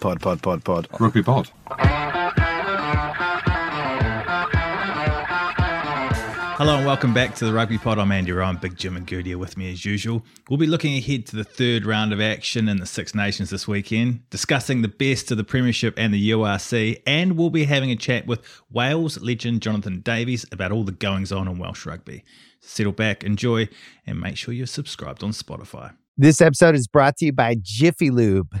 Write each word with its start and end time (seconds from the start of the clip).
Pod, 0.00 0.20
pod, 0.20 0.40
pod, 0.42 0.64
pod. 0.64 0.86
Rugby 1.00 1.22
pod. 1.24 1.50
Hello 6.56 6.76
and 6.76 6.86
welcome 6.86 7.14
back 7.14 7.34
to 7.36 7.44
the 7.44 7.52
Rugby 7.52 7.78
Pod. 7.78 7.98
I'm 7.98 8.12
Andy 8.12 8.32
Rowe, 8.32 8.52
Big 8.54 8.76
Jim 8.76 8.96
and 8.96 9.06
Goody 9.06 9.34
are 9.34 9.38
with 9.38 9.56
me 9.56 9.72
as 9.72 9.84
usual. 9.84 10.24
We'll 10.48 10.56
be 10.56 10.66
looking 10.66 10.96
ahead 10.96 11.26
to 11.26 11.36
the 11.36 11.44
third 11.44 11.84
round 11.84 12.12
of 12.12 12.20
action 12.20 12.68
in 12.68 12.78
the 12.78 12.86
Six 12.86 13.14
Nations 13.14 13.50
this 13.50 13.66
weekend, 13.66 14.28
discussing 14.30 14.82
the 14.82 14.88
best 14.88 15.30
of 15.30 15.36
the 15.36 15.44
Premiership 15.44 15.94
and 15.96 16.12
the 16.14 16.30
URC, 16.30 17.00
and 17.06 17.36
we'll 17.36 17.50
be 17.50 17.64
having 17.64 17.90
a 17.90 17.96
chat 17.96 18.26
with 18.26 18.40
Wales 18.70 19.20
legend 19.20 19.62
Jonathan 19.62 20.00
Davies 20.00 20.46
about 20.52 20.70
all 20.72 20.84
the 20.84 20.92
goings 20.92 21.32
on 21.32 21.48
in 21.48 21.58
Welsh 21.58 21.86
rugby. 21.86 22.24
Settle 22.60 22.92
back, 22.92 23.22
enjoy, 23.24 23.68
and 24.06 24.20
make 24.20 24.36
sure 24.36 24.52
you're 24.54 24.66
subscribed 24.66 25.22
on 25.24 25.30
Spotify. 25.30 25.94
This 26.16 26.40
episode 26.40 26.74
is 26.74 26.88
brought 26.88 27.16
to 27.18 27.26
you 27.26 27.32
by 27.32 27.56
Jiffy 27.60 28.10
Lube. 28.10 28.60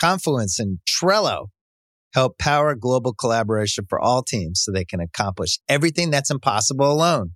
Confluence, 0.00 0.58
and 0.58 0.78
Trello 0.88 1.46
help 2.14 2.38
power 2.38 2.74
global 2.74 3.12
collaboration 3.12 3.84
for 3.88 4.00
all 4.00 4.22
teams 4.22 4.62
so 4.62 4.72
they 4.72 4.84
can 4.84 5.00
accomplish 5.00 5.58
everything 5.68 6.10
that's 6.10 6.30
impossible 6.30 6.90
alone. 6.90 7.32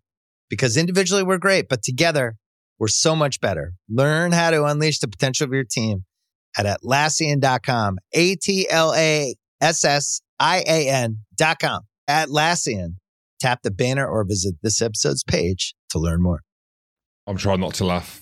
Because 0.48 0.76
individually 0.76 1.22
we're 1.22 1.38
great, 1.38 1.68
but 1.68 1.82
together 1.82 2.36
we're 2.78 2.88
so 2.88 3.14
much 3.14 3.40
better. 3.40 3.74
Learn 3.88 4.32
how 4.32 4.50
to 4.50 4.64
unleash 4.64 4.98
the 4.98 5.08
potential 5.08 5.44
of 5.44 5.52
your 5.52 5.64
team 5.64 6.04
at 6.56 6.66
Atlassian.com. 6.66 7.98
A 8.14 8.36
T 8.36 8.68
L 8.68 8.94
A 8.94 9.34
S 9.60 9.84
S 9.84 10.20
I 10.38 10.64
A 10.66 10.88
N.com. 10.88 11.82
Atlassian. 12.08 12.94
Tap 13.38 13.60
the 13.62 13.70
banner 13.70 14.06
or 14.06 14.24
visit 14.24 14.56
this 14.62 14.82
episode's 14.82 15.24
page 15.24 15.74
to 15.90 15.98
learn 15.98 16.22
more. 16.22 16.40
I'm 17.26 17.36
trying 17.36 17.60
not 17.60 17.74
to 17.74 17.84
laugh. 17.84 18.20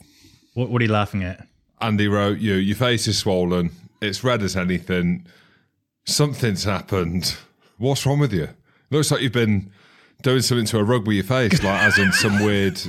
What, 0.54 0.70
what 0.70 0.82
are 0.82 0.84
you 0.84 0.92
laughing 0.92 1.24
at? 1.24 1.46
Andy 1.80 2.08
Rowe 2.08 2.30
you, 2.30 2.54
your 2.54 2.76
face 2.76 3.06
is 3.06 3.18
swollen. 3.18 3.70
It's 4.00 4.22
red 4.22 4.42
as 4.42 4.56
anything. 4.56 5.26
Something's 6.04 6.64
happened. 6.64 7.36
What's 7.78 8.06
wrong 8.06 8.18
with 8.18 8.32
you? 8.32 8.48
Looks 8.90 9.10
like 9.10 9.20
you've 9.20 9.32
been 9.32 9.70
doing 10.22 10.40
something 10.40 10.66
to 10.66 10.78
a 10.78 10.84
rug 10.84 11.06
with 11.06 11.16
your 11.16 11.24
face, 11.24 11.62
like 11.62 11.82
as 11.82 11.98
in 11.98 12.12
some 12.12 12.42
weird. 12.42 12.80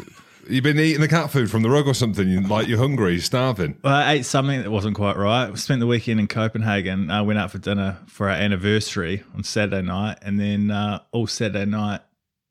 You've 0.47 0.63
been 0.63 0.80
eating 0.80 1.02
the 1.02 1.07
cat 1.07 1.30
food 1.30 1.52
from 1.52 1.61
the 1.61 1.69
rug 1.69 1.87
or 1.87 1.93
something. 1.93 2.47
Like 2.47 2.67
you're 2.67 2.80
hungry, 2.80 3.14
you're 3.14 3.21
starving. 3.21 3.77
Well, 3.83 3.93
I 3.93 4.14
ate 4.14 4.25
something 4.25 4.61
that 4.61 4.71
wasn't 4.71 4.95
quite 4.95 5.15
right. 5.17 5.55
Spent 5.58 5.80
the 5.80 5.87
weekend 5.87 6.19
in 6.19 6.27
Copenhagen. 6.27 7.11
I 7.11 7.21
went 7.21 7.37
out 7.37 7.52
for 7.52 7.59
dinner 7.59 7.99
for 8.08 8.30
our 8.30 8.36
anniversary 8.36 9.23
on 9.36 9.43
Saturday 9.43 9.83
night, 9.83 10.17
and 10.21 10.39
then 10.39 10.71
uh, 10.71 11.02
all 11.11 11.27
Saturday 11.27 11.65
night, 11.65 12.02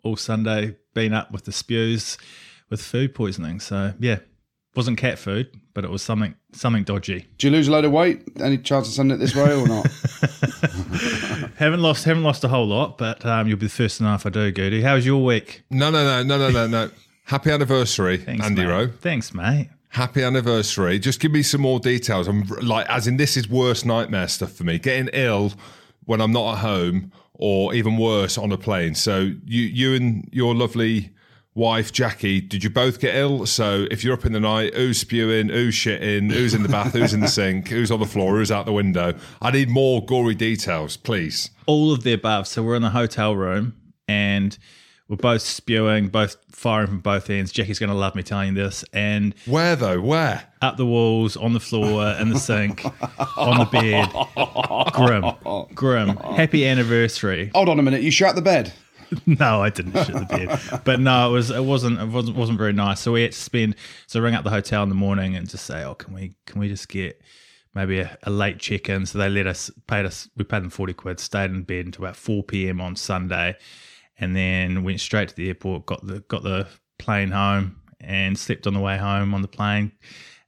all 0.04 0.16
Sunday, 0.16 0.76
been 0.94 1.12
up 1.12 1.32
with 1.32 1.44
the 1.44 1.52
spews 1.52 2.18
with 2.70 2.80
food 2.80 3.14
poisoning. 3.14 3.58
So 3.58 3.94
yeah, 3.98 4.18
wasn't 4.76 4.98
cat 4.98 5.18
food, 5.18 5.50
but 5.78 5.84
it 5.84 5.92
was 5.92 6.02
something 6.02 6.34
something 6.50 6.82
dodgy. 6.82 7.24
Do 7.38 7.46
you 7.46 7.52
lose 7.52 7.68
a 7.68 7.70
load 7.70 7.84
of 7.84 7.92
weight? 7.92 8.24
Any 8.40 8.58
chance 8.58 8.88
of 8.88 8.94
sending 8.94 9.14
it 9.16 9.20
this 9.20 9.32
way 9.36 9.54
or 9.54 9.64
not? 9.68 9.86
haven't 11.54 11.80
lost 11.80 12.02
haven't 12.04 12.24
lost 12.24 12.42
a 12.42 12.48
whole 12.48 12.66
lot, 12.66 12.98
but 12.98 13.24
um, 13.24 13.46
you'll 13.46 13.58
be 13.58 13.66
the 13.66 13.70
first 13.70 13.98
to 13.98 14.02
know 14.02 14.14
if 14.14 14.26
I 14.26 14.30
do, 14.30 14.50
Goody. 14.50 14.82
How 14.82 14.96
was 14.96 15.06
your 15.06 15.24
week? 15.24 15.62
No, 15.70 15.88
no, 15.90 16.02
no, 16.02 16.24
no, 16.24 16.36
no, 16.36 16.50
no, 16.50 16.66
no. 16.66 16.90
Happy 17.26 17.52
anniversary, 17.52 18.16
Thanks, 18.24 18.44
Andy 18.44 18.64
mate. 18.64 18.68
Rowe. 18.68 18.88
Thanks, 18.88 19.32
mate. 19.32 19.68
Happy 19.90 20.24
anniversary. 20.24 20.98
Just 20.98 21.20
give 21.20 21.30
me 21.30 21.44
some 21.44 21.60
more 21.60 21.78
details. 21.78 22.26
I'm 22.26 22.42
like, 22.60 22.90
as 22.90 23.06
in, 23.06 23.16
this 23.16 23.36
is 23.36 23.48
worst 23.48 23.86
nightmare 23.86 24.26
stuff 24.26 24.50
for 24.50 24.64
me. 24.64 24.80
Getting 24.80 25.10
ill 25.12 25.52
when 26.06 26.20
I'm 26.20 26.32
not 26.32 26.54
at 26.54 26.58
home, 26.58 27.12
or 27.34 27.72
even 27.72 27.98
worse, 27.98 28.36
on 28.36 28.50
a 28.50 28.58
plane. 28.58 28.96
So 28.96 29.30
you, 29.46 29.62
you 29.62 29.94
and 29.94 30.28
your 30.32 30.56
lovely 30.56 31.10
wife 31.58 31.92
Jackie, 31.92 32.40
did 32.40 32.62
you 32.62 32.70
both 32.70 33.00
get 33.00 33.16
ill? 33.16 33.44
So 33.44 33.86
if 33.90 34.04
you're 34.04 34.14
up 34.14 34.24
in 34.24 34.32
the 34.32 34.40
night, 34.40 34.74
who's 34.74 35.00
spewing, 35.00 35.48
who's 35.48 35.74
shitting, 35.74 36.32
who's 36.32 36.54
in 36.54 36.62
the 36.62 36.68
bath, 36.68 36.92
who's 36.92 37.12
in 37.12 37.20
the 37.20 37.28
sink, 37.28 37.68
who's 37.68 37.90
on 37.90 37.98
the 37.98 38.06
floor, 38.06 38.36
who's 38.36 38.52
out 38.52 38.64
the 38.64 38.72
window? 38.72 39.14
I 39.42 39.50
need 39.50 39.68
more 39.68 40.02
gory 40.04 40.36
details, 40.36 40.96
please. 40.96 41.50
All 41.66 41.92
of 41.92 42.04
the 42.04 42.12
above. 42.12 42.46
So 42.46 42.62
we're 42.62 42.76
in 42.76 42.82
the 42.82 42.90
hotel 42.90 43.34
room 43.34 43.74
and 44.06 44.56
we're 45.08 45.16
both 45.16 45.42
spewing, 45.42 46.08
both 46.08 46.36
firing 46.52 46.86
from 46.86 47.00
both 47.00 47.28
ends. 47.28 47.50
Jackie's 47.50 47.80
going 47.80 47.90
to 47.90 47.96
love 47.96 48.14
me 48.14 48.22
telling 48.22 48.54
you 48.54 48.62
this. 48.62 48.84
And 48.92 49.34
Where 49.44 49.74
though? 49.74 50.00
Where? 50.00 50.44
up 50.62 50.76
the 50.76 50.86
walls, 50.86 51.36
on 51.36 51.52
the 51.52 51.60
floor, 51.60 52.14
in 52.20 52.30
the 52.30 52.38
sink, 52.38 52.84
on 53.36 53.58
the 53.58 53.64
bed. 53.64 54.92
Grim. 54.92 55.68
Grim. 55.74 56.16
Happy 56.36 56.66
anniversary. 56.66 57.50
Hold 57.54 57.68
on 57.68 57.78
a 57.78 57.82
minute. 57.82 58.02
You 58.02 58.10
shut 58.10 58.34
the 58.34 58.42
bed. 58.42 58.72
No, 59.26 59.62
I 59.62 59.70
didn't 59.70 59.92
shit 60.04 60.14
the 60.14 60.26
bed. 60.70 60.82
But 60.84 61.00
no, 61.00 61.28
it 61.28 61.32
was 61.32 61.50
it 61.50 61.64
wasn't 61.64 62.00
it 62.00 62.08
wasn't 62.08 62.36
wasn't 62.36 62.58
very 62.58 62.72
nice. 62.72 63.00
So 63.00 63.12
we 63.12 63.22
had 63.22 63.32
to 63.32 63.38
spend 63.38 63.76
so 64.06 64.20
ring 64.20 64.34
up 64.34 64.44
the 64.44 64.50
hotel 64.50 64.82
in 64.82 64.88
the 64.88 64.94
morning 64.94 65.36
and 65.36 65.48
just 65.48 65.66
say, 65.66 65.82
Oh, 65.84 65.94
can 65.94 66.14
we 66.14 66.34
can 66.46 66.60
we 66.60 66.68
just 66.68 66.88
get 66.88 67.20
maybe 67.74 68.00
a, 68.00 68.18
a 68.24 68.30
late 68.30 68.58
check 68.58 68.88
in? 68.88 69.06
So 69.06 69.18
they 69.18 69.28
let 69.28 69.46
us 69.46 69.70
paid 69.86 70.04
us 70.04 70.28
we 70.36 70.44
paid 70.44 70.62
them 70.62 70.70
forty 70.70 70.92
quid, 70.92 71.20
stayed 71.20 71.50
in 71.50 71.62
bed 71.62 71.86
until 71.86 72.04
about 72.04 72.16
four 72.16 72.42
PM 72.42 72.80
on 72.80 72.96
Sunday 72.96 73.56
and 74.18 74.34
then 74.34 74.82
went 74.84 75.00
straight 75.00 75.28
to 75.28 75.34
the 75.36 75.48
airport, 75.48 75.86
got 75.86 76.06
the 76.06 76.20
got 76.28 76.42
the 76.42 76.66
plane 76.98 77.30
home 77.30 77.76
and 78.00 78.38
slept 78.38 78.66
on 78.66 78.74
the 78.74 78.80
way 78.80 78.96
home 78.96 79.34
on 79.34 79.42
the 79.42 79.48
plane. 79.48 79.92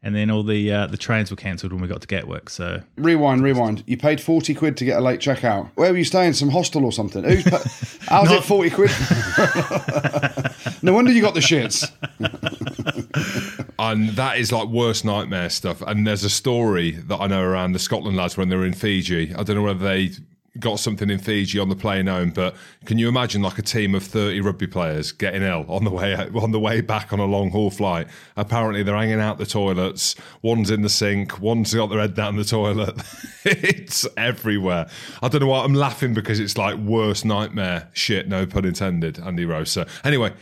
And 0.03 0.15
then 0.15 0.31
all 0.31 0.43
the 0.43 0.72
uh, 0.72 0.87
the 0.87 0.97
trains 0.97 1.31
were 1.31 1.37
cancelled 1.37 1.72
when 1.72 1.83
we 1.83 1.88
got 1.88 2.00
to 2.00 2.06
Gatwick. 2.06 2.49
So 2.49 2.81
Rewind, 2.97 3.43
rewind. 3.43 3.84
You 3.87 3.99
paid 3.99 4.19
40 4.19 4.55
quid 4.55 4.77
to 4.78 4.87
get 4.87 4.97
a 4.99 5.00
late 5.03 5.21
checkout. 5.21 5.69
Where 5.75 5.93
were 5.93 5.99
you 5.99 6.05
staying? 6.05 6.33
Some 6.33 6.49
hostel 6.49 6.87
or 6.87 6.93
something? 6.93 7.22
Who's 7.22 7.44
pa- 7.44 7.59
How's 8.09 8.31
it 8.31 8.43
40 8.43 8.71
quid? 8.71 8.91
no 10.83 10.94
wonder 10.94 11.12
you 11.12 11.21
got 11.21 11.34
the 11.34 11.41
shits. 11.41 11.91
And 13.81 14.11
that 14.11 14.37
is 14.37 14.53
like 14.53 14.69
worst 14.69 15.06
nightmare 15.06 15.49
stuff. 15.49 15.81
And 15.81 16.06
there's 16.06 16.22
a 16.22 16.28
story 16.28 16.91
that 16.91 17.19
I 17.19 17.27
know 17.27 17.41
around 17.43 17.72
the 17.72 17.78
Scotland 17.78 18.15
lads 18.15 18.37
when 18.37 18.50
they 18.50 18.56
were 18.56 18.67
in 18.67 18.75
Fiji. 18.75 19.34
I 19.34 19.43
don't 19.43 19.56
know 19.56 19.62
whether 19.62 19.82
they 19.82 20.11
got 20.59 20.81
something 20.81 21.09
in 21.11 21.19
Fiji 21.19 21.59
on 21.59 21.69
the 21.69 21.77
plane 21.77 22.06
home, 22.06 22.31
but 22.31 22.56
can 22.84 22.99
you 22.99 23.09
imagine 23.09 23.41
like 23.43 23.59
a 23.59 23.62
team 23.62 23.94
of 23.94 24.03
30 24.03 24.41
rugby 24.41 24.66
players 24.66 25.12
getting 25.12 25.43
ill 25.43 25.65
on 25.69 25.84
the 25.84 25.91
way 25.91 26.15
on 26.34 26.50
the 26.50 26.59
way 26.59 26.81
back 26.81 27.12
on 27.12 27.21
a 27.21 27.25
long 27.25 27.50
haul 27.50 27.71
flight? 27.71 28.09
Apparently 28.37 28.83
they're 28.83 28.97
hanging 28.97 29.21
out 29.21 29.38
the 29.38 29.47
toilets. 29.47 30.16
One's 30.43 30.71
in 30.71 30.83
the 30.83 30.88
sink. 30.88 31.41
One's 31.41 31.72
got 31.72 31.87
their 31.87 32.00
head 32.00 32.15
down 32.15 32.37
the 32.37 32.44
toilet. 32.44 33.00
it's 33.44 34.06
everywhere. 34.16 34.88
I 35.22 35.28
don't 35.28 35.41
know 35.41 35.49
why 35.49 35.65
I'm 35.65 35.75
laughing 35.75 36.15
because 36.15 36.41
it's 36.41 36.59
like 36.59 36.77
worst 36.77 37.25
nightmare 37.25 37.88
shit. 37.93 38.29
No 38.29 38.47
pun 38.47 38.64
intended. 38.64 39.19
Andy 39.19 39.44
Rose. 39.44 39.70
So 39.70 39.87
anyway. 40.05 40.32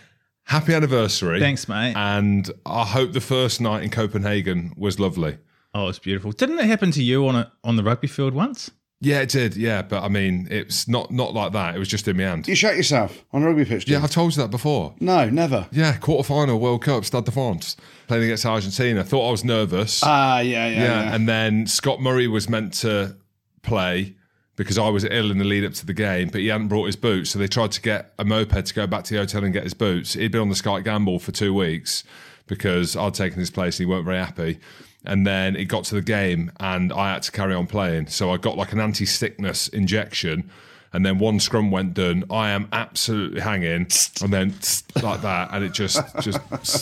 Happy 0.45 0.73
anniversary. 0.73 1.41
Thanks, 1.41 1.69
mate. 1.69 1.93
And 1.95 2.51
I 2.65 2.87
hope 2.87 3.13
the 3.13 3.21
first 3.21 3.61
night 3.61 3.83
in 3.83 3.91
Copenhagen 3.91 4.73
was 4.79 4.99
lovely. 4.99 5.37
oh, 5.75 5.89
it's 5.89 5.99
beautiful. 5.99 6.33
Didn't 6.33 6.59
it 6.59 6.65
happen 6.65 6.91
to 6.93 7.03
you 7.03 7.29
on 7.29 7.37
a 7.37 7.53
on 7.63 7.77
the 7.77 7.83
rugby 7.83 8.09
field 8.09 8.33
once? 8.33 8.71
Yeah, 9.01 9.21
it 9.21 9.29
did. 9.29 9.57
Yeah, 9.57 9.83
but 9.83 10.03
I 10.03 10.09
mean, 10.09 10.49
it's 10.51 10.89
not 10.89 11.13
not 11.13 11.33
like 11.33 11.53
that. 11.53 11.77
It 11.77 11.79
was 11.79 11.89
just 11.89 12.09
in 12.09 12.17
my 12.17 12.25
hand. 12.25 12.49
You 12.49 12.57
shut 12.57 12.77
yourself 12.77 13.25
on 13.33 13.43
a 13.43 13.47
rugby 13.47 13.65
pitch. 13.65 13.85
did 13.85 13.93
Yeah. 13.93 14.03
I've 14.03 14.11
told 14.11 14.35
you 14.35 14.43
that 14.43 14.51
before. 14.51 14.95
No, 14.99 15.31
never. 15.31 15.69
Yeah, 15.71 15.97
quarter 15.99 16.27
final 16.27 16.59
World 16.59 16.83
Cup, 16.83 17.05
Stade 17.05 17.25
de 17.25 17.31
France, 17.31 17.77
playing 18.09 18.25
against 18.25 18.45
Argentina. 18.45 19.05
Thought 19.05 19.29
I 19.29 19.31
was 19.31 19.45
nervous. 19.45 20.03
Ah, 20.05 20.41
yeah, 20.41 20.67
yeah, 20.67 20.75
yeah, 20.77 20.83
yeah. 20.83 21.15
and 21.15 21.29
then 21.29 21.67
Scott 21.69 22.01
Murray 22.01 22.27
was 22.27 22.49
meant 22.49 22.73
to 22.75 23.17
play 23.63 24.17
because 24.57 24.77
I 24.79 24.89
was 24.89 25.05
ill 25.05 25.31
in 25.31 25.39
the 25.39 25.45
lead 25.45 25.65
up 25.65 25.75
to 25.75 25.87
the 25.87 25.95
game, 25.95 26.31
but 26.31 26.41
he 26.41 26.49
hadn't 26.49 26.67
brought 26.67 26.87
his 26.87 26.97
boots. 26.97 27.31
So 27.31 27.39
they 27.39 27.47
tried 27.47 27.71
to 27.73 27.81
get 27.81 28.13
a 28.19 28.25
moped 28.25 28.67
to 28.67 28.75
go 28.75 28.89
back 28.89 29.05
to 29.05 29.15
the 29.15 29.21
hotel 29.21 29.45
and 29.45 29.53
get 29.53 29.63
his 29.63 29.75
boots. 29.75 30.15
He'd 30.15 30.33
been 30.33 30.41
on 30.41 30.49
the 30.49 30.57
Sky 30.57 30.81
Gamble 30.81 31.21
for 31.21 31.31
two 31.31 31.55
weeks 31.55 32.03
because 32.49 32.97
I'd 32.97 33.15
taken 33.15 33.39
his 33.39 33.51
place 33.51 33.79
and 33.79 33.87
he 33.87 33.93
weren't 33.93 34.05
very 34.05 34.19
happy. 34.19 34.59
And 35.05 35.27
then 35.27 35.55
it 35.55 35.67
got 35.67 35.85
to 35.85 35.95
the 35.95 36.03
game 36.03 36.51
and 36.59 36.93
I 36.93 37.13
had 37.13 37.23
to 37.23 37.33
carry 37.33 37.55
on 37.55 37.67
playing. 37.67 38.09
So 38.09 38.31
I 38.31 38.37
got 38.37 38.57
like 38.57 38.73
an 38.73 38.81
anti 38.81 39.07
sickness 39.07 39.69
injection 39.69 40.51
And 40.93 41.05
then 41.05 41.19
one 41.19 41.39
scrum 41.39 41.71
went 41.71 41.95
done. 41.95 42.25
I 42.31 42.51
am 42.51 42.69
absolutely 42.73 43.41
hanging, 43.41 43.89
and 44.23 44.33
then 44.33 44.55
like 45.03 45.21
that, 45.21 45.51
and 45.53 45.63
it 45.65 45.73
just 45.73 46.01
just 46.21 46.41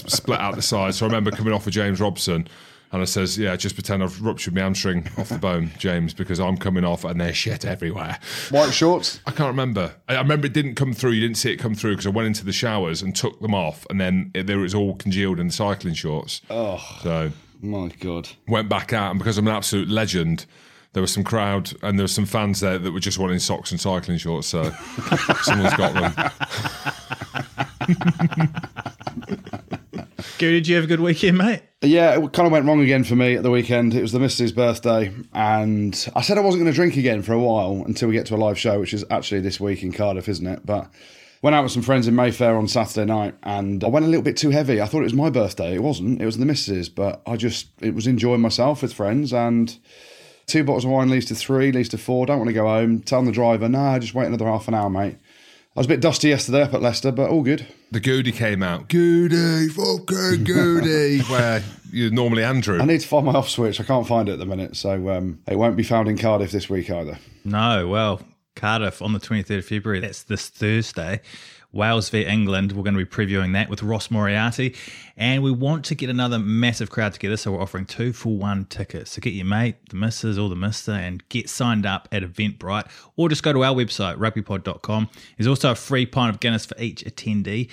split 0.09 0.39
out 0.39 0.55
the 0.55 0.63
side. 0.63 0.95
So 0.95 1.07
I 1.07 1.09
remember 1.09 1.33
coming 1.33 1.53
off 1.53 1.65
with 1.65 1.75
James 1.75 2.01
Robson, 2.01 2.47
and 2.93 3.03
I 3.03 3.05
says, 3.05 3.37
"Yeah, 3.39 3.57
just 3.57 3.75
pretend 3.75 4.03
I've 4.03 4.21
ruptured 4.23 4.55
my 4.55 4.61
hamstring 4.63 5.09
off 5.19 5.29
the 5.29 5.39
bone, 5.39 5.71
James, 5.79 6.15
because 6.15 6.39
I'm 6.41 6.57
coming 6.57 6.85
off, 6.85 7.05
and 7.05 7.21
there's 7.21 7.37
shit 7.37 7.65
everywhere." 7.65 8.19
White 8.51 8.73
shorts. 8.73 9.21
I 9.27 9.31
can't 9.33 9.49
remember. 9.49 9.95
I 10.09 10.15
I 10.17 10.21
remember 10.21 10.47
it 10.47 10.53
didn't 10.53 10.75
come 10.77 10.93
through. 10.93 11.11
You 11.13 11.21
didn't 11.21 11.37
see 11.39 11.53
it 11.53 11.57
come 11.57 11.75
through 11.75 11.93
because 11.93 12.07
I 12.07 12.11
went 12.11 12.27
into 12.29 12.45
the 12.45 12.53
showers 12.53 13.03
and 13.03 13.15
took 13.15 13.41
them 13.41 13.55
off, 13.55 13.87
and 13.91 14.01
then 14.01 14.31
it, 14.35 14.47
there 14.47 14.59
was 14.59 14.75
all 14.75 14.95
congealed 14.97 15.39
in 15.41 15.49
the 15.49 15.53
cycling 15.53 15.95
shorts. 15.95 16.41
Oh, 16.51 16.83
so 17.03 17.33
My 17.61 17.89
God. 18.01 18.29
went 18.49 18.69
back 18.69 18.93
out, 18.93 19.11
and 19.11 19.19
because 19.19 19.39
I'm 19.39 19.47
an 19.49 19.55
absolute 19.55 19.89
legend, 19.89 20.47
there 20.93 21.01
was 21.03 21.13
some 21.13 21.25
crowd 21.25 21.73
and 21.83 21.99
there 21.99 22.05
were 22.05 22.09
some 22.09 22.25
fans 22.25 22.61
there 22.61 22.79
that 22.79 22.91
were 22.91 23.01
just 23.01 23.19
wanting 23.19 23.39
socks 23.39 23.71
and 23.71 23.79
cycling 23.79 24.17
shorts. 24.17 24.47
So 24.47 24.71
someone's 25.43 25.75
got 25.75 25.93
them. 25.93 26.15
Gary, 30.39 30.53
did 30.55 30.69
you 30.69 30.75
have 30.77 30.85
a 30.85 30.87
good 30.87 31.01
weekend, 31.01 31.37
mate? 31.39 31.63
Yeah, 31.87 32.19
it 32.19 32.33
kind 32.33 32.47
of 32.47 32.53
went 32.53 32.67
wrong 32.67 32.81
again 32.81 33.05
for 33.05 33.15
me 33.15 33.37
at 33.37 33.45
the 33.45 33.51
weekend. 33.51 33.95
It 33.95 34.03
was 34.03 34.11
the 34.11 34.19
missus' 34.19 34.51
birthday, 34.51 35.15
and 35.33 36.11
I 36.17 36.21
said 36.21 36.37
I 36.37 36.41
wasn't 36.41 36.65
going 36.65 36.73
to 36.73 36.77
drink 36.77 36.97
again 36.97 37.23
for 37.23 37.33
a 37.33 37.39
while 37.39 37.85
until 37.87 38.09
we 38.09 38.15
get 38.15 38.27
to 38.27 38.35
a 38.35 38.37
live 38.37 38.59
show, 38.59 38.81
which 38.81 38.93
is 38.93 39.05
actually 39.09 39.41
this 39.41 39.61
week 39.61 39.83
in 39.85 39.93
Cardiff, 39.93 40.29
isn't 40.29 40.47
it? 40.47 40.67
But 40.67 40.91
went 41.43 41.55
out 41.55 41.63
with 41.63 41.71
some 41.71 41.83
friends 41.83 42.09
in 42.09 42.17
Mayfair 42.17 42.57
on 42.57 42.67
Saturday 42.67 43.07
night, 43.07 43.35
and 43.45 43.85
I 43.85 43.89
went 43.89 44.05
a 44.05 44.09
little 44.09 44.25
bit 44.25 44.37
too 44.37 44.51
heavy. 44.51 44.81
I 44.81 44.87
thought 44.87 45.01
it 45.01 45.05
was 45.05 45.15
my 45.15 45.31
birthday. 45.31 45.75
It 45.75 45.83
wasn't. 45.83 46.21
It 46.21 46.27
was 46.27 46.39
the 46.39 46.47
missus', 46.47 46.89
but 46.89 47.23
I 47.25 47.37
just 47.37 47.69
it 47.81 47.95
was 47.95 48.07
enjoying 48.07 48.41
myself 48.41 48.83
with 48.83 48.93
friends 48.93 49.33
and. 49.33 49.79
Two 50.47 50.63
bottles 50.63 50.85
of 50.85 50.93
wine 50.93 51.11
leads 51.11 51.27
to 51.27 51.35
three, 51.35 51.73
leads 51.73 51.89
to 51.89 51.99
four. 51.99 52.25
Don't 52.25 52.39
want 52.39 52.47
to 52.47 52.55
go 52.55 52.69
home. 52.69 53.01
Telling 53.01 53.27
the 53.27 53.33
driver, 53.33 53.69
nah, 53.69 53.99
just 53.99 54.15
wait 54.15 54.29
another 54.29 54.47
half 54.47 54.69
an 54.69 54.75
hour, 54.75 54.89
mate. 54.89 55.17
I 55.77 55.81
was 55.81 55.87
a 55.87 55.91
bit 55.91 56.01
dusty 56.01 56.31
yesterday 56.31 56.63
up 56.63 56.73
at 56.73 56.81
Leicester, 56.81 57.13
but 57.13 57.29
all 57.29 57.43
good. 57.43 57.67
The 57.91 58.01
Goody 58.01 58.33
came 58.33 58.63
out. 58.63 58.89
Goody, 58.89 59.69
fucking 59.69 60.45
Goody. 60.45 61.21
Where 61.29 61.63
you're 61.93 62.11
normally 62.11 62.45
Andrew. 62.45 62.81
I 62.81 62.87
need 62.87 63.03
to 63.03 63.07
find 63.07 63.27
my 63.27 63.35
off 63.35 63.51
switch. 63.51 63.79
I 63.79 63.85
can't 63.85 64.07
find 64.07 64.27
it 64.31 64.33
at 64.33 64.39
the 64.39 64.47
minute, 64.47 64.75
so 64.75 65.11
um, 65.11 65.39
it 65.47 65.57
won't 65.57 65.77
be 65.77 65.83
found 65.83 66.09
in 66.09 66.17
Cardiff 66.17 66.51
this 66.51 66.71
week 66.71 66.89
either. 66.89 67.19
No, 67.45 67.89
well, 67.89 68.23
Cardiff 68.55 69.03
on 69.03 69.13
the 69.13 69.21
23rd 69.21 69.59
of 69.59 69.67
February. 69.67 70.01
That's 70.01 70.23
this 70.23 70.49
Thursday. 70.49 71.21
Wales 71.77 72.09
v 72.09 72.25
England. 72.25 72.73
We're 72.73 72.83
going 72.83 72.97
to 72.97 73.05
be 73.05 73.11
previewing 73.11 73.53
that 73.53 73.69
with 73.69 73.83
Ross 73.83 74.11
Moriarty. 74.11 74.75
And 75.17 75.43
we 75.43 75.51
want 75.51 75.85
to 75.87 75.95
get 75.95 76.11
another 76.11 76.39
massive 76.39 76.91
crowd 76.91 77.13
together. 77.13 77.37
So 77.37 77.53
we're 77.53 77.63
offering 77.63 77.87
two 77.87 78.13
for 78.13 78.37
one 78.37 78.65
tickets. 78.65 79.13
So 79.13 79.21
get 79.21 79.33
your 79.33 79.47
mate, 79.47 79.77
the 79.91 79.97
missus, 79.97 80.39
or 80.39 80.49
the 80.49 80.57
mister, 80.57 80.93
and 80.93 81.27
get 81.29 81.49
signed 81.49 81.87
up 81.87 82.09
at 82.11 82.23
Eventbrite. 82.23 82.89
Or 83.17 83.29
just 83.29 83.43
go 83.43 83.53
to 83.53 83.65
our 83.65 83.75
website, 83.75 84.17
rugbypod.com. 84.17 85.09
There's 85.37 85.47
also 85.47 85.71
a 85.71 85.77
free 85.77 86.07
pint 86.07 86.35
of 86.35 86.41
Guinness 86.41 86.67
for 86.67 86.81
each 86.81 87.05
attendee. 87.05 87.71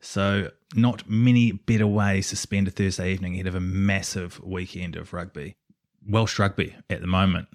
So, 0.00 0.50
not 0.74 1.08
many 1.08 1.52
better 1.52 1.86
ways 1.86 2.28
to 2.30 2.36
spend 2.36 2.68
a 2.68 2.70
Thursday 2.70 3.12
evening 3.12 3.34
ahead 3.34 3.46
of 3.46 3.54
a 3.54 3.60
massive 3.60 4.40
weekend 4.44 4.94
of 4.94 5.12
rugby. 5.12 5.56
Welsh 6.08 6.38
rugby 6.38 6.76
at 6.88 7.00
the 7.00 7.06
moment 7.06 7.48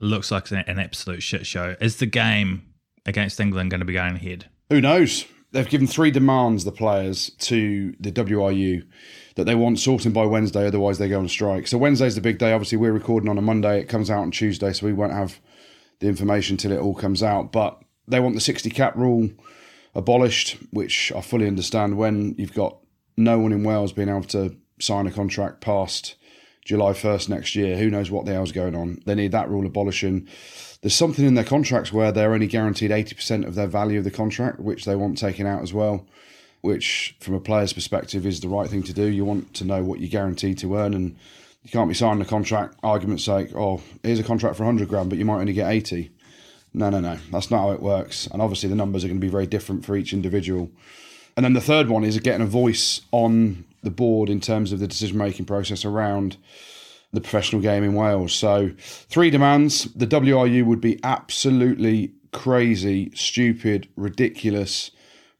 looks 0.00 0.30
like 0.30 0.50
an 0.50 0.58
an 0.66 0.78
absolute 0.78 1.22
shit 1.22 1.46
show. 1.46 1.76
Is 1.80 1.96
the 1.96 2.06
game 2.06 2.62
against 3.06 3.40
England 3.40 3.70
going 3.70 3.80
to 3.80 3.86
be 3.86 3.92
going 3.94 4.16
ahead? 4.16 4.46
Who 4.70 4.80
knows? 4.80 5.24
They've 5.52 5.68
given 5.68 5.86
three 5.86 6.10
demands, 6.10 6.64
the 6.64 6.72
players, 6.72 7.30
to 7.40 7.94
the 8.00 8.10
WRU 8.10 8.86
that 9.36 9.44
they 9.44 9.54
want 9.54 9.78
sorting 9.78 10.12
by 10.12 10.24
Wednesday, 10.24 10.66
otherwise 10.66 10.98
they 10.98 11.08
go 11.08 11.18
on 11.18 11.28
strike. 11.28 11.66
So 11.66 11.78
Wednesday's 11.78 12.14
the 12.14 12.20
big 12.20 12.38
day. 12.38 12.52
Obviously, 12.52 12.78
we're 12.78 12.92
recording 12.92 13.28
on 13.28 13.38
a 13.38 13.42
Monday. 13.42 13.80
It 13.80 13.88
comes 13.88 14.10
out 14.10 14.22
on 14.22 14.30
Tuesday, 14.30 14.72
so 14.72 14.86
we 14.86 14.92
won't 14.92 15.12
have 15.12 15.40
the 16.00 16.08
information 16.08 16.56
till 16.56 16.72
it 16.72 16.80
all 16.80 16.94
comes 16.94 17.22
out. 17.22 17.52
But 17.52 17.80
they 18.08 18.20
want 18.20 18.34
the 18.34 18.40
60 18.40 18.70
cap 18.70 18.96
rule 18.96 19.30
abolished, 19.94 20.56
which 20.70 21.12
I 21.14 21.20
fully 21.20 21.46
understand 21.46 21.96
when 21.96 22.34
you've 22.38 22.54
got 22.54 22.78
no 23.16 23.38
one 23.38 23.52
in 23.52 23.62
Wales 23.62 23.92
being 23.92 24.08
able 24.08 24.24
to 24.24 24.56
sign 24.80 25.06
a 25.06 25.10
contract 25.10 25.60
past 25.60 26.16
July 26.64 26.92
1st 26.92 27.28
next 27.28 27.54
year. 27.54 27.76
Who 27.76 27.90
knows 27.90 28.10
what 28.10 28.24
the 28.24 28.32
hell's 28.32 28.52
going 28.52 28.74
on? 28.74 29.00
They 29.04 29.14
need 29.14 29.32
that 29.32 29.50
rule 29.50 29.66
abolishing. 29.66 30.28
There's 30.82 30.94
something 30.94 31.24
in 31.24 31.34
their 31.34 31.44
contracts 31.44 31.92
where 31.92 32.10
they're 32.10 32.34
only 32.34 32.48
guaranteed 32.48 32.90
80% 32.90 33.46
of 33.46 33.54
their 33.54 33.68
value 33.68 33.98
of 33.98 34.04
the 34.04 34.10
contract, 34.10 34.58
which 34.58 34.84
they 34.84 34.96
want 34.96 35.16
taken 35.16 35.46
out 35.46 35.62
as 35.62 35.72
well, 35.72 36.06
which 36.60 37.16
from 37.20 37.34
a 37.34 37.40
player's 37.40 37.72
perspective 37.72 38.26
is 38.26 38.40
the 38.40 38.48
right 38.48 38.68
thing 38.68 38.82
to 38.82 38.92
do. 38.92 39.06
You 39.06 39.24
want 39.24 39.54
to 39.54 39.64
know 39.64 39.84
what 39.84 40.00
you're 40.00 40.10
guaranteed 40.10 40.58
to 40.58 40.76
earn 40.76 40.92
and 40.92 41.16
you 41.62 41.70
can't 41.70 41.88
be 41.88 41.94
signing 41.94 42.20
a 42.20 42.26
contract, 42.26 42.76
argument's 42.82 43.24
sake, 43.24 43.54
oh, 43.54 43.80
here's 44.02 44.18
a 44.18 44.24
contract 44.24 44.56
for 44.56 44.64
100 44.64 44.88
grand, 44.88 45.08
but 45.08 45.18
you 45.18 45.24
might 45.24 45.38
only 45.38 45.52
get 45.52 45.70
80. 45.70 46.10
No, 46.74 46.90
no, 46.90 46.98
no. 46.98 47.16
That's 47.30 47.50
not 47.50 47.60
how 47.60 47.70
it 47.70 47.80
works. 47.82 48.26
And 48.26 48.42
obviously, 48.42 48.68
the 48.68 48.74
numbers 48.74 49.04
are 49.04 49.08
going 49.08 49.20
to 49.20 49.24
be 49.24 49.30
very 49.30 49.46
different 49.46 49.84
for 49.84 49.96
each 49.96 50.12
individual. 50.12 50.70
And 51.36 51.44
then 51.44 51.52
the 51.52 51.60
third 51.60 51.88
one 51.88 52.02
is 52.02 52.18
getting 52.18 52.42
a 52.42 52.50
voice 52.50 53.02
on 53.12 53.64
the 53.82 53.90
board 53.90 54.28
in 54.28 54.40
terms 54.40 54.72
of 54.72 54.80
the 54.80 54.88
decision 54.88 55.18
making 55.18 55.44
process 55.44 55.84
around 55.84 56.36
the 57.12 57.20
professional 57.20 57.60
game 57.60 57.84
in 57.84 57.94
Wales. 57.94 58.32
So, 58.32 58.70
three 58.78 59.30
demands. 59.30 59.84
The 59.94 60.06
WRU 60.06 60.64
would 60.64 60.80
be 60.80 60.98
absolutely 61.04 62.14
crazy, 62.32 63.10
stupid, 63.14 63.88
ridiculous, 63.96 64.90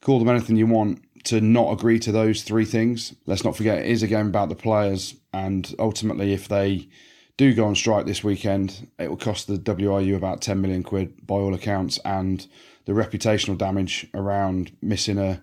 call 0.01 0.19
them 0.19 0.29
anything 0.29 0.57
you 0.57 0.67
want, 0.67 1.03
to 1.25 1.41
not 1.41 1.73
agree 1.73 1.99
to 2.01 2.13
those 2.13 2.43
three 2.43 2.65
things. 2.65 3.15
Let's 3.27 3.45
not 3.45 3.57
forget, 3.57 3.79
it 3.79 3.87
is 3.87 4.03
a 4.03 4.09
game 4.09 4.27
about 4.27 4.49
the 4.49 4.55
players. 4.55 5.15
And 5.33 5.75
ultimately, 5.79 6.33
if 6.33 6.49
they 6.49 6.89
do 7.37 7.55
go 7.55 7.65
on 7.65 7.75
strike 7.75 8.07
this 8.07 8.25
weekend, 8.25 8.89
it 8.99 9.09
will 9.09 9.17
cost 9.17 9.47
the 9.47 9.57
WRU 9.57 10.17
about 10.17 10.43
10 10.43 10.61
million 10.61 10.83
quid 10.83 11.27
by 11.27 11.37
all 11.37 11.55
accounts. 11.55 11.99
And 12.05 12.47
the 12.85 12.93
reputational 12.93 13.57
damage 13.57 14.07
around 14.15 14.77
missing 14.83 15.19
a, 15.19 15.43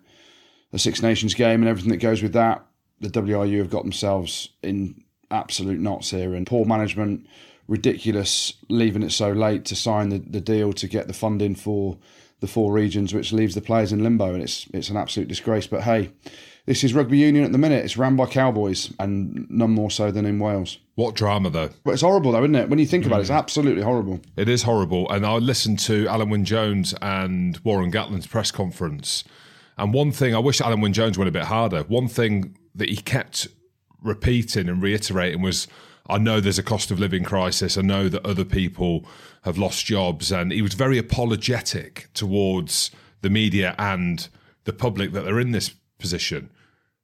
a 0.73 0.79
Six 0.79 1.01
Nations 1.01 1.33
game 1.33 1.61
and 1.61 1.69
everything 1.69 1.91
that 1.91 1.97
goes 1.97 2.21
with 2.21 2.33
that, 2.33 2.65
the 2.99 3.09
WRU 3.09 3.57
have 3.59 3.69
got 3.69 3.83
themselves 3.83 4.49
in 4.61 5.03
absolute 5.31 5.79
knots 5.79 6.11
here. 6.11 6.33
And 6.33 6.45
poor 6.45 6.65
management, 6.65 7.27
ridiculous 7.67 8.53
leaving 8.69 9.03
it 9.03 9.11
so 9.11 9.31
late 9.31 9.65
to 9.65 9.75
sign 9.75 10.09
the, 10.09 10.19
the 10.19 10.41
deal 10.41 10.73
to 10.73 10.87
get 10.87 11.07
the 11.07 11.13
funding 11.13 11.55
for 11.55 11.97
the 12.39 12.47
four 12.47 12.71
regions, 12.71 13.13
which 13.13 13.33
leaves 13.33 13.55
the 13.55 13.61
players 13.61 13.91
in 13.91 14.03
limbo. 14.03 14.33
And 14.33 14.41
it's, 14.41 14.67
it's 14.73 14.89
an 14.89 14.97
absolute 14.97 15.27
disgrace. 15.27 15.67
But 15.67 15.83
hey, 15.83 16.11
this 16.65 16.83
is 16.83 16.93
rugby 16.93 17.17
union 17.17 17.43
at 17.43 17.51
the 17.51 17.57
minute. 17.57 17.83
It's 17.83 17.97
run 17.97 18.15
by 18.15 18.27
cowboys 18.27 18.93
and 18.99 19.49
none 19.49 19.71
more 19.71 19.91
so 19.91 20.11
than 20.11 20.25
in 20.25 20.39
Wales. 20.39 20.77
What 20.95 21.15
drama, 21.15 21.49
though? 21.49 21.69
But 21.83 21.91
it's 21.91 22.01
horrible, 22.01 22.31
though, 22.31 22.43
isn't 22.43 22.55
it? 22.55 22.69
When 22.69 22.79
you 22.79 22.85
think 22.85 23.05
about 23.05 23.17
it, 23.17 23.21
it's 23.21 23.29
hmm. 23.29 23.37
absolutely 23.37 23.83
horrible. 23.83 24.19
It 24.35 24.47
is 24.47 24.63
horrible. 24.63 25.09
And 25.11 25.25
I 25.25 25.37
listened 25.37 25.79
to 25.79 26.05
Alun 26.05 26.29
Wyn 26.29 26.45
Jones 26.45 26.93
and 27.01 27.57
Warren 27.63 27.91
Gatland's 27.91 28.27
press 28.27 28.51
conference. 28.51 29.23
And 29.77 29.93
one 29.93 30.11
thing, 30.11 30.35
I 30.35 30.39
wish 30.39 30.59
Alun 30.59 30.81
Wyn 30.81 30.93
Jones 30.93 31.17
went 31.17 31.29
a 31.29 31.31
bit 31.31 31.45
harder. 31.45 31.83
One 31.83 32.07
thing 32.07 32.57
that 32.75 32.89
he 32.89 32.97
kept 32.97 33.47
repeating 34.01 34.69
and 34.69 34.81
reiterating 34.81 35.41
was 35.41 35.67
I 36.09 36.17
know 36.17 36.39
there's 36.39 36.57
a 36.57 36.63
cost 36.63 36.89
of 36.89 36.99
living 36.99 37.23
crisis. 37.23 37.77
I 37.77 37.81
know 37.81 38.09
that 38.09 38.25
other 38.25 38.43
people 38.43 39.05
have 39.43 39.57
lost 39.57 39.85
jobs. 39.85 40.31
And 40.31 40.51
he 40.51 40.61
was 40.61 40.73
very 40.73 40.97
apologetic 40.97 42.09
towards 42.13 42.91
the 43.21 43.29
media 43.29 43.75
and 43.77 44.27
the 44.63 44.73
public 44.73 45.11
that 45.13 45.21
they're 45.21 45.39
in 45.39 45.51
this 45.51 45.69
position. 45.99 46.49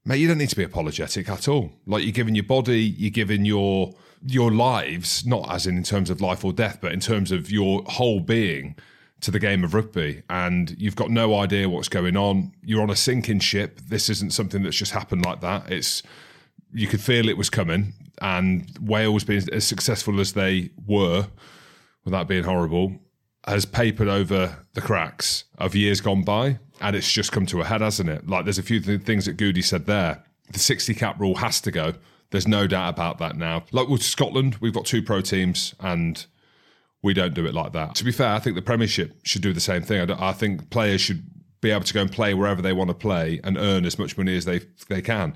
Mate, 0.06 0.18
you 0.18 0.28
don't 0.28 0.38
need 0.38 0.50
to 0.50 0.56
be 0.56 0.64
apologetic 0.64 1.30
at 1.30 1.48
all. 1.48 1.72
Like 1.86 2.04
you're 2.04 2.12
giving 2.12 2.36
your 2.36 2.44
body, 2.44 2.82
you're 2.82 3.12
giving 3.12 3.46
your 3.46 3.94
your 4.28 4.52
lives, 4.52 5.26
not 5.26 5.52
as 5.52 5.68
in 5.68 5.78
in 5.78 5.84
terms 5.84 6.10
of 6.10 6.20
life 6.20 6.44
or 6.44 6.52
death, 6.52 6.80
but 6.82 6.92
in 6.92 7.00
terms 7.00 7.32
of 7.32 7.52
your 7.52 7.84
whole 7.84 8.20
being 8.20 8.76
to 9.22 9.30
the 9.30 9.40
game 9.40 9.64
of 9.64 9.74
rugby. 9.74 10.24
And 10.30 10.76
you've 10.80 10.96
got 10.96 11.12
no 11.12 11.36
idea 11.36 11.70
what's 11.70 11.90
going 11.90 12.18
on. 12.18 12.54
You're 12.64 12.82
on 12.82 12.90
a 12.90 12.96
sinking 12.96 13.40
ship. 13.40 13.80
This 13.88 14.10
isn't 14.10 14.34
something 14.34 14.64
that's 14.64 14.76
just 14.76 14.94
happened 14.94 15.26
like 15.26 15.42
that. 15.42 15.72
It's 15.72 16.02
you 16.74 16.88
could 16.88 17.02
feel 17.02 17.30
it 17.30 17.38
was 17.38 17.50
coming. 17.50 17.94
And 18.22 18.66
Wales, 18.82 19.24
being 19.24 19.44
as 19.52 19.66
successful 19.66 20.20
as 20.20 20.34
they 20.34 20.70
were, 20.86 21.28
without 22.04 22.28
being 22.28 22.44
horrible, 22.44 23.00
has 23.48 23.66
papered 23.66 24.08
over 24.08 24.58
the 24.74 24.82
cracks 24.82 25.46
of 25.58 25.76
years 25.76 26.02
gone 26.02 26.24
by, 26.24 26.60
and 26.82 26.96
it's 26.96 27.12
just 27.12 27.32
come 27.32 27.46
to 27.48 27.62
a 27.62 27.66
head, 27.66 27.82
hasn't 27.82 28.10
it? 28.10 28.28
Like 28.28 28.46
there's 28.46 28.58
a 28.58 28.64
few 28.64 28.80
th- 28.80 29.02
things 29.02 29.26
that 29.26 29.38
Goody 29.38 29.62
said 29.62 29.86
there. 29.86 30.24
The 30.52 30.60
60 30.60 30.94
cap 30.94 31.20
rule 31.20 31.36
has 31.36 31.60
to 31.62 31.72
go. 31.72 31.94
There's 32.32 32.48
no 32.48 32.68
doubt 32.68 32.90
about 32.90 33.18
that 33.20 33.36
now. 33.36 33.66
Like 33.72 33.88
with 33.88 34.04
Scotland, 34.04 34.56
we've 34.62 34.74
got 34.74 34.86
two 34.86 35.02
pro 35.02 35.22
teams, 35.22 35.76
and 35.80 36.26
we 37.04 37.14
don't 37.14 37.34
do 37.34 37.46
it 37.46 37.54
like 37.54 37.74
that. 37.74 37.96
To 37.96 38.04
be 38.04 38.12
fair, 38.12 38.30
I 38.34 38.40
think 38.40 38.56
the 38.56 38.62
Premiership 38.62 39.16
should 39.24 39.42
do 39.42 39.54
the 39.54 39.60
same 39.60 39.84
thing. 39.84 40.10
I, 40.10 40.30
I 40.30 40.34
think 40.34 40.70
players 40.70 41.02
should 41.02 41.24
be 41.62 41.72
able 41.72 41.84
to 41.84 41.94
go 41.94 42.02
and 42.02 42.12
play 42.12 42.34
wherever 42.34 42.62
they 42.62 42.74
want 42.74 42.90
to 42.90 42.96
play 42.96 43.40
and 43.44 43.58
earn 43.58 43.86
as 43.86 43.98
much 43.98 44.18
money 44.18 44.36
as 44.36 44.46
they 44.46 44.62
they 44.90 45.02
can 45.02 45.36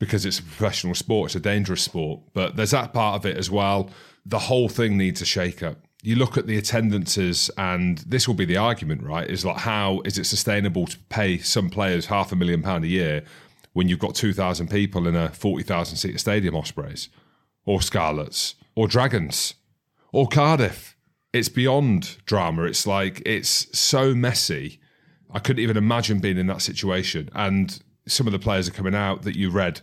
because 0.00 0.26
it's 0.26 0.40
a 0.40 0.42
professional 0.42 0.96
sport, 0.96 1.28
it's 1.28 1.36
a 1.36 1.40
dangerous 1.40 1.82
sport. 1.82 2.20
But 2.34 2.56
there's 2.56 2.72
that 2.72 2.92
part 2.92 3.14
of 3.14 3.24
it 3.24 3.36
as 3.36 3.48
well. 3.48 3.90
The 4.26 4.40
whole 4.40 4.68
thing 4.68 4.98
needs 4.98 5.22
a 5.22 5.24
shake 5.24 5.62
up. 5.62 5.78
You 6.02 6.16
look 6.16 6.36
at 6.36 6.48
the 6.48 6.58
attendances, 6.58 7.48
and 7.56 7.98
this 7.98 8.26
will 8.26 8.34
be 8.34 8.46
the 8.46 8.56
argument, 8.56 9.04
right? 9.04 9.30
Is 9.30 9.44
like, 9.44 9.58
how 9.58 10.00
is 10.04 10.18
it 10.18 10.24
sustainable 10.24 10.86
to 10.86 10.98
pay 11.08 11.38
some 11.38 11.70
players 11.70 12.06
half 12.06 12.32
a 12.32 12.36
million 12.36 12.62
pound 12.62 12.84
a 12.84 12.88
year 12.88 13.22
when 13.74 13.88
you've 13.88 14.00
got 14.00 14.16
2,000 14.16 14.68
people 14.68 15.06
in 15.06 15.14
a 15.14 15.28
40,000 15.28 15.96
seat 15.96 16.18
stadium, 16.18 16.56
Ospreys, 16.56 17.08
or 17.64 17.80
Scarlets, 17.80 18.56
or 18.74 18.88
Dragons, 18.88 19.54
or 20.12 20.26
Cardiff? 20.26 20.96
it's 21.32 21.48
beyond 21.48 22.16
drama. 22.26 22.64
It's 22.64 22.86
like 22.86 23.22
it's 23.24 23.66
so 23.78 24.14
messy. 24.14 24.80
I 25.32 25.38
couldn't 25.38 25.62
even 25.62 25.76
imagine 25.76 26.18
being 26.18 26.38
in 26.38 26.48
that 26.48 26.62
situation. 26.62 27.30
And 27.34 27.80
some 28.10 28.26
of 28.26 28.32
the 28.32 28.38
players 28.38 28.68
are 28.68 28.72
coming 28.72 28.94
out 28.94 29.22
that 29.22 29.36
you 29.36 29.50
read 29.50 29.80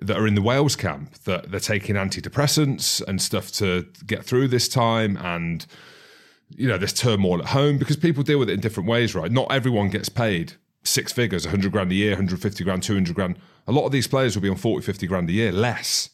that 0.00 0.16
are 0.16 0.26
in 0.26 0.34
the 0.34 0.42
Wales 0.42 0.76
camp 0.76 1.14
that 1.24 1.50
they're 1.50 1.60
taking 1.60 1.96
antidepressants 1.96 3.02
and 3.06 3.20
stuff 3.20 3.50
to 3.52 3.86
get 4.06 4.24
through 4.24 4.48
this 4.48 4.68
time 4.68 5.16
and 5.16 5.66
you 6.56 6.68
know 6.68 6.78
this 6.78 6.92
turmoil 6.92 7.40
at 7.40 7.48
home 7.48 7.78
because 7.78 7.96
people 7.96 8.22
deal 8.22 8.38
with 8.38 8.48
it 8.48 8.54
in 8.54 8.60
different 8.60 8.88
ways 8.88 9.14
right? 9.14 9.30
Not 9.30 9.50
everyone 9.50 9.88
gets 9.88 10.08
paid 10.08 10.54
six 10.82 11.12
figures 11.12 11.44
100 11.44 11.72
grand 11.72 11.90
a 11.92 11.94
year 11.94 12.10
150 12.10 12.64
grand 12.64 12.82
200 12.82 13.14
grand. 13.14 13.38
A 13.66 13.72
lot 13.72 13.86
of 13.86 13.92
these 13.92 14.06
players 14.06 14.34
will 14.34 14.42
be 14.42 14.48
on 14.48 14.56
40 14.56 14.84
50 14.84 15.06
grand 15.06 15.28
a 15.28 15.32
year 15.32 15.52
less. 15.52 16.10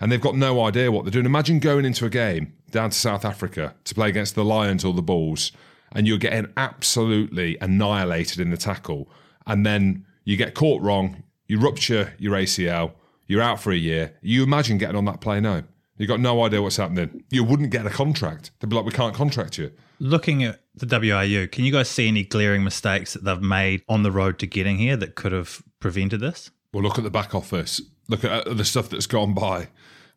And 0.00 0.12
they've 0.12 0.20
got 0.20 0.36
no 0.36 0.64
idea 0.64 0.92
what 0.92 1.04
they're 1.04 1.10
doing. 1.10 1.26
Imagine 1.26 1.58
going 1.58 1.84
into 1.84 2.06
a 2.06 2.10
game 2.10 2.52
down 2.70 2.90
to 2.90 2.96
South 2.96 3.24
Africa 3.24 3.74
to 3.82 3.94
play 3.96 4.08
against 4.08 4.36
the 4.36 4.44
Lions 4.44 4.84
or 4.84 4.94
the 4.94 5.02
Bulls 5.02 5.50
and 5.92 6.06
you're 6.06 6.18
getting 6.18 6.52
absolutely 6.56 7.56
annihilated 7.60 8.40
in 8.40 8.50
the 8.50 8.56
tackle. 8.56 9.08
And 9.46 9.64
then 9.64 10.04
you 10.28 10.36
get 10.36 10.54
caught 10.54 10.80
wrong 10.82 11.22
you 11.46 11.58
rupture 11.58 12.14
your 12.18 12.34
ACL 12.34 12.92
you're 13.28 13.42
out 13.42 13.60
for 13.60 13.70
a 13.70 13.76
year. 13.76 14.16
You 14.22 14.42
imagine 14.42 14.78
getting 14.78 14.96
on 14.96 15.04
that 15.04 15.20
plane 15.20 15.44
home. 15.44 15.68
You've 15.98 16.08
got 16.08 16.20
no 16.20 16.42
idea 16.44 16.62
what's 16.62 16.78
happening. 16.78 17.24
You 17.30 17.44
wouldn't 17.44 17.70
get 17.70 17.86
a 17.86 17.90
contract. 17.90 18.50
They'd 18.58 18.70
be 18.70 18.74
like, 18.74 18.86
we 18.86 18.92
can't 18.92 19.14
contract 19.14 19.58
you. 19.58 19.70
Looking 20.00 20.44
at 20.44 20.60
the 20.74 20.86
WRU, 20.86 21.50
can 21.52 21.64
you 21.64 21.72
guys 21.72 21.88
see 21.88 22.08
any 22.08 22.24
glaring 22.24 22.64
mistakes 22.64 23.12
that 23.12 23.24
they've 23.24 23.42
made 23.42 23.82
on 23.88 24.02
the 24.02 24.12
road 24.12 24.38
to 24.38 24.46
getting 24.46 24.78
here 24.78 24.96
that 24.96 25.14
could 25.14 25.32
have 25.32 25.62
prevented 25.80 26.20
this? 26.20 26.50
Well, 26.72 26.82
look 26.82 26.98
at 26.98 27.04
the 27.04 27.10
back 27.10 27.34
office. 27.34 27.80
Look 28.08 28.24
at 28.24 28.46
uh, 28.46 28.54
the 28.54 28.64
stuff 28.64 28.88
that's 28.88 29.06
gone 29.06 29.34
by 29.34 29.68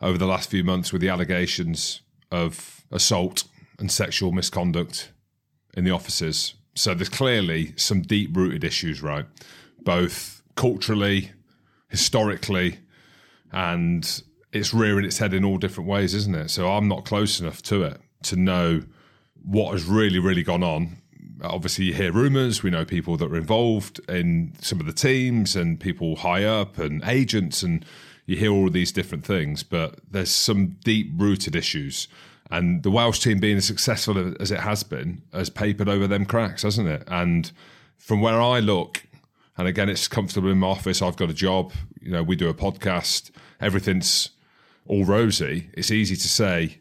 over 0.01 0.17
the 0.17 0.27
last 0.27 0.49
few 0.49 0.63
months 0.63 0.93
with 0.93 1.01
the 1.01 1.09
allegations 1.09 2.01
of 2.31 2.85
assault 2.91 3.43
and 3.77 3.91
sexual 3.91 4.31
misconduct 4.31 5.11
in 5.73 5.83
the 5.83 5.91
offices. 5.91 6.53
So 6.75 6.93
there's 6.93 7.09
clearly 7.09 7.73
some 7.75 8.01
deep 8.01 8.35
rooted 8.37 8.63
issues, 8.63 9.01
right? 9.01 9.25
Both 9.83 10.41
culturally, 10.55 11.31
historically, 11.89 12.79
and 13.51 14.21
it's 14.53 14.73
rearing 14.73 15.05
its 15.05 15.17
head 15.17 15.33
in 15.33 15.45
all 15.45 15.57
different 15.57 15.89
ways, 15.89 16.13
isn't 16.13 16.35
it? 16.35 16.49
So 16.49 16.69
I'm 16.69 16.87
not 16.87 17.05
close 17.05 17.39
enough 17.39 17.61
to 17.63 17.83
it 17.83 17.99
to 18.23 18.35
know 18.35 18.83
what 19.43 19.71
has 19.71 19.85
really, 19.85 20.19
really 20.19 20.43
gone 20.43 20.63
on. 20.63 20.97
Obviously, 21.43 21.85
you 21.85 21.93
hear 21.93 22.11
rumours. 22.11 22.61
We 22.61 22.69
know 22.69 22.85
people 22.85 23.17
that 23.17 23.31
are 23.31 23.35
involved 23.35 23.99
in 24.07 24.53
some 24.61 24.79
of 24.79 24.85
the 24.85 24.93
teams 24.93 25.55
and 25.55 25.79
people 25.79 26.17
high 26.17 26.43
up 26.43 26.77
and 26.77 27.03
agents, 27.05 27.63
and 27.63 27.83
you 28.27 28.37
hear 28.37 28.51
all 28.51 28.69
these 28.69 28.91
different 28.91 29.25
things. 29.25 29.63
But 29.63 29.99
there's 30.09 30.29
some 30.29 30.77
deep 30.83 31.11
rooted 31.15 31.55
issues. 31.55 32.07
And 32.51 32.83
the 32.83 32.91
Welsh 32.91 33.19
team 33.19 33.39
being 33.39 33.57
as 33.57 33.65
successful 33.65 34.35
as 34.39 34.51
it 34.51 34.59
has 34.59 34.83
been 34.83 35.21
has 35.33 35.49
papered 35.49 35.89
over 35.89 36.05
them 36.05 36.25
cracks, 36.25 36.63
hasn't 36.63 36.89
it? 36.89 37.03
And 37.07 37.51
from 37.97 38.21
where 38.21 38.41
I 38.41 38.59
look, 38.59 39.03
and 39.61 39.67
again, 39.67 39.89
it's 39.89 40.07
comfortable 40.07 40.49
in 40.49 40.57
my 40.57 40.67
office. 40.67 41.03
I've 41.03 41.15
got 41.15 41.29
a 41.29 41.35
job. 41.35 41.71
You 42.01 42.11
know, 42.11 42.23
we 42.23 42.35
do 42.35 42.49
a 42.49 42.53
podcast. 42.53 43.29
Everything's 43.59 44.31
all 44.87 45.05
rosy. 45.05 45.69
It's 45.73 45.91
easy 45.91 46.15
to 46.15 46.27
say 46.27 46.79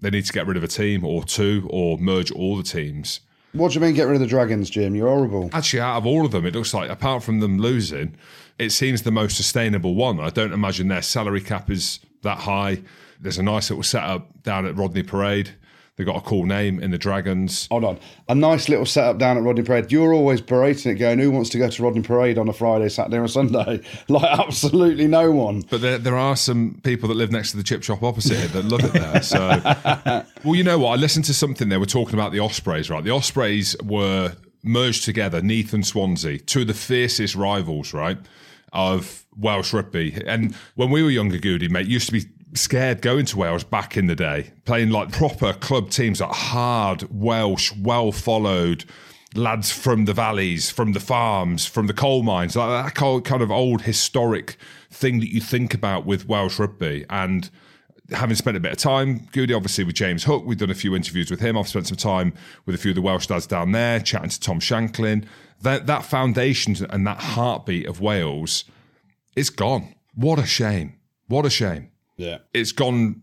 they 0.00 0.10
need 0.10 0.24
to 0.24 0.32
get 0.32 0.46
rid 0.46 0.56
of 0.56 0.62
a 0.62 0.68
team 0.68 1.04
or 1.04 1.24
two 1.24 1.66
or 1.68 1.98
merge 1.98 2.30
all 2.30 2.56
the 2.56 2.62
teams. 2.62 3.20
What 3.54 3.72
do 3.72 3.74
you 3.74 3.80
mean 3.80 3.94
get 3.94 4.04
rid 4.04 4.14
of 4.14 4.20
the 4.20 4.28
Dragons, 4.28 4.70
Jim? 4.70 4.94
You're 4.94 5.08
horrible. 5.08 5.50
Actually, 5.52 5.80
out 5.80 5.96
of 5.96 6.06
all 6.06 6.24
of 6.24 6.30
them, 6.30 6.46
it 6.46 6.54
looks 6.54 6.72
like, 6.72 6.90
apart 6.90 7.24
from 7.24 7.40
them 7.40 7.58
losing, 7.58 8.16
it 8.56 8.70
seems 8.70 9.02
the 9.02 9.10
most 9.10 9.36
sustainable 9.36 9.96
one. 9.96 10.20
I 10.20 10.30
don't 10.30 10.52
imagine 10.52 10.86
their 10.86 11.02
salary 11.02 11.40
cap 11.40 11.70
is 11.70 11.98
that 12.22 12.38
high. 12.38 12.82
There's 13.20 13.38
a 13.38 13.42
nice 13.42 13.68
little 13.68 13.82
setup 13.82 14.44
down 14.44 14.64
at 14.64 14.76
Rodney 14.76 15.02
Parade. 15.02 15.50
They've 15.96 16.06
got 16.06 16.16
a 16.16 16.20
cool 16.20 16.44
name 16.44 16.78
in 16.78 16.90
the 16.90 16.98
Dragons. 16.98 17.66
Hold 17.70 17.84
on. 17.84 17.98
A 18.28 18.34
nice 18.34 18.68
little 18.68 18.84
setup 18.84 19.16
down 19.16 19.38
at 19.38 19.42
Rodney 19.42 19.62
Parade. 19.62 19.90
You're 19.90 20.12
always 20.12 20.42
berating 20.42 20.92
it, 20.92 20.96
going, 20.96 21.18
who 21.18 21.30
wants 21.30 21.48
to 21.50 21.58
go 21.58 21.70
to 21.70 21.82
Rodney 21.82 22.02
Parade 22.02 22.36
on 22.36 22.48
a 22.48 22.52
Friday, 22.52 22.90
Saturday, 22.90 23.18
or 23.18 23.28
Sunday? 23.28 23.80
Like, 24.08 24.38
absolutely 24.38 25.06
no 25.06 25.32
one. 25.32 25.62
But 25.62 25.80
there, 25.80 25.98
there 25.98 26.16
are 26.16 26.36
some 26.36 26.80
people 26.84 27.08
that 27.08 27.16
live 27.16 27.32
next 27.32 27.52
to 27.52 27.56
the 27.56 27.62
chip 27.62 27.82
shop 27.82 28.02
opposite 28.02 28.38
it 28.44 28.52
that 28.52 28.64
love 28.66 28.84
it 28.84 28.92
there. 28.92 29.22
So, 29.22 29.38
well, 30.44 30.54
you 30.54 30.62
know 30.62 30.78
what? 30.78 30.90
I 30.90 30.96
listened 30.96 31.24
to 31.26 31.34
something 31.34 31.68
there. 31.68 31.80
We're 31.80 31.86
talking 31.86 32.14
about 32.14 32.32
the 32.32 32.40
Ospreys, 32.40 32.90
right? 32.90 33.02
The 33.02 33.10
Ospreys 33.10 33.74
were 33.82 34.34
merged 34.62 35.04
together, 35.04 35.40
Neath 35.40 35.72
and 35.72 35.86
Swansea, 35.86 36.38
two 36.38 36.60
of 36.60 36.66
the 36.66 36.74
fiercest 36.74 37.34
rivals, 37.34 37.94
right, 37.94 38.18
of 38.72 39.24
Welsh 39.36 39.72
rugby. 39.72 40.22
And 40.26 40.54
when 40.74 40.90
we 40.90 41.02
were 41.02 41.10
younger, 41.10 41.38
Goody, 41.38 41.68
mate, 41.68 41.86
used 41.86 42.06
to 42.06 42.12
be 42.12 42.26
scared 42.56 43.02
going 43.02 43.26
to 43.26 43.38
Wales 43.38 43.64
back 43.64 43.96
in 43.96 44.06
the 44.06 44.14
day, 44.14 44.52
playing 44.64 44.90
like 44.90 45.12
proper 45.12 45.52
club 45.52 45.90
teams, 45.90 46.20
like 46.20 46.32
hard 46.32 47.06
Welsh, 47.10 47.72
well 47.76 48.12
followed 48.12 48.84
lads 49.34 49.70
from 49.70 50.06
the 50.06 50.12
valleys, 50.12 50.70
from 50.70 50.92
the 50.92 51.00
farms, 51.00 51.66
from 51.66 51.86
the 51.86 51.94
coal 51.94 52.22
mines, 52.22 52.56
like 52.56 52.94
that 52.94 53.24
kind 53.24 53.42
of 53.42 53.50
old 53.50 53.82
historic 53.82 54.56
thing 54.90 55.20
that 55.20 55.32
you 55.32 55.40
think 55.40 55.74
about 55.74 56.06
with 56.06 56.26
Welsh 56.26 56.58
rugby. 56.58 57.04
And 57.10 57.50
having 58.10 58.36
spent 58.36 58.56
a 58.56 58.60
bit 58.60 58.72
of 58.72 58.78
time, 58.78 59.28
Goody, 59.32 59.52
obviously 59.52 59.84
with 59.84 59.94
James 59.94 60.24
Hook, 60.24 60.44
we've 60.46 60.58
done 60.58 60.70
a 60.70 60.74
few 60.74 60.94
interviews 60.94 61.30
with 61.30 61.40
him. 61.40 61.58
I've 61.58 61.68
spent 61.68 61.86
some 61.86 61.96
time 61.96 62.32
with 62.64 62.74
a 62.74 62.78
few 62.78 62.92
of 62.92 62.94
the 62.94 63.02
Welsh 63.02 63.28
lads 63.28 63.46
down 63.46 63.72
there, 63.72 64.00
chatting 64.00 64.30
to 64.30 64.40
Tom 64.40 64.60
Shanklin. 64.60 65.26
That 65.62 65.86
that 65.86 66.04
foundation 66.04 66.76
and 66.90 67.06
that 67.06 67.18
heartbeat 67.18 67.86
of 67.86 68.00
Wales, 68.00 68.64
it's 69.34 69.50
gone. 69.50 69.94
What 70.14 70.38
a 70.38 70.46
shame. 70.46 70.98
What 71.28 71.46
a 71.46 71.50
shame. 71.50 71.90
Yeah. 72.16 72.38
It's 72.54 72.72
gone 72.72 73.22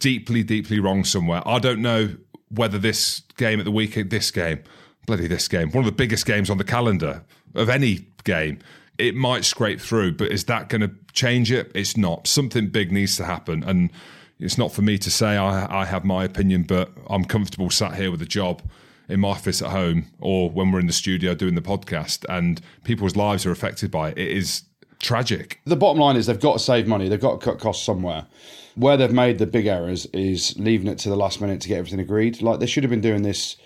deeply, 0.00 0.42
deeply 0.42 0.80
wrong 0.80 1.04
somewhere. 1.04 1.42
I 1.46 1.58
don't 1.58 1.80
know 1.80 2.14
whether 2.48 2.78
this 2.78 3.22
game 3.36 3.58
at 3.58 3.64
the 3.64 3.70
weekend, 3.70 4.10
this 4.10 4.30
game, 4.30 4.62
bloody 5.06 5.26
this 5.26 5.48
game, 5.48 5.70
one 5.70 5.84
of 5.84 5.86
the 5.86 5.96
biggest 5.96 6.26
games 6.26 6.50
on 6.50 6.58
the 6.58 6.64
calendar 6.64 7.24
of 7.54 7.68
any 7.68 8.06
game, 8.24 8.58
it 8.98 9.14
might 9.14 9.44
scrape 9.44 9.80
through, 9.80 10.12
but 10.12 10.30
is 10.30 10.44
that 10.44 10.68
going 10.68 10.80
to 10.80 10.90
change 11.12 11.50
it? 11.50 11.72
It's 11.74 11.96
not. 11.96 12.26
Something 12.26 12.68
big 12.68 12.92
needs 12.92 13.16
to 13.16 13.24
happen. 13.24 13.64
And 13.64 13.90
it's 14.38 14.58
not 14.58 14.72
for 14.72 14.82
me 14.82 14.98
to 14.98 15.10
say 15.10 15.36
I, 15.36 15.82
I 15.82 15.84
have 15.84 16.04
my 16.04 16.24
opinion, 16.24 16.62
but 16.62 16.90
I'm 17.08 17.24
comfortable 17.24 17.70
sat 17.70 17.94
here 17.94 18.10
with 18.10 18.22
a 18.22 18.26
job 18.26 18.62
in 19.08 19.20
my 19.20 19.28
office 19.28 19.60
at 19.60 19.70
home 19.70 20.06
or 20.20 20.50
when 20.50 20.72
we're 20.72 20.80
in 20.80 20.86
the 20.86 20.92
studio 20.92 21.34
doing 21.34 21.54
the 21.54 21.62
podcast 21.62 22.24
and 22.28 22.60
people's 22.84 23.16
lives 23.16 23.44
are 23.44 23.50
affected 23.50 23.90
by 23.90 24.10
it. 24.10 24.18
It 24.18 24.28
is 24.28 24.62
tragic. 25.04 25.60
The 25.64 25.76
bottom 25.76 26.00
line 26.00 26.16
is 26.16 26.26
they've 26.26 26.40
got 26.40 26.54
to 26.54 26.58
save 26.58 26.88
money. 26.88 27.08
They've 27.08 27.20
got 27.20 27.40
to 27.40 27.44
cut 27.44 27.60
costs 27.60 27.84
somewhere. 27.84 28.26
Where 28.74 28.96
they've 28.96 29.12
made 29.12 29.38
the 29.38 29.46
big 29.46 29.66
errors 29.66 30.06
is 30.06 30.58
leaving 30.58 30.88
it 30.88 30.98
to 31.00 31.08
the 31.08 31.16
last 31.16 31.40
minute 31.40 31.60
to 31.60 31.68
get 31.68 31.78
everything 31.78 32.00
agreed. 32.00 32.42
Like 32.42 32.58
they 32.58 32.66
should 32.66 32.82
have 32.82 32.90
been 32.90 33.00
doing 33.00 33.22
this 33.22 33.56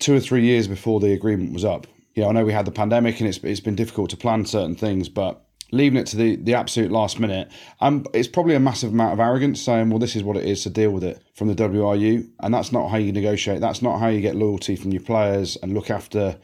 two 0.00 0.14
or 0.14 0.20
three 0.20 0.44
years 0.44 0.68
before 0.68 1.00
the 1.00 1.12
agreement 1.12 1.54
was 1.54 1.64
up. 1.64 1.86
Yeah, 2.14 2.26
I 2.26 2.32
know 2.32 2.44
we 2.44 2.52
had 2.52 2.66
the 2.66 2.72
pandemic 2.72 3.20
and 3.20 3.28
it's 3.28 3.38
it's 3.38 3.60
been 3.60 3.74
difficult 3.74 4.10
to 4.10 4.16
plan 4.16 4.44
certain 4.44 4.74
things, 4.74 5.08
but 5.08 5.44
leaving 5.72 5.98
it 5.98 6.06
to 6.08 6.16
the, 6.16 6.36
the 6.36 6.54
absolute 6.54 6.92
last 6.92 7.18
minute, 7.18 7.50
um, 7.80 8.04
it's 8.12 8.28
probably 8.28 8.54
a 8.54 8.60
massive 8.60 8.92
amount 8.92 9.12
of 9.12 9.20
arrogance 9.20 9.60
saying, 9.60 9.90
well, 9.90 9.98
this 9.98 10.14
is 10.14 10.22
what 10.22 10.36
it 10.36 10.44
is 10.44 10.62
to 10.62 10.70
deal 10.70 10.90
with 10.90 11.02
it 11.02 11.22
from 11.34 11.48
the 11.48 11.54
WRU. 11.54 12.28
And 12.40 12.54
that's 12.54 12.70
not 12.70 12.88
how 12.88 12.98
you 12.98 13.12
negotiate. 13.12 13.60
That's 13.60 13.82
not 13.82 13.98
how 13.98 14.08
you 14.08 14.20
get 14.20 14.36
loyalty 14.36 14.76
from 14.76 14.92
your 14.92 15.02
players 15.02 15.56
and 15.62 15.74
look 15.74 15.90
after 15.90 16.36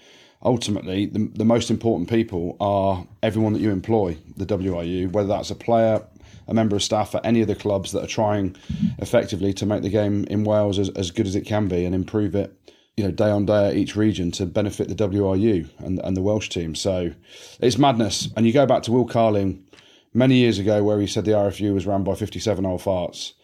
ultimately 0.43 1.07
the, 1.07 1.31
the 1.35 1.45
most 1.45 1.71
important 1.71 2.09
people 2.09 2.57
are 2.61 3.07
everyone 3.23 3.53
that 3.53 3.61
you 3.61 3.71
employ, 3.71 4.17
the 4.37 4.47
WRU, 4.47 5.11
whether 5.13 5.29
that's 5.29 5.51
a 5.51 5.55
player, 5.55 6.03
a 6.49 6.55
member 6.55 6.77
of 6.77 6.83
staff 6.83 7.15
at 7.15 7.25
any 7.25 7.41
of 7.41 7.49
the 7.49 7.55
clubs 7.55 7.93
that 7.93 8.03
are 8.03 8.09
trying 8.09 8.57
effectively 8.99 9.53
to 9.55 9.67
make 9.67 9.83
the 9.83 9.89
game 9.89 10.25
in 10.25 10.45
Wales 10.45 10.79
as, 10.79 10.89
as 10.91 11.11
good 11.11 11.27
as 11.27 11.37
it 11.37 11.43
can 11.43 11.69
be 11.69 11.85
and 11.85 11.95
improve 11.95 12.35
it, 12.35 12.53
you 12.97 13.05
know, 13.05 13.11
day 13.11 13.31
on 13.31 13.47
day 13.47 13.69
at 13.69 13.77
each 13.77 13.97
region 13.97 14.31
to 14.33 14.47
benefit 14.47 14.89
the 14.89 14.95
WRU 14.95 15.69
and, 15.79 16.01
and 16.01 16.17
the 16.17 16.23
Welsh 16.23 16.49
team. 16.49 16.75
So 16.75 17.13
it's 17.61 17.79
madness. 17.79 18.29
And 18.37 18.47
you 18.47 18.53
go 18.53 18.67
back 18.67 18.83
to 18.85 18.93
Will 18.93 19.07
Carling 19.07 19.65
many 20.13 20.37
years 20.37 20.59
ago 20.59 20.83
where 20.83 21.01
he 21.01 21.07
said 21.07 21.25
the 21.25 21.33
RFU 21.33 21.73
was 21.73 21.87
run 21.87 22.03
by 22.03 22.15
57 22.15 22.67
old 22.67 22.81
farts. 22.81 23.35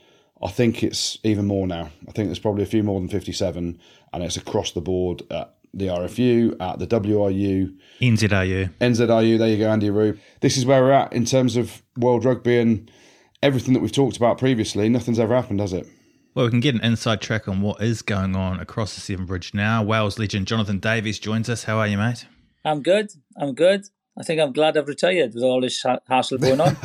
I 0.42 0.50
think 0.50 0.82
it's 0.82 1.18
even 1.22 1.46
more 1.46 1.66
now. 1.66 1.90
I 2.06 2.12
think 2.12 2.28
there's 2.28 2.38
probably 2.38 2.62
a 2.62 2.66
few 2.66 2.82
more 2.82 3.00
than 3.00 3.08
57, 3.08 3.80
and 4.12 4.22
it's 4.22 4.36
across 4.36 4.72
the 4.72 4.82
board 4.82 5.22
at 5.30 5.54
the 5.76 5.86
RFU, 5.86 6.56
at 6.60 6.78
the 6.78 6.86
WRU, 6.86 7.76
NZRU. 8.00 8.72
NZRU. 8.80 9.38
There 9.38 9.48
you 9.48 9.58
go, 9.58 9.70
Andy 9.70 9.90
Rue. 9.90 10.18
This 10.40 10.56
is 10.56 10.66
where 10.66 10.82
we're 10.82 10.92
at 10.92 11.12
in 11.12 11.24
terms 11.24 11.56
of 11.56 11.82
world 11.98 12.24
rugby 12.24 12.58
and 12.58 12.90
everything 13.42 13.74
that 13.74 13.80
we've 13.80 13.92
talked 13.92 14.16
about 14.16 14.38
previously. 14.38 14.88
Nothing's 14.88 15.18
ever 15.18 15.34
happened, 15.34 15.60
has 15.60 15.72
it? 15.72 15.86
Well, 16.34 16.44
we 16.44 16.50
can 16.50 16.60
get 16.60 16.74
an 16.74 16.82
inside 16.82 17.20
track 17.22 17.48
on 17.48 17.62
what 17.62 17.82
is 17.82 18.02
going 18.02 18.36
on 18.36 18.60
across 18.60 18.94
the 18.94 19.00
Severn 19.00 19.24
Bridge 19.24 19.54
now. 19.54 19.82
Wales 19.82 20.18
legend 20.18 20.46
Jonathan 20.46 20.78
Davies 20.78 21.18
joins 21.18 21.48
us. 21.48 21.64
How 21.64 21.78
are 21.78 21.86
you, 21.86 21.96
mate? 21.96 22.26
I'm 22.64 22.82
good. 22.82 23.10
I'm 23.38 23.54
good. 23.54 23.86
I 24.18 24.22
think 24.22 24.40
I'm 24.40 24.52
glad 24.52 24.76
I've 24.76 24.88
retired 24.88 25.34
with 25.34 25.42
all 25.42 25.60
this 25.60 25.84
hassle 26.08 26.38
going 26.38 26.60
on. 26.60 26.76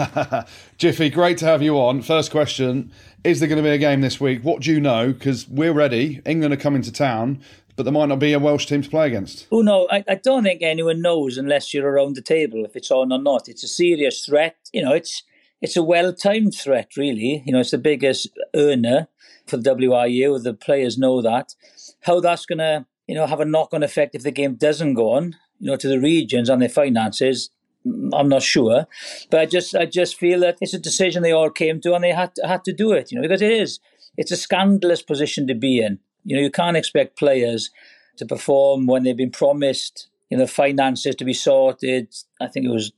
Jiffy, 0.78 1.10
great 1.10 1.38
to 1.40 1.46
have 1.46 1.62
you 1.62 1.78
on. 1.78 2.02
First 2.02 2.30
question 2.30 2.92
Is 3.24 3.40
there 3.40 3.48
going 3.48 3.62
to 3.62 3.64
be 3.64 3.74
a 3.74 3.78
game 3.78 4.02
this 4.02 4.20
week? 4.20 4.44
What 4.44 4.62
do 4.62 4.72
you 4.72 4.82
know? 4.82 5.14
Because 5.14 5.48
we're 5.48 5.74
ready. 5.74 6.22
England 6.26 6.54
are 6.54 6.58
coming 6.58 6.82
to 6.84 6.92
town 6.92 7.42
but 7.82 7.86
there 7.86 8.00
might 8.00 8.10
not 8.10 8.20
be 8.20 8.32
a 8.32 8.38
Welsh 8.38 8.68
team 8.68 8.84
to 8.84 8.90
play 8.92 9.08
against. 9.08 9.48
Oh 9.52 9.64
no, 9.64 9.88
I, 9.90 10.04
I 10.08 10.14
don't 10.14 10.44
think 10.44 10.62
anyone 10.62 11.02
knows 11.02 11.36
unless 11.36 11.74
you're 11.74 11.90
around 11.90 12.16
the 12.16 12.22
table 12.22 12.64
if 12.64 12.76
it's 12.76 12.92
on 12.92 13.12
or 13.12 13.20
not. 13.20 13.50
It's 13.50 13.64
a 13.64 13.68
serious 13.68 14.24
threat. 14.24 14.56
You 14.72 14.84
know, 14.84 14.94
it's 14.94 15.24
it's 15.62 15.76
a 15.76 15.82
well-timed 15.82 16.54
threat, 16.54 16.92
really. 16.96 17.42
You 17.44 17.54
know, 17.54 17.60
it's 17.60 17.72
the 17.72 17.80
biggest 17.80 18.30
earner 18.56 19.08
for 19.48 19.58
the 19.58 19.76
WRU. 19.76 20.44
The 20.44 20.54
players 20.54 21.00
know 21.00 21.24
that. 21.24 21.56
how 22.02 22.20
that's 22.20 22.46
going 22.46 22.60
to, 22.60 22.86
you 23.08 23.16
know, 23.16 23.26
have 23.26 23.40
a 23.40 23.46
knock-on 23.46 23.82
effect 23.82 24.14
if 24.14 24.22
the 24.22 24.30
game 24.30 24.54
doesn't 24.54 24.94
go 24.94 25.14
on, 25.14 25.36
you 25.58 25.72
know, 25.72 25.76
to 25.78 25.88
the 25.88 26.00
regions 26.00 26.50
and 26.50 26.62
their 26.62 26.70
finances, 26.70 27.50
mm, 27.84 28.12
I'm 28.14 28.30
not 28.30 28.44
sure, 28.44 28.86
but 29.32 29.40
I 29.40 29.48
just 29.48 29.76
I 29.76 29.88
just 29.88 30.20
feel 30.20 30.42
that 30.42 30.60
it's 30.62 30.76
a 30.76 30.80
decision 30.80 31.24
they 31.24 31.32
all 31.32 31.50
came 31.50 31.82
to 31.82 31.96
and 31.96 32.04
they 32.04 32.12
had 32.12 32.36
to, 32.36 32.48
had 32.48 32.64
to 32.66 32.74
do 32.74 32.92
it, 32.92 33.12
you 33.12 33.18
know, 33.18 33.24
because 33.28 33.42
it 33.42 33.52
is 33.52 33.80
it's 34.18 34.32
a 34.32 34.38
scandalous 34.38 35.02
position 35.02 35.48
to 35.48 35.56
be 35.56 35.80
in. 35.80 35.98
You 36.24 36.36
know, 36.36 36.42
you 36.42 36.52
can't 36.52 36.78
expect 36.78 37.18
players 37.18 37.70
to 38.18 38.26
perform 38.26 38.86
when 38.86 39.04
they've 39.04 39.18
been 39.18 39.32
promised, 39.32 40.08
you 40.30 40.38
know, 40.38 40.48
finances 40.48 41.16
to 41.16 41.26
be 41.26 41.34
sorted. 41.34 42.14
I 42.40 42.48
think 42.48 42.66
it 42.66 42.70
was 42.70 42.92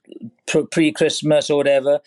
pre 0.72 0.92
Christmas 0.92 1.50
or 1.50 1.58
whatever, 1.58 2.00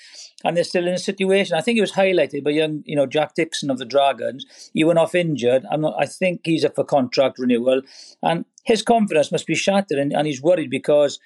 and 0.45 0.57
they're 0.57 0.65
still 0.65 0.87
in 0.87 0.95
a 0.95 0.99
situation. 0.99 1.57
I 1.57 1.61
think 1.61 1.79
it 1.79 1.83
was 1.83 1.93
highlighted 1.93 2.45
by 2.45 2.51
young, 2.51 2.83
you 2.87 2.97
know, 2.97 3.07
Jack 3.07 3.35
Dixon 3.35 3.71
of 3.71 3.79
the 3.79 3.85
Dragons. 3.85 4.71
He 4.73 4.85
went 4.85 4.99
off 4.99 5.15
injured. 5.15 5.65
I'm 5.71 5.81
not. 5.81 5.95
I 5.99 6.07
think 6.07 6.43
he's 6.45 6.65
up 6.65 6.75
for 6.75 6.85
contract 6.85 7.39
renewal, 7.39 7.83
and 8.23 8.45
his 8.65 8.83
confidence 8.83 9.33
must 9.33 9.47
be 9.47 9.55
shattered, 9.55 9.99
and, 9.99 10.13
and 10.13 10.27
he's 10.27 10.43
worried 10.43 10.71
because 10.71 11.19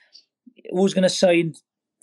who's 0.70 0.94
going 0.94 1.02
to 1.02 1.08
sign 1.08 1.54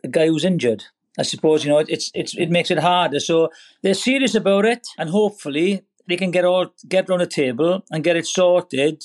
a 0.03 0.07
guy 0.07 0.27
who's 0.27 0.45
injured? 0.45 0.83
I 1.19 1.23
suppose 1.23 1.63
you 1.63 1.71
know 1.71 1.79
it's 1.79 2.11
it's 2.13 2.35
it 2.37 2.49
makes 2.49 2.69
it 2.69 2.79
harder. 2.79 3.19
So 3.19 3.49
they're 3.81 3.93
serious 3.93 4.35
about 4.35 4.65
it, 4.65 4.87
and 4.97 5.09
hopefully 5.09 5.83
they 6.07 6.17
can 6.17 6.31
get 6.31 6.45
all 6.45 6.73
get 6.87 7.09
around 7.09 7.19
the 7.19 7.27
table 7.27 7.83
and 7.91 8.03
get 8.03 8.15
it 8.15 8.25
sorted 8.25 9.03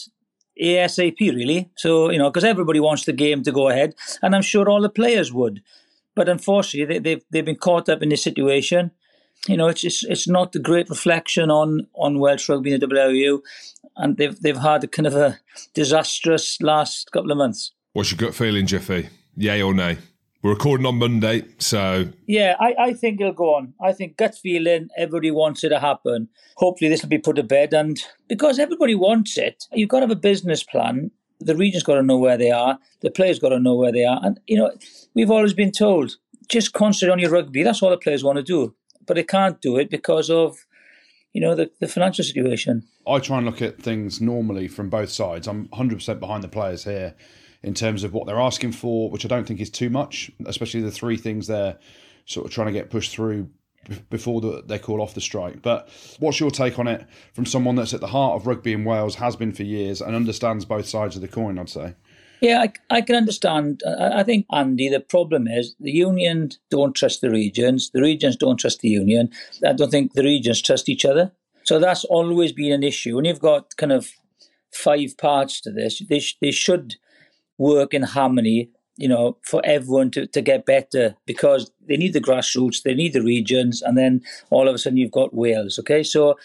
ASAP. 0.60 1.18
Really, 1.20 1.70
so 1.76 2.10
you 2.10 2.18
know 2.18 2.30
because 2.30 2.44
everybody 2.44 2.80
wants 2.80 3.04
the 3.04 3.12
game 3.12 3.42
to 3.42 3.52
go 3.52 3.68
ahead, 3.68 3.94
and 4.22 4.34
I'm 4.34 4.42
sure 4.42 4.68
all 4.68 4.82
the 4.82 4.88
players 4.90 5.32
would. 5.32 5.62
But 6.14 6.28
unfortunately, 6.28 6.94
they, 6.94 6.98
they've 7.00 7.24
they've 7.30 7.44
been 7.44 7.56
caught 7.56 7.88
up 7.88 8.02
in 8.02 8.10
this 8.10 8.22
situation. 8.22 8.90
You 9.48 9.56
know, 9.56 9.66
it's 9.66 9.80
just, 9.80 10.04
it's 10.04 10.28
not 10.28 10.54
a 10.54 10.60
great 10.60 10.88
reflection 10.88 11.50
on 11.50 11.86
on 11.94 12.18
Welsh 12.18 12.48
rugby 12.48 12.72
in 12.72 12.80
the 12.80 12.86
WRU, 12.86 13.40
and 13.96 14.16
they've 14.16 14.38
they've 14.40 14.56
had 14.56 14.84
a 14.84 14.88
kind 14.88 15.06
of 15.06 15.16
a 15.16 15.38
disastrous 15.74 16.60
last 16.60 17.10
couple 17.12 17.32
of 17.32 17.38
months. 17.38 17.72
What's 17.92 18.10
your 18.10 18.18
gut 18.18 18.34
feeling, 18.34 18.66
Jiffy? 18.66 19.08
Yay 19.36 19.62
or 19.62 19.74
nay? 19.74 19.98
We're 20.42 20.54
recording 20.54 20.86
on 20.86 20.98
Monday, 20.98 21.44
so 21.58 22.08
yeah, 22.26 22.56
I, 22.58 22.74
I 22.76 22.92
think 22.94 23.20
it'll 23.20 23.32
go 23.32 23.54
on. 23.54 23.74
I 23.80 23.92
think 23.92 24.16
gut 24.16 24.34
feeling, 24.34 24.88
everybody 24.96 25.30
wants 25.30 25.62
it 25.62 25.68
to 25.68 25.78
happen. 25.78 26.28
Hopefully, 26.56 26.90
this 26.90 27.00
will 27.00 27.08
be 27.08 27.18
put 27.18 27.36
to 27.36 27.44
bed, 27.44 27.72
and 27.72 28.02
because 28.26 28.58
everybody 28.58 28.96
wants 28.96 29.38
it, 29.38 29.66
you've 29.72 29.88
got 29.88 30.00
to 30.00 30.06
have 30.08 30.10
a 30.10 30.16
business 30.16 30.64
plan. 30.64 31.12
The 31.38 31.54
region's 31.54 31.84
got 31.84 31.94
to 31.94 32.02
know 32.02 32.18
where 32.18 32.36
they 32.36 32.50
are. 32.50 32.80
The 33.02 33.10
players 33.12 33.38
got 33.38 33.50
to 33.50 33.60
know 33.60 33.76
where 33.76 33.92
they 33.92 34.04
are, 34.04 34.18
and 34.20 34.40
you 34.48 34.56
know, 34.56 34.72
we've 35.14 35.30
always 35.30 35.54
been 35.54 35.70
told 35.70 36.16
just 36.48 36.72
concentrate 36.72 37.12
on 37.12 37.20
your 37.20 37.30
rugby. 37.30 37.62
That's 37.62 37.80
all 37.80 37.90
the 37.90 37.96
players 37.96 38.24
want 38.24 38.38
to 38.38 38.42
do, 38.42 38.74
but 39.06 39.14
they 39.14 39.22
can't 39.22 39.60
do 39.60 39.76
it 39.76 39.90
because 39.90 40.28
of 40.28 40.66
you 41.32 41.40
know 41.40 41.54
the, 41.54 41.70
the 41.78 41.86
financial 41.86 42.24
situation. 42.24 42.82
I 43.06 43.20
try 43.20 43.36
and 43.36 43.46
look 43.46 43.62
at 43.62 43.80
things 43.80 44.20
normally 44.20 44.66
from 44.66 44.90
both 44.90 45.10
sides. 45.10 45.46
I'm 45.46 45.68
100% 45.68 46.18
behind 46.18 46.42
the 46.42 46.48
players 46.48 46.82
here 46.82 47.14
in 47.62 47.74
terms 47.74 48.04
of 48.04 48.12
what 48.12 48.26
they're 48.26 48.40
asking 48.40 48.72
for, 48.72 49.10
which 49.10 49.24
I 49.24 49.28
don't 49.28 49.46
think 49.46 49.60
is 49.60 49.70
too 49.70 49.90
much, 49.90 50.30
especially 50.46 50.80
the 50.80 50.90
three 50.90 51.16
things 51.16 51.46
they're 51.46 51.78
sort 52.26 52.46
of 52.46 52.52
trying 52.52 52.68
to 52.68 52.72
get 52.72 52.90
pushed 52.90 53.12
through 53.12 53.48
before 54.10 54.40
the, 54.40 54.62
they 54.64 54.78
call 54.78 55.00
off 55.00 55.14
the 55.14 55.20
strike. 55.20 55.62
But 55.62 55.88
what's 56.18 56.40
your 56.40 56.50
take 56.50 56.78
on 56.78 56.86
it 56.86 57.06
from 57.32 57.46
someone 57.46 57.74
that's 57.74 57.94
at 57.94 58.00
the 58.00 58.06
heart 58.08 58.36
of 58.36 58.46
rugby 58.46 58.72
in 58.72 58.84
Wales, 58.84 59.16
has 59.16 59.36
been 59.36 59.52
for 59.52 59.64
years, 59.64 60.00
and 60.00 60.14
understands 60.14 60.64
both 60.64 60.86
sides 60.86 61.16
of 61.16 61.22
the 61.22 61.28
coin, 61.28 61.58
I'd 61.58 61.68
say? 61.68 61.94
Yeah, 62.40 62.62
I, 62.62 62.96
I 62.96 63.00
can 63.02 63.16
understand. 63.16 63.82
I, 63.86 64.20
I 64.20 64.22
think, 64.24 64.46
Andy, 64.52 64.88
the 64.88 65.00
problem 65.00 65.46
is 65.46 65.76
the 65.78 65.92
union 65.92 66.50
don't 66.70 66.94
trust 66.94 67.20
the 67.20 67.30
regions, 67.30 67.90
the 67.90 68.02
regions 68.02 68.36
don't 68.36 68.56
trust 68.56 68.80
the 68.80 68.88
union. 68.88 69.30
I 69.66 69.72
don't 69.72 69.90
think 69.90 70.14
the 70.14 70.24
regions 70.24 70.60
trust 70.60 70.88
each 70.88 71.04
other. 71.04 71.32
So 71.64 71.78
that's 71.78 72.04
always 72.04 72.52
been 72.52 72.72
an 72.72 72.82
issue. 72.82 73.16
When 73.16 73.24
you've 73.24 73.38
got 73.40 73.76
kind 73.76 73.92
of 73.92 74.10
five 74.72 75.16
parts 75.16 75.60
to 75.60 75.70
this, 75.70 76.02
they, 76.08 76.18
sh- 76.18 76.36
they 76.40 76.50
should 76.50 76.96
work 77.58 77.94
in 77.94 78.02
harmony, 78.02 78.70
you 78.96 79.08
know, 79.08 79.38
for 79.42 79.60
everyone 79.64 80.10
to, 80.12 80.26
to 80.26 80.40
get 80.40 80.66
better 80.66 81.16
because 81.26 81.70
they 81.88 81.96
need 81.96 82.12
the 82.12 82.20
grassroots, 82.20 82.82
they 82.82 82.94
need 82.94 83.12
the 83.12 83.22
regions, 83.22 83.82
and 83.82 83.96
then 83.96 84.22
all 84.50 84.68
of 84.68 84.74
a 84.74 84.78
sudden 84.78 84.96
you've 84.96 85.10
got 85.10 85.34
Wales. 85.34 85.78
Okay, 85.78 86.02
so 86.02 86.36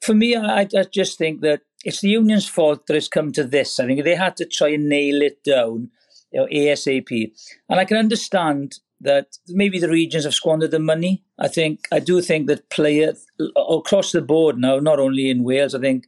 for 0.00 0.14
me, 0.14 0.36
I, 0.36 0.60
I 0.60 0.84
just 0.92 1.18
think 1.18 1.40
that 1.42 1.62
it's 1.84 2.00
the 2.00 2.08
union's 2.08 2.48
fault 2.48 2.86
that 2.86 2.96
it's 2.96 3.08
come 3.08 3.32
to 3.32 3.44
this. 3.44 3.78
I 3.78 3.86
think 3.86 4.04
they 4.04 4.14
had 4.14 4.36
to 4.38 4.44
try 4.44 4.68
and 4.68 4.88
nail 4.88 5.22
it 5.22 5.42
down, 5.44 5.90
you 6.32 6.40
know, 6.40 6.46
ASAP. 6.46 7.32
And 7.68 7.80
I 7.80 7.84
can 7.84 7.96
understand 7.96 8.78
that 9.00 9.38
maybe 9.46 9.78
the 9.78 9.88
regions 9.88 10.24
have 10.24 10.34
squandered 10.34 10.72
the 10.72 10.80
money. 10.80 11.22
I 11.38 11.48
think 11.48 11.86
I 11.92 12.00
do 12.00 12.20
think 12.20 12.48
that 12.48 12.68
players 12.70 13.26
across 13.56 14.12
the 14.12 14.22
board 14.22 14.58
now, 14.58 14.80
not 14.80 14.98
only 14.98 15.30
in 15.30 15.44
Wales, 15.44 15.74
I 15.74 15.80
think 15.80 16.06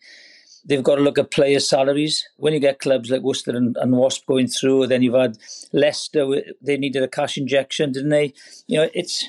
they've 0.64 0.82
got 0.82 0.96
to 0.96 1.02
look 1.02 1.18
at 1.18 1.30
players' 1.30 1.68
salaries. 1.68 2.26
When 2.36 2.52
you 2.52 2.60
get 2.60 2.78
clubs 2.78 3.10
like 3.10 3.22
Worcester 3.22 3.56
and, 3.56 3.76
and 3.76 3.92
Wasp 3.92 4.26
going 4.26 4.48
through, 4.48 4.86
then 4.86 5.02
you've 5.02 5.14
had 5.14 5.38
Leicester. 5.72 6.42
They 6.60 6.76
needed 6.76 7.02
a 7.02 7.08
cash 7.08 7.36
injection, 7.36 7.92
didn't 7.92 8.10
they? 8.10 8.34
You 8.66 8.78
know, 8.78 8.88
it's 8.94 9.26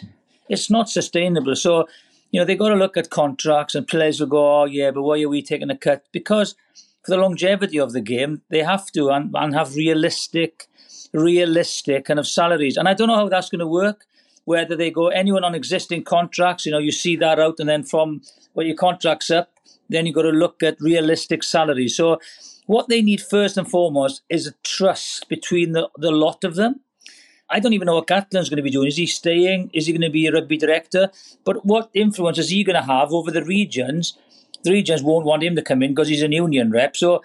it's 0.50 0.70
not 0.70 0.90
sustainable. 0.90 1.56
So, 1.56 1.88
you 2.32 2.40
know, 2.40 2.46
they 2.46 2.56
got 2.56 2.70
to 2.70 2.76
look 2.76 2.98
at 2.98 3.10
contracts, 3.10 3.76
and 3.76 3.88
players 3.88 4.20
will 4.20 4.28
go, 4.28 4.62
"Oh, 4.62 4.66
yeah, 4.66 4.92
but 4.92 5.04
why 5.04 5.22
are 5.22 5.30
we 5.30 5.42
taking 5.42 5.70
a 5.70 5.78
cut?" 5.78 6.06
Because 6.12 6.56
for 7.04 7.12
the 7.12 7.18
longevity 7.18 7.80
of 7.80 7.94
the 7.94 8.02
game, 8.02 8.42
they 8.50 8.60
have 8.60 8.92
to 8.92 9.10
and, 9.10 9.34
and 9.34 9.56
have 9.56 9.76
realistic, 9.76 10.68
realistic 11.14 12.06
kind 12.06 12.20
of 12.20 12.28
salaries. 12.28 12.78
And 12.78 12.88
I 12.88 12.94
don't 12.94 13.08
know 13.08 13.16
how 13.16 13.30
that's 13.30 13.50
going 13.50 13.60
to 13.60 13.68
work. 13.68 14.06
Whether 14.46 14.76
they 14.76 14.90
go 14.90 15.08
anyone 15.10 15.44
on 15.44 15.54
existing 15.56 16.04
contracts, 16.04 16.66
you 16.66 16.72
know, 16.72 16.80
you 16.80 16.92
see 16.92 17.16
that 17.18 17.40
out, 17.40 17.60
and 17.60 17.70
then 17.70 17.84
from 17.84 18.22
when 18.54 18.68
your 18.68 18.76
contract's 18.76 19.32
up, 19.32 19.52
then 19.92 20.06
you've 20.06 20.16
got 20.16 20.24
to 20.24 20.30
look 20.30 20.64
at 20.64 20.80
realistic 20.80 21.44
salaries. 21.44 21.96
So, 21.96 22.20
what 22.66 22.88
they 22.88 23.02
need 23.02 23.22
first 23.22 23.58
and 23.58 23.70
foremost 23.70 24.22
is 24.30 24.48
a 24.48 24.54
trust 24.64 25.28
between 25.28 25.74
the, 25.74 25.90
the 25.98 26.12
lot 26.12 26.44
of 26.44 26.56
them. 26.56 26.82
I 27.50 27.60
don't 27.60 27.74
even 27.74 27.88
know 27.88 27.96
what 27.96 28.08
Gatland's 28.08 28.50
going 28.50 28.58
to 28.58 28.64
be 28.64 28.72
doing. 28.72 28.88
Is 28.88 28.96
he 28.96 29.06
staying? 29.06 29.72
Is 29.74 29.86
he 29.86 29.92
going 29.92 30.02
to 30.02 30.10
be 30.10 30.26
a 30.28 30.32
rugby 30.32 30.58
director? 30.58 31.12
But 31.44 31.66
what 31.66 31.90
influence 31.94 32.38
is 32.38 32.50
he 32.50 32.64
going 32.64 32.78
to 32.78 32.88
have 32.88 33.12
over 33.12 33.30
the 33.30 33.44
regions? 33.44 34.18
The 34.64 34.72
regions 34.72 35.04
won't 35.04 35.26
want 35.26 35.44
him 35.44 35.56
to 35.58 35.62
come 35.62 35.84
in 35.84 35.92
because 35.92 36.08
he's 36.08 36.22
an 36.22 36.32
union 36.32 36.72
rep. 36.72 36.96
So 36.96 37.22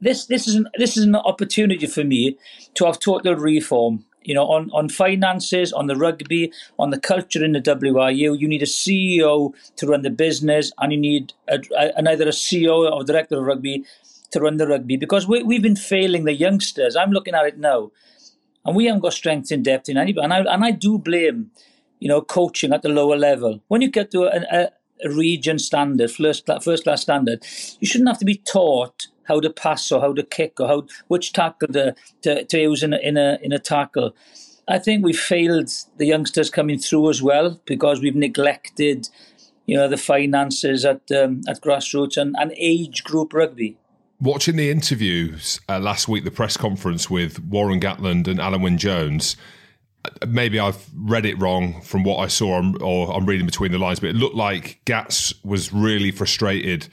this 0.00 0.26
this 0.26 0.46
is 0.46 0.54
an 0.54 0.68
this 0.78 0.96
is 0.96 1.04
an 1.04 1.16
opportunity 1.16 1.86
for 1.86 2.04
me 2.04 2.38
to 2.74 2.86
have 2.86 2.98
total 2.98 3.34
reform 3.34 4.04
you 4.26 4.34
know, 4.34 4.46
on, 4.46 4.70
on 4.72 4.88
finances, 4.88 5.72
on 5.72 5.86
the 5.86 5.96
rugby, 5.96 6.52
on 6.78 6.90
the 6.90 6.98
culture 6.98 7.44
in 7.44 7.52
the 7.52 7.60
WRU. 7.60 8.38
You 8.38 8.48
need 8.48 8.62
a 8.62 8.66
CEO 8.66 9.54
to 9.76 9.86
run 9.86 10.02
the 10.02 10.10
business, 10.10 10.72
and 10.78 10.92
you 10.92 10.98
need 10.98 11.32
a, 11.48 11.60
a, 11.78 12.10
either 12.10 12.26
a 12.26 12.32
CEO 12.32 12.90
or 12.90 13.04
director 13.04 13.38
of 13.38 13.44
rugby 13.44 13.84
to 14.32 14.40
run 14.40 14.56
the 14.56 14.66
rugby 14.66 14.96
because 14.96 15.28
we, 15.28 15.44
we've 15.44 15.62
been 15.62 15.76
failing 15.76 16.24
the 16.24 16.34
youngsters. 16.34 16.96
I'm 16.96 17.12
looking 17.12 17.34
at 17.34 17.46
it 17.46 17.58
now, 17.58 17.92
and 18.64 18.74
we 18.74 18.86
haven't 18.86 19.02
got 19.02 19.12
strength 19.12 19.52
in 19.52 19.62
depth 19.62 19.88
in 19.88 19.96
anybody. 19.96 20.24
And 20.24 20.34
I, 20.34 20.52
and 20.52 20.64
I 20.64 20.72
do 20.72 20.98
blame, 20.98 21.52
you 22.00 22.08
know, 22.08 22.20
coaching 22.20 22.72
at 22.72 22.82
the 22.82 22.88
lower 22.88 23.16
level. 23.16 23.62
When 23.68 23.80
you 23.80 23.88
get 23.88 24.10
to 24.10 24.24
a, 24.24 24.44
a, 24.50 24.70
a 25.04 25.14
region 25.14 25.60
standard, 25.60 26.10
first, 26.10 26.50
first 26.62 26.82
class 26.82 27.02
standard, 27.02 27.44
you 27.78 27.86
shouldn't 27.86 28.08
have 28.08 28.18
to 28.18 28.24
be 28.24 28.34
taught 28.34 29.06
how 29.26 29.40
to 29.40 29.50
pass 29.50 29.90
or 29.92 30.00
how 30.00 30.12
to 30.12 30.22
kick 30.22 30.60
or 30.60 30.68
how 30.68 30.86
which 31.08 31.32
tackle 31.32 31.68
to, 31.68 31.94
to, 32.22 32.44
to 32.44 32.58
use 32.58 32.82
in 32.82 32.92
a, 32.92 32.98
in 32.98 33.16
a 33.16 33.38
in 33.42 33.52
a 33.52 33.58
tackle. 33.58 34.14
I 34.68 34.78
think 34.78 35.04
we 35.04 35.12
failed 35.12 35.70
the 35.96 36.06
youngsters 36.06 36.50
coming 36.50 36.78
through 36.78 37.10
as 37.10 37.22
well 37.22 37.60
because 37.66 38.00
we've 38.00 38.16
neglected, 38.16 39.08
you 39.66 39.76
know, 39.76 39.88
the 39.88 39.96
finances 39.96 40.84
at 40.84 41.10
um, 41.12 41.42
at 41.48 41.60
grassroots 41.60 42.16
and, 42.16 42.34
and 42.38 42.52
age 42.56 43.04
group 43.04 43.32
rugby. 43.32 43.76
Watching 44.20 44.56
the 44.56 44.70
interviews 44.70 45.60
uh, 45.68 45.78
last 45.78 46.08
week, 46.08 46.24
the 46.24 46.30
press 46.30 46.56
conference 46.56 47.10
with 47.10 47.38
Warren 47.44 47.80
Gatland 47.80 48.26
and 48.26 48.40
Alun 48.40 48.62
Wyn 48.62 48.78
Jones, 48.78 49.36
uh, 50.04 50.26
maybe 50.26 50.58
I've 50.58 50.88
read 50.96 51.26
it 51.26 51.38
wrong 51.38 51.82
from 51.82 52.02
what 52.02 52.16
I 52.16 52.26
saw, 52.26 52.62
or 52.80 53.14
I'm 53.14 53.26
reading 53.26 53.46
between 53.46 53.72
the 53.72 53.78
lines, 53.78 54.00
but 54.00 54.08
it 54.08 54.16
looked 54.16 54.34
like 54.34 54.80
Gats 54.86 55.34
was 55.44 55.72
really 55.72 56.10
frustrated 56.10 56.88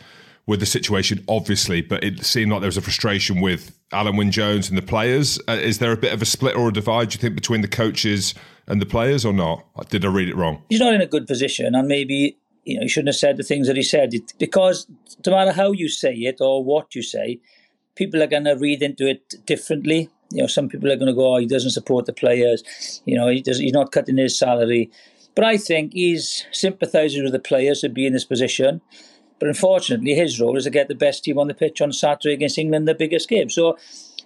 with 0.45 0.59
the 0.59 0.65
situation, 0.65 1.23
obviously, 1.27 1.81
but 1.81 2.03
it 2.03 2.25
seemed 2.25 2.51
like 2.51 2.61
there 2.61 2.67
was 2.67 2.77
a 2.77 2.81
frustration 2.81 3.39
with 3.39 3.77
Alun 3.91 4.17
Wyn 4.17 4.31
Jones 4.31 4.67
and 4.69 4.77
the 4.77 4.81
players. 4.81 5.39
Uh, 5.47 5.53
is 5.53 5.79
there 5.79 5.91
a 5.91 5.97
bit 5.97 6.13
of 6.13 6.21
a 6.21 6.25
split 6.25 6.55
or 6.55 6.69
a 6.69 6.73
divide, 6.73 7.09
do 7.09 7.15
you 7.15 7.21
think, 7.21 7.35
between 7.35 7.61
the 7.61 7.67
coaches 7.67 8.33
and 8.67 8.81
the 8.81 8.85
players 8.85 9.23
or 9.23 9.31
not? 9.31 9.65
Did 9.89 10.03
I 10.03 10.09
read 10.09 10.27
it 10.27 10.35
wrong? 10.35 10.61
He's 10.69 10.79
not 10.79 10.93
in 10.93 11.01
a 11.01 11.07
good 11.07 11.27
position, 11.27 11.73
and 11.75 11.87
maybe 11.87 12.37
you 12.65 12.75
know 12.75 12.83
he 12.83 12.89
shouldn't 12.89 13.09
have 13.09 13.15
said 13.15 13.37
the 13.37 13.43
things 13.43 13.67
that 13.67 13.75
he 13.75 13.83
said 13.83 14.13
because 14.39 14.87
no 15.25 15.33
matter 15.33 15.51
how 15.51 15.71
you 15.71 15.89
say 15.89 16.13
it 16.13 16.39
or 16.41 16.63
what 16.63 16.95
you 16.95 17.01
say, 17.01 17.39
people 17.95 18.21
are 18.21 18.27
going 18.27 18.45
to 18.45 18.53
read 18.53 18.81
into 18.81 19.07
it 19.07 19.45
differently. 19.45 20.09
You 20.31 20.41
know, 20.41 20.47
some 20.47 20.67
people 20.67 20.91
are 20.91 20.95
going 20.97 21.07
to 21.07 21.13
go, 21.13 21.35
"Oh, 21.35 21.37
he 21.37 21.45
doesn't 21.45 21.71
support 21.71 22.05
the 22.05 22.13
players." 22.13 23.01
You 23.05 23.15
know, 23.15 23.29
he 23.29 23.41
does. 23.41 23.59
He's 23.59 23.73
not 23.73 23.91
cutting 23.93 24.17
his 24.17 24.37
salary. 24.37 24.91
But 25.35 25.45
I 25.45 25.57
think 25.57 25.93
he's 25.93 26.45
sympathising 26.51 27.23
with 27.23 27.33
the 27.33 27.39
players 27.39 27.81
to 27.81 27.89
be 27.89 28.05
in 28.05 28.13
this 28.13 28.25
position. 28.25 28.81
But 29.39 29.49
unfortunately, 29.49 30.13
his 30.13 30.39
role 30.39 30.57
is 30.57 30.63
to 30.63 30.69
get 30.69 30.87
the 30.87 30.95
best 30.95 31.23
team 31.23 31.37
on 31.37 31.47
the 31.47 31.53
pitch 31.53 31.81
on 31.81 31.91
Saturday 31.91 32.33
against 32.33 32.57
England, 32.57 32.87
the 32.87 32.95
biggest 32.95 33.27
game. 33.29 33.49
So, 33.49 33.77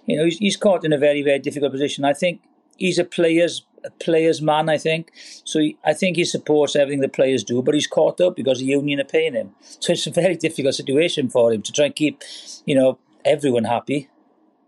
you 0.06 0.16
know, 0.16 0.24
he's, 0.24 0.38
he's 0.38 0.56
caught 0.56 0.84
in 0.84 0.92
a 0.92 0.98
very, 0.98 1.22
very 1.22 1.38
difficult 1.38 1.72
position. 1.72 2.04
I 2.04 2.12
think 2.12 2.40
he's 2.76 2.98
a 2.98 3.04
player's 3.04 3.64
a 3.84 3.90
player's 3.90 4.42
man. 4.42 4.68
I 4.68 4.78
think 4.78 5.12
so. 5.44 5.60
He, 5.60 5.76
I 5.84 5.94
think 5.94 6.16
he 6.16 6.24
supports 6.24 6.74
everything 6.76 7.00
the 7.00 7.08
players 7.08 7.44
do, 7.44 7.62
but 7.62 7.74
he's 7.74 7.86
caught 7.86 8.20
up 8.20 8.36
because 8.36 8.58
the 8.58 8.66
union 8.66 9.00
are 9.00 9.04
paying 9.04 9.34
him. 9.34 9.54
So 9.80 9.92
it's 9.92 10.06
a 10.06 10.10
very 10.10 10.36
difficult 10.36 10.74
situation 10.74 11.28
for 11.28 11.52
him 11.52 11.62
to 11.62 11.72
try 11.72 11.86
and 11.86 11.94
keep, 11.94 12.22
you 12.64 12.74
know, 12.74 12.98
everyone 13.24 13.64
happy. 13.64 14.08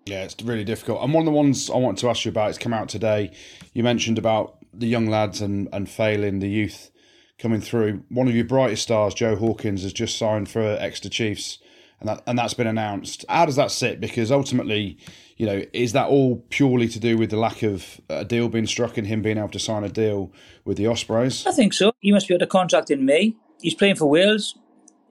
Yeah, 0.07 0.23
it's 0.23 0.41
really 0.43 0.65
difficult. 0.65 1.03
And 1.03 1.13
one 1.13 1.23
of 1.23 1.27
the 1.27 1.37
ones 1.37 1.69
I 1.69 1.77
wanted 1.77 2.01
to 2.01 2.09
ask 2.09 2.25
you 2.25 2.31
about, 2.31 2.51
it's 2.51 2.59
come 2.59 2.73
out 2.73 2.89
today. 2.89 3.33
You 3.75 3.83
mentioned 3.83 4.19
about 4.19 4.57
the 4.73 4.87
young 4.87 5.07
lads 5.07 5.41
and, 5.41 5.69
and 5.73 5.89
failing 5.89 6.39
the 6.39 6.49
youth 6.49 6.90
coming 7.41 7.61
through. 7.61 8.03
One 8.09 8.29
of 8.29 8.35
your 8.35 8.45
brightest 8.45 8.83
stars, 8.83 9.15
Joe 9.15 9.35
Hawkins, 9.37 9.83
has 9.83 9.93
just 9.93 10.19
signed 10.19 10.49
for 10.49 10.61
Exeter 10.61 11.09
Chiefs, 11.09 11.59
and 11.99 12.09
that 12.09 12.23
and 12.27 12.39
that's 12.39 12.55
been 12.55 12.67
announced. 12.67 13.25
How 13.29 13.47
does 13.47 13.57
that 13.57 13.71
sit? 13.71 14.01
Because 14.01 14.31
ultimately, 14.31 14.99
you 15.37 15.47
know, 15.47 15.65
is 15.73 15.93
that 15.93 16.09
all 16.09 16.45
purely 16.51 16.89
to 16.89 17.01
do 17.01 17.17
with 17.17 17.31
the 17.31 17.37
lack 17.37 17.63
of 17.63 18.01
a 18.09 18.25
deal 18.25 18.49
being 18.49 18.67
struck 18.67 18.97
and 18.97 19.07
him 19.07 19.23
being 19.23 19.39
able 19.39 19.49
to 19.49 19.59
sign 19.59 19.85
a 19.85 19.89
deal 19.89 20.33
with 20.65 20.77
the 20.77 20.87
Ospreys? 20.87 21.47
I 21.47 21.53
think 21.53 21.73
so. 21.73 21.93
He 22.01 22.13
must 22.13 22.29
be 22.29 22.35
of 22.35 22.49
contract 22.49 22.91
in 22.91 23.05
May. 23.05 23.35
He's 23.61 23.75
playing 23.75 23.97
for 23.97 24.07
Wales. 24.07 24.57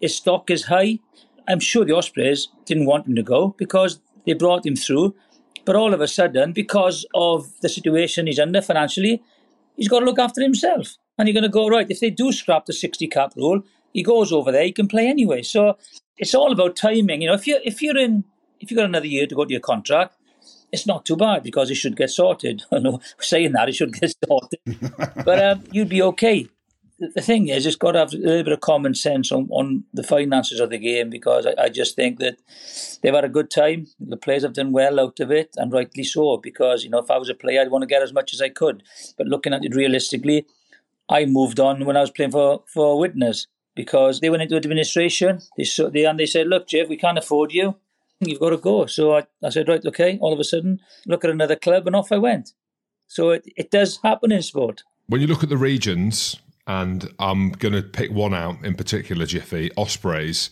His 0.01 0.15
stock 0.15 0.49
is 0.49 0.65
high. 0.65 0.99
I'm 1.47 1.59
sure 1.59 1.83
the 1.83 1.95
Ospreys 1.95 2.47
didn't 2.65 2.85
want 2.85 3.07
him 3.07 3.15
to 3.15 3.23
go 3.23 3.55
because 3.57 3.99
they 4.25 4.33
brought 4.33 4.65
him 4.65 4.75
through. 4.75 5.15
But 5.65 5.75
all 5.75 5.93
of 5.93 6.01
a 6.01 6.07
sudden, 6.07 6.53
because 6.53 7.05
of 7.13 7.51
the 7.61 7.69
situation 7.69 8.27
he's 8.27 8.39
under 8.39 8.61
financially, 8.61 9.21
he's 9.75 9.87
got 9.87 9.99
to 9.99 10.05
look 10.05 10.19
after 10.19 10.41
himself. 10.41 10.95
And 11.19 11.27
you're 11.27 11.33
going 11.33 11.43
to 11.43 11.49
go, 11.49 11.67
right, 11.67 11.85
if 11.89 11.99
they 11.99 12.09
do 12.09 12.31
scrap 12.31 12.65
the 12.65 12.73
60 12.73 13.07
cap 13.07 13.33
rule, 13.35 13.61
he 13.93 14.01
goes 14.01 14.31
over 14.31 14.51
there, 14.51 14.63
he 14.63 14.71
can 14.71 14.87
play 14.87 15.07
anyway. 15.07 15.43
So 15.43 15.77
it's 16.17 16.33
all 16.33 16.51
about 16.51 16.77
timing. 16.77 17.21
You 17.21 17.27
know, 17.27 17.35
if 17.35 17.45
you're, 17.45 17.59
if 17.63 17.81
you're 17.81 17.97
in, 17.97 18.23
if 18.59 18.71
you've 18.71 18.77
got 18.77 18.85
another 18.85 19.05
year 19.05 19.27
to 19.27 19.35
go 19.35 19.45
to 19.45 19.51
your 19.51 19.59
contract, 19.59 20.15
it's 20.71 20.87
not 20.87 21.05
too 21.05 21.17
bad 21.17 21.43
because 21.43 21.69
it 21.69 21.75
should 21.75 21.97
get 21.97 22.09
sorted. 22.09 22.63
I 22.71 22.79
know 22.79 23.01
saying 23.19 23.51
that, 23.51 23.69
it 23.69 23.75
should 23.75 23.93
get 23.93 24.13
sorted. 24.27 24.59
but 25.25 25.43
um, 25.43 25.63
you'd 25.71 25.89
be 25.89 26.01
okay 26.01 26.47
the 26.99 27.21
thing 27.21 27.47
is, 27.47 27.65
it's 27.65 27.75
got 27.75 27.93
to 27.93 27.99
have 27.99 28.13
a 28.13 28.17
little 28.17 28.43
bit 28.43 28.53
of 28.53 28.59
common 28.59 28.93
sense 28.93 29.31
on, 29.31 29.47
on 29.51 29.83
the 29.93 30.03
finances 30.03 30.59
of 30.59 30.69
the 30.69 30.77
game 30.77 31.09
because 31.09 31.45
I, 31.45 31.53
I, 31.57 31.69
just 31.69 31.95
think 31.95 32.19
that 32.19 32.37
they've 33.01 33.13
had 33.13 33.23
a 33.23 33.29
good 33.29 33.49
time. 33.49 33.87
The 33.99 34.17
players 34.17 34.43
have 34.43 34.53
done 34.53 34.71
well 34.71 34.99
out 34.99 35.19
of 35.19 35.31
it, 35.31 35.51
and 35.55 35.71
rightly 35.71 36.03
so. 36.03 36.37
Because 36.37 36.83
you 36.83 36.89
know, 36.89 36.99
if 36.99 37.09
I 37.09 37.17
was 37.17 37.29
a 37.29 37.33
player, 37.33 37.61
I'd 37.61 37.71
want 37.71 37.83
to 37.83 37.87
get 37.87 38.03
as 38.03 38.13
much 38.13 38.33
as 38.33 38.41
I 38.41 38.49
could. 38.49 38.83
But 39.17 39.27
looking 39.27 39.53
at 39.53 39.63
it 39.63 39.75
realistically, 39.75 40.45
I 41.09 41.25
moved 41.25 41.59
on 41.59 41.85
when 41.85 41.97
I 41.97 42.01
was 42.01 42.11
playing 42.11 42.31
for 42.31 42.63
for 42.67 42.99
Widnes 42.99 43.47
because 43.75 44.19
they 44.19 44.29
went 44.29 44.43
into 44.43 44.55
administration. 44.55 45.39
They 45.57 45.65
they 45.93 46.05
and 46.05 46.19
they 46.19 46.25
said, 46.25 46.47
"Look, 46.47 46.67
Jeff, 46.67 46.87
we 46.87 46.97
can't 46.97 47.17
afford 47.17 47.53
you. 47.53 47.75
You've 48.19 48.39
got 48.39 48.51
to 48.51 48.57
go." 48.57 48.85
So 48.85 49.15
I, 49.17 49.23
I 49.43 49.49
said, 49.49 49.67
"Right, 49.67 49.85
okay." 49.85 50.17
All 50.21 50.33
of 50.33 50.39
a 50.39 50.43
sudden, 50.43 50.79
look 51.07 51.23
at 51.23 51.31
another 51.31 51.55
club, 51.55 51.87
and 51.87 51.95
off 51.95 52.11
I 52.11 52.17
went. 52.17 52.53
So 53.07 53.31
it, 53.31 53.43
it 53.55 53.71
does 53.71 53.99
happen 54.03 54.31
in 54.31 54.43
sport. 54.43 54.83
When 55.07 55.21
you 55.21 55.27
look 55.27 55.43
at 55.43 55.49
the 55.49 55.57
regions, 55.57 56.37
and 56.67 57.11
I'm 57.17 57.49
going 57.49 57.73
to 57.73 57.81
pick 57.81 58.11
one 58.11 58.35
out 58.35 58.63
in 58.63 58.75
particular, 58.75 59.25
Jiffy 59.25 59.71
Ospreys. 59.75 60.51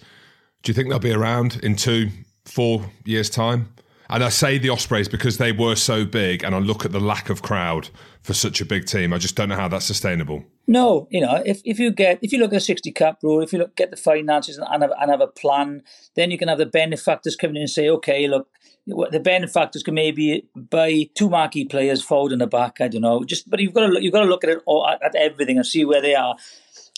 Do 0.64 0.72
you 0.72 0.74
think 0.74 0.90
they'll 0.90 0.98
be 0.98 1.14
around 1.14 1.60
in 1.62 1.76
two, 1.76 2.10
four 2.46 2.90
years' 3.06 3.30
time? 3.30 3.70
And 4.10 4.24
I 4.24 4.30
say 4.30 4.58
the 4.58 4.70
Ospreys 4.70 5.10
because 5.10 5.38
they 5.38 5.52
were 5.52 5.76
so 5.76 6.06
big, 6.06 6.44
and 6.44 6.56
I 6.56 6.60
look 6.60 6.86
at 6.86 6.92
the 6.92 7.00
lack 7.00 7.30
of 7.30 7.42
crowd 7.42 7.90
for 8.22 8.34
such 8.34 8.62
a 8.62 8.66
big 8.66 8.86
team. 8.86 9.14
I 9.14 9.18
just 9.18 9.36
don't 9.36 9.50
know 9.50 9.56
how 9.56 9.68
that's 9.68 9.86
sustainable. 9.86 10.44
No, 10.66 11.08
you 11.12 11.22
know, 11.22 11.42
if, 11.46 11.62
if 11.64 11.80
you 11.80 11.92
get 11.92 12.20
if 12.22 12.32
you 12.32 12.40
look 12.40 12.52
at 12.52 12.56
the 12.56 12.60
sixty 12.62 12.92
cap 12.92 13.20
rule, 13.24 13.42
if 13.42 13.54
you 13.54 13.60
look 13.60 13.76
get 13.76 13.92
the 13.92 13.98
finances 13.98 14.58
and 14.58 14.84
have, 14.84 14.92
and 15.00 15.12
have 15.12 15.22
a 15.22 15.28
plan, 15.28 15.84
then 16.16 16.32
you 16.32 16.38
can 16.38 16.48
have 16.48 16.58
the 16.58 16.66
benefactors 16.66 17.36
coming 17.36 17.58
in 17.58 17.64
and 17.64 17.70
say, 17.70 17.90
okay, 17.90 18.28
look, 18.28 18.50
the 18.86 19.20
benefactors 19.20 19.84
can 19.84 19.94
maybe 19.94 20.48
buy 20.56 21.10
two 21.16 21.30
marquee 21.30 21.66
players 21.66 22.02
forward 22.02 22.32
and 22.32 22.42
the 22.42 22.48
back. 22.48 22.82
I 22.82 22.88
don't 22.88 23.02
know, 23.02 23.24
just 23.24 23.50
but 23.50 23.60
you've 23.60 23.74
got 23.74 23.82
to 23.82 23.88
look, 23.88 24.04
you've 24.04 24.14
got 24.14 24.24
to 24.24 24.30
look 24.30 24.44
at 24.44 24.50
it 24.50 24.64
all, 24.66 24.88
at, 24.88 25.04
at 25.04 25.16
everything 25.16 25.58
and 25.58 25.66
see 25.66 25.86
where 25.86 26.02
they 26.02 26.16
are. 26.16 26.36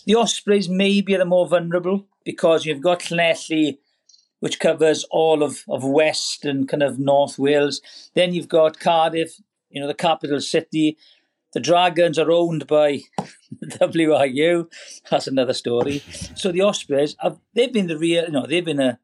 The 0.06 0.14
Ospreys 0.14 0.68
maybe 0.68 1.14
are 1.14 1.18
the 1.18 1.24
more 1.24 1.46
vulnerable 1.46 2.06
because 2.24 2.64
you've 2.64 2.80
got 2.80 3.00
Llanelli, 3.00 3.78
which 4.40 4.58
covers 4.58 5.04
all 5.10 5.42
of, 5.42 5.64
of 5.68 5.84
West 5.84 6.44
and 6.44 6.68
kind 6.68 6.82
of 6.82 6.98
North 6.98 7.38
Wales. 7.38 7.80
Then 8.14 8.34
you've 8.34 8.48
got 8.48 8.80
Cardiff, 8.80 9.40
you 9.70 9.80
know, 9.80 9.86
the 9.86 9.94
capital 9.94 10.40
city. 10.40 10.98
The 11.52 11.60
Dragons 11.60 12.18
are 12.18 12.30
owned 12.30 12.66
by 12.66 13.00
WRU. 13.64 14.66
That's 15.10 15.26
another 15.26 15.54
story. 15.54 16.02
So 16.34 16.52
the 16.52 16.62
Ospreys, 16.62 17.16
have, 17.20 17.38
they've 17.54 17.72
been 17.72 17.86
the 17.86 17.98
real, 17.98 18.24
you 18.24 18.30
know, 18.30 18.46
they've 18.46 18.64
been 18.64 18.80
a 18.80 18.98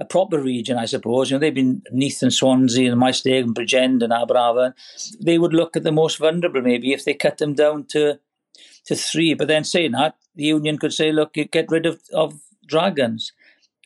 a 0.00 0.04
proper 0.06 0.40
region, 0.40 0.78
I 0.78 0.86
suppose. 0.86 1.30
You 1.30 1.36
know, 1.36 1.40
they've 1.40 1.54
been 1.54 1.82
Neath 1.92 2.22
and 2.22 2.32
Swansea 2.32 2.90
and 2.90 3.00
Maesteg 3.00 3.42
and 3.42 3.54
Bridgend 3.54 4.02
and 4.02 4.12
Aberavon. 4.12 4.72
They 5.20 5.38
would 5.38 5.52
look 5.52 5.76
at 5.76 5.82
the 5.82 5.92
most 5.92 6.18
vulnerable 6.18 6.62
maybe 6.62 6.94
if 6.94 7.04
they 7.04 7.12
cut 7.12 7.36
them 7.36 7.52
down 7.54 7.84
to 7.90 8.18
to 8.86 8.96
three. 8.96 9.34
But 9.34 9.48
then 9.48 9.62
saying 9.62 9.92
that, 9.92 10.16
the 10.34 10.44
union 10.44 10.78
could 10.78 10.94
say, 10.94 11.12
look, 11.12 11.34
get 11.34 11.70
rid 11.70 11.84
of, 11.84 12.00
of 12.14 12.40
dragons. 12.66 13.32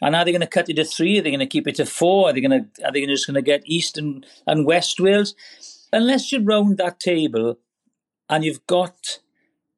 And 0.02 0.14
are 0.16 0.24
they 0.24 0.32
going 0.32 0.40
to 0.40 0.46
cut 0.46 0.68
it 0.68 0.74
to 0.74 0.84
three? 0.84 1.18
Are 1.18 1.22
they 1.22 1.30
going 1.30 1.40
to 1.40 1.46
keep 1.46 1.68
it 1.68 1.76
to 1.76 1.86
four? 1.86 2.28
Are 2.28 2.32
they 2.32 2.40
going 2.40 2.68
to 2.74 2.84
are 2.84 2.92
they 2.92 3.06
just 3.06 3.26
going 3.26 3.34
to 3.34 3.42
get 3.42 3.62
East 3.64 3.96
and, 3.96 4.26
and 4.46 4.66
West 4.66 5.00
Wales? 5.00 5.34
Unless 5.92 6.32
you 6.32 6.42
round 6.42 6.78
that 6.78 7.00
table 7.00 7.58
and 8.28 8.44
you've 8.44 8.66
got 8.66 9.20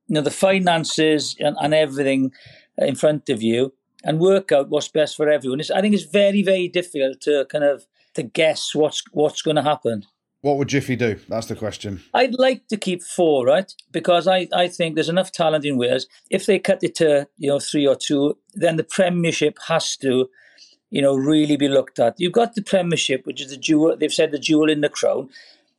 you 0.06 0.14
know 0.14 0.22
the 0.22 0.30
finances 0.30 1.36
and, 1.38 1.56
and 1.60 1.74
everything 1.74 2.32
in 2.78 2.94
front 2.94 3.28
of 3.28 3.42
you, 3.42 3.72
and 4.04 4.20
work 4.20 4.52
out 4.52 4.68
what's 4.68 4.88
best 4.88 5.16
for 5.16 5.28
everyone. 5.28 5.60
It's, 5.60 5.70
I 5.70 5.80
think 5.80 5.94
it's 5.94 6.04
very, 6.04 6.42
very 6.42 6.68
difficult 6.68 7.20
to 7.22 7.44
kind 7.50 7.64
of 7.64 7.86
to 8.14 8.22
guess 8.22 8.74
what's 8.74 9.02
what's 9.12 9.42
going 9.42 9.56
to 9.56 9.62
happen. 9.62 10.04
What 10.46 10.58
would 10.58 10.68
Jiffy 10.68 10.94
do? 10.94 11.18
That's 11.28 11.48
the 11.48 11.56
question. 11.56 12.04
I'd 12.14 12.34
like 12.34 12.68
to 12.68 12.76
keep 12.76 13.02
four, 13.02 13.44
right? 13.44 13.74
Because 13.90 14.28
I, 14.28 14.46
I 14.54 14.68
think 14.68 14.94
there's 14.94 15.08
enough 15.08 15.32
talent 15.32 15.64
in 15.64 15.76
Wales. 15.76 16.06
If 16.30 16.46
they 16.46 16.60
cut 16.60 16.84
it 16.84 16.94
to 16.96 17.26
you 17.36 17.48
know 17.48 17.58
three 17.58 17.84
or 17.84 17.96
two, 17.96 18.38
then 18.54 18.76
the 18.76 18.84
Premiership 18.84 19.58
has 19.66 19.96
to, 19.96 20.30
you 20.90 21.02
know, 21.02 21.16
really 21.16 21.56
be 21.56 21.66
looked 21.66 21.98
at. 21.98 22.14
You've 22.18 22.32
got 22.32 22.54
the 22.54 22.62
Premiership, 22.62 23.26
which 23.26 23.40
is 23.40 23.50
the 23.50 23.56
jewel. 23.56 23.96
They've 23.96 24.14
said 24.14 24.30
the 24.30 24.38
jewel 24.38 24.70
in 24.70 24.82
the 24.82 24.88
crown. 24.88 25.30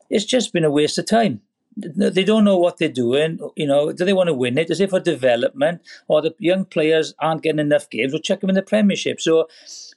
It's 0.10 0.26
just 0.26 0.52
been 0.52 0.66
a 0.66 0.70
waste 0.70 0.98
of 0.98 1.06
time 1.06 1.40
they 1.78 2.24
don't 2.24 2.44
know 2.44 2.58
what 2.58 2.78
they're 2.78 2.90
doing. 2.90 3.40
You 3.56 3.68
know, 3.68 3.92
do 3.92 4.04
they 4.04 4.14
want 4.14 4.28
to 4.28 4.34
win 4.34 4.58
it? 4.58 4.70
Is 4.70 4.82
it 4.82 4.90
for 4.90 5.00
development, 5.00 5.82
or 6.08 6.22
the 6.22 6.34
young 6.40 6.66
players 6.66 7.14
aren't 7.20 7.44
getting 7.44 7.60
enough 7.60 7.90
games? 7.90 8.14
We'll 8.14 8.22
check 8.22 8.42
them 8.42 8.50
in 8.50 8.56
the 8.56 8.64
Premiership. 8.64 9.22
So 9.22 9.48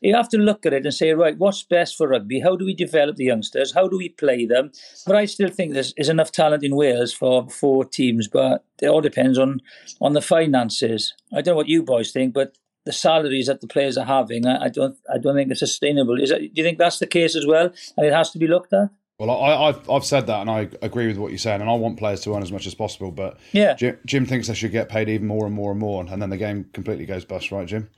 you 0.01 0.14
have 0.14 0.29
to 0.31 0.38
look 0.38 0.66
at 0.66 0.73
it 0.73 0.85
and 0.85 0.95
say, 0.95 1.12
right, 1.12 1.38
what's 1.38 1.62
best 1.62 1.97
for 1.97 2.09
rugby? 2.09 2.40
How 2.40 2.57
do 2.57 2.64
we 2.64 2.75
develop 2.75 3.16
the 3.16 3.25
youngsters? 3.25 3.73
How 3.75 3.88
do 3.88 3.97
we 3.99 4.11
play 4.11 4.47
them? 4.47 4.73
But 5.07 5.16
I 5.16 5.25
still 5.25 5.49
think 5.49 5.73
there's, 5.73 5.95
there's 5.95 6.09
enough 6.09 6.33
talent 6.33 6.64
in 6.64 6.77
Wales 6.77 7.12
for 7.12 7.49
four 7.49 7.85
teams, 7.85 8.29
but 8.29 8.64
it 8.81 8.88
all 8.88 9.01
depends 9.01 9.38
on 9.38 9.61
on 10.01 10.12
the 10.12 10.23
finances. 10.23 11.14
I 11.33 11.43
don't 11.43 11.53
know 11.53 11.57
what 11.57 11.69
you 11.69 11.83
boys 11.83 12.12
think, 12.12 12.35
but 12.35 12.57
the 12.87 12.93
salaries 12.93 13.47
that 13.47 13.61
the 13.61 13.66
players 13.66 13.99
are 13.99 14.07
having, 14.07 14.47
I, 14.47 14.64
I 14.64 14.69
don't, 14.69 14.97
I 15.12 15.19
don't 15.19 15.35
think 15.35 15.51
it's 15.51 15.61
sustainable. 15.61 16.21
Is 16.21 16.31
that, 16.31 16.40
do 16.40 16.51
you 16.55 16.64
think 16.64 16.79
that's 16.79 16.99
the 16.99 17.07
case 17.07 17.37
as 17.37 17.47
well, 17.47 17.71
and 17.97 18.07
it 18.07 18.12
has 18.12 18.31
to 18.31 18.38
be 18.38 18.47
looked 18.47 18.73
at? 18.73 18.88
Well, 19.20 19.30
I, 19.30 19.66
have 19.66 19.90
I've 19.90 20.04
said 20.06 20.28
that, 20.28 20.40
and 20.40 20.50
I 20.50 20.70
agree 20.80 21.06
with 21.06 21.18
what 21.18 21.30
you're 21.30 21.37
saying, 21.37 21.61
and 21.61 21.68
I 21.68 21.74
want 21.74 21.98
players 21.98 22.22
to 22.22 22.35
earn 22.35 22.42
as 22.42 22.50
much 22.50 22.66
as 22.66 22.74
possible. 22.74 23.11
But 23.11 23.37
yeah, 23.52 23.74
Jim, 23.74 23.98
Jim 24.06 24.24
thinks 24.24 24.48
they 24.48 24.54
should 24.54 24.72
get 24.72 24.88
paid 24.88 25.11
even 25.11 25.26
more 25.26 25.44
and 25.44 25.54
more 25.54 25.72
and 25.72 25.78
more, 25.78 26.02
and 26.02 26.22
then 26.22 26.30
the 26.30 26.38
game 26.38 26.70
completely 26.72 27.04
goes 27.04 27.26
bust, 27.26 27.52
right, 27.52 27.66
Jim? 27.66 27.90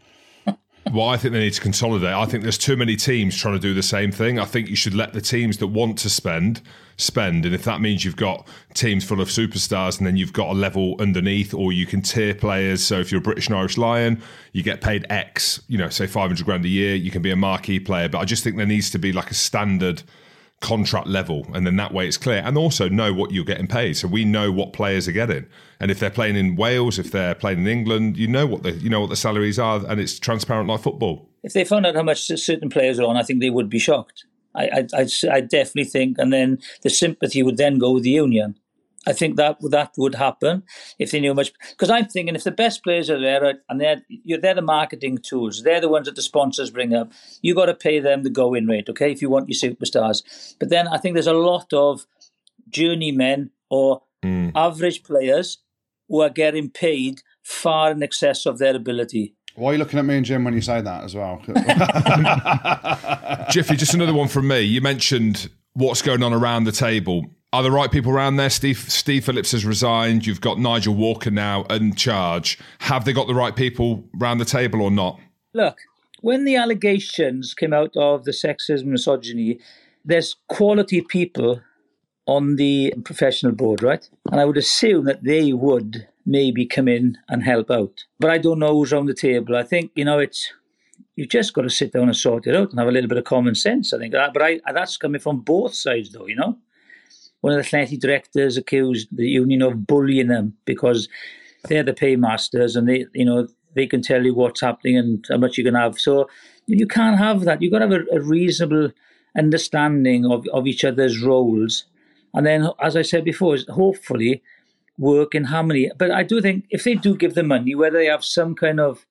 Well, 0.92 1.08
I 1.08 1.16
think 1.16 1.32
they 1.32 1.38
need 1.38 1.52
to 1.52 1.60
consolidate. 1.60 2.12
I 2.12 2.26
think 2.26 2.42
there's 2.42 2.58
too 2.58 2.76
many 2.76 2.96
teams 2.96 3.36
trying 3.36 3.54
to 3.54 3.60
do 3.60 3.72
the 3.72 3.84
same 3.84 4.10
thing. 4.10 4.40
I 4.40 4.44
think 4.44 4.68
you 4.68 4.74
should 4.74 4.94
let 4.94 5.12
the 5.12 5.20
teams 5.20 5.58
that 5.58 5.68
want 5.68 5.96
to 5.98 6.10
spend 6.10 6.60
spend, 6.96 7.46
and 7.46 7.54
if 7.54 7.62
that 7.64 7.80
means 7.80 8.04
you've 8.04 8.16
got 8.16 8.48
teams 8.74 9.04
full 9.04 9.20
of 9.20 9.28
superstars, 9.28 9.98
and 9.98 10.06
then 10.08 10.16
you've 10.16 10.32
got 10.32 10.48
a 10.48 10.54
level 10.54 10.96
underneath, 10.98 11.54
or 11.54 11.72
you 11.72 11.86
can 11.86 12.02
tier 12.02 12.34
players. 12.34 12.82
So 12.82 12.98
if 12.98 13.12
you're 13.12 13.20
a 13.20 13.22
British 13.22 13.46
and 13.46 13.56
Irish 13.56 13.78
Lion, 13.78 14.20
you 14.52 14.64
get 14.64 14.80
paid 14.80 15.06
X, 15.08 15.62
you 15.68 15.78
know, 15.78 15.88
say 15.88 16.08
500 16.08 16.44
grand 16.44 16.64
a 16.64 16.68
year. 16.68 16.96
You 16.96 17.12
can 17.12 17.22
be 17.22 17.30
a 17.30 17.36
marquee 17.36 17.78
player, 17.78 18.08
but 18.08 18.18
I 18.18 18.24
just 18.24 18.42
think 18.42 18.56
there 18.56 18.66
needs 18.66 18.90
to 18.90 18.98
be 18.98 19.12
like 19.12 19.30
a 19.30 19.34
standard 19.34 20.02
contract 20.62 21.06
level 21.06 21.46
and 21.52 21.66
then 21.66 21.76
that 21.76 21.92
way 21.92 22.06
it's 22.06 22.16
clear. 22.16 22.40
And 22.44 22.56
also 22.56 22.88
know 22.88 23.12
what 23.12 23.32
you're 23.32 23.44
getting 23.44 23.66
paid. 23.66 23.96
So 23.96 24.08
we 24.08 24.24
know 24.24 24.50
what 24.50 24.72
players 24.72 25.06
are 25.08 25.12
getting. 25.12 25.46
And 25.80 25.90
if 25.90 25.98
they're 25.98 26.10
playing 26.10 26.36
in 26.36 26.56
Wales 26.56 26.98
if 26.98 27.10
they're 27.10 27.34
playing 27.34 27.58
in 27.58 27.66
England 27.66 28.16
you 28.16 28.28
know 28.28 28.46
what 28.46 28.62
the 28.62 28.72
you 28.72 28.88
know 28.88 29.00
what 29.00 29.10
the 29.10 29.16
salaries 29.16 29.58
are 29.58 29.84
and 29.86 30.00
it's 30.00 30.18
transparent 30.18 30.68
like 30.68 30.80
football. 30.80 31.28
If 31.42 31.52
they 31.52 31.64
found 31.64 31.84
out 31.84 31.96
how 31.96 32.02
much 32.02 32.26
certain 32.26 32.70
players 32.70 32.98
are 32.98 33.06
on 33.06 33.16
I 33.16 33.24
think 33.24 33.40
they 33.40 33.50
would 33.50 33.68
be 33.68 33.78
shocked. 33.78 34.24
I 34.54 34.86
I, 34.94 35.06
I, 35.30 35.40
definitely 35.40 35.84
think 35.84 36.18
and 36.18 36.32
then 36.32 36.58
the 36.82 36.90
sympathy 36.90 37.42
would 37.42 37.56
then 37.56 37.78
go 37.78 37.92
with 37.92 38.04
the 38.04 38.10
union 38.10 38.54
I 39.06 39.12
think 39.12 39.36
that 39.36 39.58
that 39.70 39.92
would 39.98 40.14
happen 40.14 40.62
if 40.98 41.10
they 41.10 41.20
knew 41.20 41.34
much. 41.34 41.52
Because 41.70 41.90
I'm 41.90 42.06
thinking 42.06 42.36
if 42.36 42.44
the 42.44 42.52
best 42.52 42.84
players 42.84 43.10
are 43.10 43.20
there 43.20 43.60
and 43.68 43.80
they're 43.80 44.02
they're 44.24 44.54
the 44.54 44.62
marketing 44.62 45.18
tools, 45.18 45.62
they're 45.62 45.80
the 45.80 45.88
ones 45.88 46.06
that 46.06 46.14
the 46.14 46.22
sponsors 46.22 46.70
bring 46.70 46.94
up. 46.94 47.10
You 47.40 47.54
got 47.54 47.66
to 47.66 47.74
pay 47.74 47.98
them 47.98 48.22
the 48.22 48.30
go-in 48.30 48.66
rate, 48.66 48.88
okay? 48.88 49.10
If 49.10 49.20
you 49.20 49.28
want 49.28 49.48
your 49.48 49.70
superstars, 49.70 50.54
but 50.58 50.68
then 50.68 50.86
I 50.86 50.98
think 50.98 51.14
there's 51.14 51.26
a 51.26 51.32
lot 51.32 51.72
of 51.72 52.06
journeymen 52.68 53.50
or 53.70 54.02
mm. 54.24 54.52
average 54.54 55.02
players 55.02 55.58
who 56.08 56.20
are 56.20 56.30
getting 56.30 56.70
paid 56.70 57.22
far 57.42 57.90
in 57.90 58.02
excess 58.02 58.46
of 58.46 58.58
their 58.58 58.76
ability. 58.76 59.34
Why 59.54 59.70
are 59.70 59.72
you 59.74 59.78
looking 59.78 59.98
at 59.98 60.04
me 60.04 60.16
and 60.16 60.24
Jim 60.24 60.44
when 60.44 60.54
you 60.54 60.62
say 60.62 60.80
that 60.80 61.04
as 61.04 61.14
well? 61.14 61.42
Jiffy, 63.50 63.76
just 63.76 63.94
another 63.94 64.14
one 64.14 64.28
from 64.28 64.48
me. 64.48 64.60
You 64.60 64.80
mentioned 64.80 65.50
what's 65.74 66.00
going 66.00 66.22
on 66.22 66.32
around 66.32 66.64
the 66.64 66.72
table 66.72 67.26
are 67.52 67.62
the 67.62 67.70
right 67.70 67.90
people 67.90 68.12
around 68.12 68.36
there? 68.36 68.50
Steve 68.50 68.78
Steve 68.78 69.24
Phillips 69.24 69.52
has 69.52 69.64
resigned. 69.64 70.26
You've 70.26 70.40
got 70.40 70.58
Nigel 70.58 70.94
Walker 70.94 71.30
now 71.30 71.64
in 71.64 71.94
charge. 71.94 72.58
Have 72.80 73.04
they 73.04 73.12
got 73.12 73.26
the 73.26 73.34
right 73.34 73.54
people 73.54 74.04
around 74.20 74.38
the 74.38 74.44
table 74.44 74.80
or 74.80 74.90
not? 74.90 75.20
Look, 75.52 75.78
when 76.20 76.44
the 76.44 76.56
allegations 76.56 77.52
came 77.52 77.72
out 77.72 77.96
of 77.96 78.24
the 78.24 78.30
sexism 78.30 78.82
and 78.82 78.92
misogyny, 78.92 79.58
there's 80.04 80.36
quality 80.48 81.02
people 81.02 81.60
on 82.26 82.56
the 82.56 82.94
professional 83.04 83.52
board, 83.52 83.82
right? 83.82 84.08
And 84.30 84.40
I 84.40 84.44
would 84.44 84.56
assume 84.56 85.04
that 85.06 85.24
they 85.24 85.52
would 85.52 86.06
maybe 86.24 86.64
come 86.64 86.88
in 86.88 87.18
and 87.28 87.42
help 87.42 87.70
out. 87.70 88.04
But 88.20 88.30
I 88.30 88.38
don't 88.38 88.60
know 88.60 88.74
who's 88.74 88.92
on 88.92 89.06
the 89.06 89.14
table. 89.14 89.56
I 89.56 89.64
think, 89.64 89.90
you 89.96 90.04
know, 90.04 90.20
it's 90.20 90.52
you've 91.16 91.28
just 91.28 91.52
got 91.52 91.62
to 91.62 91.70
sit 91.70 91.92
down 91.92 92.04
and 92.04 92.16
sort 92.16 92.46
it 92.46 92.56
out 92.56 92.70
and 92.70 92.78
have 92.78 92.88
a 92.88 92.92
little 92.92 93.08
bit 93.08 93.18
of 93.18 93.24
common 93.24 93.54
sense, 93.54 93.92
I 93.92 93.98
think. 93.98 94.14
Uh, 94.14 94.30
but 94.32 94.42
I, 94.42 94.60
that's 94.72 94.96
coming 94.96 95.20
from 95.20 95.40
both 95.40 95.74
sides, 95.74 96.12
though, 96.12 96.26
you 96.26 96.36
know? 96.36 96.56
One 97.42 97.52
of 97.52 97.58
the 97.58 97.66
athletic 97.66 98.00
directors 98.00 98.56
accused 98.56 99.08
the 99.12 99.28
union 99.28 99.62
of 99.62 99.86
bullying 99.86 100.28
them 100.28 100.54
because 100.64 101.08
they're 101.68 101.82
the 101.82 101.92
paymasters 101.92 102.74
and 102.74 102.88
they, 102.88 103.06
you 103.14 103.24
know, 103.24 103.46
they 103.74 103.86
can 103.86 104.02
tell 104.02 104.24
you 104.24 104.34
what's 104.34 104.60
happening 104.60 104.96
and 104.96 105.24
how 105.28 105.36
much 105.36 105.58
you 105.58 105.64
can 105.64 105.74
have. 105.74 105.98
So 105.98 106.28
you 106.66 106.86
can't 106.86 107.18
have 107.18 107.44
that. 107.44 107.60
You've 107.60 107.72
got 107.72 107.80
to 107.80 107.88
have 107.88 108.06
a, 108.12 108.16
a 108.16 108.20
reasonable 108.20 108.90
understanding 109.36 110.26
of, 110.26 110.46
of 110.52 110.66
each 110.66 110.84
other's 110.84 111.22
roles. 111.22 111.84
And 112.34 112.46
then, 112.46 112.68
as 112.80 112.96
I 112.96 113.02
said 113.02 113.24
before, 113.24 113.56
hopefully 113.68 114.42
work 114.98 115.34
in 115.34 115.44
harmony. 115.44 115.90
But 115.96 116.10
I 116.10 116.22
do 116.22 116.40
think 116.40 116.66
if 116.70 116.84
they 116.84 116.94
do 116.94 117.16
give 117.16 117.34
the 117.34 117.42
money, 117.42 117.74
whether 117.74 117.98
they 117.98 118.06
have 118.06 118.24
some 118.24 118.54
kind 118.54 118.80
of 118.80 119.06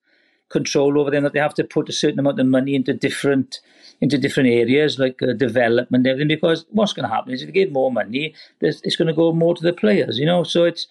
control 0.48 0.98
over 0.98 1.10
them, 1.10 1.24
that 1.24 1.32
they 1.32 1.40
have 1.40 1.54
to 1.54 1.64
put 1.64 1.88
a 1.88 1.92
certain 1.92 2.20
amount 2.20 2.40
of 2.40 2.46
money 2.46 2.74
into 2.74 2.94
different 2.94 3.60
into 4.02 4.18
different 4.18 4.48
areas 4.48 4.98
like 4.98 5.22
uh, 5.22 5.32
development, 5.32 6.06
everything. 6.06 6.28
Because 6.28 6.66
what's 6.70 6.92
going 6.92 7.08
to 7.08 7.14
happen 7.14 7.32
is 7.32 7.40
if 7.40 7.46
you 7.46 7.52
give 7.52 7.72
more 7.72 7.90
money, 7.90 8.34
it's 8.60 8.96
going 8.96 9.06
to 9.06 9.14
go 9.14 9.32
more 9.32 9.54
to 9.54 9.62
the 9.62 9.72
players. 9.72 10.18
You 10.18 10.26
know, 10.26 10.42
so 10.42 10.64
it's 10.64 10.88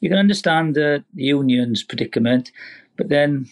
you 0.00 0.10
can 0.10 0.18
understand 0.18 0.74
the, 0.74 1.04
the 1.14 1.22
union's 1.22 1.84
predicament, 1.84 2.50
but 2.96 3.08
then 3.08 3.48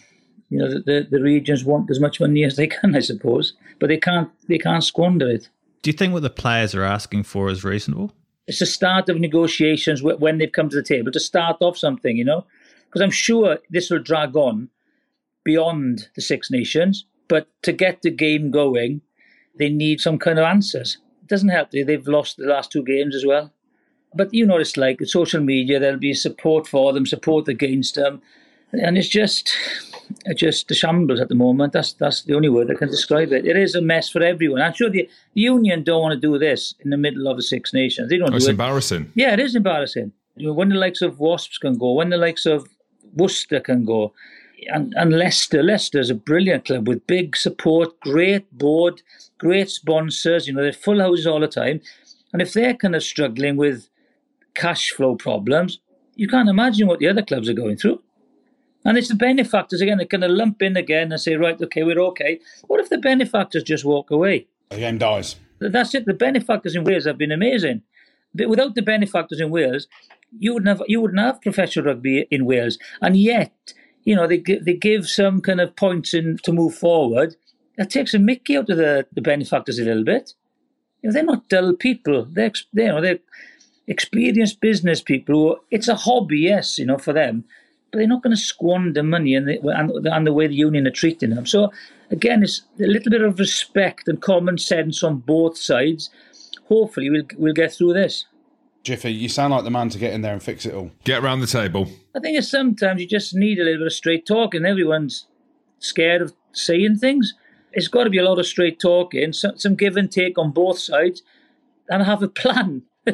you 0.49 0.59
know 0.59 0.69
the, 0.69 0.79
the, 0.79 1.07
the 1.09 1.21
regions 1.21 1.63
want 1.63 1.89
as 1.89 2.01
much 2.01 2.19
money 2.19 2.43
as 2.49 2.57
they 2.57 2.67
can, 2.67 2.95
I 2.95 2.99
suppose, 2.99 3.53
but 3.79 3.87
they 3.87 3.97
can't 3.97 4.29
they 4.47 4.57
can't 4.59 4.83
squander 4.83 5.29
it. 5.29 5.49
Do 5.81 5.89
you 5.89 5.97
think 5.97 6.11
what 6.11 6.23
the 6.23 6.29
players 6.29 6.75
are 6.75 6.83
asking 6.83 7.23
for 7.23 7.49
is 7.49 7.63
reasonable? 7.63 8.11
It's 8.45 8.59
the 8.59 8.65
start 8.65 9.09
of 9.09 9.19
negotiations 9.19 10.03
when 10.03 10.37
they've 10.37 10.51
come 10.51 10.69
to 10.69 10.75
the 10.75 10.83
table 10.83 11.11
to 11.11 11.19
start 11.19 11.57
off 11.61 11.77
something, 11.77 12.15
you 12.17 12.23
know, 12.23 12.45
because 12.85 13.01
I'm 13.01 13.11
sure 13.11 13.59
this 13.69 13.89
will 13.89 13.99
drag 13.99 14.35
on 14.35 14.69
beyond 15.43 16.09
the 16.15 16.21
Six 16.21 16.51
Nations. 16.51 17.05
But 17.27 17.47
to 17.63 17.73
get 17.73 18.01
the 18.01 18.11
game 18.11 18.51
going, 18.51 19.01
they 19.57 19.69
need 19.69 20.01
some 20.01 20.17
kind 20.17 20.39
of 20.39 20.45
answers. 20.45 20.97
It 21.21 21.27
doesn't 21.27 21.49
help 21.49 21.71
they've 21.71 22.07
lost 22.07 22.37
the 22.37 22.45
last 22.45 22.71
two 22.71 22.83
games 22.83 23.15
as 23.15 23.25
well. 23.25 23.51
But 24.13 24.33
you 24.33 24.45
know, 24.45 24.57
it's 24.57 24.77
like 24.77 24.99
social 25.05 25.41
media. 25.41 25.79
There'll 25.79 25.99
be 25.99 26.13
support 26.13 26.67
for 26.67 26.93
them, 26.93 27.05
support 27.05 27.47
against 27.47 27.95
them, 27.95 28.21
and 28.71 28.97
it's 28.97 29.09
just, 29.09 29.53
it's 30.25 30.39
just 30.39 30.71
a 30.71 30.73
shambles 30.73 31.19
at 31.19 31.29
the 31.29 31.35
moment. 31.35 31.73
That's 31.73 31.93
that's 31.93 32.23
the 32.23 32.33
only 32.33 32.49
word 32.49 32.71
I 32.71 32.75
can 32.75 32.89
describe 32.89 33.31
it. 33.31 33.45
It 33.45 33.57
is 33.57 33.75
a 33.75 33.81
mess 33.81 34.09
for 34.09 34.23
everyone. 34.23 34.61
I'm 34.61 34.73
sure 34.73 34.89
the, 34.89 35.09
the 35.33 35.41
union 35.41 35.83
don't 35.83 36.01
want 36.01 36.13
to 36.13 36.19
do 36.19 36.39
this 36.39 36.73
in 36.79 36.89
the 36.89 36.97
middle 36.97 37.27
of 37.27 37.37
the 37.37 37.43
Six 37.43 37.73
Nations. 37.73 38.09
They 38.09 38.17
don't. 38.17 38.33
Oh, 38.33 38.35
it's 38.35 38.45
do 38.45 38.49
it. 38.49 38.53
embarrassing. 38.53 39.11
Yeah, 39.15 39.33
it 39.33 39.39
is 39.39 39.55
embarrassing. 39.55 40.13
You 40.35 40.47
know, 40.47 40.53
when 40.53 40.69
the 40.69 40.75
likes 40.75 41.01
of 41.01 41.19
Wasps 41.19 41.57
can 41.57 41.77
go, 41.77 41.93
when 41.93 42.09
the 42.09 42.17
likes 42.17 42.45
of 42.45 42.67
Worcester 43.13 43.59
can 43.59 43.85
go, 43.85 44.13
and, 44.67 44.93
and 44.95 45.13
Leicester. 45.13 45.63
Leicester's 45.63 46.09
a 46.09 46.15
brilliant 46.15 46.65
club 46.65 46.87
with 46.87 47.07
big 47.07 47.35
support, 47.35 47.99
great 47.99 48.51
board, 48.51 49.01
great 49.37 49.69
sponsors. 49.69 50.47
You 50.47 50.53
know, 50.53 50.61
they're 50.61 50.73
full 50.73 50.99
houses 50.99 51.27
all 51.27 51.39
the 51.39 51.47
time. 51.47 51.81
And 52.33 52.41
if 52.41 52.53
they're 52.53 52.73
kind 52.73 52.95
of 52.95 53.03
struggling 53.03 53.55
with 53.55 53.89
cash 54.55 54.91
flow 54.91 55.15
problems, 55.15 55.79
you 56.15 56.27
can't 56.27 56.49
imagine 56.49 56.87
what 56.87 56.99
the 56.99 57.07
other 57.07 57.21
clubs 57.21 57.47
are 57.47 57.53
going 57.53 57.77
through. 57.77 58.01
And 58.83 58.97
it's 58.97 59.09
the 59.09 59.15
benefactors 59.15 59.81
again 59.81 59.97
that 59.97 60.09
kind 60.09 60.23
of 60.23 60.31
lump 60.31 60.61
in 60.61 60.77
again 60.77 61.11
and 61.11 61.19
say, 61.19 61.35
right, 61.35 61.61
okay, 61.61 61.83
we're 61.83 61.99
okay. 61.99 62.39
What 62.67 62.79
if 62.79 62.89
the 62.89 62.97
benefactors 62.97 63.63
just 63.63 63.85
walk 63.85 64.11
away? 64.11 64.47
The 64.69 64.77
game 64.77 64.97
dies. 64.97 65.35
That's 65.59 65.93
it. 65.95 66.05
The 66.05 66.13
benefactors 66.13 66.75
in 66.75 66.83
Wales 66.83 67.05
have 67.05 67.17
been 67.17 67.31
amazing. 67.31 67.81
But 68.33 68.49
without 68.49 68.75
the 68.75 68.81
benefactors 68.81 69.39
in 69.41 69.49
Wales, 69.49 69.87
you 70.37 70.53
wouldn't 70.53 70.67
have 70.67 70.87
you 70.87 71.01
wouldn't 71.01 71.19
have 71.19 71.41
professional 71.41 71.85
rugby 71.85 72.27
in 72.29 72.45
Wales. 72.45 72.77
And 73.01 73.17
yet 73.17 73.73
you 74.07 74.15
know, 74.15 74.25
they 74.25 74.37
they 74.39 74.73
give 74.73 75.05
some 75.09 75.41
kind 75.41 75.59
of 75.59 75.75
points 75.75 76.13
in 76.13 76.37
to 76.43 76.53
move 76.53 76.73
forward. 76.73 77.35
That 77.77 77.89
takes 77.89 78.13
a 78.13 78.19
mickey 78.19 78.55
out 78.55 78.69
of 78.69 78.77
the, 78.77 79.05
the 79.11 79.21
benefactors 79.21 79.79
a 79.79 79.83
little 79.83 80.05
bit. 80.05 80.33
You 81.01 81.09
know, 81.09 81.13
they're 81.13 81.23
not 81.25 81.49
dull 81.49 81.73
people. 81.73 82.25
They're 82.31 82.53
you 82.71 82.87
know 82.87 83.01
they're 83.01 83.19
experienced 83.85 84.61
business 84.61 85.01
people. 85.01 85.35
Who, 85.35 85.59
it's 85.71 85.89
a 85.89 85.95
hobby, 85.95 86.39
yes, 86.39 86.79
you 86.79 86.85
know, 86.85 86.97
for 86.97 87.11
them, 87.11 87.43
but 87.91 87.97
they're 87.97 88.07
not 88.07 88.23
going 88.23 88.33
to 88.33 88.41
squander 88.41 89.03
money 89.03 89.35
and 89.35 89.45
the, 89.45 89.59
and, 89.59 89.91
and 90.07 90.25
the 90.25 90.31
way 90.31 90.47
the 90.47 90.55
union 90.55 90.87
are 90.87 91.01
treating 91.01 91.31
them. 91.31 91.45
So 91.45 91.73
again, 92.09 92.43
it's 92.43 92.61
a 92.79 92.87
little 92.87 93.11
bit 93.11 93.21
of 93.21 93.39
respect 93.39 94.07
and 94.07 94.21
common 94.21 94.57
sense 94.57 95.03
on 95.03 95.17
both 95.17 95.57
sides. 95.57 96.09
Hopefully, 96.69 97.09
we'll 97.09 97.27
we'll 97.35 97.53
get 97.53 97.73
through 97.73 97.95
this. 97.95 98.25
Jiffy, 98.83 99.11
you 99.11 99.27
sound 99.27 99.51
like 99.51 99.63
the 99.63 99.71
man 99.71 99.89
to 99.89 99.97
get 99.97 100.13
in 100.13 100.21
there 100.21 100.33
and 100.33 100.41
fix 100.41 100.65
it 100.65 100.73
all. 100.73 100.91
Get 101.03 101.23
around 101.23 101.41
the 101.41 101.47
table. 101.47 101.89
I 102.15 102.19
think 102.19 102.37
it's 102.37 102.49
sometimes 102.49 103.01
you 103.01 103.07
just 103.07 103.35
need 103.35 103.59
a 103.59 103.63
little 103.63 103.79
bit 103.79 103.87
of 103.87 103.93
straight 103.93 104.25
talking. 104.25 104.65
Everyone's 104.65 105.27
scared 105.79 106.21
of 106.21 106.33
saying 106.53 106.97
things. 106.97 107.33
It's 107.73 107.87
got 107.87 108.05
to 108.05 108.09
be 108.09 108.17
a 108.17 108.23
lot 108.23 108.39
of 108.39 108.45
straight 108.45 108.79
talking, 108.79 109.33
some, 109.33 109.57
some 109.57 109.75
give 109.75 109.97
and 109.97 110.11
take 110.11 110.37
on 110.37 110.51
both 110.51 110.79
sides, 110.79 111.21
and 111.89 112.03
have 112.03 112.23
a 112.23 112.27
plan. 112.27 112.83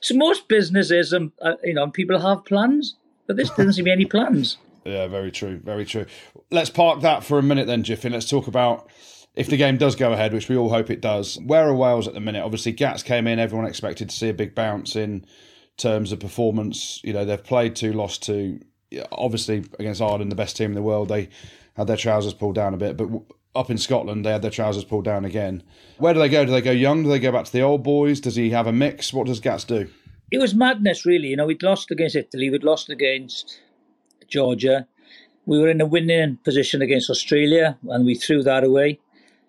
so 0.00 0.14
most 0.14 0.48
businesses, 0.48 1.12
um, 1.12 1.32
uh, 1.42 1.54
you 1.62 1.74
know, 1.74 1.88
people 1.90 2.18
have 2.18 2.44
plans, 2.44 2.96
but 3.26 3.36
this 3.36 3.50
doesn't 3.50 3.74
seem 3.74 3.84
to 3.84 3.88
be 3.88 3.92
any 3.92 4.06
plans. 4.06 4.58
Yeah, 4.86 5.06
very 5.06 5.32
true, 5.32 5.60
very 5.64 5.86
true. 5.86 6.04
Let's 6.50 6.68
park 6.68 7.00
that 7.00 7.24
for 7.24 7.38
a 7.38 7.42
minute 7.42 7.66
then, 7.66 7.84
Jiffy. 7.84 8.10
Let's 8.10 8.28
talk 8.28 8.48
about 8.48 8.90
if 9.34 9.48
the 9.48 9.56
game 9.56 9.76
does 9.76 9.96
go 9.96 10.12
ahead, 10.12 10.32
which 10.32 10.48
we 10.48 10.56
all 10.56 10.70
hope 10.70 10.90
it 10.90 11.00
does, 11.00 11.38
where 11.44 11.68
are 11.68 11.74
Wales 11.74 12.06
at 12.06 12.14
the 12.14 12.20
minute? 12.20 12.44
Obviously, 12.44 12.72
Gats 12.72 13.02
came 13.02 13.26
in, 13.26 13.38
everyone 13.38 13.66
expected 13.66 14.08
to 14.10 14.16
see 14.16 14.28
a 14.28 14.34
big 14.34 14.54
bounce 14.54 14.94
in 14.94 15.24
terms 15.76 16.12
of 16.12 16.20
performance. 16.20 17.00
You 17.02 17.12
know, 17.12 17.24
they've 17.24 17.42
played 17.42 17.74
two, 17.74 17.92
lost 17.92 18.22
two. 18.22 18.60
Obviously, 19.10 19.64
against 19.78 20.00
Ireland, 20.00 20.30
the 20.30 20.36
best 20.36 20.56
team 20.56 20.70
in 20.70 20.74
the 20.74 20.82
world, 20.82 21.08
they 21.08 21.28
had 21.76 21.88
their 21.88 21.96
trousers 21.96 22.34
pulled 22.34 22.54
down 22.54 22.74
a 22.74 22.76
bit, 22.76 22.96
but 22.96 23.08
up 23.56 23.70
in 23.70 23.78
Scotland, 23.78 24.24
they 24.24 24.30
had 24.30 24.42
their 24.42 24.50
trousers 24.50 24.84
pulled 24.84 25.04
down 25.04 25.24
again. 25.24 25.62
Where 25.98 26.14
do 26.14 26.20
they 26.20 26.28
go? 26.28 26.44
Do 26.44 26.52
they 26.52 26.60
go 26.60 26.70
young? 26.70 27.02
Do 27.02 27.08
they 27.08 27.18
go 27.18 27.32
back 27.32 27.44
to 27.44 27.52
the 27.52 27.62
old 27.62 27.82
boys? 27.82 28.20
Does 28.20 28.36
he 28.36 28.50
have 28.50 28.66
a 28.66 28.72
mix? 28.72 29.12
What 29.12 29.26
does 29.26 29.40
Gats 29.40 29.64
do? 29.64 29.88
It 30.30 30.38
was 30.38 30.54
madness, 30.54 31.04
really. 31.04 31.28
You 31.28 31.36
know, 31.36 31.46
we'd 31.46 31.62
lost 31.62 31.90
against 31.90 32.16
Italy, 32.16 32.50
we'd 32.50 32.64
lost 32.64 32.88
against 32.88 33.60
Georgia. 34.28 34.86
We 35.46 35.60
were 35.60 35.68
in 35.68 35.80
a 35.80 35.86
winning 35.86 36.38
position 36.44 36.82
against 36.82 37.10
Australia, 37.10 37.78
and 37.88 38.06
we 38.06 38.14
threw 38.14 38.42
that 38.44 38.64
away. 38.64 38.98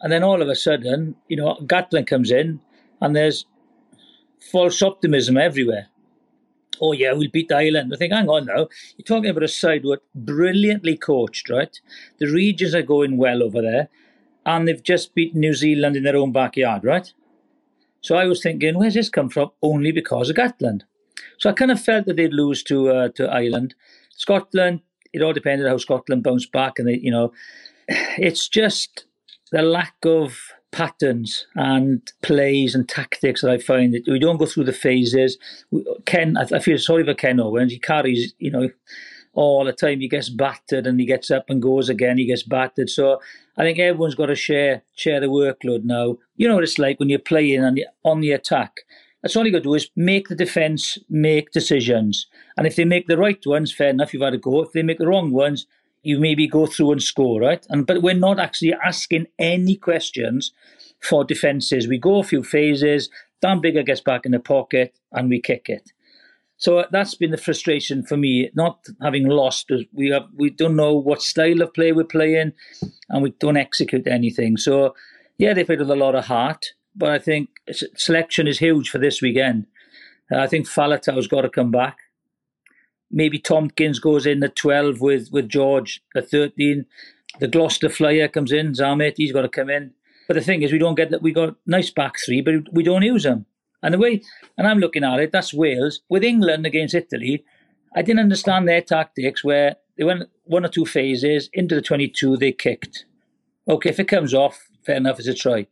And 0.02 0.12
then 0.12 0.24
all 0.24 0.42
of 0.42 0.50
a 0.50 0.56
sudden, 0.56 1.16
you 1.28 1.38
know, 1.38 1.58
Gatland 1.64 2.08
comes 2.08 2.32
in 2.32 2.60
and 3.02 3.16
there's 3.16 3.46
false 4.52 4.82
optimism 4.82 5.38
everywhere. 5.38 5.88
Oh, 6.82 6.92
yeah, 6.92 7.14
we'll 7.14 7.30
beat 7.32 7.52
Ireland. 7.52 7.92
I 7.94 7.98
think, 7.98 8.12
hang 8.12 8.30
on 8.30 8.46
now. 8.46 8.68
You're 8.98 9.06
talking 9.06 9.30
about 9.30 9.44
a 9.44 9.48
side 9.48 9.84
who 9.84 9.98
brilliantly 10.14 10.98
coached, 10.98 11.50
right? 11.50 11.80
The 12.20 12.28
regions 12.28 12.76
are 12.76 12.82
going 12.82 13.18
well 13.18 13.42
over 13.42 13.62
there. 13.62 13.90
And 14.46 14.68
they've 14.68 14.84
just 14.84 15.16
beaten 15.16 15.40
New 15.40 15.54
Zealand 15.54 15.96
in 15.96 16.04
their 16.04 16.18
own 16.18 16.32
backyard, 16.32 16.84
right? 16.84 17.12
So 18.02 18.16
I 18.16 18.26
was 18.26 18.44
thinking, 18.44 18.78
where's 18.78 18.94
this 18.94 19.10
come 19.10 19.30
from? 19.30 19.52
Only 19.64 19.92
because 19.92 20.30
of 20.30 20.36
Gatland. 20.36 20.82
So 21.40 21.50
I 21.50 21.54
kind 21.54 21.72
of 21.72 21.82
felt 21.82 22.06
that 22.06 22.18
they'd 22.18 22.34
lose 22.34 22.62
to 22.64 22.90
uh, 22.90 23.10
to 23.16 23.28
Ireland. 23.28 23.74
Scotland, 24.12 24.82
it 25.14 25.24
all 25.24 25.34
depended 25.34 25.68
how 25.68 25.78
Scotland 25.78 26.24
bounced 26.24 26.52
back. 26.52 26.78
And, 26.78 26.88
they, 26.88 26.98
you 26.98 27.10
know, 27.10 27.34
it's 27.88 28.48
just 28.48 29.06
the 29.52 29.62
lack 29.62 29.96
of 30.04 30.38
patterns 30.72 31.48
and 31.56 32.12
plays 32.22 32.76
and 32.76 32.90
tactics 32.90 33.42
that 33.42 33.52
I 33.52 33.58
find 33.58 33.94
that 33.94 34.04
we 34.08 34.20
don't 34.20 34.38
go 34.38 34.46
through 34.46 34.66
the 34.66 34.74
phases. 34.74 35.38
Ken, 36.06 36.36
I 36.38 36.60
feel 36.60 36.78
sorry 36.78 37.06
for 37.06 37.14
Ken 37.14 37.40
Owens. 37.40 37.72
He 37.72 37.80
carries, 37.80 38.34
you 38.40 38.52
know, 38.52 38.70
all 39.34 39.66
the 39.66 39.74
time. 39.74 40.02
He 40.02 40.10
gets 40.10 40.30
battered 40.30 40.88
and 40.88 41.00
he 41.00 41.06
gets 41.06 41.32
up 41.32 41.46
and 41.50 41.62
goes 41.62 41.90
again. 41.90 42.18
He 42.18 42.26
gets 42.26 42.44
battered. 42.44 42.90
So 42.90 43.22
I 43.58 43.64
think 43.64 43.80
everyone's 43.80 44.16
got 44.16 44.28
to 44.28 44.36
share 44.36 44.84
share 44.96 45.20
the 45.20 45.28
workload 45.28 45.84
now. 45.84 46.18
You 46.36 46.48
know 46.48 46.56
what 46.56 46.64
it's 46.64 46.80
like 46.80 47.00
when 47.00 47.10
you're 47.10 47.20
playing 47.20 47.64
on 47.64 47.76
the, 47.76 47.86
on 48.04 48.22
the 48.22 48.32
attack. 48.32 48.82
That's 49.22 49.36
all 49.36 49.46
you 49.46 49.52
got 49.52 49.60
to 49.60 49.64
do 49.64 49.74
is 49.74 49.90
make 49.96 50.28
the 50.28 50.36
defence 50.36 50.98
make 51.10 51.52
decisions. 51.52 52.28
And 52.58 52.68
if 52.68 52.76
they 52.76 52.86
make 52.86 53.08
the 53.08 53.18
right 53.18 53.44
ones, 53.46 53.74
fair 53.74 53.90
enough, 53.90 54.14
you've 54.14 54.22
had 54.22 54.34
a 54.34 54.38
go. 54.38 54.62
If 54.62 54.74
they 54.74 54.84
make 54.84 55.00
the 55.00 55.08
wrong 55.08 55.32
ones, 55.32 55.66
you 56.06 56.20
maybe 56.20 56.48
go 56.48 56.66
through 56.66 56.92
and 56.92 57.02
score, 57.02 57.42
right? 57.42 57.66
And 57.70 57.86
but 57.86 58.02
we're 58.02 58.14
not 58.14 58.40
actually 58.40 58.74
asking 58.74 59.28
any 59.40 59.76
questions 59.76 60.52
for 61.02 61.24
defences. 61.24 61.88
We 61.88 61.98
go 61.98 62.20
a 62.20 62.24
few 62.24 62.44
phases, 62.44 63.10
Dan 63.42 63.62
Biggar 63.62 63.86
gets 63.86 64.02
back 64.02 64.26
in 64.26 64.32
the 64.32 64.40
pocket, 64.40 64.98
and 65.12 65.30
we 65.30 65.42
kick 65.42 65.70
it. 65.70 65.92
So 66.58 66.86
that's 66.92 67.16
been 67.16 67.32
the 67.32 67.38
frustration 67.38 68.04
for 68.04 68.18
me, 68.18 68.50
not 68.56 68.86
having 69.02 69.28
lost. 69.28 69.72
We 69.92 70.10
have, 70.10 70.28
we 70.34 70.50
don't 70.50 70.76
know 70.76 70.96
what 70.96 71.22
style 71.22 71.62
of 71.62 71.74
play 71.74 71.92
we're 71.92 72.06
playing, 72.06 72.54
and 73.10 73.24
we 73.24 73.32
don't 73.40 73.58
execute 73.58 74.08
anything. 74.08 74.58
So 74.58 74.96
yeah, 75.38 75.54
they 75.54 75.64
played 75.64 75.80
with 75.80 75.92
a 75.92 75.96
lot 75.96 76.16
of 76.16 76.26
heart, 76.26 76.74
but 76.96 77.10
I 77.10 77.20
think 77.20 77.50
selection 77.96 78.48
is 78.48 78.60
huge 78.60 78.90
for 78.90 79.00
this 79.00 79.22
weekend. 79.22 79.68
I 80.32 80.48
think 80.48 80.68
Faletau's 80.68 81.28
got 81.28 81.42
to 81.42 81.50
come 81.50 81.72
back. 81.72 81.98
Maybe 83.12 83.40
Tompkins 83.40 84.00
goes 84.00 84.26
in 84.26 84.44
at 84.44 84.56
12 84.56 85.00
with, 85.00 85.30
with 85.32 85.50
George 85.50 86.02
at 86.16 86.30
13. 86.30 86.86
the 87.40 87.48
Gloucester 87.48 87.90
flyer 87.90 88.28
comes 88.28 88.52
in, 88.52 88.74
Zammit, 88.74 89.14
he's 89.18 89.32
got 89.32 89.44
to 89.44 89.50
come 89.50 89.70
in. 89.70 89.94
But 90.28 90.36
the 90.36 90.42
thing 90.42 90.64
is, 90.64 90.72
we 90.72 90.80
don't 90.80 90.96
get 90.96 91.12
that. 91.12 91.22
We 91.22 91.32
got 91.32 91.56
nice 91.66 91.92
back 91.92 92.16
three, 92.26 92.42
but 92.42 92.72
we 92.72 92.84
don't 92.84 93.04
use 93.04 93.24
them. 93.24 93.46
And 93.84 93.94
the 93.94 94.00
way, 94.00 94.24
and 94.58 94.68
I'm 94.68 94.80
looking 94.80 95.04
at 95.04 95.20
it, 95.20 95.32
that's 95.32 95.54
Wales 95.54 96.02
with 96.10 96.24
England 96.24 96.66
against 96.66 96.96
Italy. 96.96 97.46
I 97.96 98.02
didn't 98.02 98.22
understand 98.22 98.68
their 98.68 98.82
tactics 98.82 99.44
where 99.44 99.76
they 99.98 100.04
went 100.04 100.24
one 100.44 100.66
or 100.66 100.70
two 100.70 100.86
phases 100.86 101.50
into 101.54 101.76
the 101.76 101.82
22, 101.82 102.38
they 102.38 102.52
kicked. 102.52 103.06
Okay, 103.68 103.90
if 103.90 104.00
it 104.00 104.08
comes 104.08 104.34
off, 104.34 104.68
fair 104.86 104.98
enough, 104.98 105.20
it's 105.20 105.28
a 105.28 105.34
try. 105.34 105.68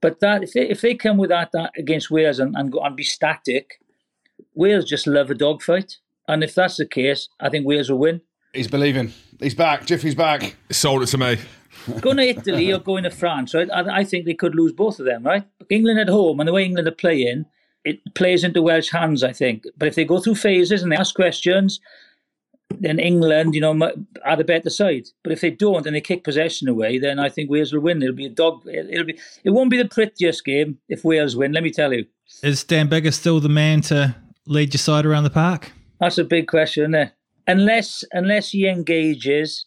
But 0.00 0.20
that 0.20 0.42
if 0.42 0.52
they, 0.52 0.68
if 0.68 0.80
they 0.80 0.94
come 0.94 1.16
with 1.16 1.30
that, 1.30 1.52
that 1.52 1.72
against 1.76 2.10
Wales 2.10 2.38
and, 2.38 2.54
and 2.56 2.74
and 2.74 2.96
be 2.96 3.02
static, 3.02 3.80
Wales 4.54 4.84
just 4.84 5.06
love 5.06 5.30
a 5.30 5.34
dogfight. 5.34 5.98
And 6.28 6.42
if 6.42 6.54
that's 6.54 6.76
the 6.76 6.86
case, 6.86 7.28
I 7.40 7.48
think 7.48 7.66
Wales 7.66 7.90
will 7.90 7.98
win. 7.98 8.20
He's 8.52 8.68
believing. 8.68 9.12
He's 9.38 9.54
back. 9.54 9.86
Jiffy's 9.86 10.14
back. 10.14 10.56
Sold 10.70 11.02
it 11.02 11.06
to 11.06 11.18
me. 11.18 11.36
going 12.00 12.16
to 12.16 12.28
Italy 12.28 12.72
or 12.72 12.78
going 12.78 13.04
to 13.04 13.10
France, 13.10 13.54
right? 13.54 13.70
I, 13.70 13.98
I, 13.98 14.04
think 14.04 14.24
they 14.24 14.34
could 14.34 14.54
lose 14.54 14.72
both 14.72 14.98
of 14.98 15.06
them, 15.06 15.22
right? 15.22 15.44
England 15.68 16.00
at 16.00 16.08
home 16.08 16.40
and 16.40 16.48
the 16.48 16.52
way 16.52 16.64
England 16.64 16.88
are 16.88 16.92
playing, 16.92 17.44
it 17.84 18.00
plays 18.14 18.42
into 18.44 18.62
Welsh 18.62 18.90
hands, 18.90 19.22
I 19.22 19.32
think. 19.32 19.64
But 19.76 19.88
if 19.88 19.94
they 19.94 20.04
go 20.04 20.18
through 20.18 20.36
phases 20.36 20.82
and 20.82 20.90
they 20.90 20.96
ask 20.96 21.14
questions, 21.14 21.80
then 22.70 22.98
England, 22.98 23.54
you 23.54 23.60
know, 23.60 23.92
are 24.24 24.36
the 24.36 24.44
better 24.44 24.70
side. 24.70 25.08
But 25.22 25.32
if 25.32 25.40
they 25.40 25.50
don't 25.50 25.86
and 25.86 25.94
they 25.94 26.00
kick 26.00 26.24
possession 26.24 26.68
away, 26.68 26.98
then 26.98 27.18
I 27.18 27.28
think 27.28 27.50
Wales 27.50 27.72
will 27.72 27.80
win. 27.80 28.02
It'll 28.02 28.14
be 28.14 28.26
a 28.26 28.30
dog. 28.30 28.66
It'll 28.66 29.04
be. 29.04 29.18
It 29.44 29.50
won't 29.50 29.70
be 29.70 29.78
the 29.78 29.88
prettiest 29.88 30.44
game 30.44 30.78
if 30.88 31.04
Wales 31.04 31.36
win. 31.36 31.52
Let 31.52 31.62
me 31.62 31.70
tell 31.70 31.92
you. 31.92 32.06
Is 32.42 32.64
Dan 32.64 32.88
Biggar 32.88 33.14
still 33.14 33.38
the 33.38 33.48
man 33.48 33.82
to 33.82 34.16
lead 34.46 34.74
your 34.74 34.78
side 34.78 35.06
around 35.06 35.24
the 35.24 35.30
park? 35.30 35.70
That's 36.00 36.18
a 36.18 36.24
big 36.24 36.48
question, 36.48 36.84
isn't 36.84 36.94
it? 36.94 37.12
Unless 37.46 38.04
unless 38.12 38.50
he 38.50 38.68
engages 38.68 39.66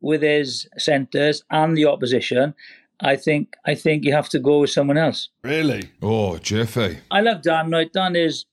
with 0.00 0.22
his 0.22 0.68
centres 0.76 1.42
and 1.50 1.76
the 1.76 1.86
opposition, 1.86 2.54
I 3.00 3.16
think 3.16 3.54
I 3.64 3.74
think 3.74 4.04
you 4.04 4.12
have 4.12 4.28
to 4.30 4.38
go 4.38 4.60
with 4.60 4.70
someone 4.70 4.98
else. 4.98 5.30
Really? 5.42 5.90
Oh, 6.02 6.38
Jiffy. 6.38 6.98
I 7.10 7.20
love 7.20 7.42
Dan. 7.42 7.70
Right, 7.70 7.92
Dan 7.92 8.16
is. 8.16 8.44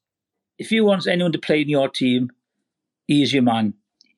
If 0.58 0.72
you 0.72 0.86
want 0.86 1.08
anyone 1.08 1.32
to 1.32 1.40
play 1.40 1.62
in 1.62 1.70
your 1.70 1.90
team, 1.90 2.32
he's 3.08 3.34
your 3.34 3.44
man. 3.44 3.74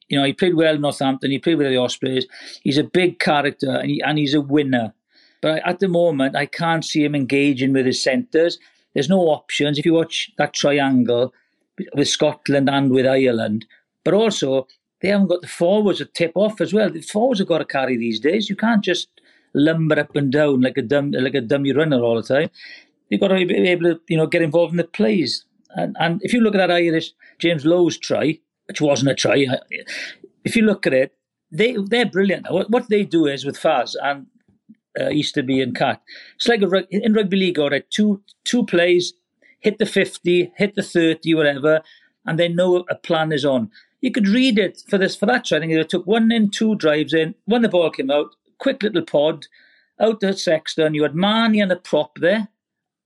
You 0.10 0.20
know, 0.20 0.26
he 0.26 0.34
played 0.34 0.56
well 0.56 0.76
in 0.76 0.82
Northampton. 0.82 1.32
He 1.32 1.40
played 1.40 1.58
with 1.58 1.68
the 1.68 1.78
Ospreys. 1.78 2.28
He's 2.62 2.78
a 2.78 2.84
big 2.84 3.20
character 3.20 3.72
and, 3.72 3.90
he, 3.90 4.02
and 4.02 4.18
he's 4.18 4.34
a 4.34 4.42
winner. 4.42 4.94
But 5.42 5.66
at 5.66 5.80
the 5.80 5.88
moment, 5.88 6.36
I 6.36 6.46
can't 6.46 6.84
see 6.84 7.04
him 7.04 7.16
engaging 7.16 7.74
with 7.74 7.86
his 7.86 8.04
centres. 8.04 8.60
There's 8.94 9.10
no 9.10 9.22
options. 9.22 9.80
If 9.80 9.86
you 9.86 9.94
watch 9.94 10.32
that 10.38 10.54
triangle 10.54 11.34
with 11.96 12.08
Scotland 12.08 12.70
and 12.70 12.92
with 12.92 13.06
Ireland, 13.06 13.66
but 14.04 14.14
also 14.14 14.68
they 15.02 15.10
haven't 15.10 15.28
got 15.28 15.42
the 15.42 15.48
forwards 15.48 16.00
to 16.00 16.06
tip 16.06 16.32
off 16.36 16.62
as 16.62 16.74
well. 16.74 16.90
The 16.90 17.02
forwards 17.02 17.40
have 17.40 17.48
got 17.48 17.58
to 17.60 17.66
carry 17.66 17.98
these 17.98 18.20
days. 18.20 18.50
You 18.50 18.56
can't 18.56 18.84
just 18.84 19.10
lumber 19.54 20.00
up 20.00 20.16
and 20.16 20.32
down 20.32 20.62
like 20.62 20.78
a 20.78 20.82
dumb 20.82 21.12
like 21.12 21.36
a 21.36 21.42
dummy 21.42 21.74
runner 21.74 22.02
all 22.02 22.16
the 22.16 22.24
time. 22.24 22.50
You've 23.10 23.22
got 23.22 23.28
to 23.28 23.46
be 23.46 23.56
able 23.68 23.94
to 23.94 24.02
you 24.08 24.18
know 24.18 24.28
get 24.28 24.42
involved 24.42 24.74
in 24.74 24.78
the 24.78 24.86
plays. 24.86 25.46
And 25.76 25.96
and 26.00 26.22
if 26.24 26.34
you 26.34 26.42
look 26.42 26.56
at 26.56 26.60
that 26.60 26.72
Irish 26.72 27.12
James 27.40 27.66
Lowe's 27.66 27.98
try, 27.98 28.40
which 28.68 28.82
wasn't 28.82 29.12
a 29.12 29.16
try, 29.16 29.46
if 30.44 30.56
you 30.56 30.64
look 30.64 30.88
at 30.88 30.94
it, 30.94 31.16
they 31.52 31.76
they're 31.90 32.06
brilliant. 32.06 32.48
What, 32.50 32.90
they 32.90 33.04
do 33.04 33.28
is 33.28 33.46
with 33.46 33.60
Faz 33.60 33.96
and 34.02 34.28
uh, 35.00 35.10
Easterby 35.10 35.62
and 35.62 35.76
Catt, 35.76 36.02
it's 36.36 36.48
like 36.48 36.62
a, 36.62 36.88
in 36.90 37.14
rugby 37.14 37.38
league. 37.38 37.60
All 37.60 37.70
right, 37.70 37.90
two 37.90 38.22
two 38.44 38.66
plays, 38.66 39.14
hit 39.64 39.80
the 39.80 39.86
fifty, 39.86 40.52
hit 40.58 40.76
the 40.76 40.84
thirty, 40.84 41.34
whatever, 41.34 41.82
and 42.26 42.38
they 42.38 42.48
know 42.48 42.86
a 42.90 42.96
plan 42.96 43.32
is 43.32 43.46
on 43.46 43.72
you 44.04 44.12
could 44.12 44.28
read 44.28 44.60
it 44.60 44.84
for 44.90 44.98
this 44.98 45.16
for 45.16 45.26
that. 45.28 45.50
I 45.54 45.60
think 45.62 45.72
it 45.72 45.88
took 45.88 46.06
one 46.06 46.30
in, 46.30 46.50
two 46.50 46.76
drives 46.76 47.14
in. 47.14 47.36
When 47.46 47.62
the 47.62 47.70
ball 47.70 47.90
came 47.90 48.12
out, 48.12 48.36
quick 48.60 48.84
little 48.84 49.02
pod 49.02 49.46
out 49.98 50.20
to 50.20 50.34
Sexton. 50.34 50.94
You 50.94 51.04
had 51.04 51.14
Marnie 51.14 51.64
and 51.64 51.72
a 51.72 51.78
prop 51.78 52.18
there 52.20 52.50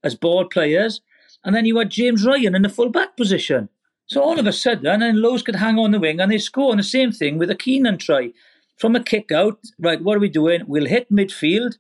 as 0.04 0.16
ball 0.16 0.46
players, 0.46 1.02
and 1.44 1.56
then 1.56 1.66
you 1.66 1.78
had 1.78 1.92
James 1.92 2.26
Ryan 2.26 2.56
in 2.56 2.64
the 2.64 2.70
full 2.70 2.90
back 2.90 3.16
position. 3.16 3.70
So 4.08 4.24
all 4.24 4.40
of 4.40 4.48
a 4.48 4.52
sudden, 4.52 4.88
and 4.88 5.04
then 5.04 5.22
Lowe's 5.22 5.44
could 5.44 5.58
hang 5.58 5.78
on 5.78 5.92
the 5.92 6.00
wing 6.00 6.20
and 6.20 6.32
they 6.32 6.40
score. 6.40 6.72
And 6.72 6.80
the 6.80 6.84
same 6.84 7.12
thing 7.12 7.38
with 7.38 7.52
a 7.52 7.56
Keenan 7.56 8.00
try 8.00 8.34
from 8.80 8.96
a 8.96 9.04
kick 9.04 9.32
out. 9.32 9.60
Right, 9.78 10.02
what 10.02 10.18
are 10.18 10.22
we 10.22 10.30
doing? 10.30 10.64
We'll 10.66 10.88
hit 10.88 11.12
midfield. 11.12 11.78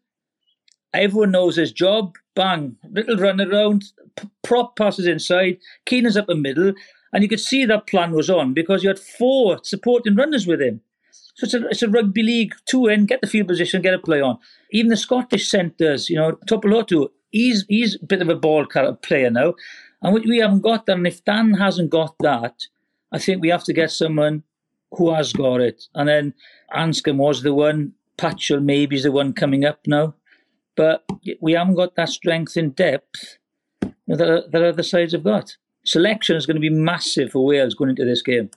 Everyone 0.93 1.31
knows 1.31 1.55
his 1.55 1.71
job. 1.71 2.17
Bang, 2.35 2.75
little 2.91 3.17
run 3.17 3.41
around, 3.41 3.85
prop 4.43 4.75
passes 4.75 5.07
inside. 5.07 5.57
Keenan's 5.85 6.17
up 6.17 6.27
the 6.27 6.35
middle. 6.35 6.73
And 7.13 7.23
you 7.23 7.29
could 7.29 7.39
see 7.39 7.65
that 7.65 7.87
plan 7.87 8.11
was 8.11 8.29
on 8.29 8.53
because 8.53 8.83
you 8.83 8.89
had 8.89 8.99
four 8.99 9.59
supporting 9.63 10.15
runners 10.15 10.45
with 10.45 10.61
him. 10.61 10.81
So 11.11 11.45
it's 11.45 11.53
a, 11.53 11.67
it's 11.67 11.83
a 11.83 11.89
rugby 11.89 12.23
league 12.23 12.53
two 12.65 12.87
in, 12.87 13.05
get 13.05 13.21
the 13.21 13.27
field 13.27 13.47
position, 13.47 13.81
get 13.81 13.93
a 13.93 13.99
play 13.99 14.21
on. 14.21 14.39
Even 14.71 14.89
the 14.89 14.97
Scottish 14.97 15.49
centres, 15.49 16.09
you 16.09 16.15
know, 16.15 16.33
Tuipulotu, 16.47 17.09
he's 17.31 17.65
he's 17.69 17.95
a 17.95 18.05
bit 18.05 18.21
of 18.21 18.29
a 18.29 18.35
ball 18.35 18.65
player 19.01 19.29
now. 19.29 19.53
And 20.01 20.13
we, 20.13 20.21
we 20.21 20.37
haven't 20.39 20.61
got 20.61 20.85
that. 20.85 20.97
And 20.97 21.07
if 21.07 21.23
Dan 21.23 21.53
hasn't 21.53 21.91
got 21.91 22.15
that, 22.19 22.67
I 23.11 23.19
think 23.19 23.41
we 23.41 23.49
have 23.49 23.63
to 23.65 23.73
get 23.73 23.91
someone 23.91 24.43
who 24.91 25.13
has 25.13 25.33
got 25.33 25.61
it. 25.61 25.85
And 25.95 26.09
then 26.09 26.33
Anscombe 26.75 27.17
was 27.17 27.43
the 27.43 27.53
one, 27.53 27.93
Patchell 28.17 28.63
maybe 28.63 28.95
is 28.95 29.03
the 29.03 29.11
one 29.11 29.33
coming 29.33 29.63
up 29.63 29.79
now. 29.87 30.15
But 30.75 31.03
we 31.41 31.53
haven't 31.53 31.75
got 31.75 31.95
that 31.95 32.09
strength 32.09 32.57
in 32.57 32.71
depth 32.71 33.37
that, 34.07 34.51
that 34.51 34.63
other 34.63 34.83
sides 34.83 35.13
have 35.13 35.23
got 35.23 35.57
selection 35.87 36.35
is 36.35 36.45
going 36.45 36.55
to 36.55 36.61
be 36.61 36.69
massive 36.69 37.31
for 37.31 37.45
Wales 37.45 37.73
going 37.73 37.89
into 37.89 38.05
this 38.05 38.21
game. 38.21 38.49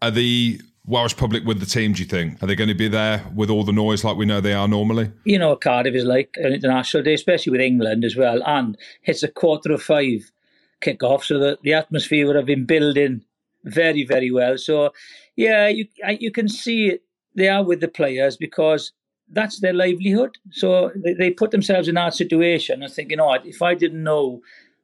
Are 0.00 0.10
the 0.10 0.60
Welsh 0.86 1.16
public 1.16 1.44
with 1.44 1.60
the 1.60 1.66
team, 1.66 1.92
do 1.92 2.02
you 2.02 2.08
think? 2.08 2.42
Are 2.42 2.46
they 2.46 2.56
going 2.56 2.68
to 2.68 2.74
be 2.74 2.88
there 2.88 3.24
with 3.34 3.50
all 3.50 3.62
the 3.62 3.72
noise 3.72 4.04
like 4.04 4.16
we 4.16 4.24
know 4.24 4.40
they 4.40 4.54
are 4.54 4.66
normally? 4.66 5.12
You 5.24 5.38
know, 5.38 5.54
Cardiff 5.54 5.94
is 5.94 6.04
like 6.04 6.34
an 6.36 6.52
international 6.52 7.02
day, 7.02 7.14
especially 7.14 7.52
with 7.52 7.60
England 7.60 8.04
as 8.04 8.16
well. 8.16 8.42
And 8.46 8.76
it's 9.04 9.22
a 9.22 9.28
quarter 9.28 9.72
of 9.72 9.82
five 9.82 10.32
kick-off, 10.80 11.24
so 11.24 11.38
the, 11.38 11.58
the 11.62 11.74
atmosphere 11.74 12.26
would 12.26 12.36
have 12.36 12.46
been 12.46 12.64
building 12.64 13.24
very, 13.64 14.04
very 14.04 14.30
well. 14.30 14.56
So, 14.56 14.92
yeah, 15.36 15.68
you 15.68 15.86
you 16.20 16.30
can 16.30 16.48
see 16.48 16.98
they 17.34 17.48
are 17.48 17.64
with 17.64 17.80
the 17.80 17.88
players 17.88 18.36
because 18.36 18.92
that's 19.30 19.60
their 19.60 19.74
livelihood. 19.74 20.38
So 20.52 20.92
they, 20.94 21.12
they 21.14 21.30
put 21.30 21.50
themselves 21.50 21.88
in 21.88 21.96
that 21.96 22.14
situation 22.14 22.82
and 22.82 22.92
thinking, 22.92 23.20
oh, 23.20 23.34
if 23.44 23.60
I 23.60 23.74
didn't 23.74 24.04
know 24.04 24.40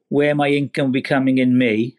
where 0.09 0.35
my 0.35 0.49
income 0.49 0.87
would 0.87 0.93
be 0.93 1.01
coming 1.01 1.37
in 1.37 1.57
May, 1.57 1.95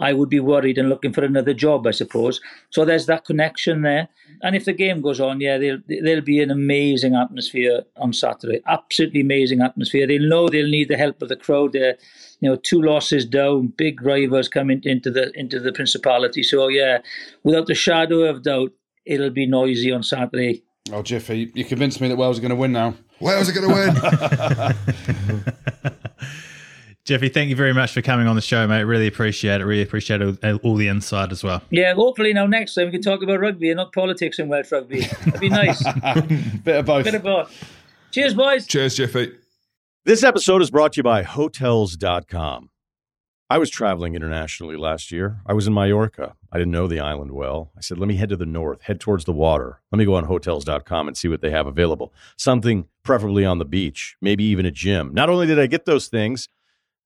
I 0.00 0.12
would 0.12 0.28
be 0.28 0.40
worried 0.40 0.78
and 0.78 0.88
looking 0.88 1.12
for 1.12 1.24
another 1.24 1.52
job, 1.52 1.86
I 1.86 1.90
suppose. 1.90 2.40
So 2.70 2.84
there's 2.84 3.06
that 3.06 3.24
connection 3.24 3.82
there. 3.82 4.08
And 4.42 4.54
if 4.54 4.64
the 4.64 4.72
game 4.72 5.00
goes 5.00 5.18
on, 5.18 5.40
yeah, 5.40 5.58
there'll, 5.58 5.80
there'll 5.88 6.22
be 6.22 6.40
an 6.40 6.52
amazing 6.52 7.16
atmosphere 7.16 7.82
on 7.96 8.12
Saturday. 8.12 8.60
Absolutely 8.66 9.20
amazing 9.20 9.60
atmosphere. 9.60 10.06
They'll 10.06 10.28
know 10.28 10.48
they'll 10.48 10.68
need 10.68 10.88
the 10.88 10.96
help 10.96 11.20
of 11.20 11.28
the 11.28 11.36
crowd. 11.36 11.72
They're, 11.72 11.96
you 12.40 12.48
know, 12.48 12.56
two 12.56 12.80
losses 12.80 13.24
down, 13.24 13.72
big 13.76 14.00
rivals 14.02 14.48
coming 14.48 14.80
into 14.84 15.10
the 15.10 15.32
into 15.38 15.58
the 15.58 15.72
Principality. 15.72 16.44
So 16.44 16.68
yeah, 16.68 16.98
without 17.42 17.68
a 17.70 17.74
shadow 17.74 18.22
of 18.22 18.44
doubt, 18.44 18.70
it'll 19.04 19.30
be 19.30 19.46
noisy 19.46 19.90
on 19.90 20.04
Saturday. 20.04 20.62
Oh, 20.92 21.02
Jiffy, 21.02 21.50
you 21.54 21.64
convinced 21.64 22.00
me 22.00 22.08
that 22.08 22.16
Wales 22.16 22.38
are 22.38 22.40
going 22.40 22.50
to 22.50 22.56
win 22.56 22.72
now. 22.72 22.94
Wales 23.20 23.48
are 23.48 23.52
going 23.52 23.68
to 23.68 24.72
win. 24.72 25.87
Jiffy, 27.08 27.30
thank 27.30 27.48
you 27.48 27.56
very 27.56 27.72
much 27.72 27.92
for 27.92 28.02
coming 28.02 28.26
on 28.26 28.36
the 28.36 28.42
show, 28.42 28.66
mate. 28.66 28.82
Really 28.82 29.06
appreciate 29.06 29.62
it. 29.62 29.64
Really 29.64 29.80
appreciate 29.80 30.20
all, 30.20 30.36
all 30.62 30.74
the 30.74 30.88
insight 30.88 31.32
as 31.32 31.42
well. 31.42 31.62
Yeah, 31.70 31.94
hopefully 31.94 32.34
now 32.34 32.44
next 32.44 32.74
time 32.74 32.84
we 32.84 32.90
can 32.90 33.00
talk 33.00 33.22
about 33.22 33.40
rugby 33.40 33.70
and 33.70 33.78
not 33.78 33.94
politics 33.94 34.38
in 34.38 34.48
Welsh 34.48 34.70
rugby. 34.70 35.00
That'd 35.00 35.40
be 35.40 35.48
nice. 35.48 35.82
Bit 36.64 36.76
of 36.76 36.84
both. 36.84 37.04
Bit 37.04 37.14
of 37.14 37.22
both. 37.22 37.72
Cheers, 38.10 38.34
boys. 38.34 38.66
Cheers, 38.66 38.96
Jiffy. 38.96 39.32
This 40.04 40.22
episode 40.22 40.60
is 40.60 40.70
brought 40.70 40.92
to 40.92 40.98
you 40.98 41.02
by 41.02 41.22
Hotels.com. 41.22 42.68
I 43.48 43.56
was 43.56 43.70
traveling 43.70 44.14
internationally 44.14 44.76
last 44.76 45.10
year. 45.10 45.40
I 45.46 45.54
was 45.54 45.66
in 45.66 45.72
Mallorca. 45.72 46.36
I 46.52 46.58
didn't 46.58 46.72
know 46.72 46.86
the 46.86 47.00
island 47.00 47.32
well. 47.32 47.70
I 47.74 47.80
said, 47.80 47.96
let 47.96 48.08
me 48.08 48.16
head 48.16 48.28
to 48.28 48.36
the 48.36 48.44
north, 48.44 48.82
head 48.82 49.00
towards 49.00 49.24
the 49.24 49.32
water. 49.32 49.80
Let 49.90 49.98
me 49.98 50.04
go 50.04 50.16
on 50.16 50.24
hotels.com 50.24 51.08
and 51.08 51.16
see 51.16 51.28
what 51.28 51.40
they 51.40 51.52
have 51.52 51.66
available. 51.66 52.12
Something 52.36 52.86
preferably 53.02 53.46
on 53.46 53.56
the 53.56 53.64
beach, 53.64 54.18
maybe 54.20 54.44
even 54.44 54.66
a 54.66 54.70
gym. 54.70 55.14
Not 55.14 55.30
only 55.30 55.46
did 55.46 55.58
I 55.58 55.66
get 55.66 55.86
those 55.86 56.08
things, 56.08 56.50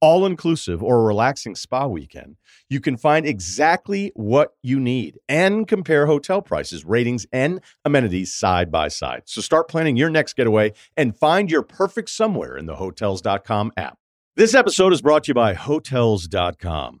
all 0.00 0.26
inclusive 0.26 0.82
or 0.82 1.00
a 1.00 1.04
relaxing 1.04 1.54
spa 1.54 1.86
weekend, 1.86 2.36
you 2.68 2.80
can 2.80 2.96
find 2.96 3.26
exactly 3.26 4.12
what 4.14 4.54
you 4.62 4.80
need 4.80 5.18
and 5.28 5.66
compare 5.66 6.06
hotel 6.06 6.42
prices, 6.42 6.84
ratings, 6.84 7.26
and 7.32 7.60
amenities 7.84 8.34
side 8.34 8.70
by 8.70 8.88
side. 8.88 9.22
So 9.26 9.40
start 9.40 9.68
planning 9.68 9.96
your 9.96 10.10
next 10.10 10.34
getaway 10.34 10.72
and 10.96 11.16
find 11.16 11.50
your 11.50 11.62
perfect 11.62 12.10
somewhere 12.10 12.56
in 12.56 12.66
the 12.66 12.76
hotels.com 12.76 13.72
app. 13.76 13.98
This 14.36 14.54
episode 14.54 14.92
is 14.92 15.00
brought 15.00 15.24
to 15.24 15.28
you 15.28 15.34
by 15.34 15.54
Hotels.com. 15.54 17.00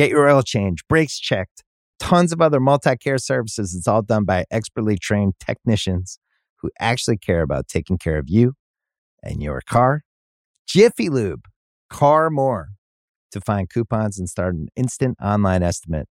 Get 0.00 0.08
your 0.08 0.30
oil 0.30 0.40
change, 0.40 0.88
brakes 0.88 1.20
checked, 1.20 1.62
tons 1.98 2.32
of 2.32 2.40
other 2.40 2.58
multi 2.58 2.96
care 2.96 3.18
services. 3.18 3.74
It's 3.74 3.86
all 3.86 4.00
done 4.00 4.24
by 4.24 4.46
expertly 4.50 4.96
trained 4.96 5.34
technicians 5.38 6.18
who 6.62 6.70
actually 6.80 7.18
care 7.18 7.42
about 7.42 7.68
taking 7.68 7.98
care 7.98 8.16
of 8.16 8.24
you 8.26 8.54
and 9.22 9.42
your 9.42 9.60
car. 9.60 10.04
Jiffy 10.66 11.10
Lube, 11.10 11.44
car 11.90 12.30
more. 12.30 12.70
To 13.32 13.42
find 13.42 13.68
coupons 13.68 14.18
and 14.18 14.26
start 14.26 14.54
an 14.54 14.68
instant 14.74 15.18
online 15.22 15.62
estimate, 15.62 16.08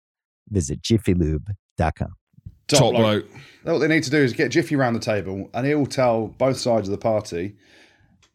visit 0.50 0.82
jiffylube.com. 0.82 2.12
Top 2.68 2.94
bloke. 2.94 3.26
What 3.64 3.78
they 3.78 3.88
need 3.88 4.04
to 4.04 4.10
do 4.10 4.18
is 4.18 4.34
get 4.34 4.50
Jiffy 4.50 4.76
around 4.76 4.96
the 4.96 5.00
table, 5.00 5.50
and 5.54 5.66
he'll 5.66 5.86
tell 5.86 6.28
both 6.28 6.58
sides 6.58 6.90
of 6.90 6.92
the 6.92 6.98
party, 6.98 7.56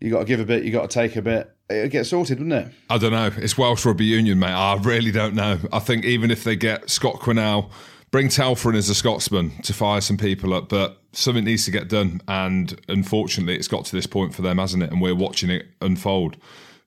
you 0.03 0.11
got 0.11 0.21
to 0.21 0.25
give 0.25 0.41
a 0.41 0.45
bit, 0.45 0.65
you 0.65 0.71
got 0.73 0.91
to 0.91 0.95
take 0.95 1.17
a 1.17 1.23
bit. 1.23 1.51
It'll 1.71 1.89
get 1.89 2.05
sorted, 2.07 2.39
wouldn't 2.39 2.67
it? 2.67 2.73
I 2.91 2.99
don't 2.99 3.13
know. 3.13 3.31
It's 3.37 3.57
Welsh 3.57 3.85
Rugby 3.87 4.05
Union, 4.05 4.39
mate. 4.39 4.49
I 4.51 4.75
really 4.77 5.11
don't 5.13 5.35
know. 5.35 5.59
I 5.73 5.79
think 5.79 6.05
even 6.05 6.31
if 6.31 6.45
they 6.45 6.57
get 6.57 6.91
Scott 6.91 7.17
Quinnell, 7.21 7.71
bring 8.11 8.29
Telfer 8.29 8.71
in 8.71 8.77
as 8.77 8.89
a 8.91 8.95
Scotsman 8.95 9.53
to 9.63 9.73
fire 9.73 10.01
some 10.01 10.17
people 10.19 10.53
up, 10.53 10.69
but 10.69 11.01
something 11.13 11.45
needs 11.45 11.65
to 11.65 11.71
get 11.71 11.89
done. 11.89 12.21
And 12.29 12.79
unfortunately, 12.89 13.57
it's 13.57 13.69
got 13.69 13.85
to 13.87 13.97
this 13.97 14.07
point 14.07 14.35
for 14.35 14.43
them, 14.43 14.59
hasn't 14.59 14.83
it? 14.83 14.91
And 14.91 15.01
we're 15.01 15.15
watching 15.15 15.51
it 15.51 15.67
unfold. 15.81 16.37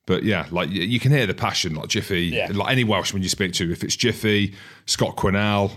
But 0.05 0.23
yeah, 0.23 0.45
like 0.51 0.69
you 0.69 0.99
can 0.99 1.11
hear 1.11 1.25
the 1.25 1.33
passion, 1.33 1.73
like 1.73 1.87
Jiffy, 1.87 2.25
Yeah. 2.25 2.51
like 2.53 2.71
any 2.71 2.83
Welshman 2.83 3.23
you 3.23 3.29
speak 3.29 3.53
to. 3.53 3.71
If 3.71 3.83
it's 3.83 3.95
Jiffy, 3.95 4.53
Scott 4.85 5.15
Quinnell, 5.15 5.71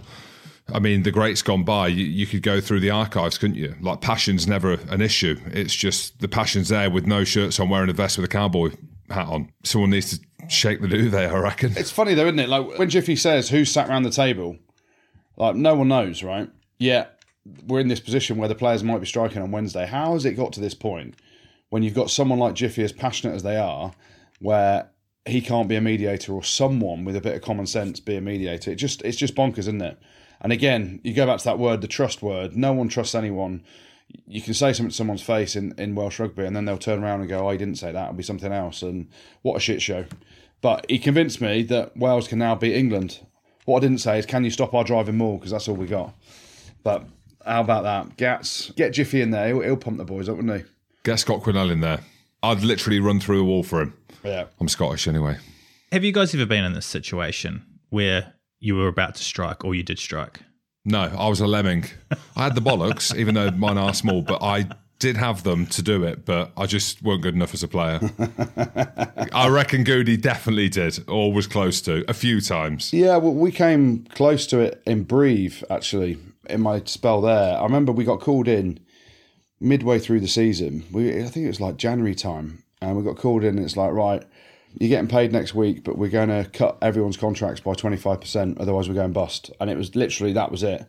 I 0.72 0.80
mean, 0.80 1.02
the 1.02 1.10
greats 1.10 1.40
gone 1.42 1.64
by. 1.64 1.88
You, 1.88 2.04
you 2.04 2.26
could 2.26 2.42
go 2.42 2.60
through 2.60 2.80
the 2.80 2.90
archives, 2.90 3.38
couldn't 3.38 3.56
you? 3.56 3.74
Like 3.80 4.00
passion's 4.00 4.46
never 4.46 4.72
an 4.72 5.00
issue. 5.00 5.40
It's 5.46 5.74
just 5.74 6.20
the 6.20 6.28
passion's 6.28 6.68
there 6.68 6.90
with 6.90 7.06
no 7.06 7.24
shirts 7.24 7.58
on, 7.58 7.68
wearing 7.68 7.88
a 7.88 7.94
vest 7.94 8.18
with 8.18 8.26
a 8.26 8.28
cowboy 8.28 8.70
hat 9.08 9.26
on. 9.26 9.50
Someone 9.64 9.90
needs 9.90 10.18
to 10.18 10.24
shake 10.48 10.80
the 10.80 10.88
duvet, 10.88 11.32
I 11.32 11.38
reckon. 11.38 11.72
It's 11.76 11.90
funny 11.90 12.14
though, 12.14 12.26
isn't 12.26 12.38
it? 12.38 12.48
Like 12.48 12.78
when 12.78 12.90
Jiffy 12.90 13.16
says 13.16 13.48
who 13.48 13.64
sat 13.64 13.88
around 13.88 14.02
the 14.02 14.10
table, 14.10 14.58
like 15.36 15.56
no 15.56 15.74
one 15.74 15.88
knows, 15.88 16.22
right? 16.22 16.50
Yeah, 16.78 17.06
we're 17.66 17.80
in 17.80 17.88
this 17.88 18.00
position 18.00 18.36
where 18.36 18.48
the 18.48 18.54
players 18.54 18.84
might 18.84 19.00
be 19.00 19.06
striking 19.06 19.42
on 19.42 19.50
Wednesday. 19.50 19.86
How 19.86 20.12
has 20.12 20.24
it 20.24 20.34
got 20.34 20.52
to 20.54 20.60
this 20.60 20.74
point 20.74 21.16
when 21.70 21.82
you've 21.82 21.94
got 21.94 22.10
someone 22.10 22.38
like 22.38 22.54
Jiffy, 22.54 22.82
as 22.82 22.92
passionate 22.92 23.34
as 23.34 23.42
they 23.42 23.56
are, 23.56 23.92
where 24.40 24.90
he 25.26 25.40
can't 25.40 25.68
be 25.68 25.76
a 25.76 25.80
mediator 25.80 26.32
or 26.32 26.42
someone 26.42 27.04
with 27.04 27.16
a 27.16 27.20
bit 27.20 27.34
of 27.34 27.42
common 27.42 27.66
sense 27.66 28.00
be 28.00 28.16
a 28.16 28.20
mediator? 28.20 28.70
It 28.70 28.76
just 28.76 29.02
it's 29.02 29.16
just 29.16 29.34
bonkers, 29.34 29.60
isn't 29.60 29.82
it? 29.82 29.98
And 30.40 30.52
again, 30.52 31.00
you 31.02 31.14
go 31.14 31.26
back 31.26 31.38
to 31.38 31.44
that 31.44 31.58
word, 31.58 31.80
the 31.80 31.88
trust 31.88 32.22
word. 32.22 32.56
No 32.56 32.72
one 32.72 32.88
trusts 32.88 33.14
anyone. 33.14 33.62
You 34.26 34.40
can 34.40 34.54
say 34.54 34.72
something 34.72 34.90
to 34.90 34.96
someone's 34.96 35.22
face 35.22 35.56
in, 35.56 35.74
in 35.76 35.94
Welsh 35.94 36.18
rugby, 36.18 36.44
and 36.46 36.56
then 36.56 36.64
they'll 36.64 36.78
turn 36.78 37.02
around 37.02 37.20
and 37.20 37.28
go, 37.28 37.40
"Oh, 37.46 37.48
I 37.48 37.56
didn't 37.56 37.76
say 37.76 37.92
that. 37.92 38.04
It'll 38.04 38.14
be 38.14 38.22
something 38.22 38.52
else." 38.52 38.82
And 38.82 39.08
what 39.42 39.56
a 39.56 39.60
shit 39.60 39.82
show! 39.82 40.06
But 40.60 40.86
he 40.88 40.98
convinced 40.98 41.40
me 41.40 41.62
that 41.64 41.96
Wales 41.96 42.28
can 42.28 42.38
now 42.38 42.54
beat 42.54 42.74
England. 42.74 43.20
What 43.64 43.78
I 43.78 43.80
didn't 43.80 43.98
say 43.98 44.18
is, 44.18 44.26
can 44.26 44.44
you 44.44 44.50
stop 44.50 44.72
our 44.74 44.84
driving 44.84 45.18
more? 45.18 45.38
Because 45.38 45.50
that's 45.50 45.68
all 45.68 45.76
we 45.76 45.86
got. 45.86 46.14
But 46.82 47.04
how 47.44 47.60
about 47.60 47.82
that? 47.82 48.16
Gats, 48.16 48.70
get 48.72 48.92
Jiffy 48.92 49.20
in 49.20 49.30
there. 49.30 49.48
He'll, 49.48 49.60
he'll 49.60 49.76
pump 49.76 49.98
the 49.98 50.04
boys 50.04 50.28
up, 50.28 50.36
wouldn't 50.36 50.62
he? 50.62 50.68
Get 51.04 51.18
Scott 51.18 51.42
Quinnell 51.42 51.70
in 51.70 51.80
there. 51.80 52.00
I'd 52.42 52.62
literally 52.62 53.00
run 53.00 53.20
through 53.20 53.42
a 53.42 53.44
wall 53.44 53.62
for 53.62 53.82
him. 53.82 53.94
Yeah. 54.24 54.46
I'm 54.60 54.68
Scottish 54.68 55.06
anyway. 55.06 55.36
Have 55.92 56.04
you 56.04 56.12
guys 56.12 56.34
ever 56.34 56.46
been 56.46 56.64
in 56.64 56.72
this 56.72 56.86
situation 56.86 57.64
where 57.90 58.34
you 58.60 58.76
were 58.76 58.88
about 58.88 59.14
to 59.16 59.22
strike 59.22 59.64
or 59.64 59.74
you 59.74 59.82
did 59.82 59.98
strike? 59.98 60.40
No, 60.84 61.12
I 61.16 61.28
was 61.28 61.40
a 61.40 61.46
lemming. 61.46 61.84
I 62.36 62.44
had 62.44 62.54
the 62.54 62.62
bollocks, 62.62 63.14
even 63.18 63.34
though 63.34 63.50
mine 63.50 63.78
are 63.78 63.94
small, 63.94 64.22
but 64.22 64.42
I 64.42 64.68
did 64.98 65.16
have 65.16 65.44
them 65.44 65.66
to 65.66 65.82
do 65.82 66.02
it, 66.02 66.24
but 66.24 66.52
I 66.56 66.66
just 66.66 67.02
weren't 67.02 67.22
good 67.22 67.34
enough 67.34 67.54
as 67.54 67.62
a 67.62 67.68
player. 67.68 68.00
I 69.32 69.48
reckon 69.48 69.84
Goody 69.84 70.16
definitely 70.16 70.68
did, 70.68 71.04
or 71.08 71.32
was 71.32 71.46
close 71.46 71.80
to, 71.82 72.04
a 72.08 72.14
few 72.14 72.40
times. 72.40 72.92
Yeah, 72.92 73.16
well, 73.18 73.34
we 73.34 73.52
came 73.52 74.04
close 74.04 74.46
to 74.48 74.60
it 74.60 74.82
in 74.86 75.04
Brive, 75.04 75.62
actually, 75.70 76.18
in 76.48 76.62
my 76.62 76.82
spell 76.84 77.20
there. 77.20 77.58
I 77.58 77.62
remember 77.62 77.92
we 77.92 78.04
got 78.04 78.20
called 78.20 78.48
in 78.48 78.80
midway 79.60 79.98
through 79.98 80.20
the 80.20 80.28
season. 80.28 80.84
We, 80.90 81.22
I 81.22 81.26
think 81.26 81.44
it 81.44 81.48
was 81.48 81.60
like 81.60 81.76
January 81.76 82.14
time, 82.14 82.64
and 82.80 82.96
we 82.96 83.04
got 83.04 83.16
called 83.16 83.44
in, 83.44 83.56
and 83.56 83.64
it's 83.64 83.76
like, 83.76 83.92
right, 83.92 84.24
you're 84.74 84.88
getting 84.88 85.08
paid 85.08 85.32
next 85.32 85.54
week, 85.54 85.84
but 85.84 85.98
we're 85.98 86.08
going 86.08 86.28
to 86.28 86.48
cut 86.50 86.78
everyone's 86.82 87.16
contracts 87.16 87.60
by 87.60 87.72
25%, 87.72 88.60
otherwise 88.60 88.88
we're 88.88 88.94
going 88.94 89.12
bust. 89.12 89.50
And 89.60 89.70
it 89.70 89.76
was 89.76 89.94
literally, 89.96 90.32
that 90.34 90.50
was 90.50 90.62
it. 90.62 90.84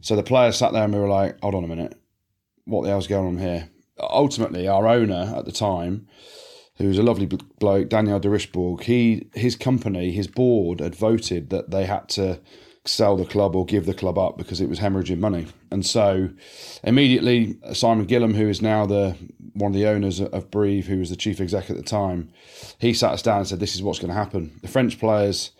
So 0.00 0.14
the 0.14 0.22
players 0.22 0.56
sat 0.56 0.72
there 0.72 0.84
and 0.84 0.94
we 0.94 1.00
were 1.00 1.08
like, 1.08 1.40
hold 1.40 1.54
on 1.54 1.64
a 1.64 1.68
minute, 1.68 1.98
what 2.64 2.82
the 2.82 2.90
hell's 2.90 3.06
going 3.06 3.26
on 3.26 3.38
here? 3.38 3.70
Ultimately, 3.98 4.68
our 4.68 4.86
owner 4.86 5.34
at 5.36 5.44
the 5.44 5.52
time, 5.52 6.06
who 6.76 6.86
was 6.86 6.98
a 6.98 7.02
lovely 7.02 7.26
bloke, 7.26 7.88
Daniel 7.88 8.20
Derichebourg, 8.20 8.82
he 8.82 9.28
his 9.34 9.56
company, 9.56 10.12
his 10.12 10.28
board 10.28 10.78
had 10.78 10.94
voted 10.94 11.50
that 11.50 11.70
they 11.70 11.86
had 11.86 12.08
to 12.10 12.40
sell 12.84 13.16
the 13.16 13.24
club 13.24 13.54
or 13.54 13.66
give 13.66 13.86
the 13.86 13.94
club 13.94 14.18
up 14.18 14.38
because 14.38 14.60
it 14.60 14.68
was 14.68 14.78
hemorrhaging 14.78 15.18
money. 15.18 15.46
And 15.70 15.84
so 15.84 16.30
immediately 16.82 17.58
Simon 17.72 18.06
Gillham, 18.06 18.34
who 18.34 18.48
is 18.48 18.62
now 18.62 18.86
the 18.86 19.16
one 19.54 19.72
of 19.72 19.74
the 19.74 19.86
owners 19.86 20.20
of 20.20 20.50
Brive, 20.50 20.86
who 20.86 20.98
was 20.98 21.10
the 21.10 21.16
chief 21.16 21.40
exec 21.40 21.68
at 21.68 21.76
the 21.76 21.82
time, 21.82 22.30
he 22.78 22.94
sat 22.94 23.12
us 23.12 23.22
down 23.22 23.38
and 23.38 23.48
said, 23.48 23.60
This 23.60 23.74
is 23.74 23.82
what's 23.82 23.98
going 23.98 24.08
to 24.08 24.14
happen. 24.14 24.58
The 24.62 24.68
French 24.68 24.98
players 24.98 25.50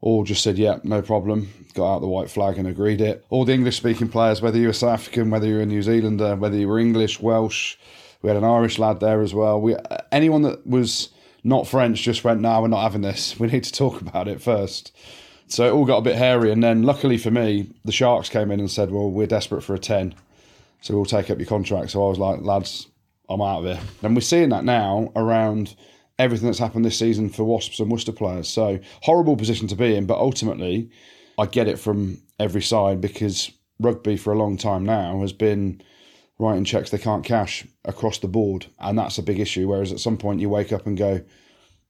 all 0.00 0.24
just 0.24 0.42
said, 0.42 0.58
yeah, 0.58 0.78
no 0.82 1.02
problem. 1.02 1.50
Got 1.74 1.96
out 1.96 2.00
the 2.00 2.08
white 2.08 2.30
flag 2.30 2.58
and 2.58 2.66
agreed 2.66 3.00
it. 3.00 3.24
All 3.28 3.44
the 3.44 3.52
English 3.52 3.76
speaking 3.76 4.08
players, 4.08 4.40
whether 4.40 4.58
you 4.58 4.68
were 4.68 4.72
South 4.72 5.00
African, 5.00 5.30
whether 5.30 5.46
you 5.46 5.56
were 5.56 5.60
a 5.60 5.66
New 5.66 5.82
Zealander, 5.82 6.36
whether 6.36 6.56
you 6.56 6.68
were 6.68 6.78
English, 6.78 7.20
Welsh, 7.20 7.76
we 8.22 8.28
had 8.28 8.36
an 8.36 8.44
Irish 8.44 8.78
lad 8.78 9.00
there 9.00 9.20
as 9.20 9.34
well. 9.34 9.60
We 9.60 9.76
anyone 10.10 10.42
that 10.42 10.66
was 10.66 11.10
not 11.44 11.66
French 11.66 12.02
just 12.02 12.24
went, 12.24 12.40
no, 12.40 12.62
we're 12.62 12.68
not 12.68 12.82
having 12.82 13.02
this. 13.02 13.36
We 13.40 13.48
need 13.48 13.64
to 13.64 13.72
talk 13.72 14.00
about 14.00 14.28
it 14.28 14.40
first. 14.42 14.92
So 15.50 15.66
it 15.66 15.72
all 15.72 15.84
got 15.84 15.98
a 15.98 16.02
bit 16.02 16.16
hairy. 16.16 16.52
And 16.52 16.62
then 16.62 16.84
luckily 16.84 17.18
for 17.18 17.30
me, 17.30 17.70
the 17.84 17.92
Sharks 17.92 18.28
came 18.28 18.50
in 18.50 18.60
and 18.60 18.70
said, 18.70 18.90
well, 18.90 19.10
we're 19.10 19.26
desperate 19.26 19.62
for 19.62 19.74
a 19.74 19.78
10. 19.78 20.14
So 20.80 20.94
we'll 20.94 21.04
take 21.04 21.28
up 21.28 21.38
your 21.38 21.46
contract. 21.46 21.90
So 21.90 22.04
I 22.04 22.08
was 22.08 22.18
like, 22.18 22.40
lads, 22.40 22.86
I'm 23.28 23.42
out 23.42 23.64
of 23.64 23.64
here. 23.64 23.80
And 24.02 24.14
we're 24.14 24.22
seeing 24.22 24.50
that 24.50 24.64
now 24.64 25.12
around 25.16 25.74
everything 26.20 26.46
that's 26.46 26.58
happened 26.58 26.84
this 26.84 26.98
season 26.98 27.28
for 27.28 27.44
Wasps 27.44 27.80
and 27.80 27.90
Worcester 27.90 28.12
players. 28.12 28.48
So 28.48 28.78
horrible 29.02 29.36
position 29.36 29.66
to 29.68 29.76
be 29.76 29.96
in, 29.96 30.06
but 30.06 30.18
ultimately, 30.18 30.90
I 31.36 31.46
get 31.46 31.66
it 31.66 31.78
from 31.78 32.22
every 32.38 32.62
side 32.62 33.00
because 33.00 33.50
rugby 33.80 34.16
for 34.16 34.32
a 34.32 34.38
long 34.38 34.56
time 34.56 34.84
now 34.84 35.20
has 35.20 35.32
been 35.32 35.82
writing 36.38 36.64
checks 36.64 36.90
they 36.90 36.98
can't 36.98 37.24
cash 37.24 37.66
across 37.84 38.18
the 38.18 38.28
board, 38.28 38.66
and 38.78 38.98
that's 38.98 39.18
a 39.18 39.22
big 39.22 39.40
issue. 39.40 39.68
Whereas 39.68 39.92
at 39.92 40.00
some 40.00 40.16
point 40.16 40.40
you 40.40 40.48
wake 40.48 40.72
up 40.72 40.86
and 40.86 40.96
go, 40.96 41.22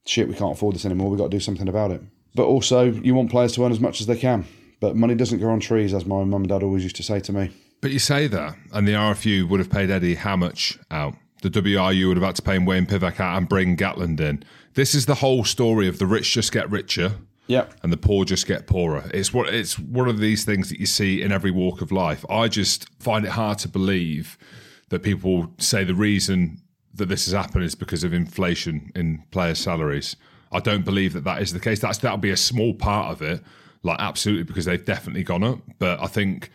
"Shit, 0.07 0.29
we 0.29 0.35
can't 0.35 0.53
afford 0.53 0.75
this 0.75 0.85
anymore. 0.85 1.11
We've 1.11 1.19
got 1.19 1.31
to 1.31 1.37
do 1.37 1.41
something 1.41 1.69
about 1.69 1.91
it." 1.91 2.03
But 2.35 2.45
also 2.45 2.85
you 2.93 3.14
want 3.14 3.31
players 3.31 3.53
to 3.53 3.64
earn 3.64 3.72
as 3.72 3.81
much 3.81 4.01
as 4.01 4.07
they 4.07 4.16
can. 4.16 4.47
But 4.81 4.97
money 4.97 5.14
doesn't 5.14 5.39
grow 5.41 5.53
on 5.53 5.61
trees, 5.61 5.93
as 5.93 6.07
my 6.07 6.24
mum 6.24 6.43
and 6.43 6.49
dad 6.49 6.62
always 6.62 6.83
used 6.83 6.97
to 6.97 7.03
say 7.03 7.20
to 7.20 7.33
me. 7.33 7.51
But 7.81 7.91
you 7.91 7.99
say 7.99 8.26
that, 8.28 8.57
and 8.72 8.87
the 8.87 8.93
RFU 8.93 9.49
would 9.49 9.61
have 9.61 9.70
paid 9.70 9.91
Eddie 9.91 10.14
how 10.14 10.37
much 10.37 10.78
out? 10.91 11.14
The 11.43 11.51
WRU 11.51 12.09
would 12.09 12.16
have 12.18 12.24
had 12.26 12.37
to 12.37 12.43
pay 12.43 12.57
him 12.57 12.66
Wayne 12.66 12.85
Pivac 12.87 13.18
out 13.20 13.39
and 13.39 13.49
bring 13.49 13.76
Gatland 13.76 14.20
in. 14.20 14.43
This 14.74 14.95
is 14.95 15.07
the 15.07 15.14
whole 15.16 15.45
story 15.45 15.89
of 15.89 15.99
the 15.99 16.07
rich 16.07 16.33
just 16.33 16.53
get 16.53 16.70
richer 16.70 17.12
Yep. 17.47 17.74
and 17.83 17.91
the 17.93 17.97
poor 17.97 18.24
just 18.26 18.47
get 18.47 18.66
poorer. 18.66 19.11
It's 19.12 19.33
what 19.33 19.49
it's 19.53 19.78
one 19.78 20.09
of 20.09 20.18
these 20.18 20.45
things 20.45 20.68
that 20.68 20.78
you 20.78 20.87
see 20.87 21.22
in 21.22 21.33
every 21.33 21.51
walk 21.51 21.81
of 21.81 21.91
life. 21.91 22.24
I 22.31 22.49
just 22.49 22.89
find 23.01 23.24
it 23.24 23.33
hard 23.33 23.59
to 23.61 23.68
believe 23.68 24.37
that 24.91 25.03
people 25.03 25.53
say 25.59 25.83
the 25.83 25.95
reason 25.95 26.61
that 26.95 27.07
this 27.07 27.24
has 27.24 27.33
happened 27.35 27.64
is 27.64 27.74
because 27.74 28.05
of 28.05 28.12
inflation 28.12 28.93
in 28.95 29.24
players' 29.31 29.59
salaries. 29.59 30.16
I 30.53 30.61
don't 30.61 30.84
believe 30.84 31.12
that 31.12 31.24
that 31.24 31.42
is 31.42 31.53
the 31.53 31.61
case. 31.61 31.80
That's 31.80 31.98
that'll 31.98 32.18
be 32.18 32.30
a 32.30 32.36
small 32.36 32.74
part 32.74 33.12
of 33.12 33.22
it, 33.22 33.42
like 33.82 33.98
absolutely 34.01 34.44
because 34.44 34.64
they've 34.64 34.84
definitely 34.84 35.22
gone 35.22 35.44
up. 35.44 35.61
But 35.78 36.01
I 36.01 36.07
think 36.07 36.51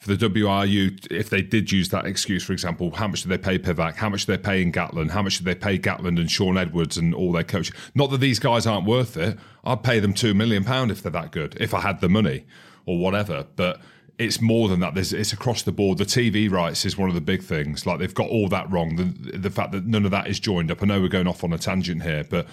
for 0.00 0.14
the 0.14 0.28
WRU, 0.28 1.06
if 1.10 1.28
they 1.28 1.42
did 1.42 1.70
use 1.70 1.90
that 1.90 2.06
excuse, 2.06 2.42
for 2.42 2.54
example, 2.54 2.90
how 2.90 3.06
much 3.06 3.22
do 3.22 3.28
they 3.28 3.36
pay 3.36 3.58
Pivac? 3.58 3.96
How 3.96 4.08
much 4.08 4.24
do 4.24 4.32
they 4.32 4.42
pay 4.42 4.62
in 4.62 4.72
Gatland? 4.72 5.10
How 5.10 5.20
much 5.20 5.38
do 5.38 5.44
they 5.44 5.54
pay 5.54 5.78
Gatland 5.78 6.18
and 6.18 6.30
Shaun 6.30 6.56
Edwards 6.56 6.96
and 6.96 7.14
all 7.14 7.32
their 7.32 7.44
coaches? 7.44 7.74
Not 7.94 8.10
that 8.10 8.18
these 8.18 8.38
guys 8.38 8.66
aren't 8.66 8.86
worth 8.86 9.18
it. 9.18 9.38
I'd 9.62 9.82
pay 9.82 10.00
them 10.00 10.14
two 10.14 10.32
million 10.32 10.64
pound 10.64 10.90
if 10.90 11.02
they're 11.02 11.12
that 11.12 11.32
good, 11.32 11.56
if 11.60 11.74
I 11.74 11.80
had 11.80 12.00
the 12.00 12.08
money 12.08 12.46
or 12.86 12.98
whatever. 12.98 13.46
But 13.56 13.82
it's 14.18 14.40
more 14.40 14.68
than 14.68 14.80
that. 14.80 14.94
There's, 14.94 15.12
it's 15.12 15.34
across 15.34 15.62
the 15.64 15.72
board. 15.72 15.98
The 15.98 16.04
TV 16.04 16.50
rights 16.50 16.86
is 16.86 16.96
one 16.96 17.10
of 17.10 17.14
the 17.14 17.20
big 17.20 17.42
things. 17.42 17.86
Like 17.86 17.98
they've 17.98 18.14
got 18.14 18.28
all 18.30 18.48
that 18.48 18.70
wrong. 18.70 18.96
The, 18.96 19.36
the 19.36 19.50
fact 19.50 19.72
that 19.72 19.86
none 19.86 20.06
of 20.06 20.10
that 20.12 20.28
is 20.28 20.40
joined 20.40 20.70
up. 20.70 20.82
I 20.82 20.86
know 20.86 21.00
we're 21.00 21.08
going 21.08 21.26
off 21.26 21.44
on 21.44 21.52
a 21.52 21.58
tangent 21.58 22.02
here, 22.02 22.24
but 22.24 22.46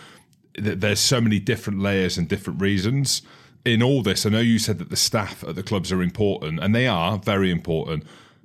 th- 0.57 0.79
there's 0.79 0.99
so 0.99 1.21
many 1.21 1.39
different 1.39 1.79
layers 1.79 2.17
and 2.17 2.27
different 2.27 2.61
reasons 2.61 3.21
in 3.65 3.83
all 3.83 4.01
this. 4.01 4.25
I 4.25 4.29
know 4.29 4.39
you 4.39 4.59
said 4.59 4.79
that 4.79 4.89
the 4.89 4.95
staff 4.95 5.43
at 5.43 5.55
the 5.55 5.63
clubs 5.63 5.91
are 5.91 6.01
important, 6.01 6.59
and 6.59 6.73
they 6.73 6.87
are 6.87 7.17
very 7.17 7.51
important. 7.51 8.03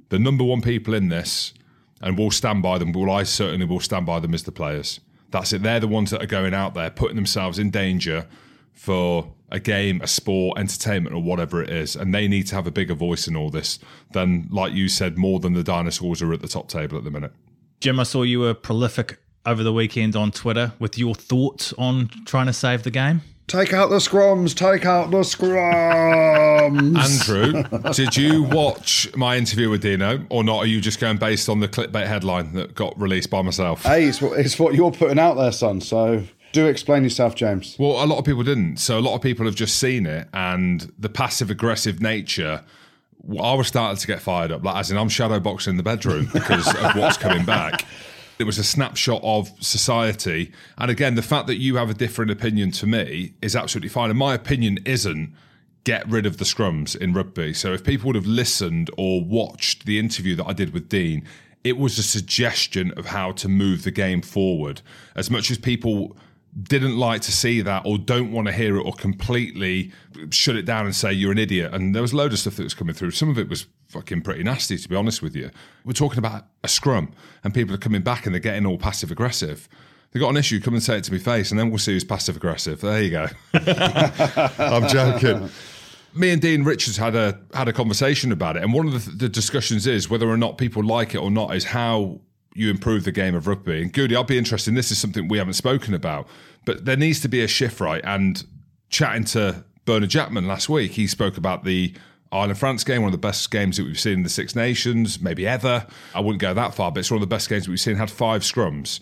The 0.09 0.19
number 0.19 0.45
one 0.45 0.61
people 0.61 0.95
in 0.95 1.09
this, 1.09 1.55
and 2.01 2.19
we'll 2.19 2.31
stand 2.31 2.63
by 2.63 2.79
them. 2.79 2.93
Well, 2.93 3.11
I 3.11 3.23
certainly 3.23 3.67
will 3.67 3.81
stand 3.81 4.07
by 4.07 4.21
them 4.21 4.35
as 4.35 4.43
the 4.43 4.53
players. 4.53 5.01
That's 5.31 5.53
it. 5.53 5.63
They're 5.63 5.81
the 5.81 5.89
ones 5.89 6.11
that 6.11 6.23
are 6.23 6.27
going 6.27 6.53
out 6.53 6.75
there, 6.75 6.91
putting 6.91 7.17
themselves 7.17 7.59
in 7.59 7.71
danger 7.71 8.27
for 8.73 9.33
a 9.51 9.61
game, 9.61 10.01
a 10.03 10.07
sport, 10.07 10.59
entertainment, 10.59 11.15
or 11.15 11.23
whatever 11.23 11.63
it 11.63 11.71
is. 11.71 11.95
And 11.95 12.15
they 12.15 12.27
need 12.27 12.47
to 12.49 12.55
have 12.55 12.67
a 12.67 12.71
bigger 12.71 12.95
voice 12.95 13.29
in 13.29 13.37
all 13.37 13.51
this 13.51 13.79
than, 14.13 14.49
like 14.51 14.73
you 14.73 14.89
said, 14.89 15.17
more 15.17 15.41
than 15.41 15.53
the 15.53 15.63
dinosaurs 15.63 16.21
are 16.21 16.33
at 16.33 16.41
the 16.41 16.49
top 16.49 16.69
table 16.69 16.99
at 16.99 17.05
the 17.05 17.11
minute. 17.11 17.33
Jim, 17.81 17.99
I 18.01 18.05
saw 18.05 18.23
you 18.23 18.41
were 18.41 18.55
prolific 18.55 19.19
over 19.45 19.63
the 19.63 19.73
weekend 19.73 20.17
on 20.17 20.31
Twitter 20.31 20.73
with 20.79 20.99
your 20.99 21.15
thoughts 21.15 21.73
on 21.79 22.09
trying 22.27 22.47
to 22.47 22.53
save 22.53 22.83
the 22.83 22.91
game. 22.91 23.23
Take 23.49 23.73
out 23.75 23.91
the 23.91 23.97
scrums. 23.97 24.55
Take 24.55 24.87
out 24.87 25.11
the 25.11 25.19
scrums. 25.19 26.97
Andrew, 26.97 27.93
did 27.93 28.17
you 28.17 28.45
watch 28.45 29.15
my 29.17 29.37
interview 29.37 29.69
with 29.69 29.83
Dino 29.83 30.25
or 30.31 30.43
not? 30.45 30.59
Are 30.59 30.67
you 30.67 30.81
just 30.81 31.01
going 31.01 31.19
based 31.19 31.49
on 31.49 31.61
the 31.61 31.69
clickbait 31.69 32.07
headline 32.07 32.55
that 32.55 32.75
got 32.75 32.99
released 32.99 33.31
by 33.31 33.43
myself? 33.43 33.83
hey, 33.83 34.05
it's 34.07 34.23
what, 34.23 34.39
it's 34.39 34.59
what 34.59 34.75
you're 34.75 34.93
putting 34.93 35.19
out 35.19 35.35
there, 35.35 35.53
son. 35.53 35.81
So 35.81 36.23
do 36.53 36.67
explain 36.67 37.03
yourself, 37.03 37.35
James. 37.35 37.77
Well, 37.79 38.03
a 38.03 38.07
lot 38.07 38.19
of 38.19 38.25
people 38.25 38.43
didn't. 38.43 38.77
So 38.79 38.99
a 38.99 39.01
lot 39.01 39.15
of 39.15 39.23
people 39.23 39.45
have 39.47 39.55
just 39.55 39.79
seen 39.79 40.07
it 40.07 40.29
and 40.33 40.93
the 40.99 41.09
passive 41.09 41.51
aggressive 41.51 42.01
nature. 42.01 42.63
I 43.39 43.55
was 43.55 43.69
starting 43.69 43.99
to 43.99 44.07
get 44.07 44.21
fired 44.21 44.51
up, 44.51 44.65
like 44.65 44.77
as 44.77 44.91
in 44.91 44.97
I'm 44.97 45.09
shadow 45.09 45.41
boxing 45.41 45.73
in 45.73 45.77
the 45.77 45.83
bedroom 45.83 46.29
because 46.33 46.67
of 46.75 46.97
what's 46.97 47.17
coming 47.17 47.45
back. 47.45 47.85
It 48.43 48.47
was 48.47 48.59
a 48.59 48.65
snapshot 48.65 49.21
of 49.23 49.53
society. 49.61 50.51
And 50.77 50.91
again, 50.91 51.15
the 51.15 51.23
fact 51.23 51.47
that 51.47 51.59
you 51.59 51.77
have 51.77 51.91
a 51.91 51.95
different 51.95 52.33
opinion 52.33 52.73
to 52.73 52.89
me 52.89 53.35
is 53.41 53.55
absolutely 53.55 53.89
fine. 53.89 54.11
And 54.11 54.19
my 54.19 54.35
opinion 54.35 54.81
isn't 54.85 55.33
get 55.85 56.09
rid 56.09 56.27
of 56.27 56.39
the 56.39 56.45
scrums 56.45 56.97
in 56.97 57.13
rugby. 57.13 57.55
So 57.55 57.73
if 57.73 57.85
people 57.85 58.09
would 58.09 58.17
have 58.17 58.27
listened 58.27 58.91
or 58.99 59.23
watched 59.23 59.87
the 59.87 60.01
interview 60.01 60.35
that 60.35 60.47
I 60.49 60.55
did 60.55 60.73
with 60.73 60.89
Dean, 60.89 61.25
it 61.63 61.79
was 61.79 62.01
a 62.01 62.03
suggestion 62.03 62.91
of 62.97 63.07
how 63.07 63.31
to 63.31 63.49
move 63.49 63.85
the 63.85 63.93
game 63.93 64.23
forward. 64.23 64.83
As 65.15 65.31
much 65.31 65.49
as 65.49 65.59
people 65.59 66.17
didn't 66.65 66.99
like 66.99 67.21
to 67.23 67.31
see 67.31 67.61
that 67.61 67.83
or 67.87 67.97
don't 67.97 68.33
want 68.33 68.49
to 68.49 68.53
hear 68.53 68.77
it 68.77 68.83
or 68.85 68.93
completely 68.93 69.93
shut 70.31 70.57
it 70.57 70.65
down 70.65 70.85
and 70.85 70.97
say 70.97 71.13
you're 71.13 71.31
an 71.31 71.39
idiot. 71.39 71.73
And 71.73 71.95
there 71.95 72.03
was 72.03 72.13
a 72.13 72.17
load 72.17 72.33
of 72.33 72.41
stuff 72.41 72.57
that 72.57 72.65
was 72.65 72.75
coming 72.75 72.97
through. 72.97 73.13
Some 73.13 73.31
of 73.31 73.39
it 73.39 73.49
was 73.49 73.67
fucking 73.93 74.23
pretty 74.23 74.43
nasty, 74.43 74.79
to 74.79 74.89
be 74.89 74.97
honest 74.97 75.23
with 75.23 75.37
you. 75.37 75.51
We're 75.85 75.93
talking 75.93 76.19
about 76.19 76.47
a 76.65 76.69
scrum 76.69 77.13
and 77.45 77.53
people 77.53 77.75
are 77.75 77.79
coming 77.79 78.03
back 78.03 78.25
and 78.27 78.35
they're 78.35 78.41
getting 78.41 78.67
all 78.67 78.79
passive 78.79 79.11
aggressive. 79.11 79.69
They 80.11 80.21
got 80.21 80.31
an 80.31 80.37
issue, 80.37 80.61
come 80.61 80.75
and 80.75 80.83
say 80.83 80.99
it 80.99 81.05
to 81.05 81.13
my 81.13 81.19
face, 81.19 81.51
and 81.51 81.61
then 81.61 81.71
we'll 81.71 81.79
see 81.79 81.93
who's 81.93 82.05
passive 82.05 82.37
aggressive. 82.37 82.81
There 82.81 83.03
you 83.03 83.11
go. 83.11 83.29
I'm 84.59 84.87
joking. 84.89 85.49
Me 86.15 86.31
and 86.31 86.43
Dean 86.43 86.65
Richards 86.65 86.99
had 86.99 87.15
a 87.15 87.41
had 87.55 87.69
a 87.69 87.73
conversation 87.73 88.31
about 88.31 88.59
it, 88.59 88.63
and 88.63 88.75
one 88.75 88.87
of 88.87 89.07
the, 89.07 89.11
the 89.13 89.29
discussions 89.31 89.87
is 89.87 90.11
whether 90.11 90.29
or 90.29 90.37
not 90.37 90.59
people 90.59 90.85
like 90.85 91.15
it 91.15 91.19
or 91.19 91.31
not 91.31 91.57
is 91.57 91.65
how 91.65 92.21
you 92.55 92.69
improve 92.69 93.05
the 93.05 93.13
game 93.13 93.35
of 93.35 93.47
rugby. 93.47 93.81
And 93.81 93.91
Goody, 93.91 94.15
I'll 94.15 94.25
be 94.25 94.37
interested. 94.37 94.73
in 94.73 94.75
This 94.75 94.91
is 94.91 94.99
something 94.99 95.29
we 95.29 95.39
haven't 95.39 95.55
spoken 95.55 95.95
about, 95.95 96.29
but 96.67 96.85
there 96.85 96.99
needs 96.99 97.21
to 97.21 97.29
be 97.29 97.43
a 97.43 97.49
shift, 97.49 97.81
right? 97.81 98.03
And 98.05 98.45
chatting 98.91 99.25
to 99.25 99.65
Bernard 99.87 100.11
Jackman 100.11 100.47
last 100.47 100.69
week, 100.69 100.93
he 100.93 101.07
spoke 101.07 101.39
about 101.39 101.65
the 101.65 101.95
Ireland 102.33 102.59
France 102.59 102.83
game, 102.83 103.03
one 103.03 103.09
of 103.09 103.13
the 103.13 103.19
best 103.19 103.51
games 103.51 103.77
that 103.77 103.85
we've 103.85 104.01
seen 104.01 104.15
in 104.15 104.23
the 104.23 104.31
Six 104.31 104.57
Nations, 104.57 105.21
maybe 105.21 105.47
ever. 105.47 105.87
I 106.15 106.21
wouldn't 106.21 106.41
go 106.41 106.55
that 106.55 106.75
far, 106.75 106.91
but 106.91 107.01
it's 107.01 107.11
one 107.11 107.19
of 107.19 107.21
the 107.21 107.27
best 107.27 107.49
games 107.49 107.69
we've 107.69 107.79
seen. 107.79 107.97
Had 107.97 108.11
five 108.11 108.43
scrums, 108.43 109.01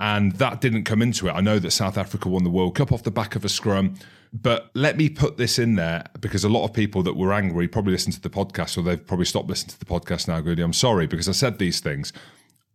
and 0.00 0.32
that 0.32 0.60
didn't 0.60 0.84
come 0.84 1.00
into 1.00 1.28
it. 1.28 1.32
I 1.32 1.40
know 1.40 1.58
that 1.58 1.70
South 1.70 1.96
Africa 1.96 2.28
won 2.28 2.44
the 2.44 2.50
World 2.50 2.74
Cup 2.74 2.92
off 2.92 3.02
the 3.02 3.10
back 3.10 3.36
of 3.36 3.44
a 3.44 3.48
scrum. 3.48 3.94
But 4.34 4.70
let 4.74 4.96
me 4.96 5.10
put 5.10 5.36
this 5.36 5.58
in 5.58 5.74
there 5.74 6.04
because 6.20 6.42
a 6.42 6.48
lot 6.48 6.64
of 6.64 6.72
people 6.72 7.02
that 7.02 7.16
were 7.16 7.34
angry 7.34 7.68
probably 7.68 7.92
listened 7.92 8.14
to 8.14 8.20
the 8.20 8.30
podcast 8.30 8.78
or 8.78 8.82
they've 8.82 9.06
probably 9.06 9.26
stopped 9.26 9.46
listening 9.46 9.72
to 9.72 9.78
the 9.78 9.84
podcast 9.84 10.26
now, 10.26 10.40
Goody. 10.40 10.62
I'm 10.62 10.72
sorry 10.72 11.06
because 11.06 11.28
I 11.28 11.32
said 11.32 11.58
these 11.58 11.80
things. 11.80 12.14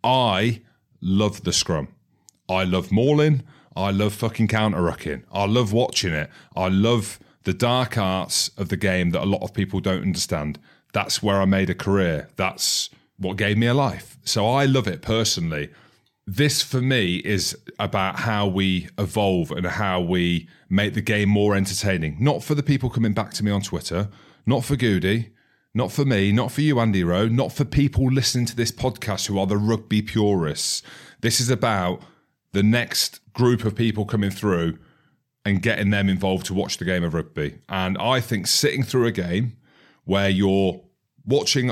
I 0.03 0.61
love 1.01 1.43
the 1.43 1.53
scrum. 1.53 1.87
I 2.47 2.63
love 2.63 2.91
mauling. 2.91 3.43
I 3.75 3.89
love 3.89 4.13
fucking 4.13 4.49
counter 4.49 4.77
rucking. 4.79 5.23
I 5.31 5.45
love 5.45 5.73
watching 5.73 6.13
it. 6.13 6.29
I 6.55 6.67
love 6.67 7.19
the 7.47 7.53
dark 7.53 7.97
arts 7.97 8.49
of 8.57 8.67
the 8.67 8.75
game 8.75 9.11
that 9.11 9.23
a 9.23 9.25
lot 9.25 9.41
of 9.41 9.53
people 9.53 9.79
don't 9.79 10.01
understand. 10.01 10.59
That's 10.91 11.23
where 11.23 11.39
I 11.39 11.45
made 11.45 11.69
a 11.69 11.73
career. 11.73 12.27
That's 12.35 12.89
what 13.17 13.37
gave 13.37 13.57
me 13.57 13.67
a 13.67 13.73
life. 13.73 14.17
So 14.25 14.45
I 14.45 14.65
love 14.65 14.85
it 14.85 15.01
personally. 15.01 15.69
This 16.25 16.61
for 16.61 16.81
me 16.81 17.19
is 17.19 17.57
about 17.79 18.19
how 18.19 18.47
we 18.47 18.89
evolve 18.97 19.51
and 19.51 19.65
how 19.65 20.01
we 20.01 20.49
make 20.69 20.93
the 20.93 20.99
game 20.99 21.29
more 21.29 21.55
entertaining. 21.55 22.17
Not 22.19 22.43
for 22.43 22.53
the 22.53 22.63
people 22.63 22.89
coming 22.89 23.13
back 23.13 23.31
to 23.35 23.45
me 23.45 23.51
on 23.51 23.61
Twitter, 23.61 24.09
not 24.45 24.65
for 24.65 24.75
Goody, 24.75 25.29
not 25.73 25.89
for 25.89 26.03
me, 26.03 26.33
not 26.33 26.51
for 26.51 26.59
you, 26.59 26.81
Andy 26.81 27.05
Rowe, 27.05 27.29
not 27.29 27.53
for 27.53 27.63
people 27.63 28.11
listening 28.11 28.45
to 28.47 28.57
this 28.57 28.73
podcast 28.73 29.27
who 29.27 29.39
are 29.39 29.47
the 29.47 29.55
rugby 29.55 30.01
purists. 30.01 30.83
This 31.21 31.39
is 31.39 31.49
about 31.49 32.01
the 32.51 32.61
next 32.61 33.21
group 33.31 33.63
of 33.63 33.73
people 33.73 34.03
coming 34.03 34.31
through 34.31 34.79
and 35.47 35.61
getting 35.61 35.91
them 35.91 36.09
involved 36.09 36.45
to 36.45 36.53
watch 36.53 36.77
the 36.77 36.83
game 36.83 37.05
of 37.05 37.13
rugby. 37.13 37.59
And 37.69 37.97
I 37.97 38.19
think 38.19 38.47
sitting 38.47 38.83
through 38.83 39.05
a 39.05 39.13
game 39.13 39.55
where 40.03 40.27
you're 40.27 40.81
watching 41.25 41.71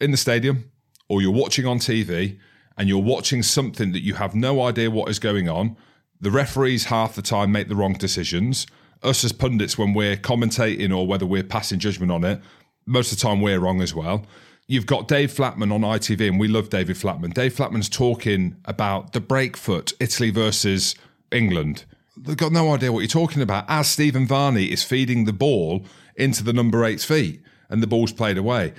in 0.00 0.12
the 0.12 0.16
stadium 0.16 0.70
or 1.08 1.20
you're 1.20 1.32
watching 1.32 1.66
on 1.66 1.80
TV 1.80 2.38
and 2.78 2.88
you're 2.88 3.02
watching 3.02 3.42
something 3.42 3.90
that 3.90 4.04
you 4.04 4.14
have 4.14 4.36
no 4.36 4.62
idea 4.62 4.92
what 4.92 5.08
is 5.08 5.18
going 5.18 5.48
on, 5.48 5.76
the 6.20 6.30
referees 6.30 6.84
half 6.84 7.16
the 7.16 7.22
time 7.22 7.50
make 7.50 7.68
the 7.68 7.74
wrong 7.74 7.94
decisions. 7.94 8.64
Us 9.02 9.24
as 9.24 9.32
pundits, 9.32 9.76
when 9.76 9.92
we're 9.92 10.16
commentating 10.16 10.96
or 10.96 11.04
whether 11.04 11.26
we're 11.26 11.42
passing 11.42 11.80
judgment 11.80 12.12
on 12.12 12.22
it, 12.22 12.40
most 12.86 13.10
of 13.10 13.18
the 13.18 13.22
time 13.22 13.40
we're 13.40 13.58
wrong 13.58 13.82
as 13.82 13.92
well. 13.92 14.24
You've 14.68 14.86
got 14.86 15.08
Dave 15.08 15.32
Flatman 15.32 15.72
on 15.72 15.80
ITV, 15.80 16.28
and 16.28 16.40
we 16.40 16.48
love 16.48 16.70
David 16.70 16.96
Flatman. 16.96 17.34
Dave 17.34 17.54
Flatman's 17.54 17.88
talking 17.88 18.56
about 18.64 19.12
the 19.12 19.20
breakfoot, 19.20 19.92
Italy 20.00 20.30
versus 20.30 20.94
England. 21.32 21.84
They've 22.16 22.36
got 22.36 22.52
no 22.52 22.72
idea 22.72 22.92
what 22.92 23.00
you're 23.00 23.08
talking 23.08 23.42
about. 23.42 23.64
As 23.68 23.88
Stephen 23.88 24.26
Varney 24.26 24.66
is 24.66 24.82
feeding 24.82 25.24
the 25.24 25.32
ball 25.32 25.84
into 26.16 26.42
the 26.42 26.52
number 26.52 26.84
eight's 26.84 27.04
feet, 27.04 27.42
and 27.68 27.82
the 27.82 27.86
ball's 27.86 28.12
played 28.12 28.38
away. 28.38 28.72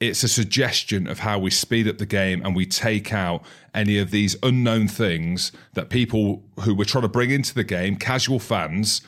It's 0.00 0.22
a 0.22 0.28
suggestion 0.28 1.06
of 1.06 1.20
how 1.20 1.38
we 1.38 1.50
speed 1.50 1.88
up 1.88 1.98
the 1.98 2.06
game 2.06 2.44
and 2.44 2.54
we 2.54 2.66
take 2.66 3.12
out 3.12 3.42
any 3.74 3.98
of 3.98 4.10
these 4.10 4.36
unknown 4.42 4.88
things 4.88 5.50
that 5.72 5.88
people 5.88 6.42
who 6.60 6.74
were 6.74 6.84
trying 6.84 7.02
to 7.02 7.08
bring 7.08 7.30
into 7.30 7.54
the 7.54 7.64
game, 7.64 7.96
casual 7.96 8.38
fans, 8.38 9.00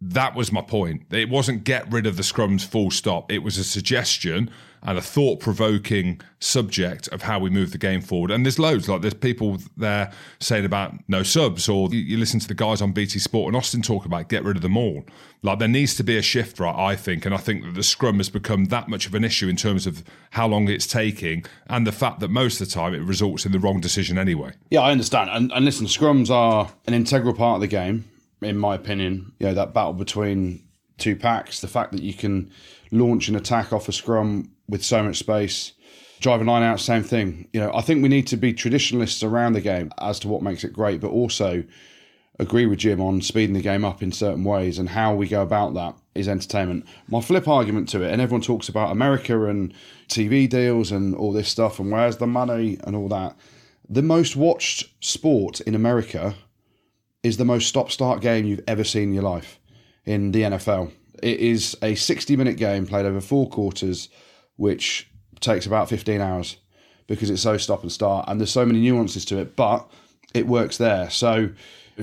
that 0.00 0.34
was 0.34 0.52
my 0.52 0.60
point. 0.60 1.02
It 1.10 1.28
wasn't 1.28 1.64
get 1.64 1.90
rid 1.90 2.06
of 2.06 2.16
the 2.16 2.22
scrums 2.22 2.64
full 2.64 2.90
stop. 2.90 3.32
It 3.32 3.38
was 3.38 3.56
a 3.56 3.64
suggestion 3.64 4.50
and 4.82 4.98
a 4.98 5.02
thought 5.02 5.40
provoking 5.40 6.20
subject 6.38 7.08
of 7.08 7.22
how 7.22 7.38
we 7.38 7.50
move 7.50 7.72
the 7.72 7.78
game 7.78 8.00
forward. 8.00 8.30
And 8.30 8.44
there's 8.44 8.58
loads, 8.58 8.88
like 8.88 9.02
there's 9.02 9.14
people 9.14 9.58
there 9.76 10.12
saying 10.40 10.64
about 10.64 10.94
no 11.08 11.22
subs, 11.22 11.68
or 11.68 11.92
you, 11.92 12.16
listen 12.16 12.40
to 12.40 12.48
the 12.48 12.54
guys 12.54 12.80
on 12.80 12.92
BT 12.92 13.18
Sport 13.18 13.48
and 13.48 13.56
Austin 13.56 13.82
talk 13.82 14.04
about 14.04 14.28
get 14.28 14.44
rid 14.44 14.56
of 14.56 14.62
them 14.62 14.76
all. 14.76 15.04
Like 15.42 15.58
there 15.58 15.68
needs 15.68 15.94
to 15.96 16.04
be 16.04 16.16
a 16.16 16.22
shift, 16.22 16.58
right? 16.58 16.74
I 16.74 16.96
think. 16.96 17.24
And 17.24 17.34
I 17.34 17.38
think 17.38 17.64
that 17.64 17.74
the 17.74 17.82
scrum 17.82 18.18
has 18.18 18.28
become 18.28 18.66
that 18.66 18.88
much 18.88 19.06
of 19.06 19.14
an 19.14 19.24
issue 19.24 19.48
in 19.48 19.56
terms 19.56 19.86
of 19.86 20.04
how 20.30 20.46
long 20.46 20.68
it's 20.68 20.86
taking 20.86 21.44
and 21.68 21.86
the 21.86 21.92
fact 21.92 22.20
that 22.20 22.28
most 22.28 22.60
of 22.60 22.68
the 22.68 22.74
time 22.74 22.94
it 22.94 23.02
results 23.02 23.46
in 23.46 23.52
the 23.52 23.58
wrong 23.58 23.80
decision 23.80 24.18
anyway. 24.18 24.52
Yeah, 24.70 24.80
I 24.80 24.92
understand. 24.92 25.30
And, 25.30 25.52
and 25.52 25.64
listen, 25.64 25.86
scrums 25.86 26.30
are 26.30 26.70
an 26.86 26.94
integral 26.94 27.34
part 27.34 27.56
of 27.56 27.60
the 27.60 27.68
game, 27.68 28.04
in 28.40 28.58
my 28.58 28.74
opinion. 28.74 29.32
You 29.38 29.46
know, 29.46 29.54
that 29.54 29.72
battle 29.72 29.92
between 29.92 30.66
two 30.98 31.16
packs, 31.16 31.60
the 31.60 31.68
fact 31.68 31.92
that 31.92 32.02
you 32.02 32.14
can 32.14 32.50
launch 32.90 33.28
an 33.28 33.36
attack 33.36 33.72
off 33.72 33.88
a 33.88 33.92
scrum 33.92 34.50
with 34.68 34.84
so 34.84 35.02
much 35.02 35.18
space, 35.18 35.72
drive 36.20 36.40
a 36.40 36.44
line 36.44 36.62
out, 36.62 36.80
same 36.80 37.02
thing. 37.02 37.48
You 37.52 37.60
know, 37.60 37.72
I 37.74 37.80
think 37.80 38.02
we 38.02 38.08
need 38.08 38.26
to 38.28 38.36
be 38.36 38.52
traditionalists 38.52 39.22
around 39.22 39.52
the 39.52 39.60
game 39.60 39.92
as 39.98 40.18
to 40.20 40.28
what 40.28 40.42
makes 40.42 40.64
it 40.64 40.72
great, 40.72 41.00
but 41.00 41.10
also 41.10 41.64
agree 42.38 42.66
with 42.66 42.80
Jim 42.80 43.00
on 43.00 43.20
speeding 43.22 43.54
the 43.54 43.62
game 43.62 43.84
up 43.84 44.02
in 44.02 44.12
certain 44.12 44.44
ways 44.44 44.78
and 44.78 44.90
how 44.90 45.14
we 45.14 45.26
go 45.26 45.42
about 45.42 45.74
that 45.74 45.96
is 46.14 46.28
entertainment. 46.28 46.84
My 47.08 47.20
flip 47.20 47.48
argument 47.48 47.88
to 47.90 48.02
it, 48.02 48.12
and 48.12 48.20
everyone 48.20 48.42
talks 48.42 48.68
about 48.68 48.90
America 48.90 49.46
and 49.46 49.72
TV 50.08 50.48
deals 50.48 50.92
and 50.92 51.14
all 51.14 51.32
this 51.32 51.48
stuff 51.48 51.78
and 51.78 51.90
where's 51.90 52.18
the 52.18 52.26
money 52.26 52.78
and 52.84 52.94
all 52.94 53.08
that. 53.08 53.36
The 53.88 54.02
most 54.02 54.36
watched 54.36 54.90
sport 55.04 55.60
in 55.60 55.74
America 55.74 56.34
is 57.22 57.36
the 57.36 57.44
most 57.44 57.68
stop 57.68 57.90
start 57.90 58.20
game 58.20 58.44
you've 58.44 58.64
ever 58.66 58.84
seen 58.84 59.04
in 59.04 59.14
your 59.14 59.22
life 59.22 59.58
in 60.04 60.32
the 60.32 60.42
NFL. 60.42 60.92
It 61.22 61.40
is 61.40 61.76
a 61.82 61.94
60 61.94 62.36
minute 62.36 62.56
game 62.56 62.86
played 62.86 63.06
over 63.06 63.20
four 63.20 63.48
quarters, 63.48 64.08
which 64.56 65.10
takes 65.40 65.66
about 65.66 65.88
15 65.88 66.20
hours 66.20 66.56
because 67.06 67.30
it's 67.30 67.42
so 67.42 67.56
stop 67.56 67.82
and 67.82 67.92
start 67.92 68.24
and 68.28 68.40
there's 68.40 68.50
so 68.50 68.66
many 68.66 68.80
nuances 68.80 69.24
to 69.26 69.38
it, 69.38 69.54
but 69.56 69.88
it 70.34 70.46
works 70.46 70.76
there. 70.76 71.08
So, 71.10 71.50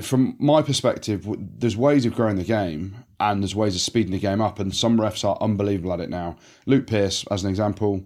from 0.00 0.34
my 0.40 0.60
perspective, 0.60 1.26
there's 1.58 1.76
ways 1.76 2.04
of 2.04 2.14
growing 2.14 2.36
the 2.36 2.44
game 2.44 3.04
and 3.20 3.42
there's 3.42 3.54
ways 3.54 3.74
of 3.74 3.80
speeding 3.80 4.12
the 4.12 4.18
game 4.18 4.40
up, 4.40 4.58
and 4.58 4.74
some 4.74 4.98
refs 4.98 5.24
are 5.24 5.38
unbelievable 5.40 5.92
at 5.92 6.00
it 6.00 6.10
now. 6.10 6.36
Luke 6.66 6.86
Pearce, 6.86 7.24
as 7.30 7.44
an 7.44 7.50
example, 7.50 8.04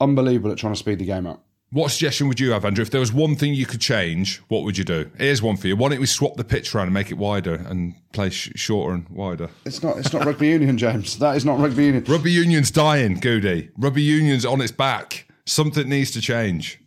unbelievable 0.00 0.50
at 0.50 0.58
trying 0.58 0.72
to 0.72 0.78
speed 0.78 0.98
the 0.98 1.04
game 1.04 1.26
up. 1.26 1.44
What 1.70 1.90
suggestion 1.90 2.28
would 2.28 2.40
you 2.40 2.52
have, 2.52 2.64
Andrew? 2.64 2.80
If 2.82 2.90
there 2.90 3.00
was 3.00 3.12
one 3.12 3.36
thing 3.36 3.52
you 3.52 3.66
could 3.66 3.80
change, 3.82 4.38
what 4.48 4.64
would 4.64 4.78
you 4.78 4.84
do? 4.84 5.10
Here's 5.18 5.42
one 5.42 5.58
for 5.58 5.66
you. 5.66 5.76
Why 5.76 5.90
don't 5.90 6.00
we 6.00 6.06
swap 6.06 6.36
the 6.36 6.44
pitch 6.44 6.74
around 6.74 6.86
and 6.86 6.94
make 6.94 7.10
it 7.10 7.18
wider 7.18 7.54
and 7.54 7.94
play 8.12 8.30
sh- 8.30 8.52
shorter 8.56 8.94
and 8.94 9.06
wider? 9.10 9.50
It's 9.66 9.82
not. 9.82 9.98
It's 9.98 10.12
not 10.12 10.24
rugby 10.24 10.48
union, 10.48 10.78
James. 10.78 11.18
That 11.18 11.36
is 11.36 11.44
not 11.44 11.58
rugby 11.58 11.84
union. 11.84 12.04
Rugby 12.08 12.32
union's 12.32 12.70
dying, 12.70 13.20
Goody. 13.20 13.68
Rugby 13.76 14.02
union's 14.02 14.46
on 14.46 14.62
its 14.62 14.72
back. 14.72 15.26
Something 15.44 15.88
needs 15.90 16.10
to 16.12 16.22
change 16.22 16.80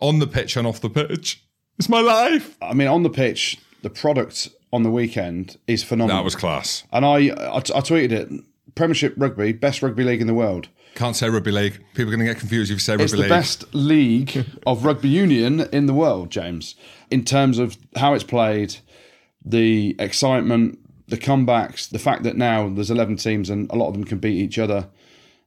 on 0.00 0.18
the 0.18 0.26
pitch 0.26 0.56
and 0.56 0.66
off 0.66 0.80
the 0.80 0.90
pitch. 0.90 1.42
It's 1.78 1.88
my 1.88 2.00
life. 2.00 2.56
I 2.60 2.74
mean, 2.74 2.88
on 2.88 3.04
the 3.04 3.10
pitch, 3.10 3.56
the 3.82 3.90
product 3.90 4.48
on 4.72 4.82
the 4.82 4.90
weekend 4.90 5.56
is 5.66 5.82
phenomenal. 5.84 6.18
That 6.18 6.24
was 6.24 6.34
class. 6.34 6.84
And 6.92 7.06
I, 7.06 7.28
I, 7.28 7.56
I 7.56 7.60
tweeted 7.60 8.12
it. 8.12 8.28
Premiership 8.74 9.14
rugby, 9.16 9.52
best 9.52 9.82
rugby 9.82 10.04
league 10.04 10.20
in 10.20 10.26
the 10.26 10.34
world. 10.34 10.68
Can't 10.98 11.14
say 11.14 11.30
rugby 11.30 11.52
league. 11.52 11.78
People 11.94 12.12
are 12.12 12.16
going 12.16 12.26
to 12.26 12.32
get 12.32 12.40
confused 12.40 12.72
if 12.72 12.74
you 12.74 12.80
say 12.80 12.96
rugby 12.96 13.18
league. 13.18 13.30
It's 13.30 13.56
the 13.56 13.66
best 13.66 13.72
league 13.72 14.46
of 14.66 14.84
rugby 14.84 15.08
union 15.08 15.60
in 15.72 15.86
the 15.86 15.94
world, 15.94 16.28
James, 16.28 16.74
in 17.08 17.24
terms 17.24 17.60
of 17.60 17.78
how 17.94 18.14
it's 18.14 18.24
played, 18.24 18.78
the 19.44 19.94
excitement, 20.00 20.80
the 21.06 21.16
comebacks, 21.16 21.88
the 21.88 22.00
fact 22.00 22.24
that 22.24 22.36
now 22.36 22.68
there's 22.68 22.90
11 22.90 23.14
teams 23.18 23.48
and 23.48 23.70
a 23.70 23.76
lot 23.76 23.86
of 23.86 23.92
them 23.92 24.02
can 24.02 24.18
beat 24.18 24.42
each 24.42 24.58
other, 24.58 24.88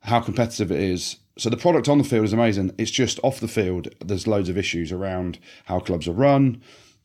how 0.03 0.21
competitive 0.21 0.71
it 0.71 0.79
is. 0.79 1.17
So 1.37 1.49
the 1.49 1.57
product 1.57 1.89
on 1.89 1.97
the 1.97 2.05
field 2.05 2.23
is 2.23 2.31
amazing. 2.31 2.73
It's 2.77 2.89
just 2.89 3.19
off 3.21 3.41
the 3.41 3.49
field, 3.49 3.89
there's 3.99 4.27
loads 4.27 4.47
of 4.47 4.57
issues 4.57 4.93
around 4.93 5.37
how 5.65 5.81
clubs 5.81 6.07
are 6.07 6.13
run. 6.13 6.61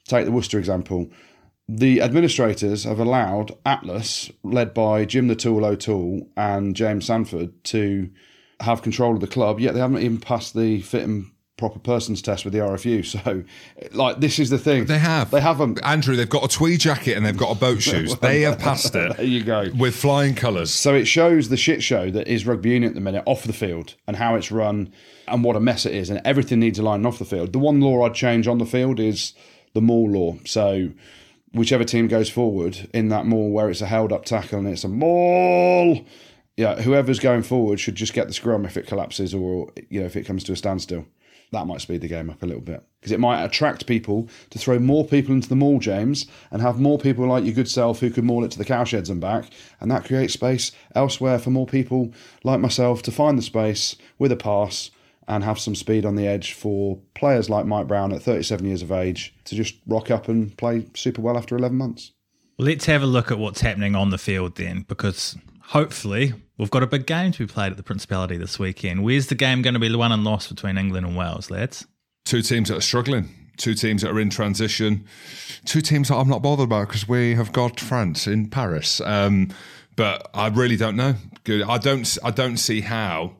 Take 0.07 0.25
the 0.25 0.31
Worcester 0.31 0.61
example. 0.61 1.11
The 1.69 2.01
administrators 2.01 2.85
have 2.85 3.01
allowed 3.01 3.57
Atlas, 3.67 4.31
led 4.45 4.73
by 4.73 5.05
Jim 5.05 5.27
the 5.27 5.35
Tool 5.35 5.65
O'Toole 5.65 6.29
and 6.37 6.77
James 6.77 7.07
Sandford, 7.07 7.53
to 7.65 8.09
have 8.61 8.83
control 8.83 9.15
of 9.15 9.21
the 9.21 9.27
club, 9.27 9.61
yet 9.61 9.75
they 9.75 9.81
haven't 9.81 9.99
even 10.03 10.19
passed 10.19 10.55
the 10.55 10.81
fit 10.81 11.03
and 11.03 11.31
proper 11.57 11.79
persons 11.79 12.21
test 12.21 12.45
with 12.45 12.53
the 12.53 12.59
RFU. 12.59 13.03
So, 13.25 13.45
like, 13.93 14.21
this 14.21 14.39
is 14.39 14.51
the 14.51 14.59
thing. 14.59 14.85
They 14.87 14.99
have. 14.99 15.31
They 15.31 15.41
haven't. 15.41 15.81
Andrew, 15.85 16.15
they've 16.17 16.29
got 16.29 16.45
a 16.45 16.49
tweed 16.49 16.81
jacket 16.81 17.17
and 17.17 17.25
they've 17.25 17.37
got 17.37 17.57
a 17.57 17.59
boat 17.59 17.81
shoes. 17.81 18.15
they 18.21 18.43
have 18.43 18.59
passed 18.59 18.95
it 18.95 19.17
There 19.17 19.25
you 19.25 19.43
go. 19.43 19.71
with 19.79 19.97
flying 19.97 20.35
colours. 20.35 20.71
So 20.71 20.95
it 20.95 21.07
shows 21.07 21.49
the 21.49 21.57
shit 21.57 21.83
show 21.83 22.11
that 22.11 22.29
is 22.29 22.47
rugby 22.47 22.71
union 22.71 22.91
at 22.91 22.95
the 22.95 23.01
minute 23.01 23.23
off 23.27 23.45
the 23.45 23.55
field 23.55 23.95
and 24.07 24.17
how 24.17 24.35
it's 24.35 24.53
run 24.53 24.93
and 25.29 25.43
what 25.45 25.57
a 25.57 25.61
mess 25.61 25.87
it 25.87 25.95
is 25.95 26.11
and 26.11 26.21
everything 26.27 26.61
needs 26.61 26.79
aligning 26.79 27.07
off 27.07 27.19
the 27.19 27.25
field. 27.25 27.53
The 27.55 27.59
one 27.59 27.81
law 27.81 28.05
I'd 28.05 28.15
change 28.15 28.47
on 28.47 28.59
the 28.59 28.67
field 28.67 29.01
is 29.01 29.33
the 29.73 29.81
maul 29.81 30.11
law. 30.11 30.37
So 30.45 30.91
whichever 31.53 31.85
team 31.85 32.07
goes 32.07 32.29
forward 32.29 32.89
in 32.93 33.09
that 33.09 33.25
maul 33.25 33.51
where 33.51 33.71
it's 33.71 33.81
a 33.81 33.87
held 33.87 34.13
up 34.13 34.27
tackle 34.27 34.59
and 34.59 34.69
it's 34.69 34.85
a 34.85 34.89
maul, 34.89 36.05
yeah, 36.57 36.81
whoever's 36.81 37.19
going 37.19 37.43
forward 37.43 37.79
should 37.79 37.95
just 37.95 38.15
get 38.15 38.29
the 38.29 38.35
scrum 38.35 38.65
if 38.65 38.77
it 38.77 38.87
collapses 38.87 39.35
or 39.35 39.71
you 39.91 40.01
know 40.01 40.07
if 40.07 40.17
it 40.17 40.25
comes 40.25 40.45
to 40.45 40.53
a 40.53 40.57
standstill. 40.57 41.07
That 41.53 41.67
might 41.67 41.81
speed 41.81 42.01
the 42.01 42.09
game 42.09 42.29
up 42.29 42.43
a 42.43 42.47
little 42.47 42.63
bit 42.63 42.83
because 43.01 43.13
it 43.13 43.21
might 43.21 43.45
attract 43.45 43.87
people 43.87 44.29
to 44.51 44.59
throw 44.59 44.81
more 44.81 45.07
people 45.07 45.33
into 45.33 45.49
the 45.49 45.55
maul, 45.55 45.79
James, 45.79 46.27
and 46.51 46.61
have 46.61 46.81
more 46.81 46.99
people 46.99 47.27
like 47.27 47.45
your 47.45 47.55
good 47.55 47.69
self 47.69 48.01
who 48.01 48.11
could 48.11 48.25
maul 48.25 48.45
it 48.45 48.51
to 48.51 48.59
the 48.59 48.65
cowsheds 48.65 49.11
and 49.11 49.21
back, 49.21 49.51
and 49.81 49.91
that 49.91 50.05
creates 50.05 50.33
space 50.33 50.73
elsewhere 50.95 51.39
for 51.39 51.51
more 51.51 51.67
people 51.67 52.13
like 52.43 52.59
myself 52.59 53.01
to 53.03 53.13
find 53.13 53.39
the 53.39 53.43
space 53.43 53.95
with 54.19 54.33
a 54.33 54.37
pass 54.37 54.91
and 55.29 55.45
have 55.45 55.59
some 55.59 55.75
speed 55.75 56.05
on 56.05 56.17
the 56.17 56.27
edge 56.27 56.53
for 56.53 56.99
players 57.15 57.51
like 57.51 57.67
Mike 57.67 57.87
Brown 57.87 58.13
at 58.13 58.23
37 58.23 58.67
years 58.67 58.83
of 58.83 58.93
age 58.93 59.35
to 59.45 59.55
just 59.55 59.77
rock 59.87 60.11
up 60.11 60.29
and 60.29 60.57
play 60.57 60.87
super 60.95 61.21
well 61.21 61.37
after 61.37 61.57
11 61.57 61.77
months. 61.77 62.13
Let's 62.59 62.87
have 62.87 63.03
a 63.03 63.07
look 63.07 63.31
at 63.31 63.39
what's 63.39 63.61
happening 63.61 63.95
on 63.95 64.11
the 64.11 64.19
field 64.19 64.57
then, 64.57 64.85
because 64.89 65.37
hopefully 65.69 66.35
we've 66.59 66.71
got 66.71 66.83
a 66.83 66.87
big 66.87 67.07
game 67.07 67.33
to 67.33 67.47
be 67.47 67.53
played 67.53 67.71
at 67.71 67.77
the 67.77 67.83
Principality 67.83 68.37
this 68.37 68.59
weekend. 68.59 69.05
Where's 69.05 69.27
the 69.29 69.35
game 69.35 69.63
going 69.63 69.75
to 69.75 69.81
be 69.81 69.95
won 69.95 70.13
and 70.13 70.25
lost 70.25 70.49
between 70.49 70.79
England 70.79 71.07
and 71.07 71.17
Wales, 71.17 71.51
lads? 71.51 71.87
Two 72.25 72.43
teams 72.43 72.69
that 72.69 72.79
are 72.79 72.83
struggling. 72.83 73.29
Two 73.57 73.75
teams 73.75 74.03
that 74.03 74.11
are 74.11 74.21
in 74.21 74.31
transition. 74.31 75.07
Two 75.65 75.81
teams 75.81 76.09
that 76.09 76.17
I'm 76.17 76.29
not 76.29 76.43
bothered 76.43 76.65
about 76.65 76.89
because 76.89 77.09
we 77.09 77.35
have 77.35 77.53
got 77.53 77.81
France 77.81 78.27
in 78.27 78.51
Paris. 78.51 79.01
Um, 79.01 79.49
but 79.97 80.29
I 80.35 80.49
really 80.49 80.77
don't 80.77 80.97
know. 80.97 81.15
Good. 81.45 81.63
I 81.63 81.79
don't. 81.79 82.19
I 82.23 82.31
don't 82.31 82.59
see 82.59 82.83
how 82.83 83.37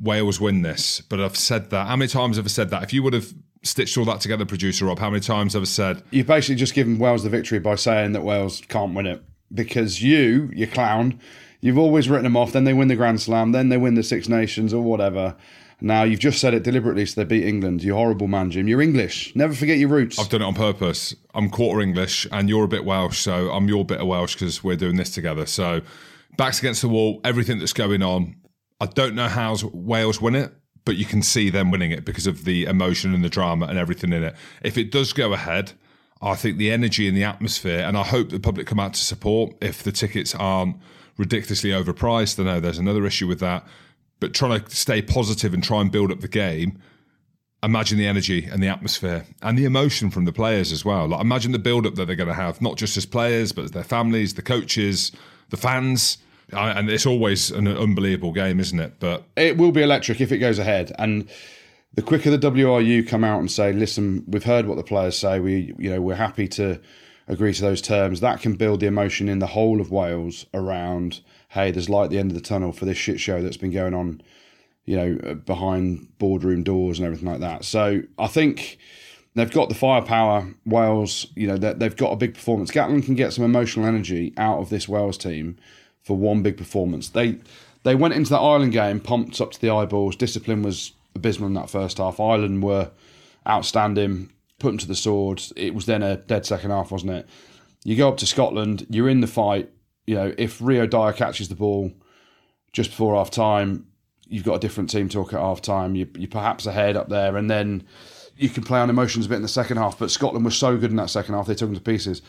Wales 0.00 0.40
win 0.40 0.62
this. 0.62 1.00
But 1.00 1.20
I've 1.20 1.36
said 1.36 1.70
that. 1.70 1.88
How 1.88 1.96
many 1.96 2.08
times 2.08 2.36
have 2.36 2.44
I 2.44 2.48
said 2.48 2.70
that? 2.70 2.84
If 2.84 2.92
you 2.92 3.02
would 3.02 3.12
have 3.12 3.34
stitched 3.64 3.98
all 3.98 4.04
that 4.04 4.20
together, 4.20 4.44
producer 4.44 4.84
Rob, 4.84 5.00
how 5.00 5.10
many 5.10 5.20
times 5.20 5.54
have 5.54 5.62
I 5.62 5.66
said 5.66 6.02
You've 6.10 6.26
basically 6.26 6.56
just 6.56 6.74
given 6.74 6.98
Wales 6.98 7.24
the 7.24 7.30
victory 7.30 7.58
by 7.58 7.74
saying 7.74 8.12
that 8.12 8.22
Wales 8.22 8.62
can't 8.68 8.94
win 8.94 9.06
it 9.06 9.24
because 9.54 10.02
you, 10.02 10.50
you 10.52 10.66
clown, 10.66 11.20
you've 11.60 11.78
always 11.78 12.08
written 12.08 12.24
them 12.24 12.36
off. 12.36 12.52
Then 12.52 12.64
they 12.64 12.74
win 12.74 12.88
the 12.88 12.96
Grand 12.96 13.20
Slam, 13.20 13.52
then 13.52 13.68
they 13.68 13.76
win 13.76 13.94
the 13.94 14.02
Six 14.02 14.28
Nations 14.28 14.74
or 14.74 14.82
whatever. 14.82 15.36
Now 15.80 16.02
you've 16.04 16.20
just 16.20 16.40
said 16.40 16.54
it 16.54 16.62
deliberately 16.62 17.04
so 17.04 17.20
they 17.20 17.24
beat 17.24 17.46
England. 17.46 17.82
You 17.82 17.94
horrible 17.94 18.28
man, 18.28 18.50
Jim. 18.50 18.68
You're 18.68 18.80
English. 18.80 19.34
Never 19.34 19.54
forget 19.54 19.78
your 19.78 19.88
roots. 19.88 20.18
I've 20.18 20.28
done 20.28 20.42
it 20.42 20.44
on 20.44 20.54
purpose. 20.54 21.14
I'm 21.34 21.50
quarter 21.50 21.80
English 21.80 22.26
and 22.32 22.48
you're 22.48 22.64
a 22.64 22.68
bit 22.68 22.84
Welsh, 22.84 23.18
so 23.18 23.50
I'm 23.50 23.68
your 23.68 23.84
bit 23.84 24.00
of 24.00 24.06
Welsh 24.06 24.34
because 24.34 24.64
we're 24.64 24.76
doing 24.76 24.96
this 24.96 25.10
together. 25.10 25.46
So 25.46 25.82
backs 26.36 26.58
against 26.58 26.82
the 26.82 26.88
wall, 26.88 27.20
everything 27.24 27.58
that's 27.58 27.72
going 27.72 28.02
on. 28.02 28.36
I 28.80 28.86
don't 28.86 29.14
know 29.14 29.28
how 29.28 29.56
Wales 29.72 30.20
win 30.20 30.34
it, 30.34 30.52
but 30.84 30.96
you 30.96 31.04
can 31.04 31.22
see 31.22 31.50
them 31.50 31.70
winning 31.70 31.90
it 31.90 32.04
because 32.04 32.26
of 32.26 32.44
the 32.44 32.64
emotion 32.64 33.14
and 33.14 33.24
the 33.24 33.28
drama 33.28 33.66
and 33.66 33.78
everything 33.78 34.12
in 34.12 34.22
it. 34.22 34.36
If 34.62 34.78
it 34.78 34.90
does 34.90 35.12
go 35.12 35.32
ahead, 35.32 35.72
I 36.22 36.34
think 36.34 36.58
the 36.58 36.70
energy 36.70 37.06
and 37.08 37.16
the 37.16 37.24
atmosphere, 37.24 37.80
and 37.80 37.96
I 37.96 38.02
hope 38.02 38.30
the 38.30 38.40
public 38.40 38.66
come 38.66 38.80
out 38.80 38.94
to 38.94 39.00
support 39.04 39.54
if 39.60 39.82
the 39.82 39.92
tickets 39.92 40.34
aren't 40.34 40.76
ridiculously 41.18 41.70
overpriced. 41.70 42.40
I 42.40 42.44
know 42.44 42.60
there's 42.60 42.78
another 42.78 43.04
issue 43.04 43.26
with 43.26 43.40
that, 43.40 43.66
but 44.20 44.32
trying 44.32 44.60
to 44.62 44.76
stay 44.76 45.02
positive 45.02 45.52
and 45.52 45.62
try 45.62 45.80
and 45.80 45.90
build 45.90 46.10
up 46.10 46.20
the 46.20 46.28
game 46.28 46.78
imagine 47.64 47.96
the 47.98 48.06
energy 48.06 48.44
and 48.44 48.62
the 48.62 48.68
atmosphere 48.68 49.24
and 49.42 49.58
the 49.58 49.64
emotion 49.64 50.10
from 50.10 50.26
the 50.26 50.32
players 50.32 50.70
as 50.70 50.84
well. 50.84 51.08
Like 51.08 51.20
imagine 51.20 51.52
the 51.52 51.58
build 51.58 51.86
up 51.86 51.94
that 51.94 52.04
they're 52.06 52.16
going 52.16 52.28
to 52.28 52.34
have, 52.34 52.60
not 52.60 52.76
just 52.76 52.96
as 52.96 53.06
players, 53.06 53.52
but 53.52 53.64
as 53.64 53.70
their 53.70 53.84
families, 53.84 54.34
the 54.34 54.42
coaches, 54.42 55.10
the 55.50 55.56
fans. 55.56 56.18
I, 56.52 56.70
and 56.70 56.90
it's 56.90 57.06
always 57.06 57.50
an 57.50 57.66
unbelievable 57.66 58.32
game, 58.32 58.60
isn't 58.60 58.78
it? 58.78 59.00
But 59.00 59.24
it 59.36 59.56
will 59.56 59.72
be 59.72 59.82
electric 59.82 60.20
if 60.20 60.30
it 60.30 60.38
goes 60.38 60.58
ahead. 60.58 60.92
And 60.98 61.28
the 61.94 62.02
quicker 62.02 62.30
the 62.30 62.50
WRU 62.50 63.06
come 63.06 63.24
out 63.24 63.40
and 63.40 63.50
say, 63.50 63.72
"Listen, 63.72 64.24
we've 64.26 64.44
heard 64.44 64.66
what 64.66 64.76
the 64.76 64.82
players 64.82 65.16
say. 65.16 65.38
We, 65.40 65.74
you 65.78 65.90
know, 65.90 66.00
we're 66.00 66.16
happy 66.16 66.48
to 66.48 66.80
agree 67.28 67.54
to 67.54 67.62
those 67.62 67.80
terms," 67.80 68.20
that 68.20 68.40
can 68.40 68.54
build 68.54 68.80
the 68.80 68.86
emotion 68.86 69.28
in 69.28 69.38
the 69.38 69.48
whole 69.48 69.80
of 69.80 69.90
Wales 69.90 70.46
around. 70.52 71.20
Hey, 71.50 71.70
there's 71.70 71.88
light 71.88 72.04
at 72.04 72.10
the 72.10 72.18
end 72.18 72.32
of 72.32 72.34
the 72.34 72.42
tunnel 72.42 72.72
for 72.72 72.84
this 72.84 72.98
shit 72.98 73.20
show 73.20 73.40
that's 73.40 73.56
been 73.56 73.70
going 73.70 73.94
on, 73.94 74.20
you 74.84 74.96
know, 74.96 75.18
uh, 75.24 75.34
behind 75.34 76.18
boardroom 76.18 76.64
doors 76.64 76.98
and 76.98 77.06
everything 77.06 77.28
like 77.28 77.40
that. 77.40 77.64
So 77.64 78.02
I 78.18 78.26
think 78.26 78.78
they've 79.34 79.50
got 79.50 79.68
the 79.68 79.76
firepower. 79.76 80.52
Wales, 80.66 81.28
you 81.36 81.46
know, 81.46 81.56
they've 81.56 81.96
got 81.96 82.12
a 82.12 82.16
big 82.16 82.34
performance. 82.34 82.72
Gatland 82.72 83.04
can 83.04 83.14
get 83.14 83.32
some 83.32 83.44
emotional 83.44 83.86
energy 83.86 84.32
out 84.36 84.58
of 84.58 84.68
this 84.68 84.88
Wales 84.88 85.16
team 85.16 85.56
for 86.02 86.16
one 86.16 86.42
big 86.42 86.56
performance. 86.56 87.08
They 87.08 87.38
they 87.84 87.94
went 87.94 88.14
into 88.14 88.30
the 88.30 88.40
Ireland 88.40 88.72
game 88.72 88.98
pumped 88.98 89.40
up 89.40 89.52
to 89.52 89.60
the 89.60 89.70
eyeballs. 89.70 90.16
Discipline 90.16 90.62
was 90.62 90.92
abysmal 91.14 91.48
in 91.48 91.54
that 91.54 91.70
first 91.70 91.98
half. 91.98 92.20
Ireland 92.20 92.62
were 92.62 92.90
outstanding, 93.48 94.32
put 94.58 94.68
them 94.68 94.78
to 94.78 94.88
the 94.88 94.94
sword. 94.94 95.42
It 95.56 95.74
was 95.74 95.86
then 95.86 96.02
a 96.02 96.16
dead 96.16 96.46
second 96.46 96.70
half, 96.70 96.90
wasn't 96.90 97.12
it? 97.12 97.28
You 97.84 97.96
go 97.96 98.08
up 98.08 98.16
to 98.18 98.26
Scotland, 98.26 98.86
you're 98.88 99.08
in 99.08 99.20
the 99.20 99.26
fight. 99.26 99.70
You 100.06 100.14
know, 100.14 100.34
if 100.38 100.60
Rio 100.60 100.86
Dyer 100.86 101.12
catches 101.12 101.48
the 101.48 101.54
ball 101.54 101.92
just 102.72 102.90
before 102.90 103.14
half 103.14 103.30
time, 103.30 103.86
you've 104.26 104.44
got 104.44 104.54
a 104.54 104.60
different 104.60 104.90
team 104.90 105.08
talk 105.08 105.32
at 105.32 105.40
half 105.40 105.60
time. 105.60 105.94
You, 105.94 106.08
you're 106.16 106.28
perhaps 106.28 106.66
ahead 106.66 106.96
up 106.96 107.08
there, 107.08 107.36
and 107.36 107.50
then 107.50 107.84
you 108.36 108.48
can 108.48 108.62
play 108.62 108.80
on 108.80 108.90
emotions 108.90 109.26
a 109.26 109.28
bit 109.28 109.36
in 109.36 109.42
the 109.42 109.48
second 109.48 109.76
half. 109.76 109.98
But 109.98 110.10
Scotland 110.10 110.44
was 110.44 110.56
so 110.56 110.76
good 110.76 110.90
in 110.90 110.96
that 110.96 111.10
second 111.10 111.34
half, 111.34 111.46
they 111.46 111.54
took 111.54 111.68
them 111.68 111.74
to 111.74 111.80
pieces. 111.80 112.22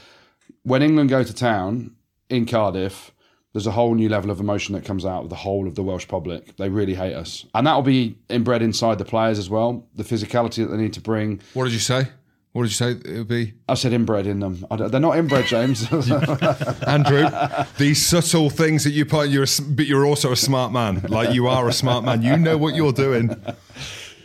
When 0.63 0.81
England 0.81 1.09
go 1.09 1.23
to 1.23 1.33
town 1.33 1.95
in 2.29 2.45
Cardiff, 2.45 3.11
there's 3.56 3.68
a 3.68 3.72
whole 3.72 3.95
new 3.95 4.10
level 4.10 4.32
of 4.32 4.41
emotion 4.41 4.76
that 4.76 4.84
comes 4.84 5.06
out 5.06 5.24
of 5.24 5.30
the 5.30 5.36
whole 5.38 5.66
of 5.66 5.76
the 5.76 5.82
Welsh 5.82 6.10
public. 6.10 6.58
They 6.58 6.68
really 6.68 6.93
hate 6.93 7.14
us. 7.14 7.45
And 7.56 7.66
that'll 7.66 7.84
be 7.84 8.18
inbred 8.28 8.62
inside 8.62 8.97
the 8.97 9.06
players 9.06 9.39
as 9.39 9.49
well. 9.49 9.88
The 9.95 10.03
physicality 10.03 10.58
that 10.58 10.76
they 10.76 10.84
need 10.84 10.91
to 10.91 10.99
bring. 10.99 11.39
What 11.53 11.64
did 11.64 11.72
you 11.72 11.80
say? 11.80 12.10
What 12.51 12.64
did 12.64 12.72
you 12.72 12.76
say 12.76 12.91
it 12.91 13.18
would 13.18 13.30
be? 13.30 13.53
I 13.70 13.76
said 13.76 13.93
inbred 13.93 14.28
in 14.28 14.41
them. 14.41 14.66
They're 14.70 14.99
not 14.99 15.18
inbred, 15.18 15.45
James. 15.45 15.89
Andrew, 16.86 17.30
these 17.78 18.06
subtle 18.06 18.49
things 18.49 18.84
that 18.84 18.91
you 18.91 19.06
put, 19.06 19.30
you're, 19.30 19.45
a 19.45 19.62
but 19.70 19.86
you're 19.86 20.06
also 20.06 20.34
a 20.34 20.36
smart 20.36 20.74
man. 20.74 21.06
Like 21.08 21.34
you 21.34 21.47
are 21.47 21.70
a 21.70 21.74
smart 21.74 22.03
man. 22.03 22.24
You 22.24 22.36
know 22.36 22.58
what 22.58 22.76
you're 22.76 22.91
doing. 22.91 23.41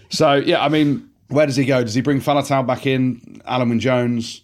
so, 0.08 0.34
yeah, 0.34 0.60
I 0.60 0.68
mean, 0.68 1.08
where 1.28 1.46
does 1.46 1.54
he 1.54 1.66
go? 1.66 1.84
Does 1.84 1.94
he 1.94 2.00
bring 2.00 2.18
Faletau 2.18 2.66
back 2.66 2.84
in? 2.84 3.40
Alun 3.46 3.78
Jones? 3.78 4.42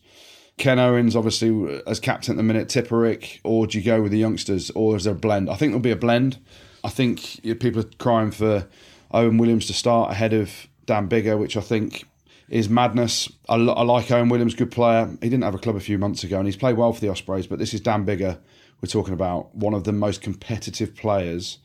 Ken 0.58 0.78
Owens, 0.78 1.14
obviously, 1.14 1.82
as 1.86 2.00
captain 2.00 2.32
at 2.32 2.36
the 2.38 2.42
minute, 2.42 2.68
Tipuric, 2.68 3.40
or 3.44 3.66
do 3.66 3.78
you 3.78 3.84
go 3.84 4.00
with 4.00 4.10
the 4.10 4.18
youngsters, 4.18 4.70
or 4.70 4.96
is 4.96 5.04
there 5.04 5.12
a 5.12 5.16
blend? 5.16 5.50
I 5.50 5.56
think 5.56 5.72
there'll 5.72 5.80
be 5.80 5.90
a 5.90 5.96
blend. 5.96 6.38
I 6.82 6.88
think 6.88 7.40
people 7.60 7.80
are 7.80 7.90
crying 7.98 8.30
for 8.30 8.66
Owen 9.10 9.38
Williams 9.38 9.66
to 9.66 9.74
start 9.74 10.12
ahead 10.12 10.32
of 10.32 10.50
Dan 10.86 11.08
Biggar, 11.08 11.38
which 11.38 11.56
I 11.56 11.60
think 11.60 12.04
is 12.48 12.68
madness. 12.70 13.30
I, 13.48 13.56
I 13.56 13.82
like 13.82 14.10
Owen 14.10 14.28
Williams, 14.30 14.54
good 14.54 14.70
player. 14.70 15.06
He 15.20 15.28
didn't 15.28 15.44
have 15.44 15.54
a 15.54 15.58
club 15.58 15.76
a 15.76 15.80
few 15.80 15.98
months 15.98 16.24
ago, 16.24 16.38
and 16.38 16.46
he's 16.46 16.56
played 16.56 16.76
well 16.76 16.92
for 16.92 17.00
the 17.00 17.10
Ospreys, 17.10 17.46
but 17.46 17.58
this 17.58 17.74
is 17.74 17.80
Dan 17.80 18.06
Biggar 18.06 18.38
we're 18.80 18.88
talking 18.88 19.14
about, 19.14 19.54
one 19.54 19.74
of 19.74 19.84
the 19.84 19.92
most 19.92 20.20
competitive 20.20 20.94
players 20.94 21.58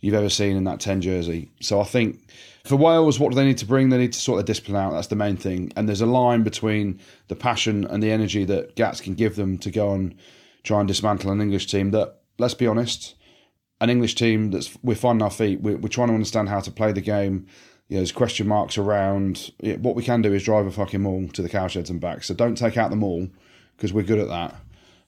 you've 0.00 0.14
ever 0.14 0.28
seen 0.28 0.56
in 0.56 0.64
that 0.64 0.80
10 0.80 1.00
jersey. 1.00 1.50
So 1.60 1.80
I 1.80 1.84
think 1.84 2.20
for 2.64 2.76
Wales, 2.76 3.18
what 3.18 3.30
do 3.30 3.36
they 3.36 3.44
need 3.44 3.58
to 3.58 3.66
bring? 3.66 3.88
They 3.88 3.98
need 3.98 4.12
to 4.12 4.20
sort 4.20 4.38
their 4.38 4.44
discipline 4.44 4.76
out. 4.76 4.92
That's 4.92 5.08
the 5.08 5.16
main 5.16 5.36
thing. 5.36 5.72
And 5.76 5.88
there's 5.88 6.00
a 6.00 6.06
line 6.06 6.42
between 6.42 7.00
the 7.28 7.36
passion 7.36 7.84
and 7.84 8.02
the 8.02 8.10
energy 8.10 8.44
that 8.44 8.76
Gats 8.76 9.00
can 9.00 9.14
give 9.14 9.36
them 9.36 9.58
to 9.58 9.70
go 9.70 9.92
and 9.92 10.14
try 10.62 10.80
and 10.80 10.88
dismantle 10.88 11.30
an 11.30 11.40
English 11.40 11.66
team 11.66 11.90
that, 11.92 12.20
let's 12.38 12.54
be 12.54 12.66
honest, 12.66 13.14
an 13.80 13.90
English 13.90 14.14
team 14.14 14.50
that's 14.50 14.76
we're 14.82 14.94
finding 14.94 15.22
our 15.22 15.30
feet. 15.30 15.60
We're, 15.60 15.76
we're 15.76 15.88
trying 15.88 16.08
to 16.08 16.14
understand 16.14 16.48
how 16.48 16.60
to 16.60 16.70
play 16.70 16.92
the 16.92 17.00
game. 17.00 17.46
You 17.88 17.96
know, 17.96 18.00
there's 18.00 18.12
question 18.12 18.46
marks 18.46 18.78
around. 18.78 19.50
What 19.60 19.96
we 19.96 20.04
can 20.04 20.22
do 20.22 20.32
is 20.32 20.44
drive 20.44 20.66
a 20.66 20.70
fucking 20.70 21.00
maul 21.00 21.28
to 21.28 21.42
the 21.42 21.48
cowsheds 21.48 21.90
and 21.90 22.00
back. 22.00 22.22
So 22.24 22.34
don't 22.34 22.56
take 22.56 22.76
out 22.76 22.90
the 22.90 22.96
maul 22.96 23.28
because 23.76 23.92
we're 23.92 24.02
good 24.02 24.18
at 24.18 24.28
that. 24.28 24.54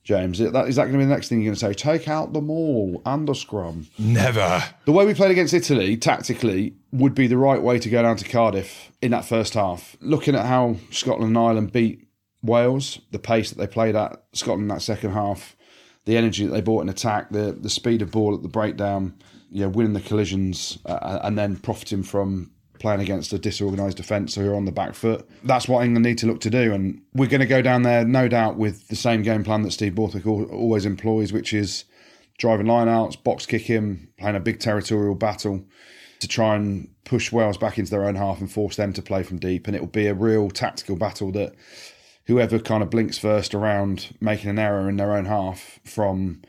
James, 0.05 0.41
is 0.41 0.51
that, 0.51 0.69
is 0.69 0.77
that 0.77 0.83
going 0.85 0.95
to 0.95 0.99
be 0.99 1.05
the 1.05 1.11
next 1.11 1.29
thing 1.29 1.41
you're 1.41 1.51
going 1.51 1.55
to 1.55 1.61
say? 1.61 1.75
Take 1.75 2.09
out 2.09 2.33
the 2.33 2.41
maul 2.41 3.01
and 3.07 3.29
the 3.29 3.35
scrum. 3.35 3.87
Never. 3.99 4.63
The 4.85 4.93
way 4.93 5.07
we 5.07 5.15
played 5.15 5.31
against 5.31 5.55
Italy, 5.55 5.97
tactically, 5.97 6.75
would 6.91 7.15
be 7.15 7.29
the 7.29 7.37
right 7.39 7.63
way 7.63 7.79
to 7.79 7.89
go 7.89 8.03
down 8.03 8.17
to 8.17 8.29
Cardiff 8.29 8.91
in 9.01 9.13
that 9.13 9.25
first 9.25 9.55
half. 9.55 9.97
Looking 10.01 10.35
at 10.35 10.47
how 10.47 10.77
Scotland 10.91 11.29
and 11.29 11.39
Ireland 11.39 11.73
beat 11.73 12.09
Wales, 12.43 13.01
the 13.13 13.21
pace 13.21 13.51
that 13.51 13.59
they 13.59 13.69
played 13.69 13.95
at 13.95 14.25
Scotland 14.33 14.63
in 14.63 14.69
that 14.69 14.83
second 14.83 15.13
half, 15.13 15.55
the 16.05 16.17
energy 16.17 16.45
that 16.47 16.53
they 16.53 16.61
brought 16.61 16.83
in 16.83 16.89
attack, 16.89 17.31
the 17.31 17.53
the 17.53 17.71
speed 17.71 18.03
of 18.03 18.11
ball 18.11 18.35
at 18.35 18.43
the 18.43 18.49
breakdown, 18.49 19.15
you 19.51 19.61
know, 19.61 19.69
winning 19.69 19.93
the 19.93 20.01
collisions, 20.01 20.79
uh, 20.85 21.21
and 21.23 21.39
then 21.39 21.55
profiting 21.55 22.03
from 22.03 22.51
playing 22.83 23.01
against 23.01 23.33
a 23.33 23.39
disorganised 23.39 23.97
defence 23.97 24.35
who 24.35 24.51
are 24.51 24.55
on 24.55 24.67
the 24.67 24.73
back 24.73 24.95
foot. 24.95 25.27
That's 25.45 25.67
what 25.67 25.85
England 25.85 26.05
need 26.05 26.19
to 26.19 26.27
look 26.27 26.41
to 26.43 26.51
do, 26.51 26.75
and 26.75 27.01
we're 27.15 27.29
going 27.29 27.41
to 27.41 27.47
go 27.47 27.63
down 27.63 27.83
there, 27.83 28.05
no 28.05 28.29
doubt, 28.29 28.57
with 28.57 28.89
the 28.89 28.97
same 28.97 29.23
game 29.23 29.45
plan 29.45 29.63
that 29.63 29.71
Steve 29.71 29.95
Borthwick 29.95 30.27
always 30.27 30.85
employs, 30.85 31.33
which 31.33 31.55
is 31.55 31.85
driving 32.39 32.67
lineouts, 32.67 33.23
box 33.23 33.47
kicking, 33.47 34.09
playing 34.19 34.37
a 34.37 34.41
big 34.41 34.59
territorial 34.59 35.15
battle 35.15 35.65
to 36.19 36.29
try 36.29 36.57
and 36.57 36.89
push 37.05 37.33
Wales 37.33 37.57
back 37.57 37.79
into 37.79 37.91
their 37.91 38.05
own 38.05 38.17
half 38.17 38.41
and 38.41 38.51
force 38.51 38.77
them 38.77 38.93
to 38.93 39.03
play 39.03 39.23
from 39.23 39.39
deep. 39.39 39.67
And 39.67 39.77
it 39.77 39.81
will 39.81 39.89
be 39.89 40.07
a 40.07 40.15
real 40.15 40.51
tactical 40.51 40.97
battle 40.97 41.33
that 41.33 41.55
whoever 42.27 42.59
kind 42.59 42.83
of 42.83 42.91
blinks 42.91 43.19
first 43.19 43.55
around 43.55 44.17
making 44.21 44.51
an 44.51 44.59
error 44.59 44.89
in 44.89 44.97
their 44.97 45.17
own 45.17 45.25
half 45.25 45.81
from 45.85 46.43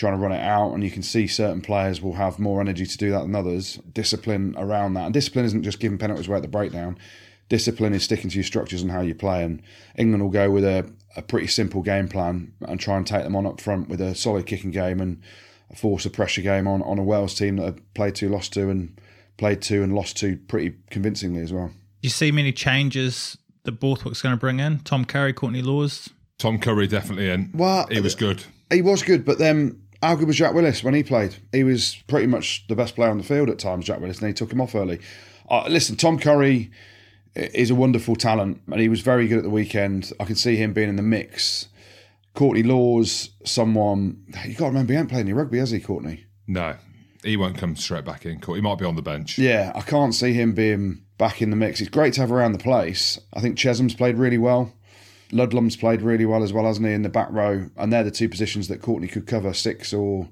trying 0.00 0.14
to 0.14 0.18
run 0.18 0.32
it 0.32 0.40
out. 0.40 0.72
And 0.72 0.82
you 0.82 0.90
can 0.90 1.02
see 1.02 1.26
certain 1.26 1.60
players 1.60 2.02
will 2.02 2.14
have 2.14 2.38
more 2.38 2.60
energy 2.60 2.86
to 2.86 2.98
do 2.98 3.10
that 3.10 3.20
than 3.20 3.34
others. 3.34 3.76
Discipline 3.92 4.54
around 4.58 4.94
that. 4.94 5.04
And 5.04 5.14
discipline 5.14 5.44
isn't 5.44 5.62
just 5.62 5.78
giving 5.78 5.98
penalties 5.98 6.26
away 6.26 6.36
at 6.36 6.42
the 6.42 6.48
breakdown. 6.48 6.98
Discipline 7.48 7.92
is 7.92 8.02
sticking 8.02 8.30
to 8.30 8.36
your 8.36 8.44
structures 8.44 8.82
and 8.82 8.90
how 8.90 9.02
you 9.02 9.14
play. 9.14 9.44
And 9.44 9.62
England 9.96 10.22
will 10.22 10.30
go 10.30 10.50
with 10.50 10.64
a, 10.64 10.90
a 11.16 11.22
pretty 11.22 11.48
simple 11.48 11.82
game 11.82 12.08
plan 12.08 12.52
and 12.62 12.80
try 12.80 12.96
and 12.96 13.06
take 13.06 13.24
them 13.24 13.36
on 13.36 13.46
up 13.46 13.60
front 13.60 13.88
with 13.88 14.00
a 14.00 14.14
solid 14.14 14.46
kicking 14.46 14.70
game 14.70 15.00
and 15.00 15.20
a 15.70 15.76
force 15.76 16.06
a 16.06 16.10
pressure 16.10 16.42
game 16.42 16.66
on, 16.66 16.82
on 16.82 16.98
a 16.98 17.04
Wales 17.04 17.34
team 17.34 17.56
that 17.56 17.66
have 17.66 17.94
played 17.94 18.14
two, 18.14 18.28
lost 18.28 18.52
two, 18.52 18.70
and 18.70 18.98
played 19.36 19.60
two 19.60 19.82
and 19.82 19.94
lost 19.94 20.16
two 20.16 20.36
pretty 20.48 20.76
convincingly 20.90 21.42
as 21.42 21.52
well. 21.52 21.68
Do 21.68 22.06
you 22.06 22.10
see 22.10 22.32
many 22.32 22.52
changes 22.52 23.36
that 23.64 23.72
Borthwick's 23.72 24.22
going 24.22 24.34
to 24.34 24.40
bring 24.40 24.60
in? 24.60 24.78
Tom 24.80 25.04
Curry, 25.04 25.34
Courtney 25.34 25.62
Lawes. 25.62 26.08
Tom 26.38 26.58
Curry 26.58 26.86
definitely 26.86 27.28
in. 27.28 27.50
Well, 27.52 27.86
he 27.90 28.00
was 28.00 28.14
good. 28.14 28.42
He 28.72 28.80
was 28.80 29.02
good, 29.02 29.24
but 29.26 29.38
then 29.38 29.82
how 30.02 30.14
good 30.14 30.26
was 30.26 30.36
Jack 30.36 30.54
Willis 30.54 30.82
when 30.82 30.94
he 30.94 31.02
played? 31.02 31.36
He 31.52 31.64
was 31.64 32.02
pretty 32.06 32.26
much 32.26 32.66
the 32.68 32.76
best 32.76 32.94
player 32.94 33.10
on 33.10 33.18
the 33.18 33.24
field 33.24 33.50
at 33.50 33.58
times, 33.58 33.86
Jack 33.86 34.00
Willis, 34.00 34.18
and 34.18 34.28
he 34.28 34.34
took 34.34 34.52
him 34.52 34.60
off 34.60 34.74
early. 34.74 35.00
Uh, 35.48 35.66
listen, 35.68 35.96
Tom 35.96 36.18
Curry 36.18 36.70
is 37.34 37.70
a 37.70 37.74
wonderful 37.74 38.16
talent, 38.16 38.60
and 38.66 38.80
he 38.80 38.88
was 38.88 39.00
very 39.00 39.28
good 39.28 39.38
at 39.38 39.44
the 39.44 39.50
weekend. 39.50 40.12
I 40.18 40.24
can 40.24 40.36
see 40.36 40.56
him 40.56 40.72
being 40.72 40.88
in 40.88 40.96
the 40.96 41.02
mix. 41.02 41.68
Courtney 42.34 42.62
Lawes, 42.62 43.30
someone 43.44 44.24
you 44.46 44.54
got 44.54 44.66
to 44.66 44.70
remember, 44.70 44.92
he 44.92 44.98
ain't 44.98 45.08
playing 45.08 45.26
any 45.26 45.32
rugby, 45.32 45.58
has 45.58 45.70
he, 45.70 45.80
Courtney? 45.80 46.26
No, 46.46 46.76
he 47.22 47.36
won't 47.36 47.58
come 47.58 47.76
straight 47.76 48.04
back 48.04 48.24
in. 48.24 48.40
He 48.40 48.60
might 48.60 48.78
be 48.78 48.84
on 48.84 48.96
the 48.96 49.02
bench. 49.02 49.38
Yeah, 49.38 49.72
I 49.74 49.80
can't 49.80 50.14
see 50.14 50.32
him 50.32 50.52
being 50.52 51.02
back 51.18 51.42
in 51.42 51.50
the 51.50 51.56
mix. 51.56 51.80
It's 51.80 51.90
great 51.90 52.14
to 52.14 52.20
have 52.22 52.32
around 52.32 52.52
the 52.52 52.58
place. 52.58 53.18
I 53.34 53.40
think 53.40 53.58
Chessum's 53.58 53.94
played 53.94 54.16
really 54.16 54.38
well. 54.38 54.72
Ludlam's 55.32 55.76
played 55.76 56.02
really 56.02 56.24
well 56.26 56.42
as 56.42 56.52
well, 56.52 56.64
hasn't 56.64 56.86
he, 56.86 56.92
in 56.92 57.02
the 57.02 57.08
back 57.08 57.28
row? 57.30 57.68
And 57.76 57.92
they're 57.92 58.04
the 58.04 58.10
two 58.10 58.28
positions 58.28 58.68
that 58.68 58.82
Courtney 58.82 59.08
could 59.08 59.26
cover, 59.26 59.52
six 59.52 59.92
or 59.92 60.28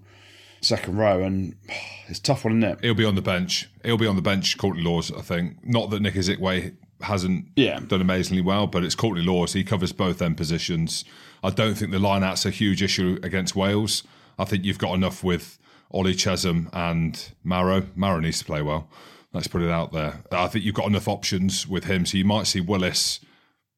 second 0.60 0.96
row. 0.98 1.22
And 1.22 1.54
it's 2.08 2.18
a 2.18 2.22
tough 2.22 2.44
one, 2.44 2.58
isn't 2.62 2.78
it? 2.78 2.84
He'll 2.84 2.94
be 2.94 3.04
on 3.04 3.14
the 3.14 3.22
bench. 3.22 3.68
He'll 3.84 3.98
be 3.98 4.06
on 4.06 4.16
the 4.16 4.22
bench, 4.22 4.56
Courtney 4.58 4.82
Lawes, 4.82 5.12
I 5.12 5.20
think. 5.22 5.64
Not 5.64 5.90
that 5.90 6.02
Nick 6.02 6.14
Isiekwe 6.14 6.74
hasn't 7.00 7.46
Yeah. 7.56 7.78
done 7.80 8.00
amazingly 8.00 8.42
well, 8.42 8.66
but 8.66 8.82
it's 8.82 8.94
Courtney 8.96 9.22
Lawes. 9.24 9.52
He 9.52 9.62
covers 9.64 9.92
both 9.92 10.18
them 10.18 10.34
positions. 10.34 11.04
I 11.44 11.50
don't 11.50 11.74
think 11.74 11.92
the 11.92 12.00
line 12.00 12.24
out's 12.24 12.44
a 12.44 12.50
huge 12.50 12.82
issue 12.82 13.18
against 13.22 13.54
Wales. 13.54 14.02
I 14.38 14.44
think 14.44 14.64
you've 14.64 14.78
got 14.78 14.94
enough 14.94 15.22
with 15.22 15.58
Ollie 15.92 16.14
Chessum 16.14 16.68
and 16.72 17.30
Maro. 17.44 17.86
Maro 17.94 18.18
needs 18.20 18.40
to 18.40 18.44
play 18.44 18.62
well. 18.62 18.90
Let's 19.32 19.46
put 19.46 19.62
it 19.62 19.70
out 19.70 19.92
there. 19.92 20.22
I 20.32 20.48
think 20.48 20.64
you've 20.64 20.74
got 20.74 20.86
enough 20.86 21.06
options 21.06 21.68
with 21.68 21.84
him. 21.84 22.04
So 22.06 22.18
you 22.18 22.24
might 22.24 22.46
see 22.48 22.60
Willis, 22.60 23.20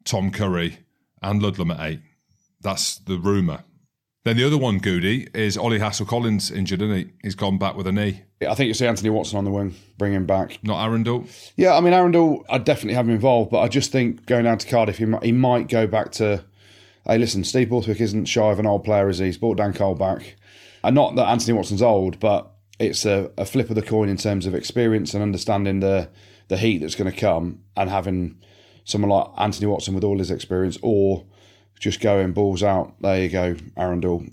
Tom 0.04 0.30
Curry, 0.30 0.78
and 1.22 1.42
Ludlam 1.42 1.70
at 1.72 1.80
eight. 1.80 2.00
That's 2.60 2.96
the 2.98 3.18
rumour. 3.18 3.64
Then 4.24 4.36
the 4.36 4.44
other 4.44 4.58
one, 4.58 4.78
Goody, 4.78 5.28
is 5.32 5.56
Ollie 5.56 5.78
Hassell-Collins 5.78 6.50
injured, 6.50 6.82
isn't 6.82 6.94
he? 6.94 7.12
He's 7.22 7.34
gone 7.34 7.56
back 7.56 7.74
with 7.74 7.86
a 7.86 7.92
knee. 7.92 8.22
I 8.46 8.54
think 8.54 8.68
you 8.68 8.74
see 8.74 8.86
Anthony 8.86 9.08
Watson 9.08 9.38
on 9.38 9.44
the 9.44 9.50
wing, 9.50 9.74
bring 9.96 10.12
him 10.12 10.26
back. 10.26 10.58
Not 10.62 10.86
Arundell. 10.86 11.26
Yeah, 11.56 11.74
I 11.74 11.80
mean, 11.80 11.94
Arundell, 11.94 12.44
I'd 12.50 12.64
definitely 12.64 12.94
have 12.94 13.06
him 13.06 13.14
involved, 13.14 13.50
but 13.50 13.60
I 13.60 13.68
just 13.68 13.92
think 13.92 14.26
going 14.26 14.44
down 14.44 14.58
to 14.58 14.68
Cardiff, 14.68 14.98
he 14.98 15.06
might, 15.06 15.22
he 15.22 15.32
might 15.32 15.68
go 15.68 15.86
back 15.86 16.12
to. 16.12 16.44
Hey, 17.06 17.16
listen, 17.16 17.44
Steve 17.44 17.70
Borthwick 17.70 17.98
isn't 17.98 18.26
shy 18.26 18.50
of 18.50 18.58
an 18.58 18.66
old 18.66 18.84
player, 18.84 19.08
is 19.08 19.18
he? 19.18 19.26
He's 19.26 19.38
brought 19.38 19.56
Dan 19.56 19.72
Cole 19.72 19.94
back. 19.94 20.36
And 20.84 20.94
not 20.94 21.16
that 21.16 21.28
Anthony 21.28 21.54
Watson's 21.54 21.82
old, 21.82 22.20
but 22.20 22.50
it's 22.78 23.06
a, 23.06 23.30
a 23.38 23.46
flip 23.46 23.70
of 23.70 23.74
the 23.74 23.82
coin 23.82 24.10
in 24.10 24.18
terms 24.18 24.44
of 24.44 24.54
experience 24.54 25.14
and 25.14 25.22
understanding 25.22 25.80
the, 25.80 26.10
the 26.48 26.58
heat 26.58 26.78
that's 26.78 26.94
going 26.94 27.10
to 27.10 27.18
come 27.18 27.60
and 27.74 27.88
having 27.88 28.38
someone 28.84 29.10
like 29.10 29.28
Anthony 29.38 29.66
Watson 29.66 29.94
with 29.94 30.04
all 30.04 30.18
his 30.18 30.30
experience 30.30 30.78
or 30.82 31.24
just 31.78 32.00
going 32.00 32.32
balls 32.32 32.62
out. 32.62 32.94
There 33.00 33.22
you 33.22 33.28
go, 33.28 33.54
Arundell. 33.76 34.32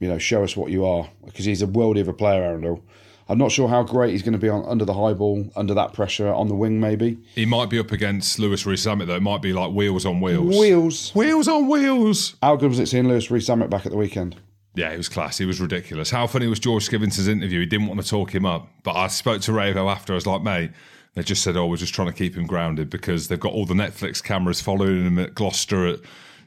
You 0.00 0.08
know, 0.08 0.18
show 0.18 0.44
us 0.44 0.56
what 0.56 0.70
you 0.70 0.84
are 0.84 1.08
because 1.24 1.44
he's 1.44 1.62
a 1.62 1.66
worldie 1.66 2.00
of 2.00 2.08
a 2.08 2.12
player, 2.12 2.42
Arundell. 2.42 2.82
I'm 3.30 3.36
not 3.36 3.52
sure 3.52 3.68
how 3.68 3.82
great 3.82 4.12
he's 4.12 4.22
going 4.22 4.32
to 4.32 4.38
be 4.38 4.48
on 4.48 4.64
under 4.64 4.86
the 4.86 4.94
high 4.94 5.12
ball, 5.12 5.50
under 5.54 5.74
that 5.74 5.92
pressure 5.92 6.32
on 6.32 6.48
the 6.48 6.54
wing, 6.54 6.80
maybe. 6.80 7.18
He 7.34 7.44
might 7.44 7.68
be 7.68 7.78
up 7.78 7.92
against 7.92 8.38
Louis 8.38 8.64
Rees-Zammit 8.64 9.06
though. 9.06 9.16
It 9.16 9.22
might 9.22 9.42
be 9.42 9.52
like 9.52 9.72
wheels 9.72 10.06
on 10.06 10.20
wheels. 10.20 10.56
Wheels. 10.56 11.14
Wheels 11.14 11.46
on 11.46 11.68
wheels. 11.68 12.36
How 12.42 12.56
good 12.56 12.70
was 12.70 12.78
it 12.78 12.88
seeing 12.88 13.06
Louis 13.06 13.30
Rees-Zammit 13.30 13.68
back 13.68 13.84
at 13.84 13.92
the 13.92 13.98
weekend? 13.98 14.36
Yeah, 14.74 14.92
he 14.92 14.96
was 14.96 15.08
class. 15.08 15.36
He 15.36 15.44
was 15.44 15.60
ridiculous. 15.60 16.10
How 16.10 16.26
funny 16.26 16.46
was 16.46 16.58
George 16.58 16.88
Skivington's 16.88 17.28
interview? 17.28 17.60
He 17.60 17.66
didn't 17.66 17.88
want 17.88 18.00
to 18.00 18.08
talk 18.08 18.34
him 18.34 18.46
up, 18.46 18.68
but 18.82 18.96
I 18.96 19.08
spoke 19.08 19.42
to 19.42 19.52
Ravo 19.52 19.88
after. 19.88 20.14
I 20.14 20.16
was 20.16 20.26
like, 20.26 20.42
mate. 20.42 20.70
They 21.14 21.22
just 21.22 21.42
said, 21.42 21.56
"Oh, 21.56 21.66
we're 21.66 21.76
just 21.76 21.94
trying 21.94 22.08
to 22.08 22.14
keep 22.14 22.36
him 22.36 22.46
grounded 22.46 22.90
because 22.90 23.28
they've 23.28 23.40
got 23.40 23.52
all 23.52 23.66
the 23.66 23.74
Netflix 23.74 24.22
cameras 24.22 24.60
following 24.60 25.06
him 25.06 25.18
at 25.18 25.34
Gloucester 25.34 25.86
at, 25.86 26.00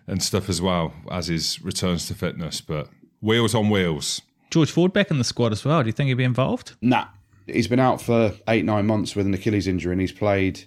and 0.08 0.22
stuff 0.24 0.50
as 0.50 0.62
well 0.62 0.94
as 1.12 1.28
his 1.28 1.62
returns 1.62 2.08
to 2.08 2.14
fitness." 2.14 2.62
But 2.62 2.90
wheels 3.22 3.56
on 3.56 3.70
wheels. 3.70 4.22
George 4.50 4.72
Ford 4.72 4.92
back 4.92 5.10
in 5.10 5.18
the 5.18 5.24
squad 5.24 5.54
as 5.54 5.64
well. 5.64 5.82
Do 5.82 5.88
you 5.88 5.94
think 5.94 6.10
he'd 6.10 6.16
be 6.16 6.24
involved? 6.24 6.76
Nah. 6.82 7.08
He's 7.48 7.68
been 7.68 7.80
out 7.80 8.02
for 8.02 8.34
eight, 8.48 8.66
nine 8.66 8.86
months 8.86 9.16
with 9.16 9.26
an 9.26 9.34
Achilles 9.34 9.68
injury 9.68 9.94
and 9.94 10.02
he's 10.02 10.12
played 10.12 10.64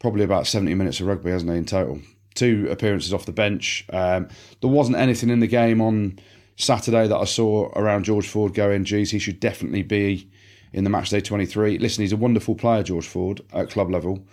probably 0.00 0.24
about 0.24 0.46
70 0.46 0.74
minutes 0.74 1.00
of 1.00 1.06
rugby, 1.06 1.30
hasn't 1.30 1.50
he, 1.50 1.56
in 1.56 1.64
total? 1.64 2.00
Two 2.34 2.68
appearances 2.70 3.14
off 3.14 3.24
the 3.24 3.32
bench. 3.32 3.84
Um, 3.92 4.28
there 4.60 4.70
wasn't 4.70 4.98
anything 4.98 5.30
in 5.30 5.40
the 5.40 5.46
game 5.46 5.80
on 5.80 6.18
Saturday 6.56 7.06
that 7.08 7.16
I 7.16 7.24
saw 7.24 7.70
around 7.74 8.04
George 8.04 8.28
Ford 8.28 8.54
going, 8.54 8.84
geez, 8.84 9.10
he 9.10 9.18
should 9.18 9.40
definitely 9.40 9.82
be 9.82 10.30
in 10.72 10.84
the 10.84 10.90
match 10.90 11.10
day 11.10 11.20
23. 11.20 11.78
Listen, 11.78 12.02
he's 12.02 12.12
a 12.12 12.16
wonderful 12.16 12.54
player, 12.54 12.82
George 12.82 13.06
Ford, 13.06 13.40
at 13.52 13.70
club 13.70 13.90
level. 13.90 14.24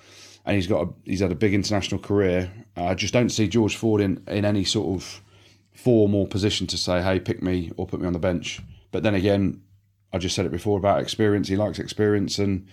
And 0.46 0.56
he's 0.56 0.68
got 0.68 0.88
a, 0.88 0.94
he's 1.04 1.22
had 1.22 1.32
a 1.32 1.36
big 1.36 1.54
international 1.54 2.00
career. 2.00 2.52
I 2.76 2.94
just 2.94 3.14
don't 3.14 3.30
see 3.30 3.48
George 3.48 3.76
Ford 3.76 4.02
in, 4.02 4.24
in 4.28 4.46
any 4.46 4.64
sort 4.64 4.96
of 4.96 5.22
form 5.74 6.16
or 6.16 6.28
position 6.28 6.68
to 6.68 6.78
say, 6.78 7.02
hey, 7.02 7.20
pick 7.20 7.42
me 7.42 7.72
or 7.78 7.86
put 7.86 8.00
me 8.00 8.08
on 8.08 8.14
the 8.14 8.20
bench 8.20 8.62
But 8.92 9.04
then 9.04 9.16
again, 9.16 9.62
I 10.14 10.18
just 10.18 10.36
said 10.36 10.46
it 10.46 10.52
before 10.52 10.78
about 10.78 11.02
experience. 11.02 11.50
He 11.50 11.58
likes 11.58 11.80
experience, 11.80 12.40
and 12.40 12.68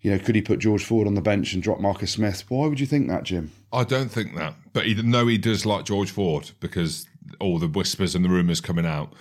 you 0.00 0.12
know, 0.12 0.18
could 0.18 0.36
he 0.36 0.42
put 0.42 0.60
George 0.60 0.84
Ford 0.84 1.08
on 1.08 1.14
the 1.14 1.20
bench 1.20 1.52
and 1.52 1.62
drop 1.62 1.80
Marcus 1.80 2.12
Smith? 2.12 2.44
Why 2.48 2.68
would 2.68 2.78
you 2.78 2.86
think 2.86 3.08
that, 3.08 3.24
Jim? 3.24 3.50
I 3.72 3.82
don't 3.82 4.08
think 4.08 4.36
that, 4.36 4.54
but 4.72 4.86
he 4.86 4.94
no, 4.94 5.26
he 5.26 5.38
does 5.38 5.66
like 5.66 5.84
George 5.84 6.12
Ford 6.12 6.52
because 6.60 7.08
all 7.40 7.58
the 7.58 7.66
whispers 7.66 8.14
and 8.14 8.24
the 8.24 8.28
rumours 8.28 8.60
coming 8.60 8.86
out, 8.86 9.12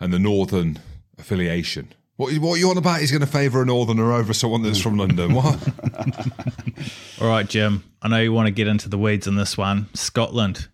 and 0.00 0.12
the 0.12 0.18
Northern 0.18 0.78
affiliation. 1.18 1.92
What, 2.22 2.38
what 2.38 2.54
are 2.54 2.58
you 2.58 2.70
on 2.70 2.78
about? 2.78 3.00
He's 3.00 3.10
going 3.10 3.22
to 3.22 3.26
favour 3.26 3.62
a 3.62 3.66
Northerner 3.66 4.12
over 4.12 4.32
someone 4.32 4.62
that's 4.62 4.80
from 4.80 4.96
London. 4.96 5.34
What? 5.34 5.58
All 7.20 7.26
right, 7.26 7.48
Jim. 7.48 7.82
I 8.00 8.06
know 8.06 8.20
you 8.20 8.32
want 8.32 8.46
to 8.46 8.52
get 8.52 8.68
into 8.68 8.88
the 8.88 8.96
weeds 8.96 9.26
on 9.26 9.34
this 9.34 9.58
one. 9.58 9.88
Scotland, 9.94 10.68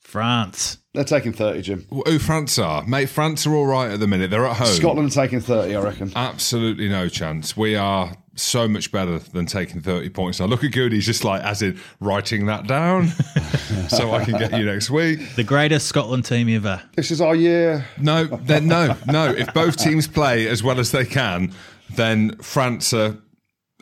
France. 0.00 0.76
They're 0.92 1.04
taking 1.04 1.32
30, 1.32 1.62
Jim. 1.62 1.86
Who 1.90 2.18
France 2.18 2.58
are? 2.58 2.84
Mate, 2.86 3.08
France 3.08 3.46
are 3.46 3.54
all 3.54 3.66
right 3.66 3.92
at 3.92 4.00
the 4.00 4.06
minute. 4.06 4.30
They're 4.30 4.44
at 4.44 4.56
home. 4.56 4.66
Scotland 4.66 5.08
are 5.08 5.14
taking 5.14 5.40
30, 5.40 5.74
I 5.74 5.80
reckon. 5.80 6.12
Absolutely 6.14 6.88
no 6.88 7.08
chance. 7.08 7.56
We 7.56 7.76
are 7.76 8.14
so 8.36 8.68
much 8.68 8.92
better 8.92 9.18
than 9.18 9.46
taking 9.46 9.80
30 9.80 10.08
points. 10.10 10.40
Now, 10.40 10.46
look 10.46 10.64
at 10.64 10.72
Goody, 10.72 10.96
he's 10.96 11.06
just 11.06 11.24
like, 11.24 11.42
as 11.42 11.62
in 11.62 11.78
writing 12.00 12.46
that 12.46 12.66
down 12.66 13.08
so 13.88 14.12
I 14.12 14.24
can 14.24 14.38
get 14.38 14.52
you 14.52 14.64
next 14.64 14.90
week. 14.90 15.34
The 15.36 15.44
greatest 15.44 15.86
Scotland 15.86 16.24
team 16.24 16.48
ever. 16.48 16.82
This 16.96 17.10
is 17.10 17.20
our 17.20 17.34
year. 17.34 17.84
No, 17.98 18.24
then 18.24 18.66
no, 18.66 18.96
no. 19.06 19.30
If 19.30 19.52
both 19.52 19.76
teams 19.76 20.06
play 20.06 20.48
as 20.48 20.62
well 20.62 20.78
as 20.78 20.92
they 20.92 21.04
can, 21.04 21.52
then 21.94 22.36
France 22.36 22.92
are 22.92 23.18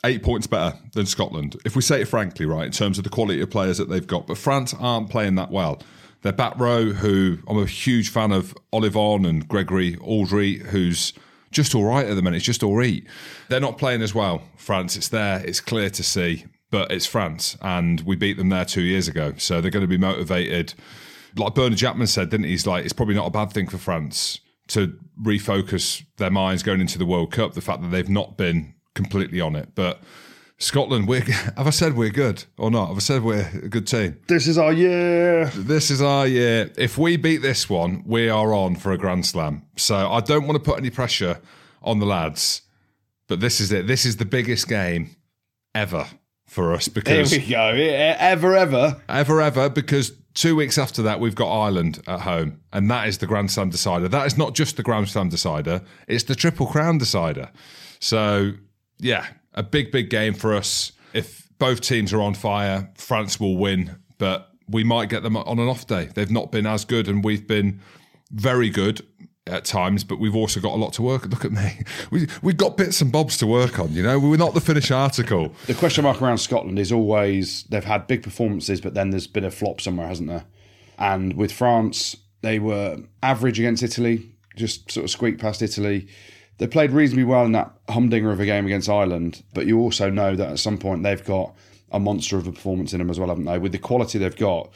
eight 0.05 0.23
points 0.23 0.47
better 0.47 0.77
than 0.93 1.07
Scotland. 1.07 1.57
If 1.65 1.77
we 1.77 1.83
say 1.83 2.03
it 2.03 2.09
frankly, 2.09 2.47
right, 2.47 2.67
in 2.67 2.73
terms 2.73 2.99
of 2.99 3.05
the 3.05 3.11
quality 3.11 3.41
of 3.41 3.51
players 3.51 3.79
that 3.79 3.89
they've 3.89 4.07
got. 4.07 4.27
But 4.27 4.39
France 4.39 4.75
aren't 4.79 5.11
playing 5.11 5.35
that 5.37 5.51
well. 5.51 5.81
Their 6.23 6.33
back 6.33 6.59
row, 6.59 6.87
who 6.87 7.39
I'm 7.47 7.59
a 7.59 7.67
huge 7.67 8.11
fan 8.11 8.33
of 8.33 8.55
Ollivon 8.73 9.29
and 9.29 9.47
Gregory 9.47 9.97
Alldritt, 9.97 10.63
who's 10.67 11.13
just 11.59 11.75
all 11.75 11.85
right 11.85 12.07
at 12.07 12.15
the 12.15 12.23
minute. 12.23 12.37
It's 12.37 12.47
just 12.47 12.63
all 12.63 12.77
right. 12.77 13.05
They're 13.49 13.59
not 13.59 13.79
playing 13.79 14.01
as 14.01 14.15
well, 14.15 14.43
France. 14.57 14.97
It's 14.97 15.09
there. 15.09 15.45
It's 15.45 15.61
clear 15.61 15.91
to 15.91 16.03
see. 16.05 16.47
But 16.71 16.93
it's 16.93 17.07
France, 17.07 17.57
and 17.63 18.03
we 18.03 18.15
beat 18.15 18.37
them 18.37 18.51
there 18.51 18.65
two 18.65 18.83
years 18.83 19.09
ago. 19.09 19.33
So 19.39 19.61
they're 19.61 19.71
going 19.71 19.83
to 19.83 19.89
be 19.89 19.99
motivated. 19.99 20.75
Like 21.35 21.55
Bernard 21.55 21.79
Jackman 21.79 22.07
said, 22.07 22.29
didn't 22.29 22.45
he? 22.45 22.51
He's 22.51 22.67
like, 22.67 22.85
it's 22.85 22.93
probably 22.93 23.15
not 23.15 23.27
a 23.27 23.31
bad 23.31 23.53
thing 23.53 23.69
for 23.69 23.79
France 23.79 24.41
to 24.69 24.97
refocus 25.23 26.05
their 26.19 26.31
minds 26.31 26.63
going 26.63 26.81
into 26.81 26.99
the 26.99 27.07
World 27.07 27.33
Cup. 27.33 27.55
The 27.55 27.63
fact 27.63 27.81
that 27.81 27.89
they've 27.89 28.09
not 28.09 28.37
been 28.37 28.75
completely 28.95 29.41
on 29.41 29.57
it. 29.57 29.71
But 29.75 30.03
Scotland, 30.59 31.07
we 31.07 31.21
have 31.57 31.67
I 31.67 31.71
said 31.71 31.97
we're 31.97 32.11
good 32.11 32.45
or 32.57 32.71
not? 32.71 32.89
Have 32.89 32.97
I 32.97 33.01
said 33.01 33.23
we're 33.23 33.49
a 33.63 33.69
good 33.69 33.87
team? 33.87 34.19
This 34.27 34.47
is 34.47 34.59
our 34.59 34.73
year. 34.73 35.47
This 35.55 35.91
is 35.91 36.03
our 36.03 36.27
year. 36.27 36.71
If 36.77 36.99
we 36.99 37.17
beat 37.17 37.39
this 37.39 37.71
one, 37.71 38.03
we 38.05 38.29
are 38.29 38.53
on 38.53 38.77
for 38.77 38.93
a 38.93 38.99
Grand 38.99 39.25
Slam. 39.25 39.63
So 39.77 40.11
I 40.11 40.21
don't 40.21 40.47
want 40.47 40.63
to 40.63 40.71
put 40.71 40.79
any 40.79 40.91
pressure 40.91 41.41
on 41.83 42.01
the 42.01 42.07
lads, 42.07 42.63
but 43.29 43.41
this 43.41 43.61
is 43.61 43.71
it. 43.71 43.87
This 43.87 44.05
is 44.05 44.17
the 44.17 44.25
biggest 44.25 44.69
game 44.69 45.15
ever 45.75 46.07
for 46.47 46.75
us 46.75 46.89
because. 46.89 47.31
Here 47.31 47.41
we 47.41 47.49
go. 47.51 47.95
Ever, 48.19 48.57
ever. 48.57 49.01
ever, 49.09 49.41
ever, 49.41 49.69
because 49.69 50.13
two 50.35 50.57
weeks 50.57 50.77
after 50.77 51.03
that, 51.03 51.21
we've 51.21 51.37
got 51.37 51.53
Ireland 51.53 52.03
at 52.09 52.21
home, 52.21 52.61
and 52.73 52.91
that 52.91 53.07
is 53.07 53.19
the 53.19 53.27
Grand 53.27 53.51
Slam 53.53 53.71
decider. 53.71 54.09
That 54.09 54.27
is 54.27 54.37
not 54.37 54.55
just 54.55 54.77
the 54.77 54.83
Grand 54.83 55.09
Slam 55.09 55.29
decider, 55.29 55.83
it's 56.09 56.25
the 56.25 56.35
Triple 56.35 56.67
Crown 56.67 56.99
decider. 56.99 57.51
So, 58.01 58.53
yeah, 58.99 59.27
a 59.59 59.63
big, 59.63 59.91
big 59.91 60.09
game 60.09 60.33
for 60.33 60.55
us. 60.55 60.93
If 61.13 61.49
both 61.59 61.81
teams 61.81 62.13
are 62.13 62.23
on 62.23 62.35
fire, 62.35 62.91
France 62.95 63.41
will 63.41 63.57
win, 63.57 63.97
but 64.17 64.51
we 64.69 64.85
might 64.85 65.09
get 65.09 65.23
them 65.23 65.37
on 65.37 65.59
an 65.59 65.69
off 65.69 65.87
day. 65.87 66.09
They've 66.15 66.31
not 66.31 66.53
been 66.53 66.65
as 66.65 66.85
good, 66.85 67.09
and 67.09 67.25
we've 67.25 67.47
been 67.47 67.81
very 68.31 68.71
good 68.71 69.05
at 69.49 69.65
times, 69.65 70.05
but 70.05 70.21
we've 70.21 70.37
also 70.37 70.61
got 70.61 70.75
a 70.75 70.77
lot 70.77 70.93
to 70.93 71.03
work. 71.03 71.27
Look 71.27 71.45
at 71.45 71.53
me. 71.53 71.81
We, 72.11 72.27
we've 72.43 72.57
got 72.57 72.77
bits 72.79 73.03
and 73.03 73.13
bobs 73.13 73.37
to 73.39 73.47
work 73.47 73.79
on, 73.79 73.93
you 73.93 74.03
know? 74.03 74.19
We're 74.19 74.39
not 74.39 74.55
the 74.55 74.63
finished 74.63 74.91
article. 74.91 75.53
The 75.67 75.75
question 75.75 76.05
mark 76.05 76.23
around 76.23 76.39
Scotland 76.39 76.79
is 76.79 76.91
always 76.91 77.65
they've 77.65 77.85
had 77.85 78.07
big 78.07 78.23
performances, 78.23 78.81
but 78.81 78.95
then 78.95 79.11
there's 79.11 79.27
been 79.27 79.45
a 79.45 79.51
flop 79.51 79.81
somewhere, 79.81 80.07
hasn't 80.07 80.29
there? 80.29 80.45
And 80.99 81.35
with 81.35 81.53
France, 81.53 82.17
they 82.41 82.59
were 82.59 82.99
average 83.23 83.59
against 83.59 83.83
Italy, 83.83 84.37
just 84.57 84.91
sort 84.91 85.05
of 85.05 85.11
squeaked 85.11 85.41
past 85.41 85.61
Italy. 85.61 86.09
They 86.59 86.67
played 86.67 86.91
reasonably 86.91 87.25
well 87.25 87.45
in 87.45 87.53
that 87.53 87.73
humdinger 87.89 88.31
of 88.31 88.41
a 88.41 88.45
game 88.45 88.67
against 88.67 88.89
Ireland, 88.89 89.43
but 89.55 89.67
you 89.67 89.79
also 89.79 90.11
know 90.11 90.35
that 90.37 90.51
at 90.51 90.59
some 90.59 90.77
point 90.77 91.03
they've 91.03 91.25
got 91.25 91.55
a 91.91 92.01
monster 92.01 92.37
of 92.37 92.47
a 92.47 92.53
performance 92.53 92.93
in 92.93 92.99
them 92.99 93.11
as 93.11 93.19
well, 93.19 93.29
haven't 93.29 93.45
they? 93.45 93.59
With 93.59 93.73
the 93.73 93.79
quality 93.79 94.19
they've 94.19 94.37
got. 94.37 94.73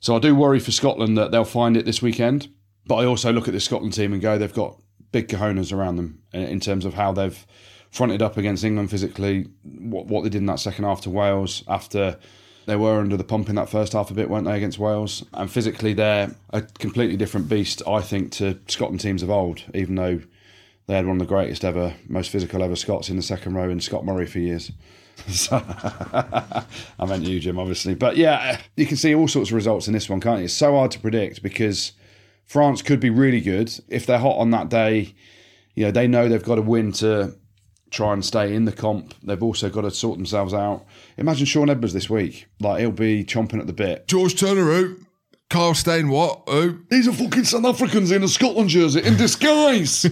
So 0.00 0.16
I 0.16 0.18
do 0.18 0.34
worry 0.34 0.58
for 0.58 0.72
Scotland 0.72 1.16
that 1.18 1.30
they'll 1.30 1.44
find 1.44 1.76
it 1.76 1.84
this 1.84 2.02
weekend. 2.02 2.48
But 2.86 2.96
I 2.96 3.04
also 3.04 3.32
look 3.32 3.46
at 3.46 3.54
the 3.54 3.60
Scotland 3.60 3.92
team 3.92 4.12
and 4.12 4.20
go, 4.20 4.36
they've 4.38 4.52
got 4.52 4.80
big 5.12 5.28
cojones 5.28 5.72
around 5.72 5.96
them 5.96 6.22
in- 6.32 6.58
terms 6.60 6.84
of 6.84 6.94
how 6.94 7.12
they've 7.12 7.46
fronted 7.90 8.22
up 8.22 8.36
against 8.36 8.64
England 8.64 8.90
physically, 8.90 9.46
what, 9.62 10.06
what 10.06 10.24
they 10.24 10.30
did 10.30 10.38
in 10.38 10.46
that 10.46 10.58
second 10.58 10.84
half 10.84 11.02
to 11.02 11.10
Wales 11.10 11.62
after 11.68 12.18
they 12.66 12.74
were 12.74 12.98
under 12.98 13.16
the 13.16 13.24
pump 13.24 13.48
in 13.48 13.54
that 13.56 13.68
first 13.68 13.92
half 13.92 14.10
a 14.10 14.14
bit, 14.14 14.30
weren't 14.30 14.46
they, 14.46 14.56
against 14.56 14.78
Wales? 14.78 15.24
And 15.34 15.50
physically, 15.50 15.92
they're 15.92 16.34
a 16.50 16.62
completely 16.62 17.16
different 17.16 17.48
beast, 17.48 17.82
I 17.86 18.00
think, 18.00 18.32
to 18.32 18.58
Scotland 18.66 19.00
teams 19.00 19.22
of 19.22 19.30
old, 19.30 19.62
even 19.74 19.94
though 19.94 20.20
they 20.86 20.94
had 20.94 21.06
one 21.06 21.16
of 21.16 21.20
the 21.20 21.26
greatest 21.26 21.64
ever, 21.64 21.94
most 22.08 22.30
physical 22.30 22.62
ever 22.62 22.76
Scots 22.76 23.08
in 23.08 23.16
the 23.16 23.22
second 23.22 23.54
row 23.54 23.70
in 23.70 23.80
Scott 23.80 24.04
Murray 24.04 24.26
for 24.26 24.38
years. 24.38 24.72
So, 25.28 25.56
I 26.98 27.06
meant 27.06 27.24
you, 27.24 27.38
Jim, 27.38 27.58
obviously. 27.58 27.94
But 27.94 28.16
yeah, 28.16 28.60
you 28.76 28.86
can 28.86 28.96
see 28.96 29.14
all 29.14 29.28
sorts 29.28 29.50
of 29.50 29.54
results 29.54 29.86
in 29.86 29.92
this 29.92 30.08
one, 30.08 30.20
can't 30.20 30.38
you? 30.38 30.46
It's 30.46 30.54
so 30.54 30.72
hard 30.72 30.90
to 30.92 30.98
predict 30.98 31.42
because 31.42 31.92
France 32.44 32.82
could 32.82 32.98
be 32.98 33.10
really 33.10 33.40
good. 33.40 33.72
If 33.88 34.06
they're 34.06 34.18
hot 34.18 34.38
on 34.38 34.50
that 34.50 34.68
day, 34.68 35.14
you 35.74 35.84
know, 35.84 35.90
they 35.90 36.06
know 36.06 36.28
they've 36.28 36.42
got 36.42 36.56
to 36.56 36.62
win 36.62 36.92
to 36.92 37.34
try 37.90 38.12
and 38.12 38.24
stay 38.24 38.54
in 38.54 38.64
the 38.64 38.72
comp. 38.72 39.14
They've 39.22 39.42
also 39.42 39.68
got 39.68 39.82
to 39.82 39.90
sort 39.90 40.16
themselves 40.16 40.54
out. 40.54 40.84
Imagine 41.18 41.46
Shaun 41.46 41.70
Edwards 41.70 41.92
this 41.94 42.10
week. 42.10 42.46
Like, 42.60 42.80
he'll 42.80 42.90
be 42.90 43.24
chomping 43.24 43.60
at 43.60 43.66
the 43.66 43.72
bit. 43.72 44.08
George 44.08 44.38
Turner, 44.38 44.64
who? 44.64 44.96
Kyle 45.52 45.74
Steyn, 45.74 46.08
what? 46.08 46.44
Who? 46.48 46.78
These 46.88 47.06
are 47.08 47.12
fucking 47.12 47.44
South 47.44 47.66
Africans 47.66 48.10
in 48.10 48.22
a 48.22 48.28
Scotland 48.28 48.70
jersey 48.70 49.02
in 49.02 49.18
disguise. 49.18 50.06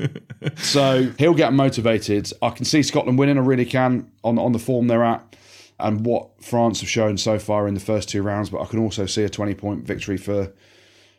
so 0.56 1.12
he'll 1.18 1.34
get 1.34 1.52
motivated. 1.52 2.32
I 2.40 2.48
can 2.48 2.64
see 2.64 2.82
Scotland 2.82 3.18
winning. 3.18 3.36
I 3.36 3.42
really 3.42 3.66
can 3.66 4.10
on 4.24 4.38
on 4.38 4.52
the 4.52 4.58
form 4.58 4.86
they're 4.86 5.04
at 5.04 5.36
and 5.78 6.06
what 6.06 6.42
France 6.42 6.80
have 6.80 6.88
shown 6.88 7.18
so 7.18 7.38
far 7.38 7.68
in 7.68 7.74
the 7.74 7.80
first 7.80 8.08
two 8.08 8.22
rounds. 8.22 8.48
But 8.48 8.62
I 8.62 8.64
can 8.64 8.78
also 8.78 9.04
see 9.04 9.22
a 9.22 9.28
twenty 9.28 9.52
point 9.52 9.84
victory 9.84 10.16
for 10.16 10.50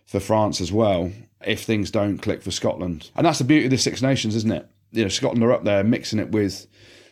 for 0.07 0.19
France 0.19 0.59
as 0.59 0.71
well 0.71 1.11
if 1.45 1.63
things 1.63 1.91
don't 1.91 2.17
click 2.17 2.41
for 2.41 2.49
Scotland. 2.49 3.11
And 3.15 3.27
that's 3.27 3.37
the 3.37 3.43
beauty 3.43 3.65
of 3.65 3.71
the 3.71 3.77
Six 3.77 4.01
Nations, 4.01 4.35
isn't 4.35 4.51
it? 4.51 4.67
You 4.91 5.03
know, 5.03 5.09
Scotland 5.09 5.43
are 5.43 5.51
up 5.51 5.65
there 5.65 5.83
mixing 5.83 6.17
it 6.17 6.31
with 6.31 6.65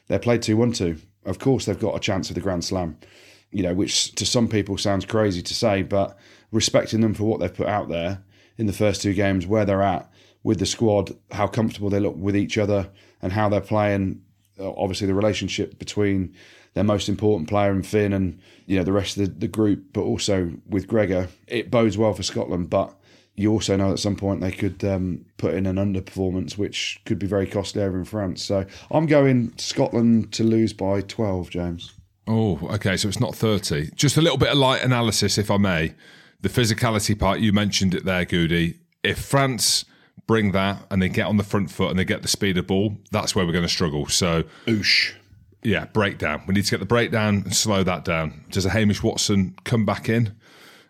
their 0.07 0.18
play 0.18 0.39
two 0.39 0.57
one 0.57 0.72
two. 0.72 0.97
Of 1.26 1.38
course, 1.38 1.66
they've 1.66 1.78
got 1.78 1.95
a 1.95 1.99
chance 1.99 2.30
of 2.30 2.34
the 2.34 2.41
Grand 2.41 2.66
Slam. 2.66 2.97
You 3.51 3.61
know, 3.61 3.76
which 3.76 4.16
to 4.16 4.26
some 4.26 4.47
people 4.47 4.80
sounds 4.80 5.05
crazy 5.05 5.43
to 5.43 5.53
say, 5.53 5.84
but 5.84 6.18
respecting 6.52 7.02
them 7.02 7.14
for 7.14 7.24
what 7.24 7.39
they've 7.39 7.54
put 7.54 7.68
out 7.68 7.89
there 7.89 8.24
in 8.58 8.66
the 8.68 8.74
first 8.74 9.02
two 9.02 9.14
games, 9.14 9.46
where 9.46 9.66
they're 9.66 9.82
at 9.84 10.10
with 10.43 10.60
the 10.60 10.66
squad, 10.66 11.12
how 11.32 11.48
comfortable 11.48 11.89
they 11.89 12.00
look 12.00 12.16
with 12.16 12.36
each 12.36 12.58
other, 12.58 12.89
and 13.22 13.34
how 13.34 13.50
they're 13.50 13.62
playing. 13.62 14.22
uh, 14.60 14.72
Obviously, 14.74 15.08
the 15.08 15.14
relationship 15.14 15.78
between 15.80 16.34
their 16.74 16.84
most 16.84 17.10
important 17.10 17.50
player 17.50 17.72
and 17.72 17.86
Finn, 17.86 18.14
and 18.14 18.39
you 18.66 18.78
know 18.78 18.84
the 18.84 18.91
rest 18.93 19.18
of 19.18 19.26
the, 19.26 19.39
the 19.39 19.48
group, 19.48 19.86
but 19.93 20.02
also 20.02 20.52
with 20.70 20.88
Gregor, 20.88 21.30
it 21.48 21.72
bodes 21.72 21.98
well 21.98 22.14
for 22.14 22.24
Scotland. 22.24 22.70
But 22.70 22.93
you 23.36 23.52
also 23.52 23.76
know 23.76 23.91
at 23.91 24.00
some 24.00 24.16
point 24.16 24.41
they 24.41 24.52
could 24.52 24.84
um, 24.84 25.26
put 25.38 25.54
in 25.54 25.66
an 25.66 25.76
underperformance, 25.78 26.58
which 26.58 27.02
could 27.06 27.20
be 27.20 27.28
very 27.28 27.48
costly 27.48 27.82
over 27.82 27.98
in 27.98 28.06
France. 28.06 28.43
So 28.43 28.66
I'm 28.91 29.06
going 29.08 29.54
Scotland 29.58 30.32
to 30.34 30.43
lose 30.43 30.74
by 30.74 31.02
12, 31.02 31.50
James. 31.50 31.93
Oh, 32.28 32.60
okay. 32.74 32.98
So 32.98 33.08
it's 33.08 33.20
not 33.20 33.36
30. 33.36 33.91
Just 33.96 34.18
a 34.18 34.22
little 34.22 34.38
bit 34.38 34.50
of 34.50 34.58
light 34.58 34.84
analysis, 34.84 35.38
if 35.38 35.52
I 35.52 35.58
may. 35.58 35.93
The 36.46 36.62
physicality 36.62 37.18
part, 37.18 37.39
you 37.39 37.52
mentioned 37.54 37.96
it 37.96 38.06
there, 38.06 38.24
Goody. 38.24 38.78
If 39.02 39.18
France 39.18 39.84
bring 40.28 40.52
that 40.52 40.86
and 40.91 41.02
they 41.02 41.10
get 41.10 41.26
on 41.26 41.38
the 41.38 41.43
front 41.43 41.72
foot 41.72 41.89
and 41.89 41.98
they 41.98 42.06
get 42.06 42.22
the 42.22 42.28
speed 42.28 42.56
of 42.60 42.68
ball, 42.68 43.00
that's 43.10 43.36
where 43.36 43.48
we're 43.48 43.52
going 43.52 43.66
to 43.66 43.68
struggle. 43.68 44.06
So, 44.06 44.43
Oosh. 44.68 45.16
yeah, 45.64 45.86
breakdown. 45.86 46.43
We 46.48 46.54
need 46.54 46.66
to 46.66 46.70
get 46.70 46.80
the 46.80 46.86
breakdown 46.86 47.41
and 47.46 47.56
slow 47.56 47.82
that 47.86 48.06
down. 48.06 48.46
Does 48.52 48.64
a 48.64 48.70
Hamish 48.70 49.02
Watson 49.02 49.56
come 49.64 49.88
back 49.88 50.08
in 50.08 50.36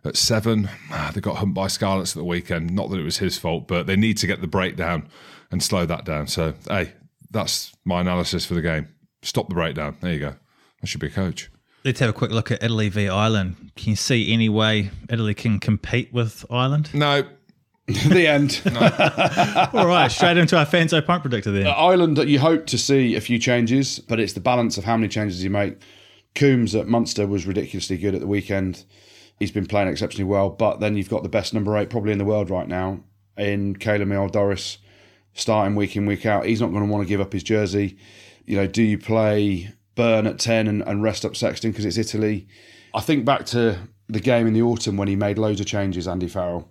at 0.03 0.18
seven? 0.18 0.68
Ah, 0.91 1.12
they 1.16 1.22
got 1.22 1.38
humped 1.38 1.56
by 1.56 1.68
Scarlets 1.68 2.18
at 2.18 2.20
the 2.20 2.26
weekend. 2.26 2.76
Not 2.76 2.89
that 2.89 2.99
it 2.99 3.06
was 3.06 3.20
his 3.20 3.38
fault, 3.38 3.66
but 3.66 3.88
they 3.88 3.95
need 3.95 4.18
to 4.18 4.28
get 4.28 4.41
the 4.41 4.47
breakdown 4.47 5.08
and 5.51 5.64
slow 5.64 5.86
that 5.86 6.03
down. 6.03 6.28
So, 6.28 6.56
hey, 6.68 6.91
that's 7.32 7.74
my 7.86 8.01
analysis 8.01 8.45
for 8.45 8.56
the 8.56 8.62
game. 8.62 8.89
Stop 9.22 9.47
the 9.47 9.56
breakdown. 9.56 9.95
There 10.01 10.12
you 10.12 10.20
go. 10.20 10.36
I 10.84 10.86
should 10.86 10.99
be 10.99 11.08
a 11.08 11.12
coach. 11.12 11.49
Let's 11.86 11.99
have 11.99 12.09
a 12.09 12.13
quick 12.13 12.31
look 12.31 12.49
at 12.49 12.63
Italy 12.63 12.89
v 12.89 13.07
Ireland. 13.07 13.71
Can 13.75 13.91
you 13.91 13.95
see 13.95 14.33
any 14.33 14.49
way 14.49 14.89
Italy 15.07 15.36
can 15.36 15.59
compete 15.59 16.11
with 16.11 16.43
Ireland? 16.49 16.89
No, 16.95 17.27
the 17.86 18.25
end. 18.25 18.59
All 19.71 19.86
right, 19.86 20.11
straight 20.11 20.38
into 20.38 20.57
our 20.57 20.65
Fanzo 20.65 21.05
punt 21.05 21.21
predictor 21.21 21.51
then. 21.51 21.67
Uh, 21.67 21.69
Ireland, 21.69 22.17
you 22.27 22.39
hope 22.39 22.65
to 22.67 22.79
see 22.79 23.15
a 23.15 23.21
few 23.21 23.38
changes, 23.38 23.99
but 23.99 24.19
it's 24.19 24.33
the 24.33 24.39
balance 24.39 24.79
of 24.79 24.83
how 24.83 24.97
many 24.97 25.07
changes 25.07 25.43
you 25.43 25.51
make. 25.51 25.77
Coombes 26.33 26.73
at 26.73 26.88
Munster 26.88 27.27
was 27.27 27.45
ridiculously 27.45 27.99
good 27.99 28.15
at 28.15 28.19
the 28.19 28.25
weekend. 28.25 28.83
He's 29.38 29.51
been 29.51 29.67
playing 29.67 29.88
exceptionally 29.88 30.27
well, 30.27 30.49
but 30.49 30.79
then 30.79 30.97
you've 30.97 31.09
got 31.09 31.21
the 31.21 31.29
best 31.29 31.53
number 31.53 31.77
eight 31.77 31.91
probably 31.91 32.13
in 32.13 32.17
the 32.17 32.25
world 32.25 32.49
right 32.49 32.67
now 32.67 33.01
in 33.38 33.75
Kayla 33.75 34.07
Miel 34.07 34.27
Doris, 34.27 34.79
starting 35.36 35.75
week 35.75 35.95
in 35.95 36.07
week 36.07 36.25
out. 36.25 36.47
He's 36.47 36.61
not 36.61 36.71
going 36.71 36.83
to 36.83 36.91
want 36.91 37.03
to 37.03 37.07
give 37.07 37.21
up 37.21 37.31
his 37.31 37.43
jersey. 37.43 37.99
You 38.45 38.57
know, 38.57 38.65
do 38.65 38.81
you 38.81 38.97
play 38.97 39.71
Byrne 39.95 40.27
at 40.27 40.39
ten 40.39 40.67
and, 40.67 40.81
and 40.83 41.01
rest 41.01 41.25
up 41.25 41.35
Sexton 41.35 41.71
because 41.71 41.85
it's 41.85 41.97
Italy? 41.97 42.47
I 42.93 43.01
think 43.01 43.25
back 43.25 43.45
to 43.47 43.77
the 44.07 44.19
game 44.19 44.47
in 44.47 44.53
the 44.53 44.61
autumn 44.61 44.97
when 44.97 45.07
he 45.07 45.15
made 45.15 45.37
loads 45.37 45.59
of 45.59 45.65
changes, 45.65 46.07
Andy 46.07 46.27
Farrell, 46.27 46.69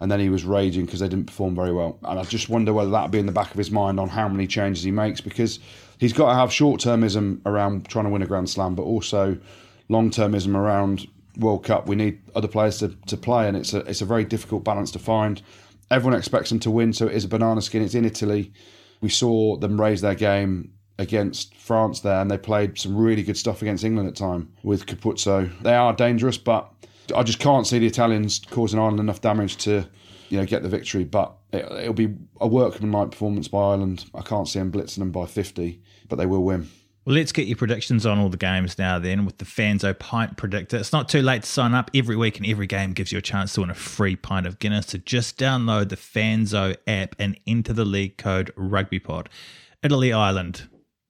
and 0.00 0.10
then 0.10 0.20
he 0.20 0.28
was 0.28 0.44
raging 0.44 0.84
because 0.84 1.00
they 1.00 1.08
didn't 1.08 1.26
perform 1.26 1.54
very 1.54 1.72
well. 1.72 1.98
And 2.02 2.18
I 2.18 2.24
just 2.24 2.48
wonder 2.48 2.72
whether 2.72 2.90
that'll 2.90 3.08
be 3.08 3.18
in 3.18 3.26
the 3.26 3.32
back 3.32 3.50
of 3.50 3.58
his 3.58 3.70
mind 3.70 4.00
on 4.00 4.08
how 4.08 4.28
many 4.28 4.46
changes 4.46 4.82
he 4.82 4.90
makes 4.90 5.20
because 5.20 5.60
he's 5.98 6.12
got 6.12 6.30
to 6.30 6.34
have 6.34 6.52
short 6.52 6.80
termism 6.80 7.40
around 7.46 7.88
trying 7.88 8.04
to 8.04 8.10
win 8.10 8.22
a 8.22 8.26
Grand 8.26 8.50
Slam, 8.50 8.74
but 8.74 8.82
also 8.82 9.38
long 9.88 10.10
termism 10.10 10.56
around 10.56 11.06
World 11.38 11.64
Cup. 11.64 11.86
We 11.86 11.96
need 11.96 12.20
other 12.34 12.48
players 12.48 12.78
to, 12.78 12.88
to 13.06 13.16
play, 13.16 13.48
and 13.48 13.56
it's 13.56 13.72
a 13.72 13.78
it's 13.80 14.00
a 14.00 14.06
very 14.06 14.24
difficult 14.24 14.64
balance 14.64 14.90
to 14.92 14.98
find. 14.98 15.42
Everyone 15.90 16.18
expects 16.18 16.50
them 16.50 16.60
to 16.60 16.70
win, 16.70 16.92
so 16.92 17.06
it 17.06 17.14
is 17.14 17.24
a 17.24 17.28
banana 17.28 17.60
skin. 17.62 17.82
It's 17.82 17.94
in 17.94 18.04
Italy. 18.04 18.52
We 19.00 19.10
saw 19.10 19.56
them 19.56 19.80
raise 19.80 20.00
their 20.00 20.14
game 20.14 20.72
against 20.98 21.54
France 21.56 22.00
there, 22.00 22.20
and 22.20 22.30
they 22.30 22.38
played 22.38 22.78
some 22.78 22.96
really 22.96 23.22
good 23.22 23.36
stuff 23.36 23.62
against 23.62 23.84
England 23.84 24.08
at 24.08 24.16
time 24.16 24.52
with 24.62 24.86
Capuozzo. 24.86 25.50
They 25.62 25.74
are 25.74 25.92
dangerous, 25.92 26.38
but 26.38 26.70
I 27.14 27.22
just 27.22 27.38
can't 27.38 27.66
see 27.66 27.78
the 27.78 27.86
Italians 27.86 28.40
causing 28.50 28.78
Ireland 28.78 29.00
enough 29.00 29.20
damage 29.20 29.56
to, 29.58 29.86
you 30.28 30.38
know, 30.38 30.46
get 30.46 30.62
the 30.62 30.68
victory. 30.68 31.04
But 31.04 31.32
it, 31.52 31.68
will 31.68 31.94
be 31.94 32.14
a 32.40 32.46
workmanlike 32.46 33.10
performance 33.10 33.48
by 33.48 33.58
Ireland. 33.58 34.04
I 34.14 34.22
can't 34.22 34.48
see 34.48 34.58
them 34.58 34.72
blitzing 34.72 34.98
them 34.98 35.10
by 35.10 35.26
50, 35.26 35.80
but 36.08 36.16
they 36.16 36.26
will 36.26 36.44
win. 36.44 36.68
Well, 37.04 37.16
let's 37.16 37.32
get 37.32 37.46
your 37.46 37.58
predictions 37.58 38.06
on 38.06 38.18
all 38.18 38.30
the 38.30 38.38
games 38.38 38.78
now 38.78 38.98
then 38.98 39.26
with 39.26 39.36
the 39.36 39.44
Fanzo 39.44 39.98
Pint 39.98 40.38
Predictor. 40.38 40.78
It's 40.78 40.92
not 40.92 41.06
too 41.06 41.20
late 41.20 41.42
to 41.42 41.48
sign 41.48 41.74
up. 41.74 41.90
Every 41.94 42.16
week 42.16 42.38
and 42.38 42.46
every 42.46 42.66
game 42.66 42.94
gives 42.94 43.12
you 43.12 43.18
a 43.18 43.22
chance 43.22 43.52
to 43.54 43.60
win 43.60 43.68
a 43.68 43.74
free 43.74 44.16
pint 44.16 44.46
of 44.46 44.58
Guinness. 44.58 44.86
So 44.86 44.98
just 44.98 45.38
download 45.38 45.90
the 45.90 45.96
Fanzo 45.96 46.76
app 46.86 47.14
and 47.18 47.38
enter 47.46 47.74
the 47.74 47.84
league 47.84 48.16
code 48.16 48.54
RugbyPod. 48.56 49.26
Italy, 49.82 50.14
Ireland. 50.14 50.62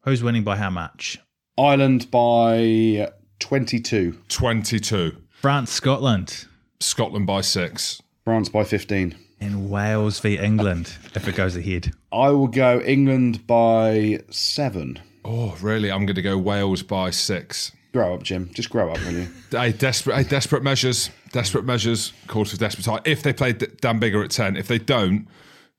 Who's 0.04 0.22
winning 0.22 0.44
by 0.44 0.56
how 0.56 0.68
much? 0.68 1.18
Ireland 1.56 2.10
by 2.10 3.10
22. 3.38 4.18
22. 4.28 5.16
France, 5.30 5.70
Scotland. 5.70 6.44
Scotland 6.78 7.26
by 7.26 7.40
six. 7.40 8.02
France 8.22 8.50
by 8.50 8.64
15. 8.64 9.14
And 9.40 9.70
Wales 9.70 10.20
v 10.20 10.36
England 10.36 10.92
if 11.14 11.26
it 11.26 11.34
goes 11.34 11.56
ahead. 11.56 11.92
I 12.12 12.28
will 12.28 12.48
go 12.48 12.82
England 12.82 13.46
by 13.46 14.20
seven. 14.28 15.00
Oh, 15.24 15.56
really? 15.62 15.90
I'm 15.90 16.04
going 16.04 16.16
to 16.16 16.22
go 16.22 16.36
Wales 16.36 16.82
by 16.82 17.08
six. 17.08 17.72
Grow 17.94 18.14
up, 18.14 18.22
Jim. 18.22 18.50
Just 18.52 18.68
grow 18.68 18.90
up, 18.90 18.98
will 19.06 19.12
you? 19.12 19.28
Hey, 19.50 19.72
desperate, 19.72 20.16
hey, 20.16 20.24
desperate 20.24 20.62
measures. 20.62 21.08
Desperate 21.32 21.64
measures. 21.64 22.12
Calls 22.26 22.50
for 22.50 22.58
desperate 22.58 22.84
time. 22.84 23.00
If 23.06 23.22
they 23.22 23.32
play 23.32 23.54
Dan 23.54 24.00
Biggar 24.00 24.22
at 24.22 24.30
10, 24.30 24.56
if 24.56 24.68
they 24.68 24.78
don't, 24.78 25.28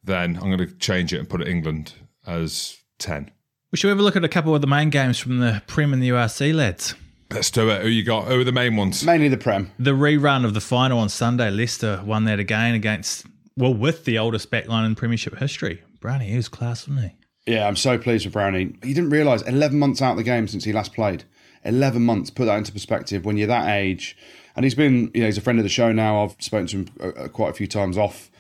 then 0.03 0.37
I'm 0.37 0.49
going 0.51 0.57
to 0.57 0.73
change 0.77 1.13
it 1.13 1.19
and 1.19 1.29
put 1.29 1.41
it 1.41 1.47
England 1.47 1.93
as 2.25 2.77
10. 2.97 3.29
We 3.75 3.77
should 3.77 3.89
have 3.89 3.99
a 3.99 4.03
look 4.03 4.15
at 4.15 4.23
a 4.23 4.29
couple 4.29 4.55
of 4.55 4.61
the 4.61 4.67
main 4.67 4.89
games 4.89 5.19
from 5.19 5.39
the 5.39 5.61
Prem 5.67 5.91
and 5.91 6.01
the 6.01 6.07
URC, 6.07 6.55
lads. 6.55 6.95
Let's 7.29 7.51
do 7.51 7.69
it. 7.69 7.81
Who 7.81 7.89
you 7.89 8.05
got? 8.05 8.23
Who 8.23 8.39
are 8.39 8.43
the 8.45 8.53
main 8.53 8.77
ones? 8.77 9.03
Mainly 9.03 9.27
the 9.27 9.35
Prem. 9.35 9.69
The 9.77 9.91
rerun 9.91 10.45
of 10.45 10.53
the 10.53 10.61
final 10.61 10.97
on 10.97 11.09
Sunday, 11.09 11.51
Leicester 11.51 12.01
won 12.05 12.23
that 12.23 12.39
again 12.39 12.73
against, 12.73 13.25
well, 13.57 13.73
with 13.73 14.05
the 14.05 14.17
oldest 14.17 14.49
backline 14.49 14.85
in 14.85 14.95
Premiership 14.95 15.37
history. 15.39 15.83
Brownie, 15.99 16.29
he 16.29 16.37
was 16.37 16.47
class, 16.47 16.87
wasn't 16.87 17.11
he? 17.45 17.51
Yeah, 17.51 17.67
I'm 17.67 17.75
so 17.75 17.97
pleased 17.97 18.25
with 18.25 18.31
Brownie. 18.31 18.77
He 18.81 18.93
didn't 18.93 19.09
realise 19.09 19.41
11 19.41 19.77
months 19.77 20.01
out 20.01 20.11
of 20.11 20.17
the 20.19 20.23
game 20.23 20.47
since 20.47 20.63
he 20.63 20.71
last 20.71 20.93
played. 20.93 21.25
11 21.65 22.01
months, 22.01 22.29
put 22.29 22.45
that 22.45 22.57
into 22.57 22.71
perspective. 22.71 23.25
When 23.25 23.35
you're 23.35 23.47
that 23.47 23.67
age, 23.67 24.15
and 24.55 24.63
he's 24.63 24.73
been, 24.73 25.11
you 25.13 25.19
know, 25.19 25.25
he's 25.25 25.37
a 25.37 25.41
friend 25.41 25.59
of 25.59 25.63
the 25.63 25.69
show 25.69 25.91
now. 25.91 26.23
I've 26.23 26.37
spoken 26.39 26.67
to 26.67 26.77
him 26.77 26.87
uh, 27.01 27.27
quite 27.27 27.49
a 27.49 27.53
few 27.53 27.67
times 27.67 27.97
off 27.97 28.31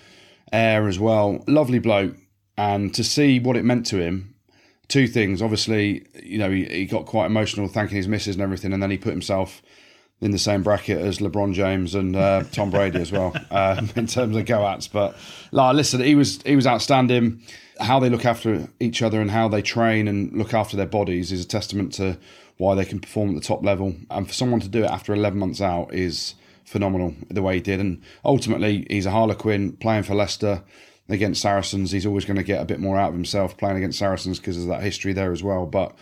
air 0.53 0.87
as 0.87 0.97
well. 0.97 1.43
Lovely 1.45 1.79
bloke. 1.79 2.15
And 2.57 2.95
to 2.95 3.03
see 3.03 3.41
what 3.41 3.57
it 3.57 3.65
meant 3.65 3.85
to 3.87 3.97
him, 3.97 4.34
two 4.87 5.07
things. 5.07 5.41
Obviously, 5.41 6.05
you 6.21 6.37
know, 6.37 6.51
he, 6.51 6.65
he 6.65 6.85
got 6.85 7.05
quite 7.05 7.27
emotional 7.27 7.67
thanking 7.67 7.97
his 7.97 8.07
missus 8.07 8.35
and 8.35 8.41
everything, 8.41 8.73
and 8.73 8.81
then 8.81 8.91
he 8.91 8.97
put 8.97 9.11
himself 9.11 9.61
in 10.21 10.31
the 10.31 10.39
same 10.39 10.63
bracket 10.63 10.97
as 10.97 11.19
LeBron 11.19 11.53
James 11.53 11.93
and 11.93 12.15
uh, 12.15 12.43
Tom 12.51 12.71
Brady 12.71 12.99
as 12.99 13.11
well 13.11 13.35
um, 13.51 13.89
in 13.95 14.07
terms 14.07 14.35
of 14.35 14.45
go-ats. 14.45 14.87
But 14.87 15.15
like, 15.51 15.75
listen, 15.75 16.01
he 16.01 16.15
was 16.15 16.41
he 16.43 16.55
was 16.55 16.67
outstanding 16.67 17.41
how 17.79 17.99
they 17.99 18.09
look 18.09 18.25
after 18.25 18.67
each 18.79 19.01
other 19.01 19.19
and 19.19 19.29
how 19.29 19.47
they 19.47 19.61
train 19.61 20.07
and 20.07 20.31
look 20.37 20.53
after 20.53 20.77
their 20.77 20.85
bodies 20.85 21.31
is 21.31 21.43
a 21.43 21.47
testament 21.47 21.93
to 21.93 22.17
why 22.57 22.73
they 22.73 22.85
can 22.85 22.99
perform 22.99 23.29
at 23.29 23.35
the 23.35 23.45
top 23.45 23.63
level. 23.63 23.95
And 24.09 24.27
for 24.27 24.33
someone 24.33 24.61
to 24.61 24.69
do 24.69 24.83
it 24.83 24.89
after 24.89 25.13
11 25.13 25.37
months 25.37 25.59
out 25.59 25.93
is 25.93 26.35
phenomenal 26.63 27.13
the 27.29 27.41
way 27.41 27.55
he 27.55 27.61
did. 27.61 27.81
And 27.81 28.01
ultimately, 28.23 28.87
he's 28.89 29.05
a 29.05 29.11
Harlequin 29.11 29.73
playing 29.73 30.03
for 30.03 30.15
Leicester 30.15 30.63
against 31.09 31.41
Saracens. 31.41 31.91
He's 31.91 32.05
always 32.05 32.25
going 32.25 32.37
to 32.37 32.43
get 32.43 32.61
a 32.61 32.65
bit 32.65 32.79
more 32.79 32.97
out 32.97 33.09
of 33.09 33.15
himself 33.15 33.57
playing 33.57 33.77
against 33.77 33.99
Saracens 33.99 34.39
because 34.39 34.57
of 34.57 34.67
that 34.67 34.81
history 34.81 35.13
there 35.13 35.31
as 35.31 35.43
well. 35.43 35.65
But 35.65 35.95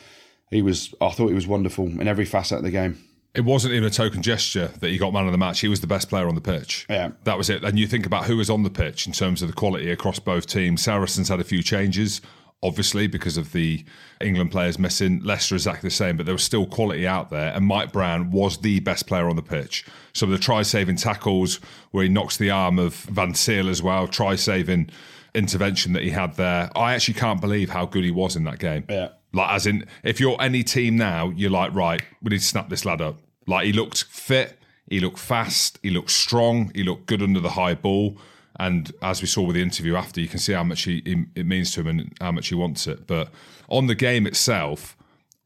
he 0.50 0.62
was, 0.62 0.94
I 1.02 1.10
thought 1.10 1.28
he 1.28 1.34
was 1.34 1.48
wonderful 1.48 1.86
in 1.86 2.08
every 2.08 2.26
facet 2.26 2.60
of 2.60 2.64
the 2.64 2.72
game 2.72 2.98
it 3.36 3.42
wasn't 3.42 3.74
even 3.74 3.88
a 3.88 3.90
token 3.90 4.22
gesture 4.22 4.68
that 4.80 4.90
he 4.90 4.98
got 4.98 5.12
man 5.12 5.26
of 5.26 5.32
the 5.32 5.38
match. 5.38 5.60
He 5.60 5.68
was 5.68 5.82
the 5.82 5.88
best 5.88 6.08
player 6.08 6.28
on 6.28 6.36
the 6.36 6.42
pitch. 6.42 6.86
Yeah. 6.90 7.12
That 7.24 7.38
was 7.38 7.50
it. 7.50 7.64
And 7.64 7.80
you 7.80 7.88
think 7.88 8.06
about 8.06 8.26
who 8.26 8.38
was 8.38 8.50
on 8.50 8.64
the 8.64 8.70
pitch 8.70 9.08
in 9.08 9.14
terms 9.14 9.42
of 9.42 9.48
the 9.48 9.56
quality 9.56 9.90
across 9.90 10.20
both 10.20 10.46
teams. 10.46 10.84
Saracens 10.84 11.30
had 11.30 11.40
a 11.40 11.44
few 11.44 11.64
changes, 11.64 12.22
obviously, 12.64 13.06
because 13.06 13.38
of 13.38 13.52
the 13.52 13.86
England 14.22 14.50
players 14.50 14.80
missing. 14.80 15.22
Leicester 15.24 15.54
exactly 15.54 15.90
the 15.90 15.96
same, 15.96 16.18
but 16.18 16.26
there 16.26 16.34
was 16.34 16.44
still 16.44 16.66
quality 16.66 17.06
out 17.06 17.30
there. 17.30 17.54
And 17.54 17.66
Mike 17.66 17.92
Brown 17.92 18.32
was 18.32 18.58
the 18.58 18.80
best 18.80 19.06
player 19.06 19.30
on 19.30 19.36
the 19.36 19.44
pitch. 19.44 19.86
Some 20.14 20.32
of 20.32 20.40
the 20.40 20.44
try 20.44 20.64
saving 20.64 20.96
tackles 20.96 21.60
where 21.92 22.04
he 22.04 22.10
knocks 22.10 22.38
the 22.38 22.50
arm 22.50 22.80
of 22.80 22.96
Van 22.96 23.36
Zyl 23.36 23.70
as 23.70 23.84
well, 23.84 24.08
try 24.08 24.36
saving 24.36 24.90
intervention 25.36 25.94
that 25.94 26.04
he 26.04 26.12
had 26.12 26.36
there. 26.36 26.70
I 26.76 26.94
actually 26.94 27.16
can't 27.16 27.42
believe 27.42 27.70
how 27.70 27.86
good 27.86 28.04
he 28.04 28.12
was 28.12 28.36
in 28.36 28.46
that 28.46 28.60
game. 28.60 28.86
Yeah. 28.90 29.10
Like, 29.34 29.52
as 29.52 29.66
in, 29.66 29.86
if 30.04 30.20
you're 30.20 30.40
any 30.40 30.64
team 30.64 30.96
now, 30.96 31.30
you're 31.30 31.50
like, 31.50 31.74
right, 31.74 32.02
we 32.22 32.30
need 32.30 32.40
to 32.40 32.46
snap 32.46 32.70
this 32.70 32.86
lad 32.86 33.02
up. 33.02 33.20
Like, 33.48 33.66
he 33.66 33.74
looked 33.74 34.04
fit, 34.04 34.60
he 34.88 35.00
looked 35.00 35.18
fast, 35.18 35.80
he 35.82 35.90
looked 35.90 36.12
strong, 36.12 36.72
he 36.76 36.84
looked 36.84 37.08
good 37.08 37.22
under 37.22 37.40
the 37.40 37.50
high 37.50 37.74
ball. 37.74 38.18
And 38.60 38.92
as 39.02 39.22
we 39.22 39.28
saw 39.28 39.42
with 39.42 39.56
the 39.56 39.62
interview 39.62 39.96
after, 39.96 40.22
you 40.22 40.28
can 40.28 40.40
see 40.40 40.54
how 40.54 40.64
much 40.64 40.84
he, 40.84 41.02
he, 41.06 41.26
it 41.36 41.46
means 41.46 41.72
to 41.74 41.82
him 41.82 41.88
and 41.88 42.14
how 42.22 42.32
much 42.32 42.50
he 42.50 42.56
wants 42.56 42.86
it. 42.88 43.08
But 43.08 43.30
on 43.68 43.88
the 43.88 43.96
game 43.96 44.28
itself, 44.28 44.96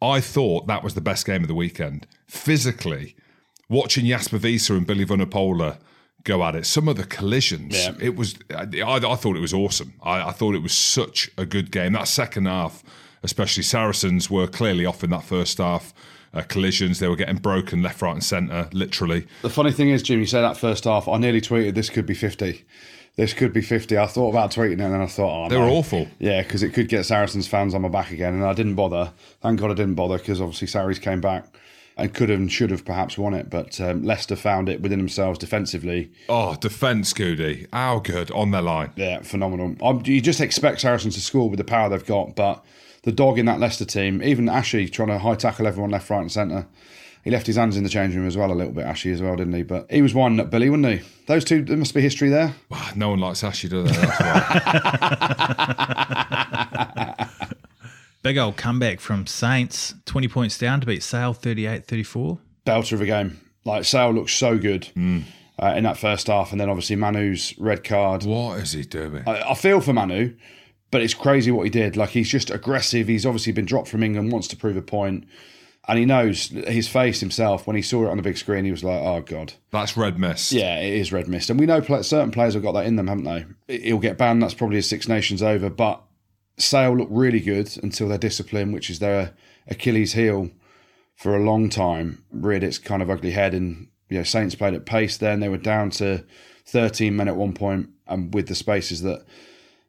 I 0.02 0.20
thought 0.20 0.68
that 0.68 0.84
was 0.84 0.94
the 0.94 1.02
best 1.02 1.26
game 1.26 1.42
of 1.42 1.48
the 1.48 1.56
weekend. 1.56 2.06
Physically, 2.28 3.16
watching 3.70 4.06
Jasper 4.06 4.38
Wiese 4.38 4.70
and 4.70 4.86
Billy 4.86 5.06
Vunipola 5.06 5.78
go 6.24 6.44
at 6.44 6.56
it, 6.56 6.66
some 6.66 6.88
of 6.88 6.98
the 6.98 7.06
collisions, 7.06 7.76
Yeah. 7.86 7.94
it 8.00 8.16
was. 8.16 8.36
I, 8.54 8.64
I 8.86 9.16
thought 9.16 9.38
it 9.38 9.42
was 9.42 9.54
awesome. 9.54 9.94
I, 10.04 10.30
I 10.30 10.32
thought 10.32 10.56
it 10.56 10.62
was 10.62 10.74
such 10.76 11.30
a 11.38 11.46
good 11.46 11.72
game. 11.72 11.94
That 11.94 12.08
second 12.08 12.46
half 12.48 12.84
especially 13.24 13.64
Saracens 13.64 14.30
were 14.30 14.48
clearly 14.48 14.86
off 14.86 15.04
in 15.04 15.10
that 15.10 15.24
first 15.24 15.58
half. 15.58 15.94
Uh, 16.34 16.42
collisions, 16.44 17.00
they 17.00 17.08
were 17.08 17.16
getting 17.16 17.38
broken 17.38 17.82
left, 17.82 18.02
right, 18.02 18.12
and 18.14 18.24
centre, 18.24 18.70
literally. 18.74 19.26
The 19.42 19.50
funny 19.50 19.72
thing 19.72 19.90
is, 19.90 20.04
Jim, 20.04 20.20
you 20.20 20.26
say 20.26 20.42
that 20.42 20.58
first 20.58 20.84
half. 20.84 21.08
I 21.08 21.18
nearly 21.18 21.42
tweeted 21.42 21.74
this 21.74 21.90
could 21.90 22.06
be 22.06 22.14
50. 22.14 22.64
This 23.18 23.34
could 23.34 23.52
be 23.52 23.62
50. 23.62 23.98
I 23.98 24.06
thought 24.06 24.30
about 24.30 24.52
tweeting 24.52 24.74
it 24.74 24.80
and 24.82 24.94
then 24.94 25.02
I 25.02 25.08
thought, 25.08 25.46
oh, 25.46 25.50
They 25.50 25.58
no. 25.58 25.66
were 25.66 25.72
awful. 25.72 26.08
Yeah, 26.20 26.44
because 26.44 26.62
it 26.64 26.70
could 26.70 26.88
get 26.88 27.04
Saracens 27.06 27.48
fans 27.48 27.74
on 27.74 27.82
my 27.82 27.88
back 27.90 28.12
again. 28.12 28.36
And 28.36 28.46
I 28.46 28.54
didn't 28.54 28.76
bother. 28.76 29.12
Thank 29.42 29.60
God 29.60 29.72
I 29.72 29.74
didn't 29.74 29.96
bother 29.96 30.20
because 30.20 30.40
obviously 30.40 30.68
Sarries 30.68 31.00
came 31.02 31.20
back 31.20 31.46
and 31.98 32.14
could 32.14 32.30
have 32.30 32.40
and 32.40 32.52
should 32.52 32.70
have 32.70 32.86
perhaps 32.86 33.18
won 33.18 33.34
it. 33.34 33.50
But 33.50 33.82
um, 33.82 34.04
Leicester 34.04 34.36
found 34.36 34.70
it 34.70 34.82
within 34.82 35.00
themselves 35.00 35.40
defensively. 35.40 36.12
Oh, 36.30 36.56
defence, 36.58 37.12
Goody. 37.12 37.66
How 37.74 37.98
good 37.98 38.30
on 38.32 38.52
their 38.52 38.62
line. 38.62 38.92
Yeah, 38.96 39.22
phenomenal. 39.24 39.76
Um, 39.82 40.04
you 40.06 40.22
just 40.22 40.40
expect 40.40 40.82
Saracens 40.82 41.16
to 41.16 41.22
score 41.22 41.50
with 41.50 41.58
the 41.58 41.64
power 41.64 41.90
they've 41.90 42.06
got, 42.06 42.36
but 42.36 42.64
the 43.02 43.12
dog 43.12 43.40
in 43.40 43.48
that 43.48 43.60
Leicester 43.60 43.86
team, 43.86 44.22
even 44.22 44.48
Ashy 44.48 44.88
trying 44.88 45.08
to 45.10 45.18
high 45.18 45.34
tackle 45.34 45.66
everyone 45.66 45.90
left, 45.90 46.08
right, 46.12 46.22
and 46.22 46.32
centre. 46.32 46.68
He 47.28 47.32
left 47.32 47.46
his 47.46 47.58
hands 47.58 47.76
in 47.76 47.84
the 47.84 47.90
changing 47.90 48.20
room 48.20 48.28
as 48.30 48.38
well 48.38 48.54
a 48.54 48.56
little 48.56 48.72
bit, 48.72 48.86
Ashy 48.86 49.12
as 49.12 49.22
well, 49.22 49.36
didn't 49.36 49.52
he? 49.52 49.62
But 49.62 49.92
he 49.92 50.02
was 50.02 50.14
one 50.14 50.40
up 50.40 50.50
Billy, 50.50 50.70
wasn't 50.70 50.86
he? 50.86 51.02
Those 51.26 51.44
two, 51.44 51.62
there 51.62 51.76
must 51.76 51.94
be 51.94 52.00
history 52.00 52.30
there. 52.30 52.56
Wow, 52.70 52.90
no 52.96 53.10
one 53.10 53.20
likes 53.20 53.44
Ashy, 53.44 53.68
do 53.68 53.84
they? 53.84 53.92
That's 53.92 54.20
why. 57.18 57.30
Big 58.24 58.38
old 58.38 58.56
comeback 58.56 59.02
from 59.02 59.28
Saints, 59.28 59.94
20 60.06 60.30
points 60.30 60.58
down 60.58 60.80
to 60.80 60.88
beat 60.88 61.04
Sale 61.04 61.34
38 61.34 61.86
34. 61.86 62.40
Belter 62.66 62.94
of 62.94 63.02
a 63.02 63.06
game. 63.06 63.38
Like 63.66 63.84
Sale 63.84 64.12
looked 64.12 64.30
so 64.30 64.58
good 64.58 64.88
uh, 64.96 65.74
in 65.76 65.84
that 65.84 65.98
first 65.98 66.28
half, 66.28 66.54
and 66.54 66.62
then 66.62 66.70
obviously 66.70 66.96
Manu's 66.96 67.54
red 67.60 67.84
card. 67.84 68.24
what 68.24 68.60
is 68.60 68.72
he 68.72 68.84
doing? 68.84 69.24
I, 69.28 69.52
I 69.52 69.54
feel 69.54 69.82
for 69.82 69.92
Manu, 69.92 70.34
but 70.92 71.02
it's 71.02 71.14
crazy 71.14 71.52
what 71.52 71.64
he 71.64 71.70
did. 71.70 71.98
Like 71.98 72.12
he's 72.12 72.30
just 72.30 72.50
aggressive. 72.52 73.10
He's 73.10 73.26
obviously 73.26 73.52
been 73.52 73.66
dropped 73.66 73.90
from 73.90 74.02
England, 74.02 74.32
wants 74.32 74.48
to 74.48 74.56
prove 74.56 74.78
a 74.78 74.82
point, 74.82 75.26
and 75.88 75.98
he 75.98 76.06
knows 76.06 76.48
his 76.48 76.88
face 76.88 77.22
himself. 77.22 77.66
When 77.66 77.76
he 77.76 77.82
saw 77.82 78.06
it 78.06 78.10
on 78.10 78.18
the 78.18 78.24
big 78.24 78.38
screen, 78.38 78.66
he 78.66 78.72
was 78.72 78.84
like, 78.84 79.02
"Oh 79.02 79.22
God." 79.22 79.54
That's 79.72 79.96
red 79.96 80.20
mist. 80.20 80.52
Yeah, 80.52 80.80
it 80.80 80.94
is 80.94 81.14
red 81.14 81.28
mist, 81.28 81.50
and 81.50 81.60
we 81.60 81.66
know 81.66 81.82
certain 81.82 82.32
players 82.32 82.54
have 82.56 82.64
got 82.64 82.74
that 82.74 82.86
in 82.86 82.98
them, 82.98 83.08
haven't 83.08 83.56
they? 83.68 83.80
He'll 83.80 84.00
get 84.00 84.18
banned. 84.18 84.42
That's 84.42 84.54
probably 84.54 84.78
his 84.78 84.90
Six 84.90 85.08
Nations 85.08 85.42
over. 85.42 85.70
But 85.70 86.02
Sale 86.58 86.98
looked 86.98 87.12
really 87.12 87.40
good 87.40 87.78
until 87.82 88.10
their 88.10 88.18
discipline, 88.18 88.72
which 88.72 88.90
is 88.90 89.00
their 89.00 89.34
Achilles 89.68 90.14
heel 90.14 90.50
for 91.16 91.36
a 91.36 91.44
long 91.44 91.70
time, 91.70 92.24
reared 92.32 92.64
its 92.64 92.78
kind 92.78 93.02
of 93.02 93.10
ugly 93.10 93.32
head. 93.32 93.54
And 93.54 93.88
you 94.10 94.18
know, 94.18 94.24
Saints 94.24 94.56
played 94.56 94.74
at 94.74 94.86
pace. 94.86 95.18
Then 95.18 95.40
they 95.40 95.50
were 95.50 95.58
down 95.58 95.90
to 95.92 96.26
13 96.66 97.16
men 97.16 97.30
at 97.30 97.38
one 97.38 97.54
point, 97.54 97.90
and 98.08 98.34
with 98.34 98.48
the 98.48 98.56
spaces 98.56 99.04
that 99.04 99.26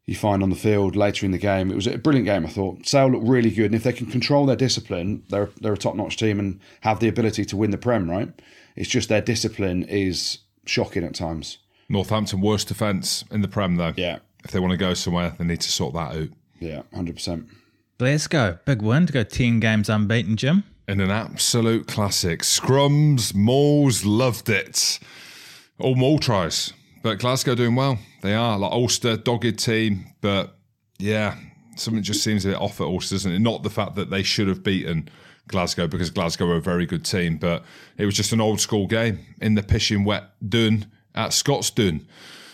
you 0.09 0.17
find 0.17 0.43
on 0.43 0.51
the 0.51 0.57
field 0.57 0.97
later 0.97 1.27
in 1.27 1.33
the 1.33 1.39
game. 1.39 1.71
It 1.71 1.75
was 1.77 1.87
a 1.87 1.99
brilliant 1.99 2.27
game, 2.27 2.47
I 2.47 2.49
thought. 2.49 2.87
Sale 2.87 3.09
looked 3.13 3.27
really 3.29 3.51
good, 3.51 3.67
and 3.67 3.75
if 3.75 3.83
they 3.83 3.93
can 3.93 4.07
control 4.07 4.47
their 4.47 4.57
discipline, 4.57 5.23
they're 5.29 5.51
they're 5.61 5.75
a 5.75 5.79
top 5.79 5.95
notch 5.97 6.17
team 6.17 6.39
and 6.39 6.61
have 6.81 6.99
the 7.01 7.09
ability 7.09 7.45
to 7.45 7.57
win 7.57 7.71
the 7.71 7.79
Prem. 7.79 8.11
Right? 8.11 8.31
It's 8.75 8.89
just 8.89 9.09
their 9.09 9.21
discipline 9.21 9.83
is 9.85 10.39
shocking 10.65 11.05
at 11.05 11.15
times. 11.15 11.59
Northampton 11.89 12.41
worst 12.41 12.69
defence 12.69 13.25
in 13.31 13.43
the 13.43 13.49
Prem 13.49 13.77
though. 13.77 13.93
Yeah, 13.97 14.19
If 14.45 14.51
they 14.51 14.61
want 14.61 14.73
to 14.73 14.77
go 14.77 14.95
somewhere, 14.95 15.35
they 15.39 15.45
need 15.45 15.61
to 15.61 15.71
sort 15.71 15.95
that 15.95 16.15
out. 16.17 16.29
yeah, 16.61 16.83
hundred 16.95 17.17
percent. 17.17 17.47
Glasgow, 17.99 18.59
big 18.65 18.81
win 18.83 19.07
to 19.07 19.13
go 19.13 19.25
10 19.25 19.59
games 19.59 19.89
unbeaten, 19.89 20.37
Jim. 20.37 20.63
In 20.87 21.01
an 21.01 21.11
absolute 21.11 21.89
classic. 21.89 22.43
Scrums, 22.43 23.35
Mauls, 23.35 24.05
loved 24.05 24.49
it. 24.49 25.01
All 25.81 25.97
Maul 25.97 26.19
tries. 26.21 26.73
But 27.03 27.19
Glasgow 27.19 27.55
doing 27.57 27.75
well. 27.75 27.99
They 28.23 28.35
are. 28.35 28.59
Like 28.59 28.73
Ulster, 28.73 29.17
dogged 29.17 29.59
team. 29.59 30.07
But 30.21 30.57
yeah, 30.99 31.37
something 31.77 32.03
just 32.03 32.23
seems 32.23 32.45
a 32.45 32.49
bit 32.49 32.61
off 32.61 32.81
at 32.81 32.87
Ulster, 32.87 33.15
doesn't 33.15 33.33
it? 33.33 33.39
Not 33.39 33.63
the 33.63 33.71
fact 33.71 33.95
that 33.97 34.11
they 34.11 34.23
should 34.23 34.49
have 34.49 34.63
beaten 34.63 35.09
Glasgow 35.49 35.87
because 35.87 36.11
Glasgow 36.11 36.47
are 36.49 36.57
a 36.57 36.61
very 36.61 36.87
good 36.87 37.05
team, 37.05 37.39
but 37.39 37.65
it 37.97 38.07
was 38.07 38.15
just 38.15 38.33
an 38.33 38.41
old 38.41 38.61
school 38.61 38.87
game 38.87 39.21
in 39.41 39.55
the 39.55 39.63
pishing 39.63 40.05
wet 40.05 40.25
dun 40.47 40.87
at 41.15 41.31
Scotstoun. 41.31 42.05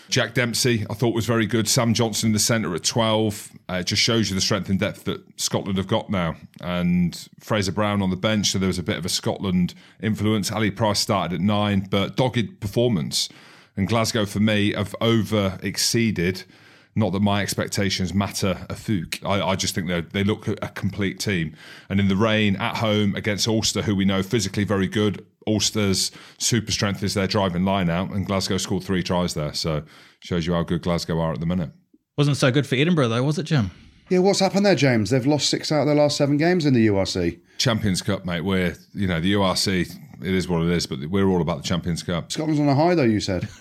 Jack 0.07 0.35
Dempsey, 0.35 0.85
I 0.89 0.93
thought 0.93 1.15
was 1.15 1.25
very 1.25 1.47
good. 1.47 1.67
Sam 1.67 1.93
Johnson 1.93 2.27
in 2.27 2.33
the 2.33 2.39
centre 2.39 2.73
at 2.75 2.83
12. 2.83 3.51
Uh, 3.67 3.73
it 3.75 3.87
just 3.87 4.01
shows 4.01 4.29
you 4.29 4.35
the 4.35 4.41
strength 4.41 4.69
and 4.69 4.79
depth 4.79 5.05
that 5.05 5.21
Scotland 5.39 5.77
have 5.77 5.87
got 5.87 6.09
now. 6.09 6.35
And 6.61 7.27
Fraser 7.39 7.71
Brown 7.71 8.03
on 8.03 8.11
the 8.11 8.15
bench, 8.15 8.51
so 8.51 8.59
there 8.59 8.67
was 8.67 8.77
a 8.77 8.83
bit 8.83 8.97
of 8.97 9.05
a 9.05 9.09
Scotland 9.09 9.73
influence. 10.01 10.51
Ali 10.51 10.69
Price 10.69 10.99
started 10.99 11.35
at 11.35 11.41
nine, 11.41 11.87
but 11.89 12.15
dogged 12.15 12.59
performance. 12.59 13.29
And 13.77 13.87
Glasgow, 13.87 14.25
for 14.25 14.39
me, 14.39 14.73
have 14.73 14.95
over 15.01 15.59
exceeded. 15.61 16.43
Not 16.97 17.11
that 17.11 17.19
my 17.19 17.41
expectations 17.41 18.13
matter 18.13 18.65
a 18.69 18.73
fook. 18.73 19.19
I, 19.25 19.49
I 19.49 19.55
just 19.55 19.75
think 19.75 19.87
they 19.87 19.99
they 20.01 20.23
look 20.23 20.47
a, 20.47 20.53
a 20.61 20.69
complete 20.69 21.19
team. 21.19 21.53
And 21.89 21.99
in 21.99 22.07
the 22.07 22.15
rain, 22.15 22.55
at 22.55 22.77
home 22.77 23.15
against 23.15 23.47
Ulster, 23.49 23.81
who 23.81 23.95
we 23.95 24.05
know 24.05 24.23
physically 24.23 24.63
very 24.63 24.87
good, 24.87 25.25
Ulster's 25.45 26.11
super 26.37 26.71
strength 26.71 27.03
is 27.03 27.13
their 27.13 27.27
driving 27.27 27.65
line 27.65 27.89
out, 27.89 28.11
and 28.11 28.25
Glasgow 28.25 28.57
scored 28.57 28.83
three 28.83 29.03
tries 29.03 29.33
there. 29.33 29.53
So 29.53 29.83
shows 30.21 30.47
you 30.47 30.53
how 30.53 30.63
good 30.63 30.81
Glasgow 30.83 31.19
are 31.19 31.33
at 31.33 31.41
the 31.41 31.45
minute. 31.45 31.71
Wasn't 32.17 32.37
so 32.37 32.49
good 32.49 32.65
for 32.65 32.75
Edinburgh, 32.75 33.09
though, 33.09 33.23
was 33.23 33.37
it, 33.37 33.43
Jim? 33.43 33.71
Yeah, 34.09 34.19
what's 34.19 34.39
happened 34.39 34.65
there, 34.65 34.75
James? 34.75 35.09
They've 35.09 35.25
lost 35.25 35.49
six 35.49 35.71
out 35.71 35.81
of 35.81 35.87
their 35.87 35.95
last 35.95 36.15
seven 36.15 36.37
games 36.37 36.65
in 36.65 36.73
the 36.73 36.87
URC. 36.87 37.39
Champions 37.57 38.01
Cup, 38.01 38.23
mate. 38.23 38.41
We're 38.41 38.75
you 38.93 39.07
know 39.07 39.19
the 39.19 39.33
URC. 39.33 39.91
It 40.21 40.33
is 40.33 40.47
what 40.47 40.61
it 40.63 40.69
is, 40.69 40.85
but 40.87 40.99
we're 41.07 41.27
all 41.27 41.41
about 41.41 41.57
the 41.57 41.63
Champions 41.67 42.03
Cup. 42.03 42.31
Scotland's 42.31 42.59
on 42.59 42.67
a 42.69 42.75
high, 42.75 42.95
though. 42.95 43.03
You 43.03 43.19
said. 43.19 43.47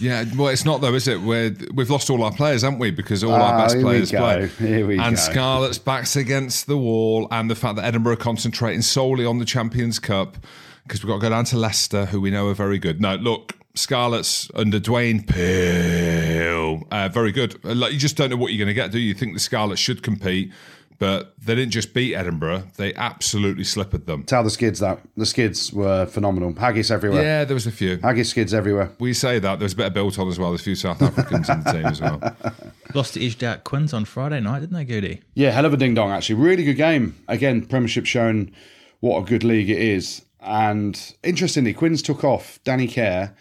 Yeah, 0.00 0.24
well, 0.36 0.46
it's 0.46 0.64
not 0.64 0.80
though, 0.80 0.94
is 0.94 1.08
it? 1.08 1.20
We're 1.20 1.56
we've 1.74 1.90
lost 1.90 2.08
all 2.08 2.22
our 2.22 2.30
players, 2.30 2.62
haven't 2.62 2.78
we? 2.78 2.92
Because 2.92 3.24
all 3.24 3.32
our 3.32 3.54
Ah, 3.54 3.62
best 3.64 3.74
here 3.74 3.84
we 3.84 3.90
players 3.90 4.12
go. 4.12 4.18
play. 4.20 4.46
Here 4.46 4.86
we 4.86 4.94
go. 4.94 5.02
and 5.02 5.16
go. 5.16 5.20
Scarlet's 5.20 5.78
backs 5.78 6.14
against 6.14 6.68
the 6.68 6.78
wall, 6.78 7.26
and 7.32 7.50
the 7.50 7.56
fact 7.56 7.74
that 7.74 7.84
Edinburgh 7.84 8.12
are 8.12 8.16
concentrating 8.16 8.80
solely 8.82 9.26
on 9.26 9.38
the 9.40 9.44
Champions 9.44 9.98
Cup 9.98 10.36
because 10.84 11.02
we've 11.02 11.08
got 11.08 11.16
to 11.16 11.22
go 11.22 11.30
down 11.30 11.46
to 11.46 11.58
Leicester, 11.58 12.04
who 12.06 12.20
we 12.20 12.30
know 12.30 12.46
are 12.48 12.54
very 12.54 12.78
good. 12.78 13.00
No, 13.00 13.16
look, 13.16 13.54
Scarlet's 13.74 14.48
under 14.54 14.78
Dwayne 14.78 15.26
Peel, 15.26 16.86
uh, 16.92 17.08
very 17.08 17.32
good. 17.32 17.62
Like 17.64 17.92
you 17.92 17.98
just 17.98 18.16
don't 18.16 18.30
know 18.30 18.36
what 18.36 18.52
you're 18.52 18.64
going 18.64 18.74
to 18.74 18.80
get, 18.80 18.92
do 18.92 18.98
you? 19.00 19.08
You 19.08 19.14
think 19.14 19.34
the 19.34 19.40
Scarlets 19.40 19.80
should 19.80 20.04
compete, 20.04 20.52
but 20.98 21.34
they 21.38 21.54
didn't 21.54 21.72
just 21.72 21.94
beat 21.94 22.14
Edinburgh; 22.14 22.64
they 22.76 22.94
absolutely 22.94 23.64
slippered 23.64 24.06
them. 24.06 24.24
Tell 24.24 24.42
the 24.42 24.50
skids 24.50 24.80
that 24.80 25.00
the 25.16 25.26
skids 25.26 25.72
were 25.72 26.06
phenomenal. 26.06 26.52
Haggis 26.54 26.90
everywhere. 26.90 27.22
Yeah, 27.22 27.44
there 27.44 27.54
was 27.54 27.66
a 27.66 27.72
few. 27.72 27.98
Haggis 27.98 28.30
skids 28.30 28.52
everywhere. 28.52 28.90
We 28.98 29.12
say 29.14 29.38
that 29.38 29.58
there's 29.58 29.74
a 29.74 29.76
bit 29.76 29.86
of 29.86 29.94
built 29.94 30.18
on 30.18 30.28
as 30.28 30.38
well. 30.38 30.50
There's 30.50 30.62
a 30.62 30.64
few 30.64 30.74
South 30.74 31.00
Africans 31.00 31.48
in 31.48 31.62
the 31.62 31.72
team 31.72 31.86
as 31.86 32.00
well. 32.00 32.20
Lost 32.94 33.14
to 33.14 33.24
edged 33.24 33.44
out 33.44 33.64
Quins 33.64 33.92
on 33.92 34.04
Friday 34.04 34.40
night, 34.40 34.60
didn't 34.60 34.74
they, 34.74 34.84
Goody? 34.84 35.20
Yeah, 35.34 35.50
hell 35.50 35.66
of 35.66 35.72
a 35.72 35.76
ding 35.76 35.94
dong, 35.94 36.10
actually. 36.10 36.36
Really 36.36 36.64
good 36.64 36.76
game. 36.76 37.16
Again, 37.28 37.66
Premiership 37.66 38.06
showing 38.06 38.52
what 39.00 39.20
a 39.20 39.24
good 39.24 39.44
league 39.44 39.70
it 39.70 39.78
is. 39.78 40.22
And 40.40 41.14
interestingly, 41.22 41.74
Quins 41.74 42.02
took 42.02 42.24
off 42.24 42.58
Danny 42.64 42.88
Care 42.88 43.36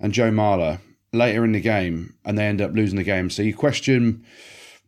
and 0.00 0.12
Joe 0.12 0.30
Marler 0.30 0.80
later 1.12 1.44
in 1.44 1.52
the 1.52 1.60
game, 1.60 2.14
and 2.24 2.36
they 2.36 2.46
end 2.46 2.60
up 2.60 2.72
losing 2.72 2.96
the 2.96 3.04
game. 3.04 3.30
So 3.30 3.42
you 3.42 3.54
question 3.54 4.24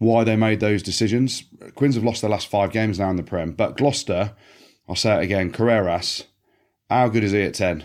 why 0.01 0.25
they 0.25 0.35
made 0.35 0.61
those 0.61 0.83
decisions. 0.83 1.45
Quins 1.75 1.95
have 1.95 2.05
lost 2.05 2.23
their 2.23 2.31
last 2.31 2.49
five 2.49 2.73
games 2.73 2.99
now 2.99 3.11
in 3.11 3.17
the 3.17 3.23
Prem. 3.23 3.53
But 3.53 3.77
Gloucester, 3.77 4.33
I'll 4.89 4.97
say 4.97 5.15
it 5.19 5.23
again, 5.23 5.53
Carreras, 5.53 6.25
how 6.89 7.09
good 7.09 7.23
is 7.23 7.33
he 7.33 7.43
at 7.43 7.55
10? 7.55 7.85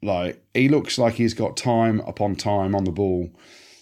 Like, 0.00 0.40
he 0.54 0.68
looks 0.68 0.96
like 0.96 1.14
he's 1.14 1.34
got 1.34 1.56
time 1.56 2.00
upon 2.06 2.36
time 2.36 2.74
on 2.76 2.84
the 2.84 2.92
ball. 2.92 3.30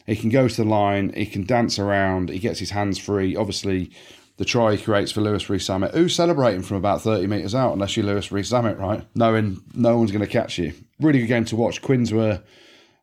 He 0.06 0.16
can 0.16 0.30
go 0.30 0.48
to 0.48 0.56
the 0.56 0.68
line, 0.68 1.12
he 1.14 1.26
can 1.26 1.44
dance 1.44 1.78
around, 1.78 2.30
he 2.30 2.38
gets 2.38 2.58
his 2.58 2.70
hands 2.70 2.98
free. 2.98 3.36
Obviously, 3.36 3.90
the 4.38 4.46
try 4.46 4.74
he 4.74 4.82
creates 4.82 5.12
for 5.12 5.20
Louis 5.20 5.48
Rees-Zammit, 5.48 5.92
who's 5.92 6.14
celebrating 6.14 6.62
from 6.62 6.78
about 6.78 7.02
30 7.02 7.26
metres 7.26 7.54
out, 7.54 7.74
unless 7.74 7.98
you're 7.98 8.06
Louis 8.06 8.32
Rees-Zammit, 8.32 8.78
right? 8.78 9.06
Knowing 9.14 9.62
no 9.74 9.98
one's 9.98 10.10
going 10.10 10.24
to 10.24 10.26
catch 10.26 10.58
you. 10.58 10.72
Really 11.00 11.20
good 11.20 11.26
game 11.26 11.44
to 11.46 11.56
watch. 11.56 11.82
Quins 11.82 12.14
were, 12.14 12.42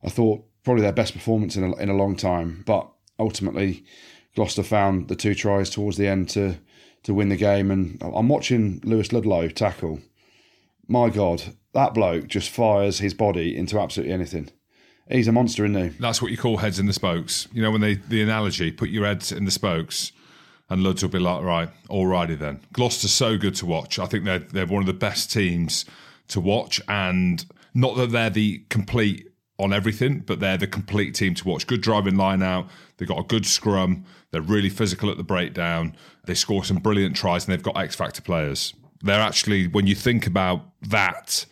I 0.04 0.10
thought, 0.10 0.44
probably 0.64 0.82
their 0.82 0.92
best 0.92 1.14
performance 1.14 1.56
in 1.56 1.64
a, 1.64 1.76
in 1.78 1.90
a 1.90 1.96
long 1.96 2.16
time. 2.16 2.64
But 2.66 2.90
ultimately, 3.20 3.86
Gloucester 4.36 4.64
found 4.64 5.08
the 5.08 5.16
two 5.16 5.36
tries 5.36 5.70
towards 5.70 5.98
the 5.98 6.08
end 6.08 6.30
to, 6.30 6.58
to 7.04 7.14
win 7.14 7.30
the 7.30 7.36
game. 7.36 7.72
And 7.72 8.02
I'm 8.02 8.30
watching 8.30 8.82
Lewis 8.84 9.12
Ludlow 9.12 9.48
tackle. 9.50 10.00
My 10.88 11.10
God, 11.10 11.56
that 11.74 11.94
bloke 11.94 12.28
just 12.28 12.50
fires 12.50 13.00
his 13.00 13.14
body 13.14 13.56
into 13.56 13.80
absolutely 13.80 14.14
anything. 14.14 14.50
He's 15.10 15.28
a 15.28 15.32
monster, 15.32 15.66
isn't 15.66 15.82
he? 15.82 15.98
That's 16.00 16.22
what 16.22 16.32
you 16.32 16.38
call 16.38 16.58
heads 16.58 16.80
in 16.80 16.86
the 16.86 16.94
spokes. 16.94 17.48
You 17.52 17.62
know, 17.62 17.72
when 17.72 17.82
they 17.82 17.96
the 17.96 18.22
analogy, 18.22 18.72
put 18.72 18.90
your 18.90 19.06
heads 19.06 19.32
in 19.32 19.46
the 19.46 19.52
spokes, 19.52 20.14
and 20.70 20.82
Luds 20.82 21.02
will 21.02 21.10
be 21.10 21.20
like, 21.20 21.44
right, 21.44 21.70
alrighty 21.90 22.40
then. 22.40 22.62
Gloucester's 22.72 23.12
so 23.12 23.38
good 23.38 23.56
to 23.56 23.66
watch. 23.66 24.00
I 24.00 24.06
think 24.06 24.24
they're 24.24 24.40
they're 24.40 24.66
one 24.66 24.82
of 24.82 24.88
the 24.88 24.94
best 24.94 25.32
teams 25.32 25.86
to 26.30 26.40
watch, 26.40 26.80
and 26.88 27.46
not 27.74 27.98
that 27.98 28.12
they're 28.12 28.30
the 28.30 28.64
complete 28.70 29.28
on 29.60 29.74
everything, 29.74 30.20
but 30.20 30.40
they're 30.40 30.58
the 30.58 30.68
complete 30.68 31.14
team 31.14 31.36
to 31.36 31.48
watch. 31.48 31.68
Good 31.68 31.82
driving 31.82 32.16
line 32.16 32.42
out. 32.42 32.68
They've 32.98 33.08
got 33.08 33.20
a 33.20 33.24
good 33.24 33.46
scrum. 33.46 34.06
They're 34.32 34.42
really 34.42 34.70
physical 34.70 35.10
at 35.10 35.18
the 35.18 35.24
breakdown. 35.24 35.96
They 36.26 36.34
score 36.34 36.64
some 36.64 36.78
brilliant 36.78 37.16
tries, 37.16 37.46
and 37.46 37.54
they've 37.54 37.64
got 37.64 37.78
X 37.78 37.96
factor 37.96 38.22
players. 38.22 38.74
They're 39.02 39.20
actually, 39.20 39.68
when 39.68 39.88
you 39.88 39.96
think 39.96 40.28
about 40.28 40.62
that, 40.84 41.46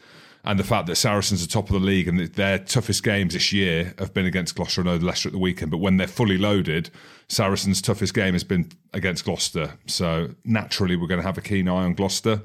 and 0.45 0.57
the 0.57 0.63
fact 0.63 0.87
that 0.87 0.95
Saracens 0.95 1.43
are 1.43 1.47
top 1.47 1.69
of 1.69 1.73
the 1.73 1.85
league 1.85 2.07
and 2.07 2.19
their 2.19 2.59
toughest 2.59 3.03
games 3.03 3.33
this 3.33 3.51
year 3.51 3.93
have 3.99 4.13
been 4.13 4.25
against 4.25 4.55
Gloucester. 4.55 4.81
and 4.81 5.03
Leicester 5.03 5.29
at 5.29 5.33
the 5.33 5.39
weekend, 5.39 5.69
but 5.69 5.77
when 5.77 5.97
they're 5.97 6.07
fully 6.07 6.37
loaded, 6.37 6.89
Saracens' 7.27 7.81
toughest 7.81 8.13
game 8.13 8.33
has 8.33 8.43
been 8.43 8.71
against 8.93 9.25
Gloucester. 9.25 9.73
So 9.85 10.29
naturally, 10.45 10.95
we're 10.95 11.07
going 11.07 11.19
to 11.19 11.27
have 11.27 11.37
a 11.37 11.41
keen 11.41 11.67
eye 11.67 11.83
on 11.83 11.93
Gloucester. 11.93 12.41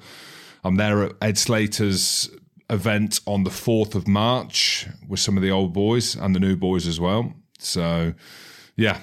I'm 0.65 0.77
there 0.77 1.05
at 1.05 1.13
Ed 1.23 1.39
Slater's 1.39 2.29
event 2.69 3.21
on 3.27 3.45
the 3.45 3.51
4th 3.51 3.95
of 3.95 4.09
March 4.09 4.87
with 5.09 5.21
some 5.21 5.37
of 5.37 5.43
the 5.43 5.51
old 5.51 5.73
boys 5.73 6.17
and 6.17 6.35
the 6.35 6.41
new 6.41 6.57
boys 6.57 6.87
as 6.89 6.99
well. 6.99 7.33
So, 7.59 8.15
yeah, 8.77 8.99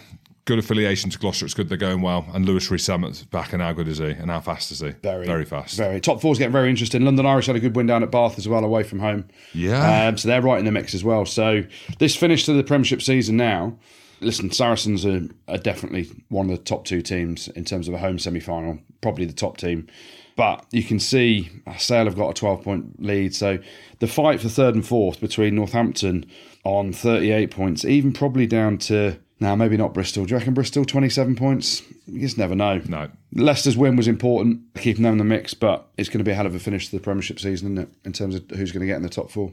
good 0.45 0.59
affiliation 0.59 1.09
to 1.09 1.19
Gloucester. 1.19 1.45
It's 1.45 1.53
good 1.53 1.69
they're 1.69 1.77
going 1.77 2.01
well. 2.01 2.25
And 2.33 2.45
Louis 2.45 2.69
Rees-Zammit's 2.69 3.23
back, 3.25 3.53
and 3.53 3.61
how 3.61 3.73
good 3.73 3.87
is 3.87 3.99
he? 3.99 4.09
And 4.09 4.29
how 4.29 4.39
fast 4.41 4.71
is 4.71 4.79
he? 4.79 4.89
Very, 4.89 5.25
very 5.25 5.45
fast. 5.45 5.77
Very 5.77 5.99
top 5.99 6.21
four's 6.21 6.37
getting 6.37 6.51
very 6.51 6.69
interesting. 6.69 7.03
London 7.05 7.25
Irish 7.25 7.47
had 7.47 7.55
a 7.55 7.59
good 7.59 7.75
win 7.75 7.87
down 7.87 8.03
at 8.03 8.11
Bath 8.11 8.37
as 8.37 8.47
well, 8.47 8.63
away 8.63 8.83
from 8.83 8.99
home. 8.99 9.25
Yeah. 9.53 10.07
um, 10.07 10.17
so 10.17 10.27
they're 10.27 10.41
right 10.41 10.59
in 10.59 10.65
the 10.65 10.71
mix 10.71 10.93
as 10.93 11.03
well. 11.03 11.25
So 11.25 11.63
this 11.99 12.15
finish 12.15 12.45
to 12.45 12.53
the 12.53 12.63
Premiership 12.63 13.01
season 13.01 13.37
now. 13.37 13.77
Listen, 14.19 14.51
Saracens 14.51 15.03
are, 15.03 15.27
are 15.47 15.57
definitely 15.57 16.07
one 16.29 16.49
of 16.49 16.55
the 16.55 16.63
top 16.63 16.85
two 16.85 17.01
teams 17.01 17.47
in 17.49 17.65
terms 17.65 17.87
of 17.87 17.95
a 17.95 17.97
home 17.97 18.19
semi-final, 18.19 18.77
probably 19.01 19.25
the 19.25 19.33
top 19.33 19.57
team. 19.57 19.87
But 20.35 20.65
you 20.71 20.83
can 20.83 20.99
see 20.99 21.49
Sale 21.77 22.05
have 22.05 22.15
got 22.15 22.29
a 22.29 22.33
12 22.33 22.63
point 22.63 23.01
lead. 23.03 23.35
So 23.35 23.59
the 23.99 24.07
fight 24.07 24.39
for 24.39 24.49
third 24.49 24.75
and 24.75 24.85
fourth 24.85 25.19
between 25.19 25.55
Northampton 25.55 26.25
on 26.63 26.93
38 26.93 27.51
points, 27.51 27.83
even 27.83 28.13
probably 28.13 28.47
down 28.47 28.77
to 28.79 29.19
now, 29.41 29.55
maybe 29.55 29.75
not 29.75 29.93
Bristol. 29.93 30.23
Do 30.23 30.31
you 30.31 30.37
reckon 30.37 30.53
Bristol 30.53 30.85
27 30.85 31.35
points? 31.35 31.81
You 32.05 32.21
just 32.21 32.37
never 32.37 32.53
know. 32.53 32.79
No. 32.85 33.09
Leicester's 33.33 33.75
win 33.75 33.95
was 33.95 34.07
important, 34.07 34.61
keeping 34.75 35.01
them 35.01 35.13
in 35.13 35.17
the 35.17 35.23
mix, 35.23 35.55
but 35.55 35.87
it's 35.97 36.09
going 36.09 36.19
to 36.19 36.23
be 36.23 36.29
a 36.29 36.35
hell 36.35 36.45
of 36.45 36.53
a 36.53 36.59
finish 36.59 36.89
to 36.89 36.95
the 36.95 37.01
Premiership 37.01 37.39
season, 37.39 37.73
isn't 37.73 37.89
it? 37.89 37.95
In 38.05 38.13
terms 38.13 38.35
of 38.35 38.47
who's 38.51 38.71
going 38.71 38.81
to 38.81 38.85
get 38.85 38.97
in 38.97 39.01
the 39.01 39.09
top 39.09 39.31
four. 39.31 39.51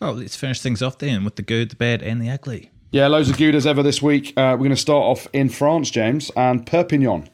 Well, 0.00 0.14
let's 0.14 0.34
finish 0.34 0.60
things 0.60 0.82
off 0.82 0.98
then 0.98 1.24
with 1.24 1.36
the 1.36 1.42
good, 1.42 1.70
the 1.70 1.76
bad, 1.76 2.02
and 2.02 2.20
the 2.20 2.28
ugly. 2.28 2.70
Yeah, 2.90 3.06
loads 3.06 3.30
of 3.30 3.38
good 3.38 3.54
as 3.54 3.68
ever 3.68 3.84
this 3.84 4.02
week. 4.02 4.30
Uh, 4.36 4.58
we're 4.58 4.64
going 4.64 4.70
to 4.70 4.76
start 4.76 5.04
off 5.04 5.28
in 5.32 5.48
France, 5.48 5.90
James, 5.90 6.30
and 6.34 6.66
Perpignan. 6.66 7.30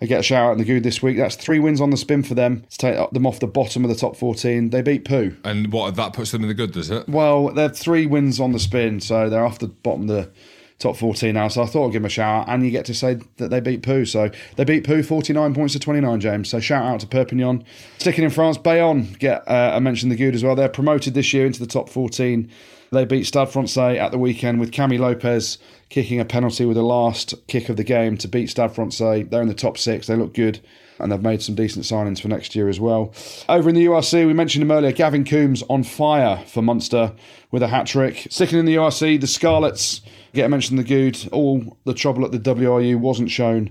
They 0.00 0.06
get 0.06 0.20
a 0.20 0.22
shout 0.22 0.50
out 0.50 0.52
in 0.52 0.58
the 0.58 0.64
good 0.64 0.82
this 0.82 1.02
week. 1.02 1.16
That's 1.16 1.34
three 1.34 1.58
wins 1.58 1.80
on 1.80 1.88
the 1.88 1.96
spin 1.96 2.22
for 2.24 2.34
them 2.34 2.66
to 2.68 2.78
take 2.78 3.10
them 3.10 3.26
off 3.26 3.40
the 3.40 3.46
bottom 3.46 3.84
of 3.84 3.88
the 3.88 3.96
top 3.96 4.16
14. 4.16 4.68
They 4.68 4.82
beat 4.82 5.06
Pau. 5.06 5.30
And 5.44 5.72
what 5.72 5.96
that 5.96 6.12
puts 6.12 6.30
them 6.30 6.42
in 6.42 6.48
the 6.48 6.54
good, 6.54 6.72
does 6.72 6.90
it? 6.90 7.08
Well, 7.08 7.54
they're 7.54 7.70
three 7.70 8.04
wins 8.04 8.38
on 8.38 8.52
the 8.52 8.58
spin, 8.58 9.00
so 9.00 9.30
they're 9.30 9.46
off 9.46 9.58
the 9.58 9.68
bottom 9.68 10.02
of 10.02 10.08
the 10.08 10.30
top 10.78 10.96
14 10.96 11.34
now. 11.34 11.48
So 11.48 11.62
I 11.62 11.66
thought 11.66 11.86
I'd 11.86 11.92
give 11.92 12.02
them 12.02 12.06
a 12.06 12.10
shout 12.10 12.42
out, 12.42 12.54
and 12.54 12.64
you 12.64 12.70
get 12.70 12.84
to 12.86 12.94
say 12.94 13.18
that 13.36 13.50
they 13.50 13.60
beat 13.60 13.82
Pau. 13.82 14.04
So 14.04 14.30
they 14.56 14.64
beat 14.64 14.86
Pau 14.86 15.02
49 15.02 15.54
points 15.54 15.72
to 15.74 15.80
29, 15.80 16.20
James. 16.20 16.48
So 16.48 16.60
shout 16.60 16.84
out 16.84 17.00
to 17.00 17.06
Perpignan. 17.06 17.64
Sticking 17.98 18.24
in 18.24 18.30
France, 18.30 18.58
Bayonne 18.58 19.14
get 19.18 19.46
uh, 19.48 19.72
I 19.74 19.78
mentioned 19.80 20.12
the 20.12 20.16
good 20.16 20.34
as 20.34 20.44
well. 20.44 20.54
They're 20.54 20.68
promoted 20.68 21.14
this 21.14 21.32
year 21.32 21.46
into 21.46 21.60
the 21.60 21.66
top 21.66 21.88
14 21.88 22.50
They 22.90 23.04
beat 23.04 23.24
Stade 23.24 23.48
Francais 23.48 23.98
at 23.98 24.12
the 24.12 24.18
weekend 24.18 24.60
with 24.60 24.72
Camille 24.72 25.00
Lopez 25.00 25.58
kicking 25.88 26.20
a 26.20 26.24
penalty 26.24 26.64
with 26.64 26.76
the 26.76 26.82
last 26.82 27.34
kick 27.46 27.68
of 27.68 27.76
the 27.76 27.84
game 27.84 28.16
to 28.18 28.28
beat 28.28 28.48
Stade 28.48 28.72
Francais. 28.72 29.24
They're 29.24 29.42
in 29.42 29.48
the 29.48 29.54
top 29.54 29.78
six. 29.78 30.06
They 30.06 30.16
look 30.16 30.34
good 30.34 30.60
and 30.98 31.10
they've 31.10 31.22
made 31.22 31.42
some 31.42 31.54
decent 31.54 31.84
signings 31.84 32.20
for 32.20 32.28
next 32.28 32.54
year 32.54 32.68
as 32.68 32.80
well. 32.80 33.12
Over 33.48 33.68
in 33.68 33.74
the 33.74 33.86
URC, 33.86 34.26
we 34.26 34.32
mentioned 34.32 34.62
him 34.62 34.70
earlier, 34.70 34.92
Gavin 34.92 35.24
Coombes 35.24 35.62
on 35.68 35.82
fire 35.82 36.44
for 36.46 36.62
Munster 36.62 37.12
with 37.50 37.62
a 37.62 37.68
hat 37.68 37.86
trick. 37.86 38.26
Sticking 38.30 38.58
in 38.58 38.64
the 38.64 38.76
URC, 38.76 39.20
the 39.20 39.26
Scarlets 39.26 40.00
get 40.34 40.46
a 40.46 40.48
mention 40.48 40.76
the 40.76 40.84
good. 40.84 41.28
All 41.32 41.76
the 41.84 41.94
trouble 41.94 42.24
at 42.24 42.32
the 42.32 42.38
WRU 42.38 42.96
wasn't 42.98 43.30
shown 43.30 43.70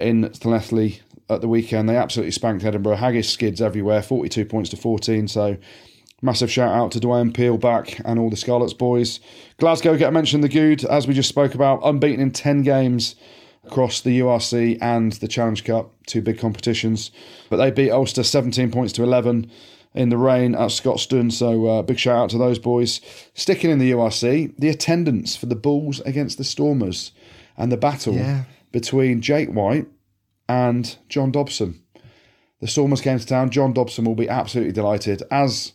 in 0.00 0.24
Llanelli 0.24 1.00
at 1.28 1.40
the 1.40 1.48
weekend. 1.48 1.88
They 1.88 1.96
absolutely 1.96 2.32
spanked 2.32 2.64
Edinburgh. 2.64 2.96
Haggis 2.96 3.28
skids 3.28 3.60
everywhere, 3.60 4.02
42 4.02 4.44
points 4.44 4.70
to 4.70 4.76
14. 4.76 5.28
So 5.28 5.56
massive 6.22 6.50
shout 6.50 6.74
out 6.74 6.92
to 6.92 7.00
Dwayne 7.00 7.34
Peel 7.34 7.58
back 7.58 8.00
and 8.04 8.18
all 8.18 8.30
the 8.30 8.36
Scarlets 8.36 8.72
boys. 8.72 9.20
Glasgow 9.58 9.96
get 9.96 10.08
a 10.08 10.12
mention 10.12 10.40
the 10.40 10.48
good, 10.48 10.84
as 10.84 11.06
we 11.06 11.14
just 11.14 11.28
spoke 11.28 11.54
about, 11.54 11.80
unbeaten 11.84 12.20
in 12.20 12.30
10 12.30 12.62
games 12.62 13.14
across 13.64 14.00
the 14.00 14.20
URC 14.20 14.78
and 14.80 15.12
the 15.12 15.28
Challenge 15.28 15.64
Cup, 15.64 15.92
two 16.06 16.22
big 16.22 16.38
competitions. 16.38 17.10
But 17.50 17.56
they 17.58 17.70
beat 17.70 17.90
Ulster 17.90 18.22
17 18.22 18.70
points 18.70 18.92
to 18.94 19.02
11 19.02 19.50
in 19.94 20.08
the 20.10 20.16
rain 20.18 20.54
at 20.54 20.68
Scotstoun. 20.70 21.32
So 21.32 21.66
uh, 21.66 21.82
big 21.82 21.98
shout 21.98 22.16
out 22.16 22.30
to 22.30 22.38
those 22.38 22.58
boys. 22.58 23.00
Sticking 23.34 23.70
in 23.70 23.78
the 23.78 23.90
URC, 23.92 24.54
the 24.58 24.68
attendance 24.68 25.36
for 25.36 25.46
the 25.46 25.56
Bulls 25.56 26.00
against 26.00 26.38
the 26.38 26.44
Stormers 26.44 27.12
and 27.56 27.70
the 27.72 27.76
battle 27.76 28.14
Yeah. 28.14 28.44
between 28.72 29.20
Jake 29.20 29.50
White 29.50 29.86
and 30.48 30.96
John 31.08 31.30
Dobson. 31.32 31.82
The 32.60 32.66
Stormers 32.68 33.00
came 33.00 33.18
to 33.18 33.26
town. 33.26 33.50
John 33.50 33.72
Dobson 33.72 34.04
will 34.04 34.14
be 34.14 34.28
absolutely 34.28 34.72
delighted. 34.72 35.22
As 35.30 35.72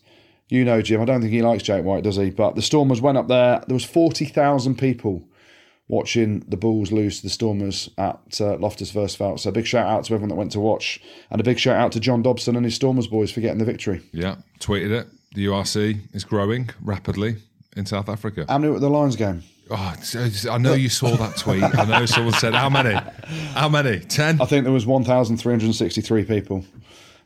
you 0.50 0.66
know, 0.66 0.82
Jim, 0.82 1.02
I 1.02 1.06
don't 1.06 1.22
think 1.22 1.32
he 1.34 1.42
likes 1.42 1.64
Jake 1.64 1.86
White, 1.86 2.04
does 2.04 2.18
he? 2.18 2.30
But 2.30 2.56
the 2.56 2.62
Stormers 2.62 3.02
went 3.02 3.18
up 3.18 3.28
there. 3.28 3.64
There 3.68 3.74
was 3.74 3.86
40,000 3.86 4.78
people 4.78 5.24
watching 5.88 6.40
the 6.48 6.58
Bulls 6.58 6.92
lose 6.92 7.18
to 7.18 7.24
the 7.24 7.30
Stormers 7.30 7.90
at 7.98 8.40
uh, 8.40 8.58
Loftus 8.58 8.92
Versfeld. 8.92 9.40
So 9.40 9.50
a 9.50 9.52
big 9.52 9.66
shout 9.66 9.88
out 9.88 10.06
to 10.06 10.14
everyone 10.14 10.30
that 10.30 10.36
went 10.36 10.52
to 10.54 10.60
watch, 10.60 11.02
and 11.30 11.40
a 11.40 11.44
big 11.44 11.60
shout 11.60 11.76
out 11.76 11.92
to 11.94 12.00
John 12.00 12.22
Dobson 12.22 12.56
and 12.56 12.66
his 12.66 12.76
Stormers 12.76 13.08
boys 13.08 13.32
for 13.32 13.42
getting 13.42 13.60
the 13.60 13.66
victory. 13.66 14.02
Yeah, 14.12 14.38
tweeted 14.60 14.92
it. 14.92 15.08
The 15.36 15.46
URC 15.48 16.14
is 16.14 16.24
growing 16.24 16.70
rapidly 16.82 17.38
in 17.76 17.86
South 17.86 18.08
Africa. 18.08 18.46
How 18.48 18.58
many 18.58 18.70
were 18.70 18.76
at 18.76 18.82
the 18.82 18.90
Lions 18.90 19.16
game? 19.16 19.44
Oh, 19.72 19.96
I 20.52 20.58
know 20.58 20.74
you 20.74 20.90
saw 20.90 21.16
that 21.16 21.38
tweet. 21.38 21.64
I 21.64 21.86
know 21.86 22.06
someone 22.06 22.34
said, 22.34 22.54
How 22.54 22.70
many? 22.70 22.94
How 23.54 23.70
many? 23.70 24.00
10? 24.00 24.42
I 24.42 24.46
think 24.46 24.66
there 24.66 24.74
was 24.74 24.86
1,363 24.86 26.26
people. 26.26 26.66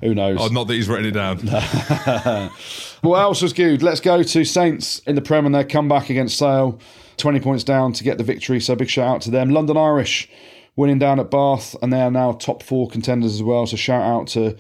Who 0.02 0.14
knows? 0.14 0.38
Oh, 0.40 0.48
not 0.48 0.68
that 0.68 0.76
he's 0.76 0.88
written 0.88 1.08
it 1.08 1.12
down. 1.12 2.50
What 3.02 3.20
else 3.20 3.42
was 3.42 3.54
good? 3.54 3.84
Let's 3.84 4.00
go 4.00 4.24
to 4.24 4.44
Saints 4.44 5.00
in 5.00 5.16
the 5.16 5.22
Prem 5.22 5.46
and 5.46 5.54
their 5.54 5.64
comeback 5.64 6.10
against 6.10 6.38
Sale. 6.38 6.80
20 7.18 7.40
points 7.40 7.64
down 7.64 7.94
to 7.94 8.04
get 8.04 8.18
the 8.18 8.24
victory, 8.24 8.60
so 8.60 8.76
big 8.76 8.90
shout 8.90 9.08
out 9.08 9.22
to 9.22 9.32
them. 9.32 9.50
London 9.50 9.78
Irish 9.78 10.30
winning 10.76 11.00
down 11.00 11.20
at 11.20 11.32
Bath, 11.32 11.76
and 11.82 11.92
they 11.92 12.02
are 12.02 12.12
now 12.12 12.32
top 12.32 12.64
four 12.64 12.88
contenders 12.88 13.34
as 13.34 13.44
well, 13.44 13.66
so 13.66 13.76
shout 13.76 14.04
out 14.04 14.28
to 14.28 14.56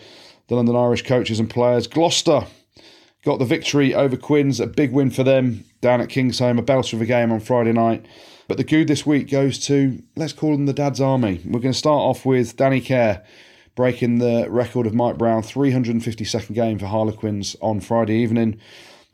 the 0.47 0.55
London 0.55 0.75
Irish 0.75 1.03
coaches 1.03 1.39
and 1.39 1.49
players. 1.49 1.87
Gloucester 1.87 2.47
got 3.23 3.39
the 3.39 3.45
victory 3.45 3.93
over 3.93 4.17
Quins, 4.17 4.59
a 4.59 4.67
big 4.67 4.91
win 4.91 5.11
for 5.11 5.23
them 5.23 5.63
down 5.81 6.01
at 6.01 6.09
Kingsholm, 6.09 6.57
a 6.57 6.63
belter 6.63 6.93
of 6.93 7.01
a 7.01 7.05
game 7.05 7.31
on 7.31 7.39
Friday 7.39 7.73
night. 7.73 8.05
But 8.47 8.57
the 8.57 8.63
good 8.63 8.87
this 8.87 9.05
week 9.05 9.29
goes 9.29 9.59
to, 9.65 10.01
let's 10.15 10.33
call 10.33 10.53
them 10.53 10.65
the 10.65 10.73
Dad's 10.73 11.01
Army. 11.01 11.41
We're 11.45 11.59
going 11.59 11.73
to 11.73 11.77
start 11.77 11.99
off 11.99 12.25
with 12.25 12.55
Danny 12.55 12.81
Care 12.81 13.23
breaking 13.75 14.17
the 14.17 14.47
record 14.49 14.87
of 14.87 14.95
Mike 14.95 15.17
Brown, 15.17 15.43
352nd 15.43 16.55
game 16.55 16.79
for 16.79 16.87
Harlequins 16.87 17.55
on 17.61 17.79
Friday 17.79 18.15
evening. 18.15 18.59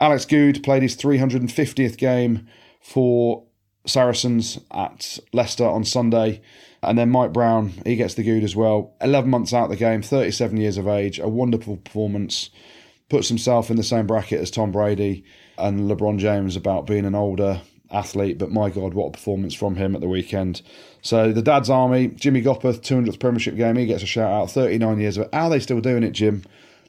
Alex 0.00 0.24
Goode 0.24 0.62
played 0.62 0.82
his 0.82 0.96
350th 0.96 1.98
game 1.98 2.46
for 2.84 3.44
Saracens 3.86 4.60
at 4.70 5.18
Leicester 5.32 5.64
on 5.64 5.84
Sunday. 5.84 6.42
And 6.82 6.98
then 6.98 7.08
Mike 7.08 7.32
Brown, 7.32 7.72
he 7.86 7.96
gets 7.96 8.14
the 8.14 8.22
good 8.22 8.44
as 8.44 8.54
well. 8.54 8.94
11 9.00 9.30
months 9.30 9.54
out 9.54 9.64
of 9.64 9.70
the 9.70 9.76
game, 9.76 10.02
37 10.02 10.58
years 10.58 10.76
of 10.76 10.86
age, 10.86 11.18
a 11.18 11.26
wonderful 11.26 11.78
performance. 11.78 12.50
Puts 13.08 13.28
himself 13.28 13.70
in 13.70 13.76
the 13.76 13.82
same 13.82 14.06
bracket 14.06 14.40
as 14.40 14.50
Tom 14.50 14.70
Brady 14.70 15.24
and 15.56 15.90
LeBron 15.90 16.18
James 16.18 16.56
about 16.56 16.86
being 16.86 17.04
an 17.06 17.14
older 17.14 17.62
athlete. 17.90 18.38
But 18.38 18.50
my 18.50 18.68
God, 18.68 18.92
what 18.92 19.08
a 19.08 19.12
performance 19.12 19.54
from 19.54 19.76
him 19.76 19.94
at 19.94 20.02
the 20.02 20.08
weekend. 20.08 20.60
So 21.00 21.32
the 21.32 21.42
Dad's 21.42 21.70
Army, 21.70 22.08
Jimmy 22.08 22.42
Gopperth, 22.42 22.80
200th 22.80 23.20
Premiership 23.20 23.56
game, 23.56 23.76
he 23.76 23.86
gets 23.86 24.02
a 24.02 24.06
shout 24.06 24.30
out. 24.30 24.50
39 24.50 25.00
years 25.00 25.16
of 25.16 25.28
How 25.32 25.44
are 25.44 25.50
they 25.50 25.60
still 25.60 25.80
doing 25.80 26.02
it, 26.02 26.12
Jim? 26.12 26.44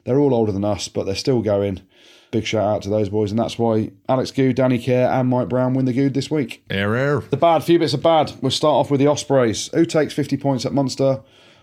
They're 0.06 0.20
all 0.20 0.32
older 0.32 0.52
than 0.52 0.64
us, 0.64 0.86
but 0.88 1.04
they're 1.04 1.16
still 1.16 1.42
going. 1.42 1.82
Big 2.30 2.46
shout 2.46 2.76
out 2.76 2.82
to 2.82 2.88
those 2.88 3.08
boys, 3.08 3.30
and 3.32 3.38
that's 3.38 3.58
why 3.58 3.90
Alex 4.08 4.30
Goode, 4.30 4.56
Danny 4.56 4.78
Care, 4.78 5.10
and 5.10 5.28
Mike 5.28 5.48
Brown 5.48 5.74
win 5.74 5.84
the 5.84 5.92
good 5.92 6.14
this 6.14 6.30
week. 6.30 6.64
Air, 6.70 6.94
air. 6.94 7.20
The 7.20 7.36
bad, 7.36 7.64
few 7.64 7.78
bits 7.78 7.92
of 7.92 8.02
bad. 8.02 8.32
We'll 8.40 8.50
start 8.50 8.74
off 8.74 8.90
with 8.90 9.00
the 9.00 9.08
Ospreys. 9.08 9.68
Who 9.74 9.84
takes 9.84 10.14
50 10.14 10.36
points 10.36 10.64
at 10.64 10.72
Munster? 10.72 11.22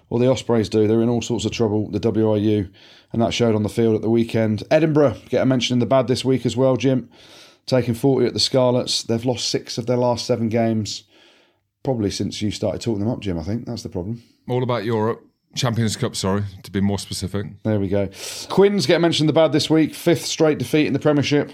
Well, 0.10 0.20
the 0.20 0.30
Ospreys 0.30 0.70
do. 0.70 0.88
They're 0.88 1.02
in 1.02 1.10
all 1.10 1.22
sorts 1.22 1.46
of 1.46 1.52
trouble, 1.52 1.90
the 1.90 2.00
WRU, 2.00 2.70
and 3.14 3.22
that 3.22 3.34
showed 3.34 3.56
on 3.56 3.64
the 3.64 3.70
field 3.70 3.96
at 3.96 4.02
the 4.02 4.10
weekend. 4.10 4.64
Edinburgh 4.70 5.18
get 5.30 5.42
a 5.42 5.46
mention 5.46 5.74
in 5.76 5.80
the 5.80 5.86
bad 5.86 6.08
this 6.08 6.26
week 6.26 6.46
as 6.46 6.58
well, 6.58 6.76
Jim. 6.76 7.10
Taking 7.66 7.94
40 7.94 8.28
at 8.28 8.34
the 8.34 8.40
Scarlets. 8.40 9.04
They've 9.04 9.24
lost 9.24 9.50
six 9.50 9.78
of 9.78 9.86
their 9.86 9.98
last 9.98 10.26
seven 10.26 10.50
games, 10.50 11.04
probably 11.82 12.12
since 12.12 12.42
you 12.42 12.52
started 12.52 12.82
talking 12.82 13.00
them 13.00 13.10
up, 13.10 13.22
Jim, 13.22 13.40
I 13.40 13.44
think. 13.44 13.66
That's 13.66 13.84
the 13.84 13.90
problem. 13.90 14.22
All 14.50 14.64
about 14.64 14.84
Europe. 14.84 15.26
Champions 15.56 15.96
Cup, 15.96 16.16
sorry, 16.16 16.44
to 16.64 16.72
be 16.72 16.82
more 16.82 17.00
specific. 17.00 17.48
There 17.64 17.80
we 17.80 17.88
go. 17.88 18.10
Quins 18.50 18.86
get 18.86 19.02
mentioned 19.02 19.26
in 19.26 19.28
the 19.28 19.40
bad 19.40 19.52
this 19.52 19.70
week. 19.70 19.94
Fifth 19.94 20.26
straight 20.26 20.58
defeat 20.58 20.88
in 20.88 20.94
the 20.94 21.00
Premiership, 21.00 21.52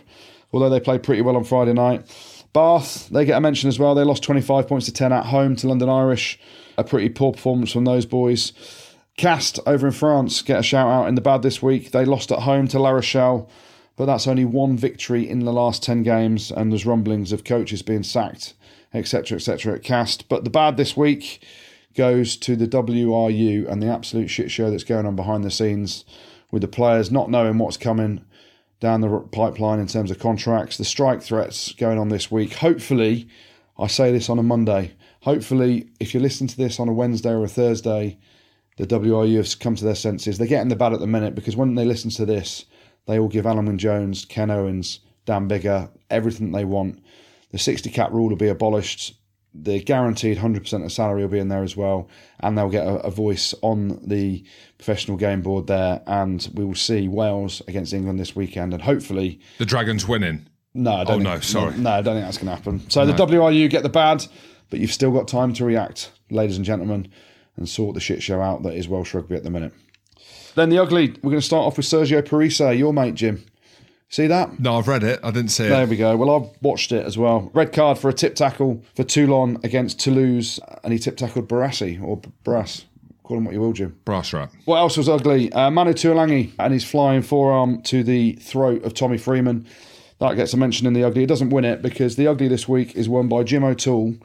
although 0.53 0.69
they 0.69 0.79
played 0.79 1.03
pretty 1.03 1.21
well 1.21 1.35
on 1.35 1.43
Friday 1.43 1.73
night. 1.73 2.05
Bath, 2.53 3.09
they 3.09 3.25
get 3.25 3.37
a 3.37 3.41
mention 3.41 3.67
as 3.67 3.77
well. 3.77 3.93
They 3.93 4.03
lost 4.03 4.23
25 4.23 4.67
points 4.67 4.85
to 4.87 4.93
10 4.93 5.13
at 5.13 5.27
home 5.27 5.55
to 5.57 5.67
London 5.67 5.89
Irish. 5.89 6.39
A 6.77 6.83
pretty 6.83 7.09
poor 7.09 7.33
performance 7.33 7.71
from 7.71 7.85
those 7.85 8.05
boys. 8.05 8.53
Castres 9.17 9.63
over 9.67 9.85
in 9.85 9.93
France 9.93 10.41
get 10.41 10.59
a 10.59 10.63
shout 10.63 10.87
out 10.87 11.07
in 11.07 11.15
the 11.15 11.21
bad 11.21 11.41
this 11.41 11.61
week. 11.61 11.91
They 11.91 12.05
lost 12.05 12.31
at 12.31 12.39
home 12.39 12.67
to 12.69 12.79
La 12.79 12.91
Rochelle, 12.91 13.49
but 13.97 14.05
that's 14.05 14.27
only 14.27 14.45
one 14.45 14.77
victory 14.77 15.29
in 15.29 15.39
the 15.39 15.51
last 15.51 15.83
10 15.83 16.03
games, 16.03 16.51
and 16.51 16.71
there's 16.71 16.85
rumblings 16.85 17.33
of 17.33 17.43
coaches 17.43 17.81
being 17.81 18.03
sacked, 18.03 18.53
etc., 18.93 19.35
etc. 19.35 19.75
at 19.75 19.83
Castres. 19.83 20.25
But 20.29 20.45
the 20.45 20.49
bad 20.49 20.77
this 20.77 20.95
week 20.95 21.45
goes 21.99 22.37
to 22.37 22.55
the 22.55 22.65
WRU 22.65 23.69
and 23.69 23.83
the 23.83 23.87
absolute 23.87 24.29
shit 24.29 24.49
show 24.49 24.71
that's 24.71 24.85
going 24.85 25.05
on 25.05 25.17
behind 25.17 25.43
the 25.43 25.51
scenes 25.51 26.05
with 26.49 26.61
the 26.61 26.67
players 26.69 27.11
not 27.11 27.29
knowing 27.29 27.57
what's 27.57 27.75
coming 27.75 28.23
down 28.79 29.01
the 29.01 29.19
pipeline 29.33 29.81
in 29.81 29.87
terms 29.87 30.09
of 30.09 30.17
contracts, 30.17 30.77
the 30.77 30.85
strike 30.85 31.21
threats 31.21 31.73
going 31.73 31.97
on 31.97 32.07
this 32.07 32.31
week. 32.31 32.53
Hopefully, 32.53 33.27
I 33.77 33.87
say 33.87 34.13
this 34.13 34.29
on 34.29 34.39
a 34.39 34.43
Monday. 34.43 34.93
Hopefully, 35.23 35.89
if 35.99 36.13
you 36.13 36.21
listen 36.21 36.47
to 36.47 36.55
this 36.55 36.79
on 36.79 36.87
a 36.87 36.93
Wednesday 36.93 37.31
or 37.31 37.43
a 37.43 37.49
Thursday, 37.49 38.17
the 38.77 38.87
WRU 38.87 39.35
have 39.35 39.59
come 39.59 39.75
to 39.75 39.83
their 39.83 39.93
senses. 39.93 40.37
They're 40.37 40.47
getting 40.47 40.69
the 40.69 40.77
bad 40.77 40.93
at 40.93 41.01
the 41.01 41.05
minute 41.05 41.35
because 41.35 41.57
when 41.57 41.75
they 41.75 41.83
listen 41.83 42.11
to 42.11 42.25
this, 42.25 42.63
they 43.07 43.19
all 43.19 43.27
give 43.27 43.43
Alun 43.43 43.75
Jones, 43.75 44.23
Ken 44.23 44.49
Owens, 44.49 45.01
Dan 45.25 45.49
Biggar 45.49 45.89
everything 46.09 46.53
they 46.53 46.63
want. 46.63 47.03
The 47.51 47.57
60 47.57 47.89
cap 47.89 48.13
rule 48.13 48.29
will 48.29 48.37
be 48.37 48.47
abolished. 48.47 49.18
The 49.53 49.81
guaranteed 49.81 50.37
100% 50.37 50.85
of 50.85 50.91
salary 50.91 51.21
will 51.23 51.29
be 51.29 51.39
in 51.39 51.47
there 51.49 51.63
as 51.63 51.75
well. 51.75 52.07
And 52.39 52.57
they'll 52.57 52.69
get 52.69 52.85
a, 52.85 52.95
a 52.99 53.09
voice 53.11 53.53
on 53.61 53.99
the 54.07 54.43
professional 54.77 55.17
game 55.17 55.41
board 55.41 55.67
there. 55.67 56.01
And 56.05 56.47
we 56.53 56.63
will 56.63 56.75
see 56.75 57.07
Wales 57.07 57.61
against 57.67 57.93
England 57.93 58.19
this 58.19 58.35
weekend. 58.35 58.73
And 58.73 58.81
hopefully, 58.83 59.39
The 59.57 59.65
Dragons 59.65 60.07
winning. 60.07 60.47
no, 60.75 60.93
I 60.93 61.03
don't 61.03 61.07
Oh, 61.07 61.13
think, 61.13 61.23
no, 61.23 61.39
sorry. 61.39 61.77
No, 61.77 61.89
I 61.89 62.01
don't 62.01 62.15
think 62.15 62.25
that's 62.25 62.37
going 62.37 62.47
to 62.49 62.55
happen. 62.55 62.89
So 62.89 63.05
the 63.05 63.13
WRU 63.13 63.69
get 63.69 63.81
the 63.83 63.89
bad, 63.89 64.25
but 64.69 64.79
you've 64.79 64.93
still 64.93 65.11
got 65.11 65.27
time 65.27 65.51
to 65.53 65.65
react, 65.65 66.11
ladies 66.29 66.57
and 66.57 66.65
gentlemen, 66.65 67.07
and 67.57 67.67
sort 67.67 67.95
the 67.95 67.99
shit 67.99 68.21
show 68.21 68.39
out 68.41 68.61
that 68.63 68.75
is 68.75 68.87
Welsh 68.87 69.13
rugby 69.15 69.35
at 69.35 69.43
the 69.43 69.49
minute. 69.49 69.73
Then 70.55 70.69
the 70.69 70.77
ugly, 70.79 71.09
we're 71.23 71.31
going 71.31 71.41
to 71.41 71.45
start 71.45 71.65
off 71.65 71.77
with 71.77 71.85
Sergio 71.87 72.23
Parisse, 72.27 72.59
your 72.77 72.93
mate, 72.93 73.15
Jim. 73.15 73.43
See 74.11 74.25
that? 74.25 74.59
No, 74.59 74.77
I've 74.77 74.87
read 74.87 75.03
it. 75.03 75.19
I 75.23 75.29
didn't 75.29 75.51
see 75.51 75.63
There 75.63 75.73
it. 75.73 75.75
There 75.77 75.87
we 75.87 75.95
go. 75.95 76.17
Well, 76.17 76.31
I've 76.31 76.63
watched 76.63 76.91
it 76.91 77.05
as 77.05 77.15
well. 77.17 77.51
Red 77.53 77.71
card 77.71 77.99
for 77.99 78.09
a 78.09 78.13
tip 78.13 78.33
tackle 78.35 78.83
for 78.95 79.03
Toulon 79.03 79.59
against 79.63 79.99
Toulouse, 79.99 80.59
and 80.83 80.91
he 80.91 80.97
tip 80.97 81.15
tackled 81.15 81.47
Barassi, 81.47 82.01
or 82.01 82.19
Brass. 82.43 82.85
Call 83.23 83.37
him 83.37 83.45
what 83.45 83.53
you 83.53 83.59
will, 83.59 83.73
Jim. 83.73 83.95
Brass 84.05 84.33
rat. 84.33 84.49
What 84.65 84.77
else 84.77 84.97
was 84.97 85.07
ugly? 85.07 85.53
Uh, 85.53 85.69
Manu 85.69 85.93
Tuilagi 85.93 86.51
and 86.57 86.73
his 86.73 86.83
flying 86.83 87.21
forearm 87.21 87.83
to 87.83 88.03
the 88.03 88.33
throat 88.37 88.83
of 88.83 88.95
Tommy 88.95 89.19
Freeman. 89.19 89.67
That 90.17 90.33
gets 90.33 90.53
a 90.53 90.57
mention 90.57 90.87
in 90.87 90.93
the 90.93 91.03
ugly. 91.03 91.23
It 91.23 91.27
doesn't 91.27 91.51
win 91.51 91.63
it 91.63 91.83
because 91.83 92.15
the 92.15 92.25
ugly 92.25 92.47
this 92.47 92.67
week 92.67 92.95
is 92.95 93.07
won 93.07 93.27
by 93.27 93.43
Jim 93.43 93.63
O'Toole, 93.63 94.15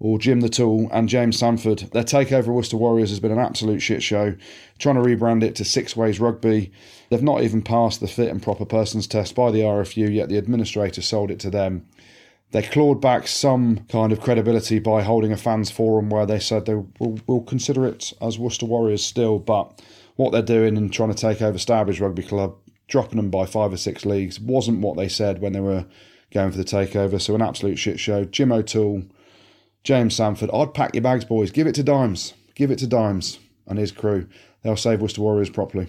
or 0.00 0.18
Jim 0.18 0.40
the 0.40 0.48
Tool, 0.48 0.88
and 0.92 1.08
James 1.08 1.38
Sandford. 1.38 1.88
Their 1.92 2.02
takeover 2.02 2.40
of 2.40 2.46
Worcester 2.48 2.76
Warriors 2.76 3.10
has 3.10 3.20
been 3.20 3.30
an 3.30 3.38
absolute 3.38 3.78
shit 3.80 4.02
show. 4.02 4.34
Trying 4.80 4.96
to 4.96 5.02
rebrand 5.02 5.44
it 5.44 5.54
to 5.54 5.62
Sixways 5.62 6.18
Rugby. 6.18 6.72
They've 7.10 7.22
not 7.22 7.42
even 7.42 7.60
passed 7.60 8.00
the 8.00 8.06
fit 8.06 8.30
and 8.30 8.42
proper 8.42 8.64
persons 8.64 9.08
test 9.08 9.34
by 9.34 9.50
the 9.50 9.60
RFU, 9.60 10.12
yet 10.12 10.28
the 10.28 10.38
administrator 10.38 11.02
sold 11.02 11.32
it 11.32 11.40
to 11.40 11.50
them. 11.50 11.86
They 12.52 12.62
clawed 12.62 13.00
back 13.00 13.26
some 13.26 13.84
kind 13.88 14.12
of 14.12 14.20
credibility 14.20 14.78
by 14.78 15.02
holding 15.02 15.32
a 15.32 15.36
fans 15.36 15.70
forum 15.70 16.08
where 16.08 16.26
they 16.26 16.38
said 16.38 16.66
they 16.66 16.74
will 16.74 17.20
will 17.26 17.42
consider 17.42 17.86
it 17.86 18.12
as 18.20 18.38
Worcester 18.38 18.66
Warriors 18.66 19.04
still, 19.04 19.38
but 19.38 19.82
what 20.16 20.30
they're 20.30 20.42
doing 20.42 20.76
and 20.76 20.92
trying 20.92 21.12
to 21.12 21.14
take 21.14 21.42
over 21.42 21.58
Stourbridge 21.58 22.00
Rugby 22.00 22.22
Club, 22.22 22.56
dropping 22.88 23.16
them 23.16 23.30
by 23.30 23.44
five 23.44 23.72
or 23.72 23.76
six 23.76 24.04
leagues, 24.04 24.40
wasn't 24.40 24.80
what 24.80 24.96
they 24.96 25.08
said 25.08 25.40
when 25.40 25.52
they 25.52 25.60
were 25.60 25.86
going 26.32 26.50
for 26.52 26.58
the 26.58 26.64
takeover. 26.64 27.20
So 27.20 27.34
an 27.34 27.42
absolute 27.42 27.78
shit 27.78 27.98
show. 27.98 28.24
Jim 28.24 28.52
O'Toole, 28.52 29.04
James 29.82 30.14
Sandford. 30.14 30.50
I'd 30.52 30.74
pack 30.74 30.94
your 30.94 31.02
bags, 31.02 31.24
boys. 31.24 31.50
Give 31.50 31.66
it 31.66 31.74
to 31.76 31.82
Dimes. 31.82 32.34
Give 32.54 32.70
it 32.70 32.78
to 32.80 32.86
Dimes 32.86 33.38
and 33.66 33.78
his 33.78 33.92
crew. 33.92 34.28
They'll 34.62 34.76
save 34.76 35.00
Worcester 35.00 35.22
Warriors 35.22 35.50
properly. 35.50 35.88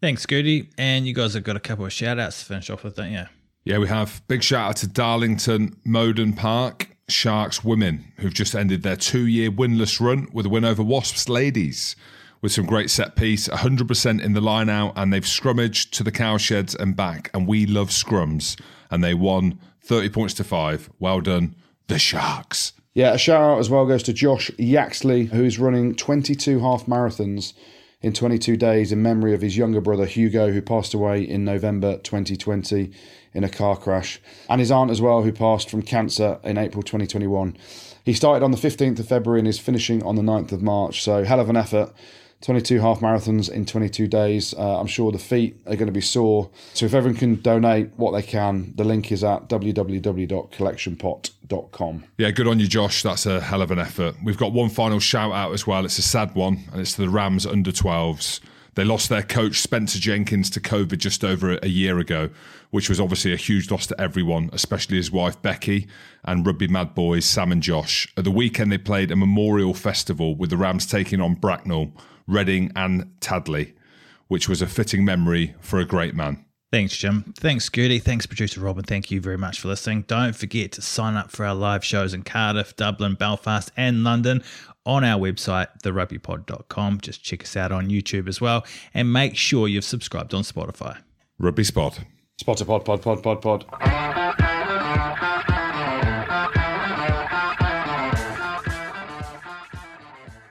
Thanks, 0.00 0.24
Scooty. 0.24 0.68
And 0.78 1.06
you 1.06 1.14
guys 1.14 1.34
have 1.34 1.44
got 1.44 1.56
a 1.56 1.60
couple 1.60 1.84
of 1.84 1.92
shout 1.92 2.18
outs 2.18 2.38
to 2.40 2.44
finish 2.44 2.70
off 2.70 2.84
with, 2.84 2.96
don't 2.96 3.12
you? 3.12 3.24
Yeah, 3.64 3.78
we 3.78 3.88
have 3.88 4.22
big 4.28 4.42
shout 4.42 4.70
out 4.70 4.76
to 4.76 4.86
Darlington 4.86 5.76
Mowden 5.84 6.32
Park 6.32 6.88
Sharks 7.08 7.64
women 7.64 8.12
who've 8.18 8.34
just 8.34 8.54
ended 8.54 8.82
their 8.82 8.96
two 8.96 9.26
year 9.26 9.50
winless 9.50 10.00
run 10.00 10.28
with 10.32 10.46
a 10.46 10.48
win 10.48 10.64
over 10.64 10.82
Wasps 10.82 11.28
ladies 11.28 11.96
with 12.40 12.52
some 12.52 12.66
great 12.66 12.88
set 12.88 13.16
piece, 13.16 13.48
100% 13.48 14.22
in 14.22 14.32
the 14.32 14.40
line 14.40 14.68
out, 14.68 14.92
and 14.96 15.12
they've 15.12 15.26
scrummaged 15.26 15.90
to 15.90 16.04
the 16.04 16.12
cowsheds 16.12 16.74
and 16.78 16.94
back. 16.94 17.30
And 17.34 17.48
we 17.48 17.66
love 17.66 17.88
scrums, 17.88 18.60
and 18.90 19.02
they 19.02 19.12
won 19.12 19.58
30 19.82 20.10
points 20.10 20.34
to 20.34 20.44
five. 20.44 20.88
Well 21.00 21.20
done, 21.20 21.56
the 21.88 21.98
Sharks. 21.98 22.74
Yeah, 22.94 23.14
a 23.14 23.18
shout 23.18 23.42
out 23.42 23.58
as 23.58 23.70
well 23.70 23.86
goes 23.86 24.02
to 24.04 24.12
Josh 24.12 24.50
Yaxley, 24.56 25.24
who's 25.24 25.58
running 25.58 25.94
22 25.94 26.60
half 26.60 26.86
marathons 26.86 27.54
in 28.00 28.12
22 28.12 28.56
days 28.56 28.92
in 28.92 29.02
memory 29.02 29.34
of 29.34 29.42
his 29.42 29.56
younger 29.56 29.80
brother 29.80 30.06
Hugo, 30.06 30.52
who 30.52 30.62
passed 30.62 30.94
away 30.94 31.22
in 31.22 31.44
November 31.44 31.98
2020 31.98 32.92
in 33.34 33.44
a 33.44 33.48
car 33.48 33.76
crash, 33.76 34.20
and 34.48 34.60
his 34.60 34.70
aunt 34.70 34.90
as 34.90 35.02
well, 35.02 35.22
who 35.22 35.32
passed 35.32 35.68
from 35.68 35.82
cancer 35.82 36.38
in 36.44 36.58
April 36.58 36.82
2021. 36.82 37.56
He 38.04 38.12
started 38.12 38.44
on 38.44 38.52
the 38.52 38.56
15th 38.56 39.00
of 39.00 39.08
February 39.08 39.40
and 39.40 39.48
is 39.48 39.58
finishing 39.58 40.02
on 40.04 40.14
the 40.14 40.22
9th 40.22 40.52
of 40.52 40.62
March, 40.62 41.02
so 41.02 41.24
hell 41.24 41.40
of 41.40 41.50
an 41.50 41.56
effort. 41.56 41.92
22 42.40 42.80
half 42.80 43.00
marathons 43.00 43.50
in 43.50 43.66
22 43.66 44.06
days. 44.06 44.54
Uh, 44.54 44.78
I'm 44.78 44.86
sure 44.86 45.10
the 45.10 45.18
feet 45.18 45.56
are 45.66 45.74
going 45.74 45.86
to 45.86 45.92
be 45.92 46.00
sore. 46.00 46.48
So 46.72 46.86
if 46.86 46.94
everyone 46.94 47.18
can 47.18 47.34
donate 47.36 47.90
what 47.96 48.12
they 48.12 48.22
can, 48.22 48.74
the 48.76 48.84
link 48.84 49.10
is 49.10 49.24
at 49.24 49.48
www.collectionpot.com. 49.48 52.04
Yeah, 52.16 52.30
good 52.30 52.46
on 52.46 52.60
you, 52.60 52.68
Josh. 52.68 53.02
That's 53.02 53.26
a 53.26 53.40
hell 53.40 53.60
of 53.60 53.72
an 53.72 53.80
effort. 53.80 54.14
We've 54.24 54.38
got 54.38 54.52
one 54.52 54.68
final 54.68 55.00
shout 55.00 55.32
out 55.32 55.52
as 55.52 55.66
well. 55.66 55.84
It's 55.84 55.98
a 55.98 56.02
sad 56.02 56.36
one, 56.36 56.62
and 56.70 56.80
it's 56.80 56.94
to 56.94 57.02
the 57.02 57.08
Rams 57.08 57.44
under 57.44 57.72
12s. 57.72 58.38
They 58.78 58.84
lost 58.84 59.08
their 59.08 59.24
coach, 59.24 59.60
Spencer 59.60 59.98
Jenkins, 59.98 60.50
to 60.50 60.60
COVID 60.60 60.98
just 60.98 61.24
over 61.24 61.58
a 61.60 61.66
year 61.66 61.98
ago, 61.98 62.30
which 62.70 62.88
was 62.88 63.00
obviously 63.00 63.32
a 63.32 63.36
huge 63.36 63.72
loss 63.72 63.88
to 63.88 64.00
everyone, 64.00 64.50
especially 64.52 64.98
his 64.98 65.10
wife, 65.10 65.42
Becky, 65.42 65.88
and 66.24 66.46
rugby 66.46 66.68
mad 66.68 66.94
boys, 66.94 67.24
Sam 67.24 67.50
and 67.50 67.60
Josh. 67.60 68.06
At 68.16 68.22
the 68.22 68.30
weekend, 68.30 68.70
they 68.70 68.78
played 68.78 69.10
a 69.10 69.16
memorial 69.16 69.74
festival 69.74 70.36
with 70.36 70.50
the 70.50 70.56
Rams 70.56 70.86
taking 70.86 71.20
on 71.20 71.34
Bracknell, 71.34 71.90
Reading, 72.28 72.70
and 72.76 73.06
Tadley, 73.20 73.72
which 74.28 74.48
was 74.48 74.62
a 74.62 74.66
fitting 74.66 75.04
memory 75.04 75.54
for 75.60 75.80
a 75.80 75.84
great 75.84 76.14
man. 76.14 76.44
Thanks, 76.70 76.94
Jim. 76.96 77.32
Thanks, 77.38 77.68
Scooty. 77.68 78.00
Thanks, 78.00 78.26
producer 78.26 78.60
Robin. 78.60 78.84
Thank 78.84 79.10
you 79.10 79.20
very 79.20 79.38
much 79.38 79.58
for 79.58 79.68
listening. 79.68 80.02
Don't 80.02 80.36
forget 80.36 80.70
to 80.72 80.82
sign 80.82 81.16
up 81.16 81.30
for 81.30 81.46
our 81.46 81.54
live 81.54 81.82
shows 81.82 82.12
in 82.12 82.22
Cardiff, 82.24 82.76
Dublin, 82.76 83.14
Belfast, 83.14 83.72
and 83.76 84.04
London 84.04 84.42
on 84.84 85.02
our 85.02 85.18
website, 85.18 85.68
therugbypod.com. 85.82 87.00
Just 87.00 87.22
check 87.24 87.42
us 87.42 87.56
out 87.56 87.72
on 87.72 87.88
YouTube 87.88 88.28
as 88.28 88.40
well. 88.40 88.66
And 88.92 89.12
make 89.12 89.36
sure 89.36 89.66
you've 89.66 89.84
subscribed 89.84 90.34
on 90.34 90.42
Spotify. 90.42 90.98
Rugby 91.38 91.64
Spot. 91.64 91.98
Spotter 92.38 92.66
pod, 92.66 92.84
pod, 92.84 93.02
pod, 93.02 93.22
pod, 93.22 93.40
pod. 93.40 94.47